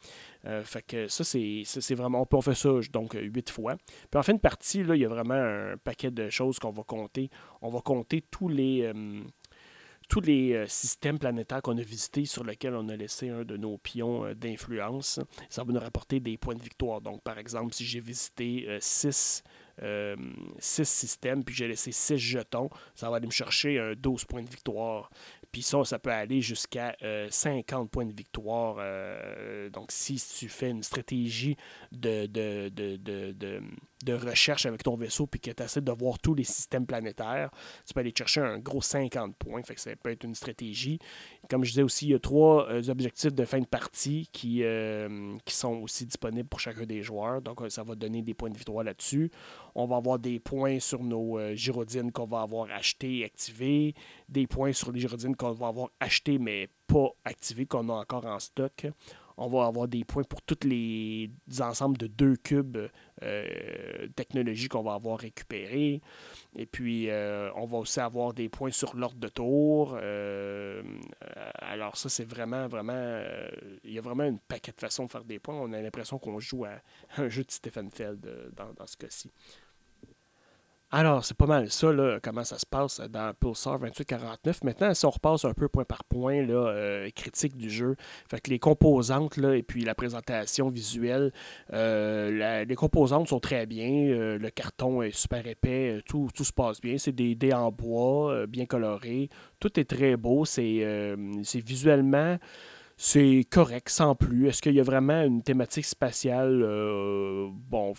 fait 0.64 0.82
que 0.82 1.06
ça, 1.08 1.24
c'est 1.24 1.94
vraiment... 1.94 2.26
On 2.32 2.40
fait 2.40 2.54
ça 2.54 2.70
donc 2.90 3.12
huit 3.12 3.50
fois. 3.50 3.76
Puis 4.10 4.18
en 4.18 4.22
fin 4.22 4.32
de 4.32 4.40
partie, 4.40 4.82
là, 4.82 4.96
il 4.96 5.02
y 5.02 5.04
a 5.04 5.08
vraiment 5.08 5.34
un 5.34 5.76
paquet 5.76 6.10
de 6.10 6.30
choses 6.30 6.58
qu'on 6.58 6.70
va 6.70 6.84
compter. 6.84 7.28
On 7.60 7.68
va 7.68 7.82
compter 7.82 8.22
tous 8.22 8.48
les 8.48 8.90
tous 10.08 10.20
les 10.20 10.64
systèmes 10.68 11.18
planétaires 11.18 11.62
qu'on 11.62 11.78
a 11.78 11.82
visités 11.82 12.24
sur 12.24 12.44
lesquels 12.44 12.74
on 12.74 12.88
a 12.88 12.96
laissé 12.96 13.30
un 13.30 13.44
de 13.44 13.56
nos 13.56 13.78
pions 13.78 14.32
d'influence. 14.34 15.20
Ça 15.48 15.64
va 15.64 15.72
nous 15.72 15.80
rapporter 15.80 16.20
des 16.20 16.36
points 16.36 16.54
de 16.54 16.62
victoire. 16.62 17.00
Donc, 17.00 17.22
par 17.22 17.38
exemple, 17.38 17.74
si 17.74 17.84
j'ai 17.84 18.00
visité 18.00 18.78
six 18.80 19.42
six 20.58 20.88
systèmes, 20.88 21.42
puis 21.44 21.54
j'ai 21.54 21.66
laissé 21.66 21.92
six 21.92 22.18
jetons, 22.18 22.68
ça 22.94 23.10
va 23.10 23.16
aller 23.16 23.26
me 23.26 23.32
chercher 23.32 23.94
12 23.96 24.24
points 24.26 24.42
de 24.42 24.50
victoire. 24.50 25.10
Puis 25.52 25.60
ça, 25.60 25.84
ça 25.84 25.98
peut 25.98 26.10
aller 26.10 26.40
jusqu'à 26.40 26.96
50 27.28 27.84
euh, 27.84 27.88
points 27.88 28.06
de 28.06 28.14
victoire. 28.14 28.76
Euh, 28.78 29.68
donc, 29.68 29.92
si 29.92 30.14
tu 30.38 30.48
fais 30.48 30.70
une 30.70 30.82
stratégie 30.82 31.58
de, 31.92 32.24
de, 32.24 33.60
recherche 34.10 34.66
avec 34.66 34.82
ton 34.82 34.96
vaisseau, 34.96 35.26
puis 35.26 35.40
que 35.40 35.50
tu 35.50 35.62
essaies 35.62 35.80
de 35.80 35.92
voir 35.92 36.18
tous 36.18 36.34
les 36.34 36.44
systèmes 36.44 36.86
planétaires, 36.86 37.50
tu 37.86 37.94
peux 37.94 38.00
aller 38.00 38.12
chercher 38.16 38.40
un 38.40 38.58
gros 38.58 38.82
50 38.82 39.36
points. 39.36 39.62
Fait 39.62 39.74
que 39.74 39.80
ça 39.80 39.94
peut 39.96 40.10
être 40.10 40.24
une 40.24 40.34
stratégie. 40.34 40.98
Comme 41.48 41.64
je 41.64 41.70
disais 41.70 41.82
aussi, 41.82 42.06
il 42.06 42.10
y 42.10 42.14
a 42.14 42.18
trois 42.18 42.68
euh, 42.68 42.82
objectifs 42.88 43.32
de 43.32 43.44
fin 43.44 43.60
de 43.60 43.66
partie 43.66 44.28
qui, 44.32 44.64
qui 45.44 45.54
sont 45.54 45.74
aussi 45.76 46.06
disponibles 46.06 46.48
pour 46.48 46.60
chacun 46.60 46.84
des 46.84 47.02
joueurs. 47.02 47.40
Donc, 47.42 47.60
ça 47.68 47.82
va 47.82 47.94
donner 47.94 48.22
des 48.22 48.34
points 48.34 48.50
de 48.50 48.56
victoire 48.56 48.84
là-dessus. 48.84 49.30
On 49.74 49.86
va 49.86 49.96
avoir 49.96 50.18
des 50.18 50.40
points 50.40 50.80
sur 50.80 51.02
nos 51.02 51.38
gyrodines 51.54 52.12
qu'on 52.12 52.26
va 52.26 52.42
avoir 52.42 52.70
achetées 52.70 53.18
et 53.18 53.24
activées, 53.24 53.94
des 54.28 54.46
points 54.46 54.72
sur 54.72 54.92
les 54.92 55.00
gyrodines 55.00 55.36
qu'on 55.36 55.52
va 55.52 55.68
avoir 55.68 55.90
acheté 56.00 56.38
mais 56.38 56.68
pas 56.86 57.08
activé, 57.24 57.66
qu'on 57.66 57.88
a 57.88 57.94
encore 57.94 58.26
en 58.26 58.38
stock. 58.38 58.86
On 59.36 59.48
va 59.48 59.66
avoir 59.66 59.88
des 59.88 60.04
points 60.04 60.24
pour 60.24 60.42
tous 60.42 60.66
les 60.66 61.30
ensembles 61.60 61.98
de 61.98 62.06
deux 62.06 62.36
cubes 62.36 62.78
euh, 63.22 64.08
technologie 64.16 64.68
qu'on 64.68 64.82
va 64.82 64.94
avoir 64.94 65.18
récupérés. 65.18 66.00
Et 66.56 66.66
puis, 66.66 67.08
euh, 67.08 67.50
on 67.56 67.66
va 67.66 67.78
aussi 67.78 68.00
avoir 68.00 68.34
des 68.34 68.48
points 68.48 68.70
sur 68.70 68.96
l'ordre 68.96 69.18
de 69.18 69.28
tour. 69.28 69.96
Euh, 70.00 70.82
alors, 71.54 71.96
ça, 71.96 72.08
c'est 72.08 72.24
vraiment, 72.24 72.66
vraiment. 72.68 73.22
il 73.84 73.92
y 73.92 73.98
a 73.98 74.02
vraiment 74.02 74.24
une 74.24 74.38
paquet 74.38 74.72
de 74.72 74.80
façons 74.80 75.06
de 75.06 75.10
faire 75.10 75.24
des 75.24 75.38
points. 75.38 75.54
On 75.54 75.72
a 75.72 75.80
l'impression 75.80 76.18
qu'on 76.18 76.40
joue 76.40 76.64
à 76.64 76.80
un 77.16 77.28
jeu 77.28 77.44
de 77.44 77.50
Stephen 77.50 77.90
Feld 77.90 78.52
dans, 78.56 78.72
dans 78.72 78.86
ce 78.86 78.96
cas-ci. 78.96 79.30
Alors, 80.94 81.24
c'est 81.24 81.36
pas 81.38 81.46
mal 81.46 81.70
ça, 81.70 81.90
là, 81.90 82.18
comment 82.22 82.44
ça 82.44 82.58
se 82.58 82.66
passe 82.66 83.00
dans 83.00 83.32
Pulsar 83.32 83.78
2849. 83.78 84.62
Maintenant, 84.62 84.92
si 84.92 85.06
on 85.06 85.10
repasse 85.10 85.46
un 85.46 85.54
peu 85.54 85.66
point 85.66 85.86
par 85.86 86.04
point, 86.04 86.46
euh, 86.46 87.08
critique 87.16 87.56
du 87.56 87.70
jeu, 87.70 87.96
fait 88.28 88.42
que 88.42 88.50
les 88.50 88.58
composantes, 88.58 89.38
et 89.38 89.62
puis 89.62 89.86
la 89.86 89.94
présentation 89.94 90.68
visuelle, 90.68 91.32
euh, 91.72 92.64
les 92.66 92.74
composantes 92.74 93.28
sont 93.28 93.40
très 93.40 93.64
bien, 93.64 93.88
euh, 93.88 94.36
le 94.36 94.50
carton 94.50 95.00
est 95.00 95.16
super 95.16 95.46
épais, 95.46 96.02
tout, 96.06 96.28
tout 96.34 96.44
se 96.44 96.52
passe 96.52 96.78
bien, 96.82 96.98
c'est 96.98 97.12
des 97.12 97.34
dés 97.34 97.54
en 97.54 97.72
bois, 97.72 98.46
bien 98.46 98.66
colorés, 98.66 99.30
tout 99.60 99.80
est 99.80 99.88
très 99.88 100.18
beau, 100.18 100.44
c'est 100.44 101.16
visuellement 101.54 102.36
c'est 102.98 103.44
correct, 103.50 103.88
sans 103.88 104.14
plus. 104.14 104.46
Est-ce 104.48 104.62
qu'il 104.62 104.74
y 104.74 104.80
a 104.80 104.84
vraiment 104.84 105.22
une 105.22 105.42
thématique 105.42 105.86
spatiale? 105.86 106.60
bon, 107.68 107.94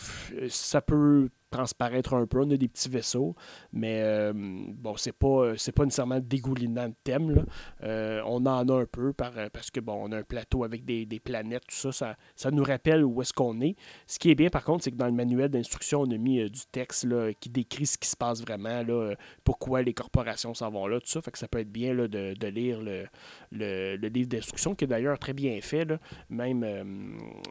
ça 0.47 0.81
peut 0.81 1.29
transparaître 1.53 2.13
un 2.13 2.25
peu. 2.25 2.41
On 2.41 2.49
a 2.49 2.57
des 2.57 2.67
petits 2.67 2.89
vaisseaux, 2.89 3.35
mais 3.71 4.01
euh, 4.01 4.33
bon, 4.33 4.95
c'est 4.97 5.13
pas, 5.13 5.53
c'est 5.55 5.71
pas 5.71 5.85
nécessairement 5.85 6.19
dégoulinant 6.19 6.89
de 6.89 6.95
thème. 7.03 7.45
Euh, 7.83 8.21
on 8.25 8.45
en 8.45 8.67
a 8.67 8.73
un 8.73 8.85
peu 8.85 9.13
par, 9.13 9.33
parce 9.51 9.69
que 9.69 9.79
bon, 9.79 9.93
on 10.03 10.11
a 10.11 10.17
un 10.17 10.23
plateau 10.23 10.63
avec 10.63 10.83
des, 10.83 11.05
planètes, 11.23 11.63
tout 11.67 11.91
ça, 11.91 12.17
ça, 12.35 12.51
nous 12.51 12.63
rappelle 12.63 13.03
où 13.03 13.21
est-ce 13.21 13.33
qu'on 13.33 13.61
est. 13.61 13.75
Ce 14.07 14.19
qui 14.19 14.31
est 14.31 14.35
bien 14.35 14.49
par 14.49 14.63
contre, 14.63 14.83
c'est 14.83 14.91
que 14.91 14.97
dans 14.97 15.05
le 15.05 15.13
manuel 15.13 15.49
d'instruction, 15.49 16.01
on 16.01 16.11
a 16.11 16.17
mis 16.17 16.39
euh, 16.39 16.49
du 16.49 16.61
texte 16.71 17.05
là, 17.05 17.31
qui 17.39 17.49
décrit 17.49 17.85
ce 17.85 17.97
qui 17.97 18.09
se 18.09 18.17
passe 18.17 18.41
vraiment, 18.41 18.83
là, 18.83 19.15
pourquoi 19.43 19.83
les 19.83 19.93
corporations 19.93 20.53
s'en 20.53 20.71
vont 20.71 20.87
là, 20.87 20.99
tout 20.99 21.07
ça. 21.07 21.21
Fait 21.21 21.31
que 21.31 21.37
ça 21.37 21.47
peut 21.47 21.59
être 21.59 21.71
bien 21.71 21.93
là, 21.93 22.07
de, 22.07 22.47
lire 22.47 22.81
le, 22.81 23.05
le, 23.51 24.07
livre 24.07 24.27
d'instruction, 24.27 24.75
qui 24.75 24.85
est 24.85 24.87
d'ailleurs 24.87 25.19
très 25.19 25.33
bien 25.33 25.59
fait. 25.61 25.87
Même 26.29 26.65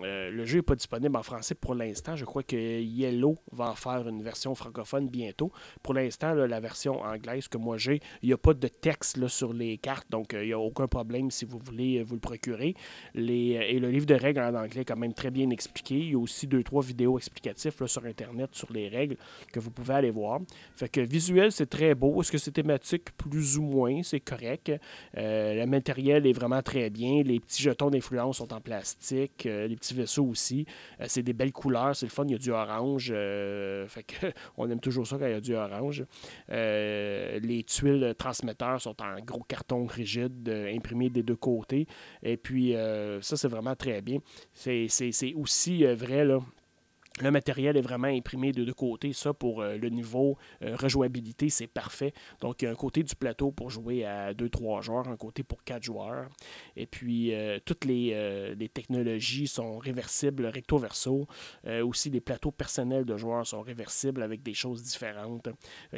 le 0.02 0.44
jeu 0.44 0.58
n'est 0.58 0.62
pas 0.62 0.74
disponible 0.74 1.16
en 1.16 1.22
français 1.22 1.54
pour 1.54 1.74
l'instant. 1.74 2.16
Je 2.16 2.24
crois 2.24 2.42
que 2.42 2.56
Yellow 2.56 3.36
va 3.52 3.70
en 3.70 3.74
faire 3.74 3.91
une 4.00 4.22
version 4.22 4.54
francophone 4.54 5.08
bientôt. 5.08 5.50
Pour 5.82 5.94
l'instant, 5.94 6.34
la 6.34 6.60
version 6.60 7.00
anglaise 7.00 7.48
que 7.48 7.58
moi 7.58 7.76
j'ai, 7.76 8.00
il 8.22 8.28
n'y 8.28 8.32
a 8.32 8.38
pas 8.38 8.54
de 8.54 8.68
texte 8.68 9.26
sur 9.28 9.52
les 9.52 9.78
cartes, 9.78 10.10
donc 10.10 10.34
euh, 10.34 10.44
il 10.44 10.48
n'y 10.48 10.52
a 10.52 10.58
aucun 10.58 10.86
problème 10.86 11.30
si 11.30 11.44
vous 11.44 11.58
voulez 11.58 11.98
euh, 11.98 12.02
vous 12.02 12.14
le 12.14 12.20
procurer. 12.20 12.74
Euh, 13.16 13.20
et 13.20 13.78
le 13.78 13.90
livre 13.90 14.06
de 14.06 14.14
règles 14.14 14.40
en 14.40 14.54
anglais 14.54 14.82
est 14.82 14.84
quand 14.84 14.96
même 14.96 15.14
très 15.14 15.30
bien 15.30 15.50
expliqué. 15.50 15.96
Il 15.96 16.10
y 16.12 16.14
a 16.14 16.18
aussi 16.18 16.46
deux, 16.46 16.62
trois 16.62 16.82
vidéos 16.82 17.18
explicatives 17.18 17.86
sur 17.86 18.04
Internet 18.04 18.50
sur 18.52 18.72
les 18.72 18.88
règles 18.88 19.16
que 19.52 19.60
vous 19.60 19.70
pouvez 19.70 19.94
aller 19.94 20.10
voir. 20.10 20.40
Fait 20.74 20.88
que 20.88 21.00
visuel, 21.00 21.52
c'est 21.52 21.66
très 21.66 21.94
beau. 21.94 22.20
Est-ce 22.20 22.32
que 22.32 22.38
c'est 22.38 22.52
thématique? 22.52 23.16
Plus 23.16 23.58
ou 23.58 23.62
moins? 23.62 24.02
C'est 24.02 24.20
correct. 24.20 24.72
le 25.14 25.64
matériel 25.66 26.26
est 26.26 26.32
vraiment 26.32 26.62
très 26.62 26.90
bien. 26.90 27.22
Les 27.22 27.40
petits 27.40 27.62
jetons 27.62 27.90
d'influence 27.90 28.38
sont 28.38 28.52
en 28.52 28.60
plastique. 28.60 29.44
les 29.44 29.76
petits 29.76 29.94
vaisseaux 29.94 30.26
aussi. 30.26 30.66
c'est 31.06 31.22
des 31.22 31.32
belles 31.32 31.52
couleurs. 31.52 31.94
C'est 31.96 32.06
le 32.06 32.10
fun. 32.10 32.24
Il 32.26 32.32
y 32.32 32.34
a 32.34 32.38
du 32.38 32.50
orange. 32.50 33.12
Fait 33.86 34.04
on 34.56 34.70
aime 34.70 34.80
toujours 34.80 35.06
ça 35.06 35.18
quand 35.18 35.26
il 35.26 35.32
y 35.32 35.34
a 35.34 35.40
du 35.40 35.54
orange. 35.54 36.04
Euh, 36.50 37.38
les 37.40 37.64
tuiles 37.64 38.14
transmetteurs 38.18 38.80
sont 38.80 38.96
en 39.02 39.20
gros 39.20 39.42
carton 39.42 39.86
rigide 39.86 40.48
euh, 40.48 40.74
imprimé 40.74 41.10
des 41.10 41.22
deux 41.22 41.36
côtés. 41.36 41.86
Et 42.22 42.36
puis, 42.36 42.74
ça, 43.20 43.36
c'est 43.36 43.48
vraiment 43.48 43.74
très 43.74 44.00
bien. 44.00 44.18
C'est 44.52 44.88
aussi 45.34 45.84
vrai, 45.84 46.24
là, 46.24 46.40
le 47.20 47.30
matériel 47.30 47.76
est 47.76 47.82
vraiment 47.82 48.08
imprimé 48.08 48.52
de 48.52 48.64
deux 48.64 48.74
côtés. 48.74 49.12
Ça, 49.12 49.34
pour 49.34 49.60
euh, 49.60 49.76
le 49.76 49.88
niveau 49.88 50.38
euh, 50.62 50.76
rejouabilité, 50.76 51.50
c'est 51.50 51.66
parfait. 51.66 52.12
Donc, 52.40 52.62
il 52.62 52.66
y 52.66 52.68
a 52.68 52.70
un 52.70 52.76
côté 52.76 53.02
du 53.02 53.14
plateau 53.14 53.50
pour 53.50 53.70
jouer 53.70 54.04
à 54.04 54.32
2-3 54.32 54.82
joueurs, 54.82 55.08
un 55.08 55.16
côté 55.16 55.42
pour 55.42 55.62
4 55.64 55.82
joueurs. 55.82 56.28
Et 56.76 56.86
puis, 56.86 57.34
euh, 57.34 57.58
toutes 57.64 57.84
les, 57.84 58.12
technologies 58.72 59.46
sont 59.46 59.78
réversibles 59.78 60.46
recto-verso. 60.46 61.26
aussi, 61.82 62.10
les 62.10 62.20
plateaux 62.20 62.50
personnels 62.50 63.04
de 63.04 63.16
joueurs 63.16 63.46
sont 63.46 63.60
réversibles 63.60 64.22
avec 64.22 64.42
des 64.42 64.54
choses 64.54 64.82
différentes. 64.82 65.48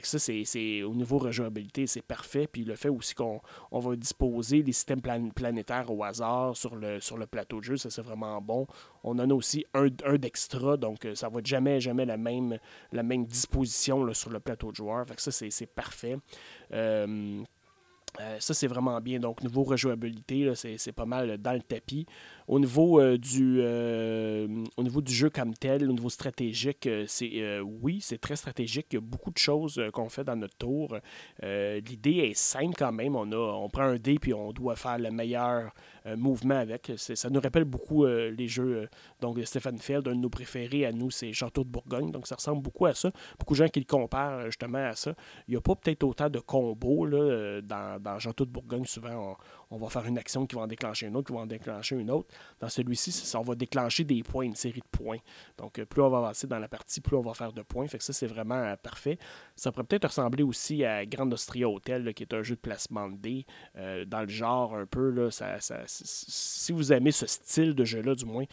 Ça, 0.02 0.18
c'est 0.18 0.82
au 0.82 0.94
niveau 0.94 1.18
rejouabilité, 1.18 1.86
c'est 1.86 2.02
parfait. 2.02 2.46
Puis, 2.50 2.64
le 2.64 2.74
fait 2.74 2.88
aussi 2.88 3.14
qu'on 3.14 3.40
on 3.70 3.78
va 3.78 3.96
disposer 3.96 4.62
des 4.62 4.72
systèmes 4.72 5.00
planétaires 5.00 5.90
au 5.90 6.02
hasard 6.02 6.56
sur 6.56 6.74
le, 6.74 7.00
sur 7.00 7.16
le 7.16 7.26
plateau 7.26 7.60
de 7.60 7.64
jeu, 7.64 7.76
ça, 7.76 7.90
c'est 7.90 8.02
vraiment 8.02 8.40
bon. 8.40 8.66
On 9.04 9.18
en 9.18 9.30
a 9.30 9.34
aussi 9.34 9.64
un, 9.74 9.88
d'extra. 10.16 10.76
Donc, 10.76 11.06
ça 11.14 11.28
va 11.28 11.40
jamais, 11.44 11.80
jamais 11.80 12.04
la 12.04 12.16
même, 12.16 12.58
disposition 13.26 14.12
sur 14.12 14.30
le 14.30 14.40
plateau 14.40 14.70
de 14.70 14.76
joueurs. 14.76 15.06
Fait 15.06 15.20
ça, 15.20 15.30
c'est 15.30 15.66
parfait. 15.66 16.16
Euh, 16.72 17.44
euh, 18.20 18.36
ça, 18.38 18.54
c'est 18.54 18.66
vraiment 18.66 19.00
bien. 19.00 19.18
Donc, 19.18 19.42
niveau 19.42 19.62
rejouabilité, 19.64 20.52
c'est 20.54 20.92
pas 20.92 21.06
mal 21.06 21.38
dans 21.38 21.52
le 21.52 21.60
tapis. 21.60 22.06
Au 22.46 22.60
niveau, 22.60 23.00
euh, 23.00 23.18
du, 23.18 23.58
euh, 23.60 24.46
au 24.76 24.82
niveau 24.82 25.00
du 25.00 25.12
jeu 25.12 25.30
comme 25.30 25.54
tel, 25.54 25.88
au 25.88 25.92
niveau 25.92 26.10
stratégique, 26.10 26.88
oui, 27.82 27.98
c'est 28.00 28.20
très 28.20 28.36
stratégique. 28.36 28.86
Il 28.90 28.94
y 28.94 28.98
a 28.98 29.00
beaucoup 29.00 29.30
de 29.30 29.38
choses 29.38 29.80
qu'on 29.92 30.08
fait 30.08 30.24
dans 30.24 30.36
notre 30.36 30.56
tour. 30.56 30.96
L'idée 31.42 32.30
est 32.30 32.34
simple 32.34 32.74
quand 32.76 32.92
même. 32.92 33.16
On, 33.16 33.30
a, 33.32 33.36
on 33.36 33.68
prend 33.68 33.84
un 33.84 33.96
dé 33.96 34.18
puis 34.18 34.34
on 34.34 34.52
doit 34.52 34.76
faire 34.76 34.98
le 34.98 35.10
meilleur 35.10 35.72
mouvement 36.16 36.56
avec. 36.56 36.92
Ça 36.96 37.30
nous 37.30 37.40
rappelle 37.40 37.64
beaucoup 37.64 38.06
les 38.06 38.48
jeux 38.48 38.88
donc, 39.20 39.36
de 39.36 39.42
Stephen 39.44 39.78
Feld. 39.78 40.06
Un 40.08 40.12
de 40.12 40.20
nos 40.20 40.28
préférés 40.28 40.86
à 40.86 40.92
nous, 40.92 41.10
c'est 41.10 41.32
Château 41.32 41.64
de 41.64 41.68
Bourgogne. 41.68 42.10
Donc, 42.10 42.26
ça 42.26 42.34
ressemble 42.34 42.62
beaucoup 42.62 42.86
à 42.86 42.94
ça. 42.94 43.10
Beaucoup 43.38 43.54
de 43.54 43.58
gens 43.58 43.68
qui 43.68 43.80
le 43.80 43.86
comparent 43.86 44.46
justement 44.46 44.86
à 44.86 44.94
ça. 44.94 45.14
Il 45.48 45.52
n'y 45.52 45.56
a 45.56 45.60
pas 45.60 45.74
peut-être 45.74 46.04
autant 46.04 46.28
de 46.28 46.38
combos 46.40 47.06
là, 47.06 47.60
dans 47.62 47.94
dans 48.00 48.18
Château 48.18 48.44
de 48.44 48.50
Bourgogne, 48.50 48.84
souvent, 48.84 49.36
on, 49.70 49.76
va 49.76 49.88
faire 49.88 50.06
une 50.06 50.18
action 50.18 50.46
qui 50.46 50.54
va 50.54 50.62
en 50.62 50.66
déclencher 50.66 51.06
une 51.06 51.16
autre, 51.16 51.28
qui 51.28 51.32
va 51.32 51.40
en 51.40 51.46
déclencher 51.46 51.96
une 51.96 52.10
autre. 52.10 52.28
Dans 52.60 52.68
celui-ci, 52.68 53.36
on 53.36 53.42
va 53.42 53.54
déclencher 53.54 54.04
des 54.04 54.22
points, 54.22 54.44
une 54.44 54.54
série 54.54 54.80
de 54.80 54.98
points. 54.98 55.18
Donc, 55.58 55.78
euh, 55.78 55.84
plus 55.84 56.02
on 56.02 56.10
va 56.10 56.18
avancer 56.18 56.46
dans 56.46 56.58
la 56.58 56.68
partie, 56.68 57.00
plus 57.00 57.16
on 57.16 57.22
va 57.22 57.34
faire 57.34 57.52
de 57.52 57.62
points. 57.62 57.86
Fait 57.88 57.98
que 57.98 58.04
ça, 58.04 58.12
c'est 58.12 58.26
vraiment 58.26 58.54
euh, 58.54 58.76
parfait. 58.76 59.18
Ça 59.56 59.72
pourrait 59.72 59.84
peut-être 59.84 60.06
ressembler 60.06 60.42
aussi 60.42 60.84
à 60.84 61.04
Grand 61.06 61.30
Austria 61.32 61.68
Hotel, 61.68 62.14
qui 62.14 62.22
est 62.22 62.34
un 62.34 62.42
jeu 62.42 62.54
de 62.54 62.60
placement 62.60 63.08
de 63.08 63.16
dés, 63.16 63.46
euh, 63.76 64.04
dans 64.04 64.22
le 64.22 64.28
genre 64.28 64.74
un 64.76 64.86
peu. 64.86 65.10
Là, 65.10 65.30
ça, 65.30 65.58
si 66.04 66.72
vous 66.72 66.92
aimez 66.92 67.12
ce 67.12 67.26
style 67.26 67.74
de 67.74 67.84
jeu-là, 67.84 68.14
du 68.14 68.24
moins, 68.24 68.44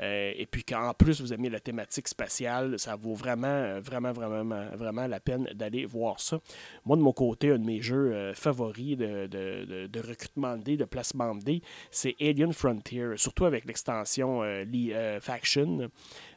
et 0.00 0.46
puis 0.50 0.64
qu'en 0.64 0.92
plus 0.94 1.20
vous 1.20 1.32
aimez 1.32 1.48
la 1.48 1.60
thématique 1.60 2.08
spatiale, 2.08 2.78
ça 2.78 2.96
vaut 2.96 3.14
vraiment, 3.14 3.78
vraiment, 3.80 4.12
vraiment, 4.12 4.66
vraiment 4.76 5.06
la 5.06 5.20
peine 5.20 5.44
d'aller 5.54 5.84
voir 5.84 6.20
ça. 6.20 6.40
Moi, 6.84 6.96
de 6.96 7.02
mon 7.02 7.12
côté, 7.12 7.50
un 7.50 7.58
de 7.58 7.64
mes 7.64 7.80
jeux 7.80 8.32
favoris 8.34 8.96
de, 8.96 9.26
de, 9.26 10.00
recrutement 10.00 10.56
de 10.56 10.62
dés, 10.62 10.76
de 10.76 10.84
placement 10.84 11.34
de 11.34 11.42
dés, 11.42 11.62
c'est 11.90 12.16
Alien 12.20 12.52
Frontier, 12.52 13.16
surtout 13.16 13.44
avec 13.44 13.64
l'extension 13.64 14.42
euh, 14.42 14.64
euh, 14.74 15.20
Faction. 15.20 15.90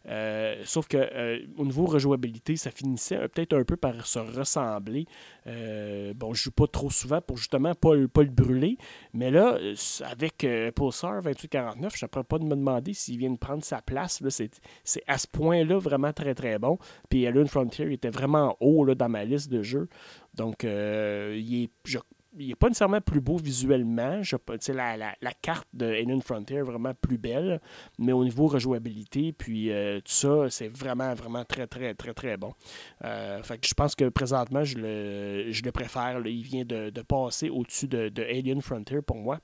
Euh, 0.07 0.61
sauf 0.65 0.87
que 0.87 0.97
au 1.57 1.65
niveau 1.65 1.85
rejouabilité, 1.85 2.55
ça 2.55 2.71
finissait 2.71 3.17
peut-être 3.29 3.53
un 3.53 3.63
peu 3.63 3.77
par 3.77 4.05
se 4.05 4.19
ressembler. 4.19 5.05
bon, 5.45 6.33
je 6.33 6.43
joue 6.43 6.51
pas 6.51 6.67
trop 6.67 6.89
souvent 6.89 7.21
pour 7.21 7.37
justement 7.37 7.73
pas, 7.73 7.91
pas 8.11 8.23
le 8.23 8.29
brûler. 8.29 8.77
Mais 9.13 9.31
là, 9.31 9.57
avec 10.09 10.45
Pulsar 10.75 11.21
2849, 11.21 11.93
je 11.95 12.05
ne 12.05 12.23
pas 12.23 12.39
de 12.39 12.45
me 12.45 12.55
demander 12.55 12.93
s'il 12.93 13.17
vient 13.17 13.31
de 13.31 13.37
prendre 13.37 13.63
sa 13.63 13.81
place. 13.81 14.21
C'est 14.83 15.03
à 15.07 15.17
ce 15.17 15.27
point-là 15.27 15.77
vraiment 15.77 16.13
très 16.13 16.35
très 16.35 16.59
bon. 16.59 16.77
Puis 17.09 17.25
Alien 17.27 17.47
Frontier 17.47 17.91
était 17.91 18.09
vraiment 18.09 18.57
haut 18.59 18.85
là, 18.85 18.95
dans 18.95 19.09
ma 19.09 19.25
liste 19.25 19.51
de 19.51 19.63
jeux. 19.63 19.87
Donc, 20.35 20.63
il 20.63 21.63
est, 21.63 21.69
je 21.85 21.99
il 22.37 22.47
n'est 22.47 22.55
pas 22.55 22.67
nécessairement 22.67 23.01
plus 23.01 23.21
beau 23.21 23.37
visuellement. 23.37 24.21
Je, 24.23 24.35
la, 24.71 24.97
la, 24.97 25.15
la, 25.21 25.31
carte 25.33 25.67
de 25.73 25.85
Alien 25.85 26.21
Frontier 26.21 26.57
est 26.57 26.63
vraiment 26.63 26.93
plus 26.93 27.17
belle, 27.17 27.61
mais 27.99 28.11
au 28.11 28.23
niveau 28.23 28.47
rejouabilité, 28.47 29.33
puis 29.33 29.71
euh, 29.71 29.99
tout 29.99 30.11
ça, 30.11 30.49
c'est 30.49 30.67
vraiment, 30.67 31.13
vraiment 31.13 31.45
très, 31.45 31.67
très, 31.67 31.93
très, 31.93 32.13
très 32.13 32.37
bon. 32.37 32.53
Euh, 33.03 33.41
je 33.61 33.73
pense 33.73 33.95
que 33.95 34.09
présentement, 34.09 34.63
je 34.63 34.77
le, 34.77 35.51
je 35.51 35.63
le 35.63 35.71
préfère. 35.71 36.21
Il 36.25 36.43
vient 36.43 36.65
de, 36.65 36.91
passer 37.01 37.49
au-dessus 37.49 37.87
de, 37.87 38.23
Alien 38.23 38.61
Frontier 38.61 39.01
pour 39.01 39.17
moi. 39.17 39.39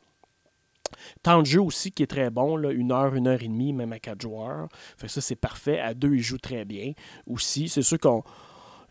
Temps 1.22 1.42
de 1.42 1.46
jeu 1.46 1.62
aussi 1.62 1.92
qui 1.92 2.02
est 2.04 2.08
très 2.08 2.32
bon, 2.32 2.56
là, 2.56 2.72
une 2.72 2.92
heure, 2.92 3.14
une 3.14 3.28
heure 3.28 3.44
et 3.44 3.48
demie, 3.48 3.74
même 3.74 3.94
à 3.94 4.00
quatre 4.00 4.22
joueurs. 4.22 4.68
Fait 4.98 5.06
que 5.06 5.14
ça, 5.14 5.22
c'est 5.22 5.36
parfait. 5.36 5.80
À 5.80 5.94
deux, 5.94 6.16
il 6.16 6.22
joue 6.22 6.40
très 6.40 6.66
bien. 6.66 6.94
Aussi, 7.28 7.70
c'est 7.70 7.84
sûr 7.84 8.00
qu'on 8.00 8.24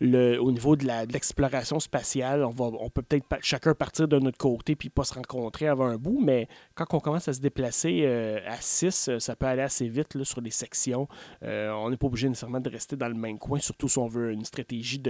au 0.01 0.53
niveau 0.53 0.77
de 0.77 0.87
l'exploration 1.13 1.81
spatiale, 1.81 2.45
on, 2.45 2.51
va, 2.51 2.67
on 2.67 2.91
peut 2.91 3.03
peut-être 3.03 3.27
chacun 3.43 3.75
partir 3.75 4.09
de 4.09 4.19
notre 4.19 4.39
côté 4.39 4.77
puis 4.77 4.89
pas 4.91 5.05
se 5.05 5.15
rencontrer 5.15 5.69
avant 5.69 5.87
un 5.87 5.97
bout, 5.97 6.21
mais 6.23 6.49
quand 6.87 6.97
on 6.97 7.01
commence 7.01 7.27
à 7.29 7.33
se 7.33 7.41
déplacer 7.41 8.03
euh, 8.05 8.39
à 8.47 8.57
6, 8.61 9.09
euh, 9.09 9.19
ça 9.19 9.35
peut 9.35 9.47
aller 9.47 9.63
assez 9.63 9.89
vite 9.89 10.23
sur 10.23 10.41
les 10.41 10.51
sections. 10.51 11.09
Euh, 11.43 11.71
on 11.71 11.91
n'est 11.91 11.97
pas 11.97 12.07
obligé 12.07 12.29
nécessairement 12.29 12.61
de 12.61 12.71
rester 12.71 12.97
dans 12.97 13.09
le 13.09 13.15
même 13.15 13.39
coin, 13.39 13.59
surtout 13.59 13.89
si 13.89 13.99
on 13.99 14.07
veut 14.07 14.33
une 14.33 14.45
stratégie 14.45 15.03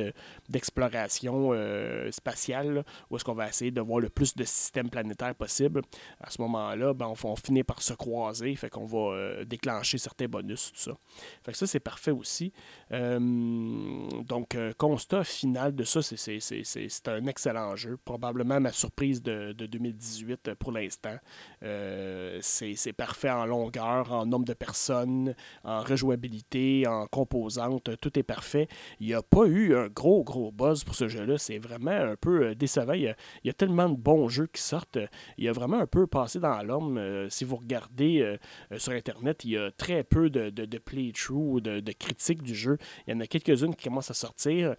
d'exploration 0.49 1.53
spatiale, 2.11 2.85
où 3.11 3.17
est-ce 3.17 3.25
qu'on 3.25 3.35
va 3.35 3.49
essayer 3.49 3.71
de 3.71 3.81
voir 3.81 4.01
le 4.01 4.09
plus 4.09 4.35
de 4.35 4.45
systèmes 4.45 4.91
planétaires 4.91 5.35
possible. 5.35 5.83
À 6.21 6.31
ce 6.31 6.41
moment-là, 6.43 6.95
ben, 6.95 7.07
on, 7.07 7.29
on, 7.29 7.37
finit 7.37 7.65
par 7.65 7.83
se 7.83 7.95
croiser, 7.95 8.55
fait 8.57 8.71
qu'on 8.71 8.87
va 8.87 9.45
déclencher 9.45 9.99
certains 9.99 10.27
bonus, 10.27 10.73
tout 10.73 10.81
ça. 10.81 10.93
Fait 11.45 11.53
que 11.53 11.59
ça, 11.59 11.67
c'est 11.67 11.81
parfait 11.81 12.11
aussi. 12.11 12.53
donc, 12.91 14.57
constat 14.79 15.25
final 15.25 15.75
de 15.75 15.85
ça, 15.85 16.01
c'est 16.03 17.09
un 17.09 17.27
excellent 17.27 17.77
jeu. 17.77 17.99
Probablement 18.05 18.61
ma 18.61 18.73
surprise 18.73 19.23
de, 19.23 19.53
2018 19.53 20.55
pour 20.55 20.73
l'instant. 20.73 21.19
Euh, 21.63 22.39
c'est 22.41 22.93
parfait 22.93 23.31
en 23.31 23.47
longueur, 23.47 24.13
en 24.13 24.27
nombre 24.27 24.45
de 24.45 24.55
personnes, 24.55 25.35
en 25.65 25.81
rejouabilité, 25.81 26.87
en 26.87 27.07
composantes. 27.07 27.91
Tout 28.01 28.19
est 28.19 28.23
parfait. 28.23 28.69
Il 29.01 29.07
n'y 29.07 29.15
a 29.15 29.23
pas 29.23 29.47
eu 29.47 29.77
un 29.77 29.89
gros, 29.89 30.23
gros 30.23 30.53
buzz 30.53 30.85
pour 30.85 30.95
ce 30.95 31.09
jeu-là. 31.09 31.39
C'est 31.39 31.59
vraiment 31.59 31.91
un 31.91 32.17
peu 32.17 32.49
euh, 32.49 32.55
décevant. 32.55 32.93
Il 32.93 33.15
y, 33.45 33.51
a, 33.51 33.53
tellement 33.53 33.89
de 33.89 33.97
bons 33.97 34.29
jeux 34.29 34.47
qui 34.47 34.63
sortent. 34.63 34.99
Il 35.37 35.49
a 35.49 35.53
vraiment 35.53 35.79
un 35.79 35.87
peu 35.87 36.07
passé 36.07 36.39
dans 36.39 36.63
l'homme. 36.63 36.99
Euh, 36.99 37.29
si 37.29 37.45
vous 37.45 37.57
regardez 37.57 38.37
sur 38.77 38.93
Internet, 38.93 39.45
il 39.45 39.51
y 39.51 39.57
a 39.57 39.71
très 39.71 40.05
peu 40.05 40.31
de, 40.31 40.51
de, 40.51 40.65
de 40.65 40.79
playthrough, 40.79 41.61
de, 41.61 41.93
critiques 41.93 42.43
du 42.43 42.55
jeu. 42.55 42.79
Il 43.07 43.15
y 43.15 43.17
en 43.17 43.21
a 43.21 43.27
quelques-unes 43.27 43.75
qui 43.75 43.89
commencent 43.89 44.11
à 44.11 44.15
sortir. 44.15 44.77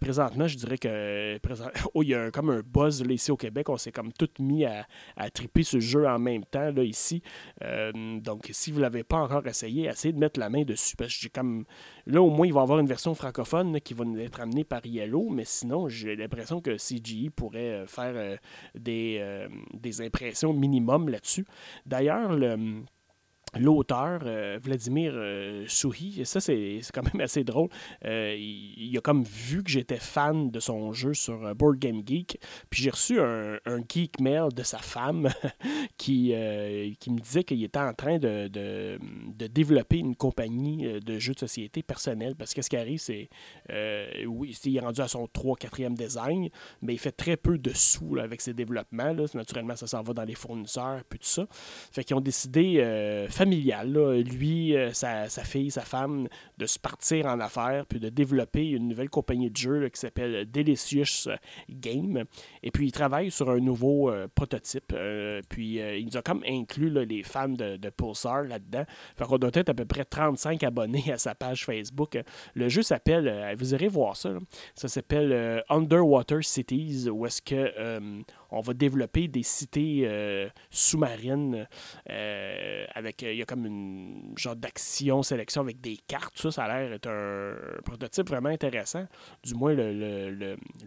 Présentement, 0.00 0.46
je 0.46 0.56
dirais 0.56 0.78
que 0.78 1.38
oh, 1.94 2.02
il 2.02 2.10
y 2.10 2.14
a 2.14 2.30
comme 2.30 2.50
un 2.50 2.60
buzz 2.60 3.02
ici 3.08 3.30
au 3.30 3.36
Québec. 3.36 3.68
On 3.68 3.76
s'est 3.76 3.92
comme 3.92 4.12
tout 4.12 4.28
mis 4.38 4.64
à, 4.64 4.86
à 5.16 5.30
triper 5.30 5.62
ce 5.62 5.80
jeu 5.80 6.06
en 6.14 6.18
même 6.18 6.44
temps 6.44 6.70
là, 6.70 6.82
ici. 6.82 7.22
Euh, 7.62 7.92
donc, 8.20 8.48
si 8.52 8.70
vous 8.70 8.78
ne 8.78 8.82
l'avez 8.82 9.04
pas 9.04 9.18
encore 9.18 9.46
essayé, 9.46 9.86
essayez 9.86 10.12
de 10.12 10.18
mettre 10.18 10.38
la 10.40 10.50
main 10.50 10.62
dessus. 10.62 10.96
Parce 10.96 11.14
que 11.14 11.20
j'ai 11.20 11.28
comme. 11.30 11.64
Là, 12.06 12.22
au 12.22 12.30
moins, 12.30 12.46
il 12.46 12.52
va 12.52 12.60
y 12.60 12.62
avoir 12.62 12.78
une 12.78 12.86
version 12.86 13.14
francophone 13.14 13.80
qui 13.80 13.94
va 13.94 14.04
nous 14.04 14.18
être 14.18 14.40
amenée 14.40 14.64
par 14.64 14.84
Yellow, 14.84 15.28
mais 15.30 15.44
sinon, 15.44 15.88
j'ai 15.88 16.16
l'impression 16.16 16.60
que 16.60 16.76
CGI 16.76 17.30
pourrait 17.30 17.72
euh, 17.72 17.86
faire 17.86 18.38
des, 18.74 19.46
des 19.74 20.00
impressions 20.02 20.52
minimum 20.52 21.08
là-dessus. 21.08 21.44
D'ailleurs, 21.86 22.32
le 22.32 22.82
l'auteur, 23.58 24.20
euh, 24.24 24.58
Vladimir 24.62 25.12
euh, 25.14 25.64
Souhi, 25.66 26.20
et 26.20 26.24
ça 26.24 26.40
c'est 26.40 26.80
quand 26.92 27.02
même 27.02 27.20
assez 27.24 27.44
drôle, 27.44 27.68
euh, 28.04 28.34
il, 28.38 28.96
a 28.96 29.00
comme 29.00 29.24
vu 29.24 29.62
que 29.62 29.70
j'étais 29.70 29.96
fan 29.96 30.50
de 30.50 30.60
son 30.60 30.92
jeu 30.92 31.14
sur 31.14 31.54
Board 31.54 31.78
Game 31.78 32.02
Geek, 32.06 32.38
puis 32.68 32.82
j'ai 32.82 32.90
reçu 32.90 33.20
un, 33.20 33.58
geek 33.88 34.20
mail 34.20 34.48
de 34.54 34.62
sa 34.62 34.78
femme 34.78 35.28
qui, 35.96 36.34
qui 36.98 37.10
me 37.10 37.18
disait 37.18 37.44
qu'il 37.44 37.62
était 37.64 37.78
en 37.78 37.94
train 37.94 38.18
de, 38.18 38.48
de, 38.48 39.46
développer 39.46 39.98
une 39.98 40.14
compagnie 40.14 41.00
de 41.00 41.18
jeux 41.18 41.34
de 41.34 41.38
société 41.38 41.82
personnels, 41.82 42.36
parce 42.36 42.54
que 42.54 42.62
ce 42.62 42.68
qui 42.68 42.76
arrive, 42.76 42.98
c'est, 42.98 43.28
oui, 44.26 44.56
il 44.64 44.76
est 44.76 44.80
rendu 44.80 45.00
à 45.00 45.08
son 45.08 45.24
3-4e 45.24 45.94
design, 45.94 46.48
mais 46.82 46.94
il 46.94 46.98
fait 46.98 47.12
très 47.12 47.36
peu 47.36 47.58
de 47.58 47.72
sous 47.74 48.18
avec 48.18 48.40
ses 48.40 48.52
développements, 48.52 49.12
là. 49.12 49.24
naturellement 49.34 49.76
ça 49.76 49.86
s'en 49.86 50.02
va 50.02 50.12
dans 50.12 50.24
les 50.24 50.34
fournisseurs, 50.34 51.02
puis 51.08 51.18
tout 51.18 51.26
ça, 51.26 51.46
fait 51.50 52.04
qu'ils 52.04 52.16
ont 52.16 52.20
décidé 52.20 52.80
familiale, 53.40 54.20
lui, 54.20 54.76
euh, 54.76 54.92
sa, 54.92 55.26
fille, 55.28 55.70
sa 55.70 55.80
femme, 55.80 56.28
de 56.58 56.66
se 56.66 56.78
partir 56.78 57.24
en 57.24 57.40
affaires, 57.40 57.86
puis 57.86 57.98
de 57.98 58.10
développer 58.10 58.68
une 58.68 58.88
nouvelle 58.88 59.08
compagnie 59.08 59.48
de 59.48 59.56
jeux 59.56 59.88
qui 59.88 59.98
s'appelle 59.98 60.44
Delicious 60.50 61.30
Game. 61.70 62.24
Et 62.62 62.70
puis, 62.70 62.88
il 62.88 62.92
travaille 62.92 63.30
sur 63.30 63.48
un 63.48 63.60
nouveau 63.60 64.10
euh, 64.10 64.28
prototype. 64.34 64.92
Euh, 64.92 65.40
puis, 65.48 65.76
il 65.76 66.04
nous 66.04 66.18
a 66.18 66.22
comme 66.22 66.42
inclus 66.46 66.90
les 67.06 67.22
fans 67.22 67.48
de, 67.48 67.88
Pulsar 67.88 68.42
là-dedans. 68.42 68.84
Fait 69.16 69.24
qu'on 69.24 69.38
doit 69.38 69.50
être 69.54 69.70
à 69.70 69.74
peu 69.74 69.86
près 69.86 70.04
35 70.04 70.62
abonnés 70.62 71.10
à 71.10 71.16
sa 71.16 71.34
page 71.34 71.64
Facebook. 71.64 72.18
Le 72.52 72.68
jeu 72.68 72.82
s'appelle, 72.82 73.54
vous 73.58 73.72
irez 73.72 73.88
voir 73.88 74.16
ça, 74.16 74.34
ça 74.74 74.88
s'appelle 74.88 75.64
Underwater 75.70 76.44
Cities, 76.44 77.08
où 77.08 77.24
est-ce 77.24 77.40
que 77.40 77.72
on 78.52 78.60
va 78.60 78.74
développer 78.74 79.28
des 79.28 79.42
cités 79.42 80.08
sous-marines 80.70 81.66
avec 82.06 83.22
il 83.22 83.36
y 83.36 83.42
a 83.42 83.44
comme 83.44 83.66
une 83.66 84.34
genre 84.36 84.56
d'action, 84.56 85.22
sélection 85.22 85.62
avec 85.62 85.80
des 85.80 85.96
cartes. 86.06 86.36
Ça, 86.36 86.50
ça 86.50 86.64
a 86.64 86.80
l'air 86.80 86.90
d'être 86.90 87.08
un, 87.08 87.54
prototype 87.84 88.28
vraiment 88.28 88.48
intéressant. 88.48 89.06
Du 89.44 89.54
moins, 89.54 89.74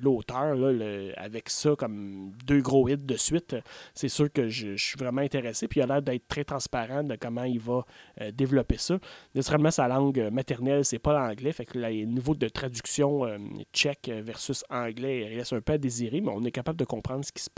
l'auteur, 0.01 0.55
le, 0.55 1.13
avec 1.17 1.49
ça, 1.49 1.75
comme 1.77 2.31
deux 2.45 2.61
gros 2.61 2.87
hits 2.87 2.97
de 2.97 3.15
suite, 3.15 3.55
c'est 3.93 4.09
sûr 4.09 4.31
que 4.31 4.47
je, 4.47 4.75
suis 4.75 4.97
vraiment 4.97 5.21
intéressé. 5.21 5.67
Puis 5.67 5.79
il 5.79 5.83
a 5.83 5.87
l'air 5.87 6.01
d'être 6.01 6.27
très 6.27 6.43
transparent 6.43 7.03
de 7.03 7.15
comment 7.15 7.43
il 7.43 7.59
va 7.59 7.85
euh, 8.21 8.31
développer 8.31 8.77
ça. 8.77 8.99
Naturellement, 9.35 9.71
sa 9.71 9.87
langue 9.87 10.29
maternelle, 10.31 10.85
c'est 10.85 10.99
pas 10.99 11.13
l'anglais. 11.13 11.51
Fait 11.51 11.65
que 11.65 11.77
le 11.77 11.89
niveau 12.05 12.35
de 12.35 12.47
traduction 12.47 13.25
euh, 13.25 13.37
tchèque 13.73 14.09
versus 14.09 14.63
anglais, 14.69 15.29
il 15.31 15.37
laisse 15.37 15.53
un 15.53 15.61
peu 15.61 15.73
à 15.73 15.77
désirer, 15.77 16.21
mais 16.21 16.31
on 16.33 16.43
est 16.43 16.51
capable 16.51 16.79
de 16.79 16.85
comprendre 16.85 17.23
ce 17.25 17.31
qui 17.31 17.41
se 17.41 17.49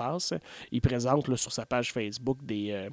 Il 0.72 0.82
présente 0.82 1.36
sur 1.36 1.52
sa 1.52 1.66
page 1.66 1.92
Facebook 1.92 2.44
des, 2.44 2.72
euh, 2.72 2.90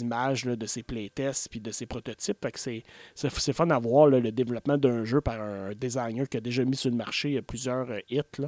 images 0.00 0.44
de 0.44 0.66
ses 0.66 0.82
playtests 0.82 1.48
puis 1.50 1.60
de 1.60 1.70
ses 1.70 1.86
prototypes. 1.86 2.38
Fait 2.42 2.52
que 2.52 2.58
c'est, 2.58 2.82
c'est, 3.14 3.52
fun 3.52 3.70
à 3.70 3.78
voir 3.78 4.06
le 4.06 4.32
développement 4.32 4.78
d'un 4.78 5.04
jeu 5.04 5.20
par 5.20 5.40
un 5.40 5.72
designer 5.72 6.28
qui 6.28 6.36
a 6.36 6.40
déjà 6.40 6.64
mis 6.64 6.76
sur 6.76 6.90
le 6.90 6.96
marché 6.96 7.36
euh, 7.36 7.42
plusieurs 7.42 7.90
euh, 7.90 8.00
hits. 8.08 8.46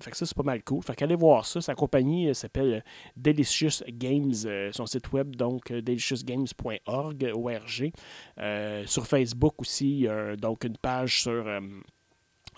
Fait 0.00 0.10
que 0.10 0.16
ça, 0.16 0.26
c'est 0.26 0.36
pas 0.36 0.42
mal 0.42 0.62
cool. 0.62 0.82
Fait 0.82 0.94
qu'allez 0.94 1.14
voir 1.14 1.46
ça. 1.46 1.60
Sa 1.60 1.74
compagnie 1.74 2.34
s'appelle 2.34 2.84
Delicious 3.16 3.84
Games, 3.88 4.32
son 4.72 4.86
site 4.86 5.12
web, 5.12 5.36
donc 5.36 5.72
deliciousgames.org, 5.72 7.32
ORG. 7.34 7.92
sur 8.86 9.06
Facebook 9.06 9.54
aussi, 9.60 10.06
donc 10.38 10.64
une 10.64 10.76
page 10.76 11.22
sur 11.22 11.44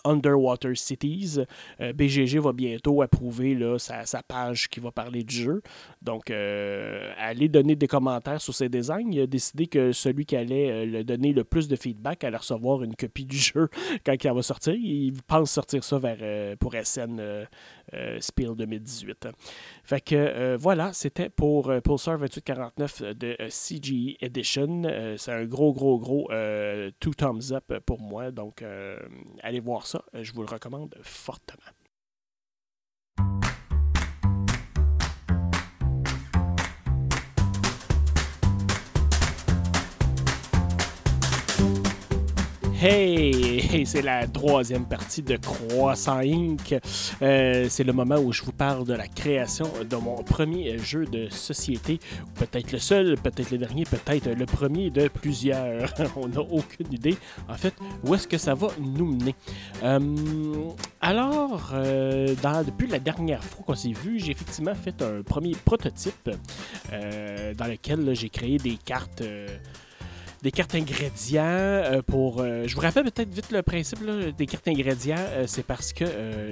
Underwater 0.05 0.77
Cities. 0.77 1.39
Euh, 1.81 1.93
BGG 1.93 2.39
va 2.39 2.53
bientôt 2.53 3.03
approuver 3.03 3.59
sa, 3.79 4.23
page 4.23 4.69
qui 4.69 4.81
va 4.81 4.91
parler 4.91 5.23
du 5.23 5.35
jeu. 5.35 5.63
Donc, 6.01 6.31
euh, 6.31 7.13
allez 7.19 7.49
donner 7.49 7.77
des 7.77 7.87
commentaires 7.87 8.41
sur 8.41 8.55
ses 8.55 8.69
designs. 8.69 9.11
Il 9.11 9.21
a 9.21 9.27
décidé 9.27 9.67
que 9.67 9.93
celui 9.93 10.27
qui 10.27 10.37
allait 10.37 10.71
euh, 10.71 10.87
le 10.87 11.05
donner 11.05 11.33
le 11.33 11.45
plus 11.45 11.69
de 11.69 11.77
feedback 11.77 12.25
allait 12.25 12.37
recevoir 12.37 12.83
une 12.83 12.95
copie 12.95 13.25
du 13.25 13.37
jeu 13.39 13.69
quand 14.05 14.15
il 14.23 14.33
va 14.33 14.43
sortir. 14.43 14.75
Il 14.75 15.15
pense 15.27 15.51
sortir 15.51 15.85
ça 15.85 15.99
vers, 15.99 16.57
pour 16.59 16.75
SN 16.75 17.47
Spiel 18.21 18.55
2018. 18.55 19.29
Fait 19.85 20.01
que 20.01 20.57
voilà, 20.57 20.93
c'était 20.93 21.29
pour 21.29 21.73
Pulsar 21.83 22.19
2849 22.19 23.03
de 23.15 23.37
CGE 23.49 24.17
Edition. 24.21 24.83
C'est 25.17 25.33
un 25.33 25.45
gros, 25.45 25.73
gros, 25.73 25.99
gros 25.99 26.29
two 27.01 27.15
thumbs 27.15 27.53
up 27.53 27.73
pour 27.87 28.01
moi. 28.01 28.31
Donc, 28.31 28.65
allez 29.43 29.61
voir 29.61 29.87
ça 29.87 30.03
euh, 30.15 30.23
je 30.23 30.33
vous 30.33 30.43
le 30.43 30.49
recommande 30.49 30.95
fortement. 31.03 31.63
Hey, 42.85 43.85
c'est 43.87 44.03
la 44.03 44.27
troisième 44.27 44.87
partie 44.87 45.23
de 45.23 45.37
Croissant 45.37 46.19
Inc. 46.19 46.75
Euh, 47.23 47.67
c'est 47.69 47.85
le 47.85 47.93
moment 47.93 48.17
où 48.17 48.33
je 48.33 48.43
vous 48.43 48.51
parle 48.51 48.85
de 48.85 48.95
la 48.95 49.07
création 49.07 49.71
de 49.89 49.95
mon 49.95 50.17
premier 50.25 50.79
jeu 50.79 51.05
de 51.05 51.29
société. 51.29 52.01
Peut-être 52.35 52.73
le 52.73 52.81
seul, 52.81 53.15
peut-être 53.19 53.53
le 53.53 53.59
dernier, 53.59 53.85
peut-être 53.85 54.31
le 54.31 54.47
premier 54.47 54.91
de 54.91 55.07
plusieurs. 55.07 55.95
On 56.17 56.27
n'a 56.27 56.41
aucune 56.41 56.93
idée. 56.93 57.17
En 57.49 57.55
fait, 57.55 57.73
où 58.05 58.17
est-ce 58.17 58.27
que 58.27 58.37
ça 58.37 58.55
va 58.55 58.67
nous 58.81 59.07
mener? 59.07 59.37
Euh, 59.85 60.01
alors, 61.01 61.71
euh, 61.75 62.35
depuis 62.67 62.89
la 62.89 62.99
dernière 62.99 63.45
fois 63.45 63.65
qu'on 63.65 63.77
s'est 63.77 63.93
vu, 63.93 64.19
j'ai 64.19 64.33
effectivement 64.33 64.75
fait 64.75 65.01
un 65.03 65.23
premier 65.23 65.53
prototype 65.65 66.31
dans 66.91 67.67
lequel 67.67 68.13
j'ai 68.17 68.29
créé 68.29 68.57
des 68.57 68.77
cartes 68.77 69.23
des 70.43 70.51
cartes 70.51 70.75
ingrédients 70.75 71.43
euh, 71.45 72.03
pour. 72.03 72.41
euh, 72.41 72.65
je 72.67 72.75
vous 72.75 72.81
rappelle 72.81 73.05
peut-être 73.05 73.33
vite 73.33 73.53
le 73.53 73.63
principe 73.63 74.01
des 74.37 74.47
cartes 74.47 74.67
ingrédients. 74.67 75.15
euh, 75.19 75.45
c'est 75.47 75.63
parce 75.65 75.93
que 75.93 76.05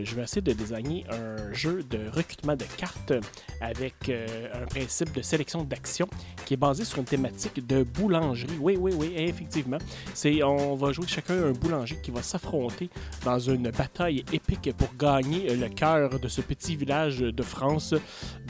je 0.05 0.15
vais 0.15 0.23
essayer 0.23 0.43
de 0.43 0.53
designer 0.53 1.05
un 1.11 1.53
jeu 1.53 1.83
de 1.83 1.99
recrutement 2.13 2.55
de 2.55 2.65
cartes 2.77 3.13
avec 3.61 3.95
un 4.11 4.67
principe 4.67 5.13
de 5.13 5.23
sélection 5.23 5.65
d'actions 5.65 6.09
qui 6.47 6.55
est 6.55 6.57
basé 6.57 6.85
sur 6.85 6.99
une 6.99 7.05
thématique 7.05 7.67
de 7.67 7.83
boulangerie. 7.83 8.57
Oui, 8.61 8.77
oui, 8.79 8.93
oui, 8.97 9.13
effectivement. 9.17 9.79
C'est 10.15 10.43
on 10.43 10.75
va 10.77 10.93
jouer 10.93 11.07
chacun 11.09 11.35
un 11.35 11.53
boulanger 11.53 11.99
qui 12.03 12.11
va 12.11 12.23
s'affronter 12.23 12.89
dans 13.25 13.39
une 13.39 13.71
bataille 13.71 14.25
épique 14.33 14.73
pour 14.77 14.95
gagner 14.97 15.57
le 15.57 15.69
cœur 15.69 16.19
de 16.21 16.29
ce 16.29 16.41
petit 16.43 16.77
village 16.77 17.19
de 17.19 17.43
France 17.43 17.95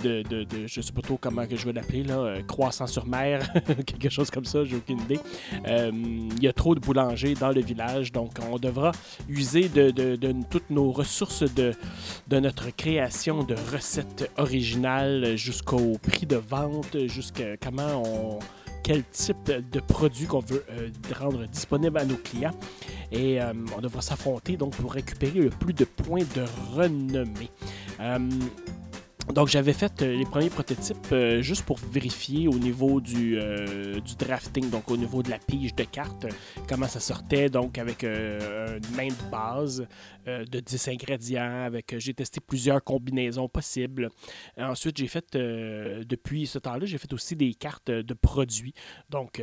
de, 0.03 0.23
de, 0.23 0.45
de- 0.45 0.67
je 0.67 0.81
sais 0.81 0.93
pas 0.93 1.03
trop 1.03 1.17
comment 1.19 1.47
que 1.47 1.57
je 1.57 1.65
vais 1.67 1.73
l'appeler 1.73 2.03
là, 2.05 2.37
croissant 2.47 2.87
sur 2.87 3.07
mer, 3.07 3.51
quelque 3.87 4.09
chose 4.11 4.31
comme 4.31 4.45
ça, 4.45 4.65
j'ai 4.65 4.77
aucune 4.77 5.01
idée. 5.01 5.19
Euh, 5.66 5.90
Il 5.93 6.43
y 6.43 6.48
a 6.48 6.52
trop 6.52 6.74
de 6.74 6.81
boulangers 6.81 7.35
dans 7.35 7.51
le 7.51 7.61
village, 7.61 8.12
donc 8.12 8.32
on 8.51 8.59
devra 8.59 8.93
user 9.28 9.69
de, 9.69 10.32
toutes 10.48 10.70
nos 10.70 10.90
ressources 10.90 11.44
de, 11.55 11.74
notre 12.31 12.70
création 12.74 13.43
de 13.43 13.55
recettes 13.73 14.31
originales 14.36 15.36
jusqu'au 15.36 15.98
prix 16.02 16.27
de 16.27 16.36
vente, 16.36 17.07
jusqu'à 17.07 17.57
comment 17.57 18.02
on 18.05 18.39
quel 18.82 19.05
type 19.05 19.51
de 19.73 19.81
produit 19.81 20.27
qu'on 20.27 20.40
veut 20.40 20.65
euh, 20.70 20.89
rendre 21.19 21.47
disponible 21.47 21.98
à 21.98 22.05
nos 22.05 22.16
clients. 22.16 22.55
Et 23.12 23.40
euh, 23.40 23.52
on 23.77 23.81
devra 23.81 24.01
s'affronter 24.01 24.57
donc 24.57 24.74
pour 24.77 24.93
récupérer 24.93 25.40
le 25.40 25.51
plus 25.51 25.74
de 25.74 25.85
points 25.85 26.24
de 26.35 26.44
renommée. 26.74 27.51
Donc 29.32 29.48
j'avais 29.48 29.73
fait 29.73 30.02
euh, 30.02 30.16
les 30.16 30.24
premiers 30.24 30.51
prototypes 30.51 31.12
euh, 31.12 31.43
juste 31.43 31.65
pour 31.65 31.78
vérifier 31.78 32.48
au 32.48 32.59
niveau 32.59 33.01
du, 33.01 33.39
euh, 33.39 34.01
du 34.01 34.16
drafting, 34.16 34.70
donc 34.70 34.90
au 34.90 34.97
niveau 34.97 35.23
de 35.23 35.31
la 35.31 35.39
pige 35.39 35.74
de 35.74 35.85
cartes, 35.85 36.27
comment 36.69 36.86
ça 36.86 37.01
sortait, 37.01 37.48
donc 37.48 37.78
avec 37.78 38.02
une 38.02 38.97
main 38.97 39.09
de 39.09 39.31
base 39.31 39.86
de 40.27 40.61
10 40.61 40.89
ingrédients, 40.89 41.65
avec 41.65 41.94
j'ai 41.98 42.15
testé 42.15 42.40
plusieurs 42.40 42.82
combinaisons 42.82 43.48
possibles. 43.48 44.09
Ensuite 44.59 44.97
j'ai 44.98 45.09
fait, 45.09 45.27
depuis 45.32 46.47
ce 46.47 46.59
temps-là, 46.59 46.86
j'ai 46.86 46.98
fait 46.98 47.12
aussi 47.12 47.36
des 47.36 47.55
cartes 47.55 47.90
de 47.90 48.15
produits, 48.15 48.74
donc 49.09 49.43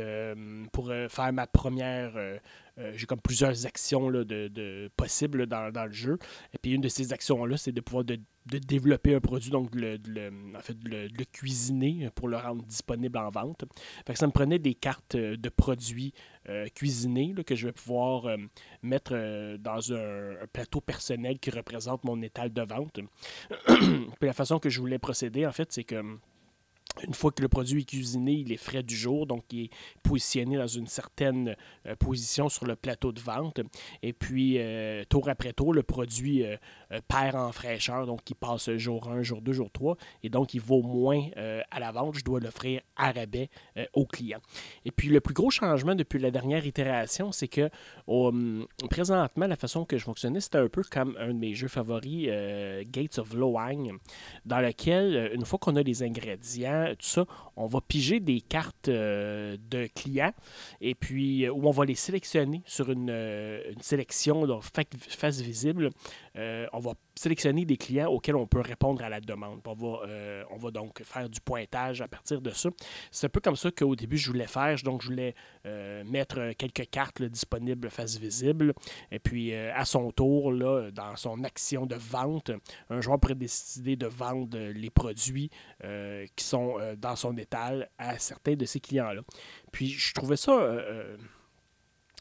pour 0.72 0.92
faire 1.08 1.32
ma 1.32 1.46
première... 1.46 2.12
euh, 2.78 2.88
euh, 2.88 2.92
j'ai 2.94 3.06
comme 3.06 3.20
plusieurs 3.20 3.66
actions 3.66 4.08
là, 4.08 4.24
de, 4.24 4.48
de- 4.48 4.90
possibles 4.96 5.46
dans, 5.46 5.70
dans 5.72 5.86
le 5.86 5.92
jeu. 5.92 6.18
Et 6.54 6.58
puis 6.58 6.72
une 6.72 6.80
de 6.80 6.88
ces 6.88 7.12
actions-là, 7.12 7.56
c'est 7.56 7.72
de 7.72 7.80
pouvoir 7.80 8.04
de, 8.04 8.18
de 8.46 8.58
développer 8.58 9.14
un 9.14 9.20
produit, 9.20 9.50
donc 9.50 9.70
de 9.72 9.80
le, 9.80 9.98
le- 10.06 10.56
en 10.56 10.60
fait, 10.60 10.76
le, 10.84 11.08
cuisiner 11.24 12.08
pour 12.14 12.28
le 12.28 12.36
rendre 12.36 12.64
disponible 12.64 13.18
en 13.18 13.30
vente. 13.30 13.64
Fait 14.06 14.12
que 14.12 14.18
ça 14.18 14.26
me 14.26 14.32
prenait 14.32 14.58
des 14.58 14.74
cartes 14.74 15.14
euh, 15.14 15.36
de 15.36 15.48
produits 15.48 16.12
euh, 16.48 16.66
cuisinés 16.74 17.34
là, 17.36 17.44
que 17.44 17.54
je 17.54 17.66
vais 17.66 17.72
pouvoir 17.72 18.26
euh, 18.26 18.36
mettre 18.82 19.12
euh, 19.14 19.58
dans 19.58 19.92
un, 19.92 20.42
un 20.42 20.46
plateau 20.52 20.80
personnel 20.80 21.38
qui 21.38 21.50
représente 21.50 22.04
mon 22.04 22.20
étal 22.22 22.52
de 22.52 22.62
vente. 22.62 23.00
puis 23.66 24.26
la 24.26 24.32
façon 24.32 24.58
que 24.58 24.68
je 24.70 24.80
voulais 24.80 24.98
procéder, 24.98 25.46
en 25.46 25.52
fait, 25.52 25.72
c'est 25.72 25.84
que 25.84 26.02
une 27.06 27.14
fois 27.14 27.30
que 27.32 27.42
le 27.42 27.48
produit 27.48 27.82
est 27.82 27.84
cuisiné, 27.84 28.32
il 28.32 28.52
est 28.52 28.56
frais 28.56 28.82
du 28.82 28.96
jour, 28.96 29.26
donc 29.26 29.44
il 29.52 29.64
est 29.64 29.70
positionné 30.02 30.56
dans 30.56 30.66
une 30.66 30.86
certaine 30.86 31.56
euh, 31.86 31.96
position 31.96 32.48
sur 32.48 32.66
le 32.66 32.76
plateau 32.76 33.12
de 33.12 33.20
vente. 33.20 33.60
Et 34.02 34.12
puis, 34.12 34.58
euh, 34.58 35.04
tour 35.08 35.28
après 35.28 35.52
tour, 35.52 35.72
le 35.72 35.82
produit 35.82 36.44
euh, 36.44 36.56
perd 37.08 37.36
en 37.36 37.52
fraîcheur, 37.52 38.06
donc 38.06 38.28
il 38.30 38.34
passe 38.34 38.70
jour 38.76 39.08
1, 39.08 39.22
jour 39.22 39.40
2, 39.42 39.52
jour 39.52 39.70
3, 39.70 39.96
et 40.22 40.28
donc 40.28 40.54
il 40.54 40.60
vaut 40.60 40.82
moins 40.82 41.22
euh, 41.36 41.60
à 41.70 41.80
la 41.80 41.92
vente. 41.92 42.14
Je 42.16 42.24
dois 42.24 42.40
l'offrir 42.40 42.80
à 42.96 43.12
rabais 43.12 43.50
euh, 43.76 43.84
au 43.92 44.06
client. 44.06 44.38
Et 44.84 44.90
puis, 44.90 45.08
le 45.08 45.20
plus 45.20 45.34
gros 45.34 45.50
changement 45.50 45.94
depuis 45.94 46.18
la 46.18 46.30
dernière 46.30 46.64
itération, 46.66 47.30
c'est 47.32 47.48
que 47.48 47.68
hum, 48.06 48.66
présentement, 48.90 49.46
la 49.46 49.56
façon 49.56 49.84
que 49.84 49.98
je 49.98 50.04
fonctionnais, 50.04 50.40
c'était 50.40 50.58
un 50.58 50.68
peu 50.68 50.82
comme 50.90 51.16
un 51.18 51.28
de 51.28 51.32
mes 51.38 51.54
jeux 51.54 51.68
favoris, 51.68 52.26
euh, 52.28 52.82
Gates 52.86 53.18
of 53.18 53.34
Loang, 53.34 53.98
dans 54.44 54.60
lequel, 54.60 55.16
euh, 55.16 55.34
une 55.34 55.44
fois 55.44 55.58
qu'on 55.58 55.76
a 55.76 55.82
les 55.82 56.02
ingrédients, 56.02 56.86
tout 56.98 57.06
ça, 57.06 57.26
on 57.56 57.66
va 57.66 57.80
piger 57.80 58.20
des 58.20 58.40
cartes 58.40 58.88
euh, 58.88 59.56
de 59.70 59.88
clients 59.94 60.32
et 60.80 60.94
puis 60.94 61.44
euh, 61.44 61.50
où 61.52 61.66
on 61.68 61.70
va 61.70 61.84
les 61.84 61.94
sélectionner 61.94 62.62
sur 62.64 62.90
une, 62.90 63.10
euh, 63.10 63.62
une 63.72 63.82
sélection 63.82 64.46
donc, 64.46 64.62
fa- 64.62 64.82
face 65.08 65.40
visible. 65.40 65.90
Euh, 66.36 66.66
on 66.78 66.80
va 66.80 66.94
sélectionner 67.16 67.64
des 67.64 67.76
clients 67.76 68.08
auxquels 68.08 68.36
on 68.36 68.46
peut 68.46 68.60
répondre 68.60 69.02
à 69.02 69.08
la 69.08 69.20
demande. 69.20 69.60
On 69.66 69.74
va, 69.74 70.06
euh, 70.06 70.44
on 70.50 70.56
va 70.56 70.70
donc 70.70 71.02
faire 71.02 71.28
du 71.28 71.40
pointage 71.40 72.00
à 72.00 72.06
partir 72.06 72.40
de 72.40 72.50
ça. 72.50 72.70
C'est 73.10 73.26
un 73.26 73.30
peu 73.30 73.40
comme 73.40 73.56
ça 73.56 73.72
qu'au 73.72 73.96
début, 73.96 74.16
je 74.16 74.28
voulais 74.30 74.46
faire. 74.46 74.76
Donc, 74.84 75.02
je 75.02 75.08
voulais 75.08 75.34
euh, 75.66 76.04
mettre 76.04 76.52
quelques 76.52 76.88
cartes 76.88 77.20
disponibles 77.20 77.90
face 77.90 78.16
visible. 78.16 78.74
Et 79.10 79.18
puis, 79.18 79.52
euh, 79.52 79.72
à 79.74 79.84
son 79.84 80.12
tour, 80.12 80.52
là, 80.52 80.90
dans 80.92 81.16
son 81.16 81.42
action 81.42 81.84
de 81.84 81.96
vente, 81.96 82.52
un 82.90 83.00
joueur 83.00 83.18
pourrait 83.18 83.34
décider 83.34 83.96
de 83.96 84.06
vendre 84.06 84.56
les 84.56 84.90
produits 84.90 85.50
qui 86.36 86.44
sont 86.44 86.76
dans 86.98 87.16
son 87.16 87.36
étal 87.36 87.90
à 87.98 88.18
certains 88.18 88.54
de 88.54 88.64
ses 88.64 88.80
clients-là. 88.80 89.22
Puis 89.72 89.88
je 89.88 90.12
trouvais 90.12 90.36
ça 90.36 90.76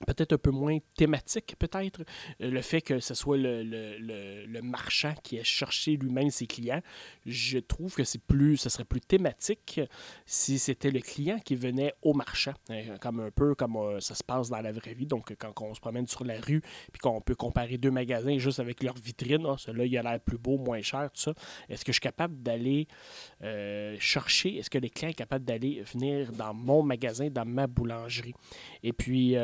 peut-être 0.06 0.34
un 0.34 0.38
peu 0.38 0.52
moins 0.52 0.78
thématique, 0.96 1.56
peut-être, 1.58 2.02
euh, 2.42 2.52
le 2.52 2.62
fait 2.62 2.82
que 2.82 3.00
ce 3.00 3.14
soit 3.16 3.38
le, 3.38 3.64
le- 3.64 3.98
le- 3.98 4.46
le 4.46 4.62
marchand 4.62 5.14
qui 5.24 5.38
ait 5.38 5.44
cherché 5.44 5.98
lui-même 5.98 6.30
ses 6.30 6.46
clients. 6.46 6.82
Je 7.26 7.58
trouve 7.58 7.96
que 7.96 8.04
c'est 8.04 8.22
plus, 8.22 8.58
ce 8.58 8.70
serait 8.70 8.86
plus 8.86 9.02
thématique 9.02 9.82
si 10.26 10.60
c'était 10.60 10.92
le 10.92 11.00
client 11.00 11.40
qui 11.40 11.56
venait 11.56 11.94
au 12.04 12.14
marchand, 12.14 12.54
euh, 12.70 12.98
comme 13.00 13.20
un 13.22 13.32
peu 13.32 13.56
comme 13.56 13.76
euh, 13.78 14.00
ça 14.00 14.14
se 14.14 14.24
passe 14.24 14.50
dans 14.50 14.62
la 14.62 14.72
vraie 14.72 14.94
vie. 14.94 15.08
Donc, 15.08 15.36
quand 15.38 15.54
on 15.62 15.74
se 15.74 15.80
promène 15.80 16.08
sur 16.08 16.24
la 16.24 16.40
rue, 16.40 16.62
puis 16.92 17.00
qu'on 17.02 17.20
peut 17.22 17.36
comparer 17.36 17.78
deux 17.78 17.92
magasins 17.92 18.38
juste 18.38 18.60
avec 18.60 18.84
leur 18.84 18.96
vitrine, 18.96 19.46
ah, 19.48 19.56
celui-là, 19.58 19.86
il 19.86 19.98
a 19.98 20.04
l'air 20.04 20.20
plus 20.20 20.38
beau, 20.38 20.58
moins 20.58 20.82
cher, 20.82 21.10
tout 21.12 21.22
ça. 21.22 21.34
Est-ce 21.70 21.84
que 21.84 21.92
je 21.92 21.96
suis 21.96 22.02
capable 22.02 22.42
d'aller 22.44 22.88
euh, 23.42 23.96
chercher, 24.00 24.58
est-ce 24.58 24.70
que 24.70 24.78
les 24.78 24.90
clients 24.90 25.10
sont 25.10 25.16
capables 25.16 25.46
d'aller 25.46 25.82
venir 25.82 26.32
dans 26.34 26.54
mon 26.54 26.84
magasin, 26.84 27.30
dans 27.30 27.46
ma 27.46 27.66
boulangerie? 27.68 28.36
Et 28.84 28.94
puis, 28.94 29.36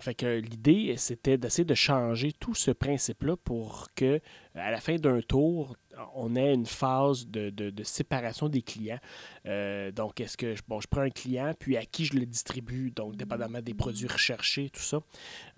fait 0.00 0.14
que 0.14 0.38
l'idée, 0.38 0.94
c'était 0.96 1.38
d'essayer 1.38 1.64
de 1.64 1.74
changer 1.74 2.32
tout 2.32 2.54
ce 2.54 2.70
principe-là 2.70 3.36
pour 3.36 3.88
que, 3.94 4.20
à 4.54 4.70
la 4.70 4.80
fin 4.80 4.96
d'un 4.96 5.20
tour, 5.20 5.76
on 6.14 6.34
ait 6.36 6.54
une 6.54 6.66
phase 6.66 7.26
de, 7.26 7.72
séparation 7.82 8.48
des 8.48 8.62
clients. 8.62 9.00
Euh, 9.46 9.90
donc, 9.92 10.20
est-ce 10.20 10.36
que 10.36 10.54
je- 10.54 10.62
bon, 10.66 10.80
je 10.80 10.86
prends 10.88 11.02
un 11.02 11.10
client, 11.10 11.52
puis 11.58 11.76
à 11.76 11.84
qui 11.84 12.04
je 12.04 12.14
le 12.14 12.26
distribue, 12.26 12.90
donc 12.90 13.16
dépendamment 13.16 13.60
des 13.60 13.74
produits 13.74 14.06
recherchés, 14.06 14.70
tout 14.70 14.82
ça. 14.82 15.00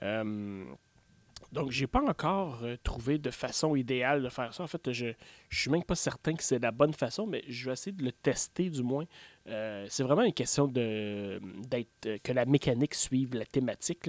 Euh, 0.03 0.65
donc, 1.53 1.71
j'ai 1.71 1.87
pas 1.87 2.01
encore 2.01 2.61
euh, 2.63 2.77
trouvé 2.83 3.19
de 3.19 3.31
façon 3.31 3.77
idéale 3.77 4.23
de 4.23 4.31
faire 4.31 4.55
ça. 4.55 4.63
En 4.63 4.67
fait, 4.67 4.91
je, 4.91 5.09
je 5.51 5.61
suis 5.61 5.71
même 5.71 5.85
pas 5.85 5.95
certain 5.95 6.33
que 6.33 6.43
c'est 6.43 6.59
la 6.59 6.71
bonne 6.71 6.95
façon, 6.95 7.27
mais 7.27 7.45
je 7.47 7.67
vais 7.67 7.75
essayer 7.75 7.93
de 7.93 8.03
le 8.03 8.11
tester 8.11 8.71
du 8.71 8.83
moins. 8.83 9.05
Euh, 9.49 9.85
c'est 9.91 10.03
vraiment 10.03 10.23
une 10.23 10.33
question 10.33 10.67
de 10.67 10.81
euh, 10.81 12.19
que 12.23 12.33
la 12.33 12.47
mécanique 12.47 12.95
suive 12.95 13.35
la 13.35 13.45
thématique. 13.45 14.09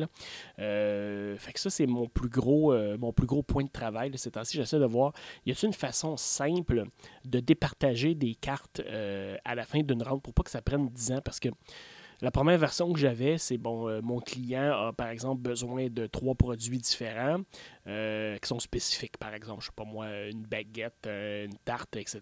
Fait 0.57 1.53
que 1.53 1.59
ça, 1.59 1.69
c'est 1.69 1.85
mon 1.85 2.07
plus 2.07 2.29
gros 2.29 2.73
mon 2.97 3.11
plus 3.11 3.27
gros 3.27 3.43
point 3.43 3.63
de 3.63 3.69
travail 3.69 4.11
là, 4.11 4.17
ces 4.17 4.31
temps-ci. 4.31 4.55
J'essaie 4.55 4.79
de 4.79 4.85
voir 4.85 5.11
y 5.45 5.51
a-t-il 5.51 5.67
une 5.67 5.73
façon 5.73 6.15
simple 6.15 6.85
de 7.25 7.39
départager 7.41 8.15
des 8.15 8.35
cartes 8.35 8.81
à 9.43 9.55
la 9.55 9.65
fin 9.65 9.81
d'une 9.81 10.03
rente 10.03 10.23
pour 10.23 10.33
pas 10.33 10.43
que 10.43 10.51
ça 10.51 10.61
prenne 10.61 10.87
10 10.87 11.11
ans? 11.13 11.21
Parce 11.21 11.39
que 11.39 11.49
la 12.21 12.31
première 12.31 12.57
version 12.57 12.91
que 12.93 12.99
j'avais, 12.99 13.37
c'est 13.37 13.57
bon, 13.57 13.89
euh, 13.89 14.01
mon 14.01 14.19
client 14.19 14.87
a 14.87 14.93
par 14.93 15.09
exemple 15.09 15.41
besoin 15.41 15.87
de 15.89 16.07
trois 16.07 16.35
produits 16.35 16.77
différents 16.77 17.41
euh, 17.87 18.37
qui 18.37 18.47
sont 18.47 18.59
spécifiques. 18.59 19.17
Par 19.17 19.33
exemple, 19.33 19.61
je 19.61 19.67
sais 19.67 19.73
pas 19.75 19.85
moi, 19.85 20.07
une 20.29 20.43
baguette, 20.43 21.05
euh, 21.05 21.45
une 21.45 21.57
tarte, 21.65 21.95
etc. 21.95 22.21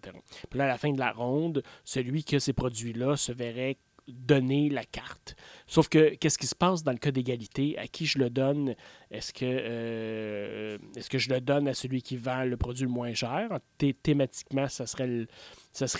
Puis 0.50 0.58
là, 0.58 0.64
à 0.64 0.68
la 0.68 0.78
fin 0.78 0.92
de 0.92 0.98
la 0.98 1.12
ronde, 1.12 1.62
celui 1.84 2.24
qui 2.24 2.36
a 2.36 2.40
ces 2.40 2.52
produits-là 2.52 3.16
se 3.16 3.32
verrait 3.32 3.78
donner 4.08 4.68
la 4.68 4.84
carte. 4.84 5.36
Sauf 5.66 5.88
que 5.88 6.14
qu'est-ce 6.16 6.38
qui 6.38 6.46
se 6.46 6.54
passe 6.54 6.82
dans 6.82 6.92
le 6.92 6.98
cas 6.98 7.10
d'égalité? 7.10 7.78
À 7.78 7.86
qui 7.86 8.06
je 8.06 8.18
le 8.18 8.30
donne? 8.30 8.74
Est-ce 9.10 9.32
que, 9.32 9.44
euh, 9.44 10.78
est-ce 10.96 11.08
que 11.08 11.18
je 11.18 11.30
le 11.30 11.40
donne 11.40 11.68
à 11.68 11.74
celui 11.74 12.02
qui 12.02 12.16
vend 12.16 12.44
le 12.44 12.56
produit 12.56 12.84
le 12.84 12.90
moins 12.90 13.14
cher? 13.14 13.48
Thé- 13.78 13.94
thématiquement, 13.94 14.68
ça 14.68 14.86
serait 14.86 15.26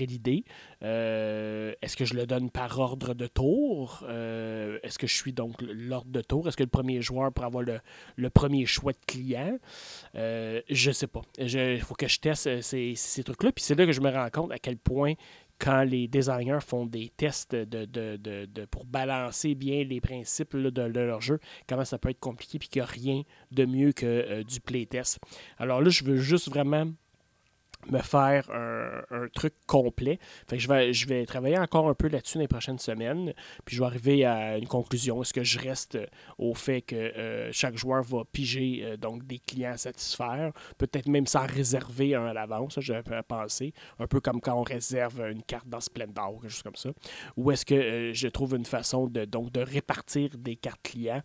l'idée. 0.06 0.44
Euh, 0.82 1.72
est-ce 1.80 1.96
que 1.96 2.04
je 2.04 2.14
le 2.14 2.26
donne 2.26 2.50
par 2.50 2.78
ordre 2.78 3.14
de 3.14 3.26
tour? 3.26 4.04
Euh, 4.08 4.78
est-ce 4.82 4.98
que 4.98 5.06
je 5.06 5.14
suis 5.14 5.32
donc 5.32 5.60
l'ordre 5.62 6.10
de 6.10 6.22
tour? 6.22 6.48
Est-ce 6.48 6.56
que 6.56 6.64
le 6.64 6.68
premier 6.68 7.00
joueur 7.02 7.32
pourrait 7.32 7.46
avoir 7.46 7.62
le, 7.62 7.80
le 8.16 8.30
premier 8.30 8.66
choix 8.66 8.92
de 8.92 8.98
client? 9.06 9.58
Je 10.14 10.90
sais 10.92 11.06
pas. 11.06 11.22
Il 11.38 11.80
faut 11.80 11.94
que 11.94 12.08
je 12.08 12.18
teste 12.18 12.60
ces, 12.62 12.94
ces 12.94 13.24
trucs-là. 13.24 13.52
Puis 13.52 13.64
c'est 13.64 13.74
là 13.74 13.86
que 13.86 13.92
je 13.92 14.00
me 14.00 14.10
rends 14.10 14.30
compte 14.30 14.52
à 14.52 14.58
quel 14.58 14.76
point 14.76 15.14
quand 15.62 15.84
les 15.84 16.08
designers 16.08 16.58
font 16.60 16.86
des 16.86 17.12
tests 17.16 17.56
pour 18.72 18.84
balancer 18.84 19.54
bien 19.54 19.84
les 19.84 20.00
principes 20.00 20.56
de 20.56 20.82
leur 20.82 21.20
jeu, 21.20 21.38
comment 21.68 21.84
ça 21.84 21.98
peut 21.98 22.10
être 22.10 22.18
compliqué, 22.18 22.58
puis 22.58 22.68
qu'il 22.68 22.82
n'y 22.82 22.88
a 22.88 22.90
rien 22.90 23.22
de 23.52 23.64
mieux 23.64 23.92
que 23.92 24.06
euh, 24.06 24.42
du 24.42 24.60
playtest. 24.60 25.20
Alors 25.58 25.80
là, 25.80 25.88
je 25.88 26.02
veux 26.02 26.16
juste 26.16 26.48
vraiment 26.48 26.90
me 27.90 27.98
faire 27.98 28.48
un, 28.50 29.28
truc 29.34 29.54
complet. 29.66 30.18
Fait 30.48 30.56
que 30.56 30.62
je 30.92 31.06
vais, 31.06 31.26
travailler 31.26 31.58
encore 31.58 31.88
un 31.88 31.94
peu 31.94 32.08
là-dessus 32.08 32.38
les 32.38 32.48
prochaines 32.48 32.78
semaines. 32.78 33.32
Puis 33.64 33.76
je 33.76 33.80
vais 33.80 33.86
arriver 33.86 34.24
à 34.24 34.58
une 34.58 34.66
conclusion. 34.66 35.22
Est-ce 35.22 35.32
que 35.32 35.44
je 35.44 35.58
reste 35.58 35.98
au 36.38 36.54
fait 36.54 36.82
que 36.82 36.96
euh, 36.96 37.52
chaque 37.52 37.76
joueur 37.76 38.02
va 38.02 38.24
piger 38.30 38.82
euh, 38.82 38.96
donc 38.96 39.26
des 39.26 39.38
clients 39.38 39.72
à 39.72 39.76
satisfaire, 39.76 40.52
peut-être 40.78 41.08
même 41.08 41.26
s'en 41.26 41.46
réserver 41.46 42.14
un 42.14 42.26
à 42.26 42.32
l'avance, 42.32 42.78
j'avais 42.80 43.02
pensé, 43.26 43.72
un 43.98 44.06
peu 44.06 44.20
comme 44.20 44.40
quand 44.40 44.54
on 44.54 44.62
réserve 44.62 45.20
une 45.30 45.42
carte 45.42 45.68
dans 45.68 45.80
Splendor, 45.80 46.40
quelque 46.40 46.50
chose 46.50 46.62
comme 46.62 46.76
ça. 46.76 46.90
Ou 47.36 47.50
est-ce 47.50 47.64
que 47.64 47.74
euh, 47.74 48.12
je 48.12 48.28
trouve 48.28 48.54
une 48.54 48.64
façon 48.64 49.06
de, 49.06 49.24
donc, 49.24 49.52
de 49.52 49.60
répartir 49.60 50.30
des 50.38 50.56
cartes 50.56 50.82
clients 50.82 51.22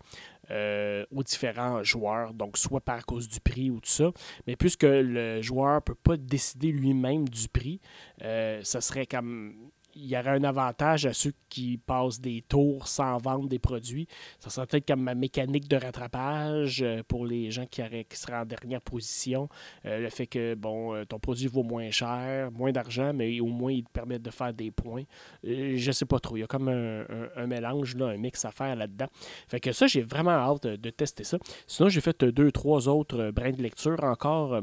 euh, 0.50 1.04
aux 1.14 1.22
différents 1.22 1.82
joueurs, 1.82 2.34
donc 2.34 2.56
soit 2.56 2.80
par 2.80 3.04
cause 3.06 3.28
du 3.28 3.40
prix 3.40 3.70
ou 3.70 3.80
tout 3.80 3.90
ça, 3.90 4.10
mais 4.46 4.56
puisque 4.56 4.84
le 4.84 5.42
joueur 5.42 5.76
ne 5.76 5.80
peut 5.80 5.94
pas 5.94 6.16
décider 6.16 6.72
lui-même 6.72 7.28
du 7.28 7.48
prix, 7.48 7.80
euh, 8.22 8.60
ça 8.62 8.80
serait 8.80 9.06
comme 9.06 9.54
il 9.98 10.06
y 10.06 10.16
aurait 10.16 10.30
un 10.30 10.44
avantage 10.44 11.06
à 11.06 11.12
ceux 11.12 11.32
qui 11.48 11.78
passent 11.78 12.20
des 12.20 12.42
tours 12.48 12.86
sans 12.86 13.18
vendre 13.18 13.48
des 13.48 13.58
produits. 13.58 14.06
Ça 14.38 14.50
serait 14.50 14.66
peut-être 14.66 14.86
comme 14.86 15.02
ma 15.02 15.14
mécanique 15.14 15.68
de 15.68 15.76
rattrapage 15.76 16.82
euh, 16.82 17.02
pour 17.06 17.26
les 17.26 17.50
gens 17.50 17.66
qui, 17.66 17.82
seraient 18.12 18.36
en 18.36 18.44
dernière 18.44 18.80
position. 18.80 19.48
Euh, 19.84 19.98
le 19.98 20.10
fait 20.10 20.26
que 20.26 20.54
bon, 20.54 20.94
euh, 20.94 21.04
ton 21.04 21.18
produit 21.18 21.48
vaut 21.48 21.62
moins 21.62 21.90
cher, 21.90 22.50
moins 22.52 22.70
d'argent, 22.70 23.12
mais 23.12 23.40
au 23.40 23.46
moins 23.46 23.72
il 23.72 23.84
te 23.84 23.90
permet 23.90 24.18
de 24.18 24.30
faire 24.30 24.52
des 24.54 24.70
points. 24.70 25.04
je 25.42 25.86
ne 25.86 25.92
sais 25.92 26.06
pas 26.06 26.20
trop. 26.20 26.36
Il 26.36 26.40
y 26.40 26.44
a 26.44 26.46
comme 26.46 26.68
un, 26.68 27.46
mélange, 27.46 27.96
un 28.00 28.16
mix 28.16 28.44
à 28.44 28.50
faire 28.50 28.76
là-dedans. 28.76 29.08
Fait 29.48 29.60
que 29.60 29.72
ça, 29.72 29.86
j'ai 29.86 30.02
vraiment 30.02 30.30
hâte 30.30 30.66
de, 30.66 30.90
tester 30.90 31.24
ça. 31.24 31.38
Sinon, 31.66 31.88
j'ai 31.88 32.00
fait 32.00 32.24
deux, 32.24 32.50
trois 32.50 32.88
autres 32.88 33.30
brins 33.30 33.52
de 33.52 33.62
lecture 33.62 34.02
encore. 34.04 34.60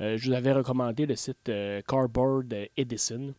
je 0.00 0.28
vous 0.28 0.34
avais 0.34 0.52
recommandé 0.52 1.06
le 1.06 1.16
site 1.16 1.50
Cardboard 1.86 2.54
Edison. 2.76 3.34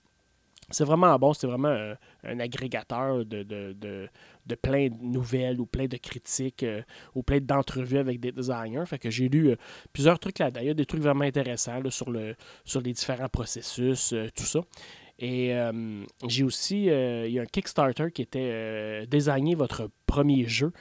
C'est 0.70 0.84
vraiment 0.84 1.18
bon, 1.18 1.34
c'est 1.34 1.48
vraiment 1.48 1.96
un, 2.24 2.40
agrégateur 2.42 3.26
de, 3.26 3.44
de, 3.44 3.74
de, 4.46 4.56
plein 4.56 4.90
de 4.90 5.02
nouvelles 5.02 5.62
ou 5.62 5.66
plein 5.66 5.86
de 5.86 5.96
critiques 5.96 6.64
euh, 6.64 6.82
ou 7.16 7.24
plein 7.24 7.40
d'entrevues 7.40 8.00
avec 8.00 8.20
des 8.20 8.34
designers. 8.34 8.86
Fait 8.86 9.00
que 9.00 9.10
j'ai 9.10 9.30
lu 9.30 9.52
euh, 9.52 9.56
plusieurs 9.94 10.20
trucs 10.20 10.40
là 10.40 10.52
dedans 10.52 10.74
des 10.74 10.86
trucs 10.86 11.02
vraiment 11.02 11.24
intéressants 11.24 11.80
sur, 11.90 12.12
le, 12.12 12.36
sur 12.66 12.82
les 12.82 12.92
différents 12.92 13.30
processus, 13.30 14.12
euh, 14.12 14.28
tout 14.36 14.44
ça. 14.44 14.60
Et 15.20 15.52
j'ai 16.28 16.44
aussi, 16.44 16.84
il 16.86 17.32
y 17.32 17.40
a 17.40 17.42
un 17.42 17.48
Kickstarter 17.48 18.12
qui 18.14 18.22
était 18.22 19.08
Designer 19.08 19.56
votre 19.56 19.90
premier 20.06 20.46
jeu 20.48 20.72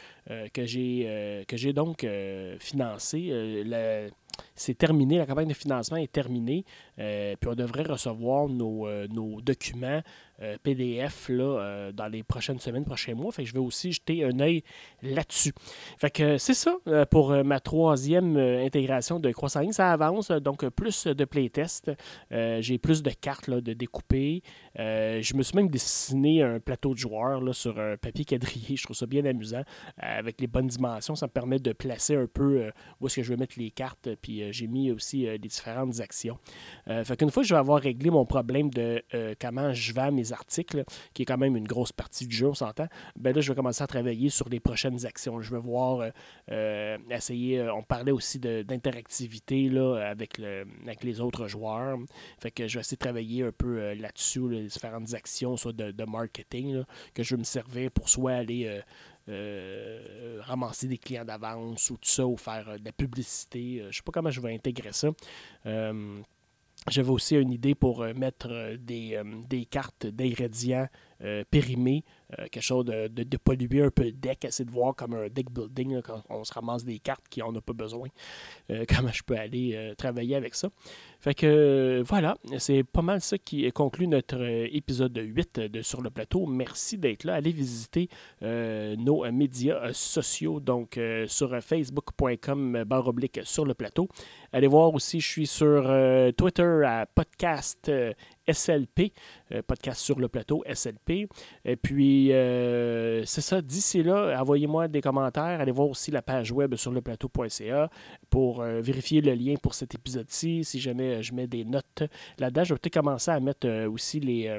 que 0.52 0.66
j'ai 0.66 1.72
donc 1.72 2.06
financé. 2.60 3.64
C'est 4.54 4.76
terminé, 4.76 5.18
la 5.18 5.26
campagne 5.26 5.48
de 5.48 5.54
financement 5.54 5.96
est 5.96 6.10
terminée, 6.10 6.64
euh, 6.98 7.34
puis 7.38 7.50
on 7.50 7.54
devrait 7.54 7.82
recevoir 7.82 8.48
nos, 8.48 8.86
euh, 8.86 9.06
documents 9.42 10.02
euh, 10.42 10.56
PDF 10.62 11.28
là, 11.30 11.90
dans 11.92 12.08
les 12.08 12.22
prochaines 12.22 12.58
semaines, 12.58 12.84
prochains 12.84 13.14
mois. 13.14 13.32
Fait 13.32 13.42
que 13.42 13.48
je 13.48 13.54
vais 13.54 13.60
aussi 13.60 13.92
jeter 13.92 14.24
un 14.24 14.38
œil 14.40 14.62
là-dessus. 15.02 15.52
Fait 15.98 16.10
que 16.10 16.36
c'est 16.36 16.54
ça 16.54 16.76
pour 17.10 17.30
ma 17.44 17.60
troisième 17.60 18.36
intégration 18.36 19.18
de 19.18 19.30
Croissant 19.30 19.70
Ça 19.72 19.92
avance, 19.92 20.30
donc 20.30 20.68
plus 20.68 21.06
de 21.06 21.24
playtest. 21.24 21.90
J'ai 22.30 22.78
plus 22.78 23.02
de 23.02 23.10
cartes 23.10 23.48
là, 23.48 23.60
de 23.60 23.72
découper. 23.72 24.42
Je 24.76 25.36
me 25.36 25.42
suis 25.42 25.56
même 25.56 25.68
dessiné 25.68 26.42
un 26.42 26.60
plateau 26.60 26.94
de 26.94 26.98
joueurs 26.98 27.42
sur 27.54 27.78
un 27.78 27.96
papier 27.96 28.24
quadrillé. 28.24 28.76
Je 28.76 28.82
trouve 28.84 28.96
ça 28.96 29.06
bien 29.06 29.24
amusant. 29.24 29.62
avec 29.96 30.40
les 30.40 30.46
bonnes 30.46 30.66
dimensions, 30.66 31.14
ça 31.14 31.26
me 31.26 31.32
permet 31.32 31.58
de 31.58 31.72
placer 31.72 32.14
un 32.14 32.26
peu 32.26 32.70
où 33.00 33.06
est-ce 33.06 33.16
que 33.16 33.22
je 33.22 33.30
vais 33.30 33.36
mettre 33.36 33.58
les 33.58 33.70
cartes 33.70 34.08
puis 34.14 34.42
euh, 34.42 34.52
j'ai 34.52 34.66
mis 34.66 34.90
aussi 34.90 35.18
les 35.18 35.28
euh, 35.28 35.38
différentes 35.38 36.00
actions. 36.00 36.38
Euh, 36.88 37.04
fait 37.04 37.16
qu'une 37.16 37.30
fois 37.30 37.42
que 37.42 37.48
je 37.48 37.54
vais 37.54 37.60
avoir 37.60 37.80
réglé 37.80 38.10
mon 38.10 38.24
problème 38.24 38.70
de 38.70 39.02
comment 39.40 39.72
je 39.72 39.92
vends 39.92 40.12
mes 40.12 40.32
articles, 40.32 40.84
qui 41.14 41.22
est 41.22 41.24
quand 41.24 41.38
même 41.38 41.56
une 41.56 41.66
grosse 41.66 41.92
partie 41.92 42.26
du 42.26 42.34
jeu, 42.34 42.48
on 42.48 42.54
s'entend, 42.54 42.86
ben 43.16 43.34
là, 43.34 43.40
je 43.40 43.50
vais 43.50 43.56
commencer 43.56 43.82
à 43.82 43.86
travailler 43.86 44.28
sur 44.28 44.48
les 44.48 44.60
prochaines 44.60 45.04
actions. 45.06 45.40
Je 45.40 45.50
vais 45.54 45.60
voir, 45.60 46.10
essayer, 47.10 47.62
on 47.70 47.82
parlait 47.82 48.12
aussi 48.12 48.38
d'interactivité 48.38 49.70
avec 49.76 50.38
les 50.38 51.20
autres 51.20 51.46
joueurs. 51.48 51.98
Fait 52.38 52.50
que 52.50 52.66
je 52.66 52.74
vais 52.74 52.80
essayer 52.80 52.96
de 52.96 53.04
travailler 53.04 53.42
un 53.44 53.52
peu 53.52 53.94
là-dessus, 53.94 54.65
différentes 54.66 55.14
actions, 55.14 55.56
soit 55.56 55.72
de, 55.72 56.04
marketing, 56.04 56.84
que 57.14 57.22
je 57.22 57.34
vais 57.34 57.38
me 57.38 57.44
servir 57.44 57.90
pour 57.90 58.08
soit 58.08 58.32
aller 58.32 58.82
euh, 59.28 60.38
ramasser 60.42 60.86
des 60.86 60.98
clients 60.98 61.24
d'avance 61.24 61.90
ou 61.90 61.96
tout 61.96 62.08
ça, 62.08 62.24
ou 62.24 62.36
faire 62.36 62.68
euh, 62.68 62.78
de 62.78 62.84
la 62.84 62.92
publicité. 62.92 63.78
Euh, 63.80 63.82
je 63.82 63.86
ne 63.86 63.92
sais 63.92 64.02
pas 64.04 64.12
comment 64.12 64.30
je 64.30 64.40
vais 64.40 64.54
intégrer 64.54 64.92
ça. 64.92 65.08
J'avais 66.88 67.10
aussi 67.10 67.34
une 67.34 67.50
idée 67.50 67.74
pour 67.74 68.04
mettre 68.14 68.76
des, 68.76 69.20
des 69.48 69.64
cartes 69.64 70.06
d'ingrédients 70.06 70.86
périmés 71.50 72.04
euh, 72.32 72.46
quelque 72.50 72.62
chose 72.62 72.84
de, 72.84 73.06
de, 73.06 73.36
polluer 73.36 73.82
un 73.82 73.90
peu 73.90 74.02
le 74.02 74.10
deck, 74.10 74.44
essayer 74.44 74.64
de 74.64 74.70
voir 74.72 74.96
comme 74.96 75.14
un 75.14 75.28
deck 75.28 75.48
building 75.48 76.02
quand 76.02 76.24
on 76.28 76.42
se 76.42 76.52
ramasse 76.52 76.84
des 76.84 76.98
cartes 76.98 77.28
qui 77.30 77.38
n'en 77.38 77.54
a 77.54 77.60
pas 77.60 77.72
besoin. 77.72 78.08
Euh, 78.70 78.84
comment 78.88 79.12
je 79.12 79.22
peux 79.22 79.36
aller 79.36 79.74
euh, 79.74 79.94
travailler 79.94 80.34
avec 80.34 80.56
ça. 80.56 80.68
Fait 81.20 81.34
que 81.34 82.02
voilà, 82.04 82.36
c'est 82.58 82.82
pas 82.82 83.02
mal 83.02 83.20
ça 83.20 83.38
qui 83.38 83.70
conclut 83.72 84.08
notre 84.08 84.40
épisode 84.72 85.16
8 85.16 85.60
de 85.60 85.82
Sur 85.82 86.02
le 86.02 86.10
plateau. 86.10 86.46
Merci 86.46 86.98
d'être 86.98 87.24
là. 87.24 87.34
Allez 87.34 87.52
visiter 87.52 88.08
nos 88.42 89.30
médias 89.32 89.92
sociaux, 89.92 90.60
donc 90.60 91.00
sur 91.26 91.60
facebook.com 91.60 92.84
barre 92.84 93.08
oblique 93.08 93.40
sur 93.44 93.64
le 93.64 93.74
plateau. 93.74 94.08
Allez 94.52 94.68
voir 94.68 94.94
aussi, 94.94 95.20
je 95.20 95.26
suis 95.26 95.46
sur 95.46 95.82
Twitter 96.36 96.82
à 96.86 97.06
podcast 97.06 97.90
SLP, 98.48 99.12
podcast 99.66 100.00
sur 100.00 100.18
le 100.18 100.28
plateau 100.28 100.62
SLP. 100.66 101.28
Et 101.64 101.76
puis 101.76 102.32
euh, 102.32 103.24
c'est 103.24 103.40
ça, 103.40 103.60
d'ici 103.60 104.02
là, 104.02 104.40
envoyez-moi 104.40 104.88
des 104.88 105.00
commentaires. 105.00 105.60
Allez 105.60 105.72
voir 105.72 105.88
aussi 105.88 106.10
la 106.10 106.22
page 106.22 106.52
web 106.52 106.74
sur 106.74 106.92
leplateau.ca 106.92 107.90
pour 108.30 108.60
euh, 108.60 108.80
vérifier 108.80 109.20
le 109.20 109.34
lien 109.34 109.54
pour 109.62 109.74
cet 109.74 109.94
épisode-ci. 109.94 110.64
Si 110.64 110.80
jamais 110.80 111.16
euh, 111.16 111.22
je 111.22 111.32
mets 111.32 111.46
des 111.46 111.64
notes 111.64 112.02
là-dedans, 112.38 112.64
je 112.64 112.74
vais 112.74 112.78
peut-être 112.78 112.94
commencer 112.94 113.30
à 113.30 113.40
mettre 113.40 113.68
aussi 113.86 114.20
les 114.20 114.58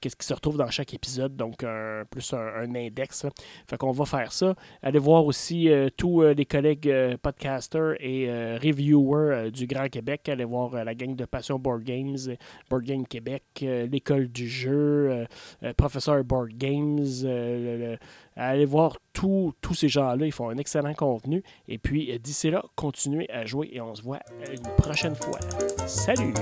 qu'est-ce 0.00 0.16
qui 0.16 0.26
se 0.26 0.34
retrouve 0.34 0.56
dans 0.56 0.70
chaque 0.70 0.94
épisode, 0.94 1.36
donc 1.36 1.64
plus 2.10 2.32
un, 2.32 2.74
index. 2.74 3.26
Fait 3.68 3.76
qu'on 3.76 3.90
va 3.90 4.04
faire 4.04 4.32
ça. 4.32 4.54
Allez 4.82 4.98
voir 4.98 5.24
aussi 5.24 5.68
tous 5.96 6.22
les 6.22 6.44
collègues 6.44 7.16
podcasters 7.22 7.94
et 8.00 8.28
reviewers 8.58 9.50
du 9.50 9.66
Grand 9.66 9.88
Québec. 9.88 10.28
Allez 10.28 10.44
voir 10.44 10.84
la 10.84 10.94
gang 10.94 11.16
de 11.16 11.24
Passion 11.24 11.58
Board 11.58 11.82
Games, 11.82 12.36
Board 12.70 12.84
Game 12.84 13.06
Québec, 13.06 13.42
l'école 13.60 14.28
du 14.28 14.48
jeu, 14.48 15.26
professeur 15.76 16.22
Board 16.24 16.50
Games 16.56 17.04
euh, 17.24 17.96
allez 18.36 18.66
voir 18.66 18.98
tous 19.12 19.54
ces 19.74 19.88
gens-là. 19.88 20.26
Ils 20.26 20.32
font 20.32 20.48
un 20.48 20.58
excellent 20.58 20.94
contenu. 20.94 21.42
Et 21.68 21.78
puis, 21.78 22.12
euh, 22.12 22.18
d'ici 22.18 22.50
là, 22.50 22.62
continuez 22.76 23.30
à 23.30 23.46
jouer 23.46 23.70
et 23.72 23.80
on 23.80 23.94
se 23.94 24.02
voit 24.02 24.20
une 24.50 24.76
prochaine 24.76 25.14
fois. 25.14 25.38
Salut! 25.86 26.34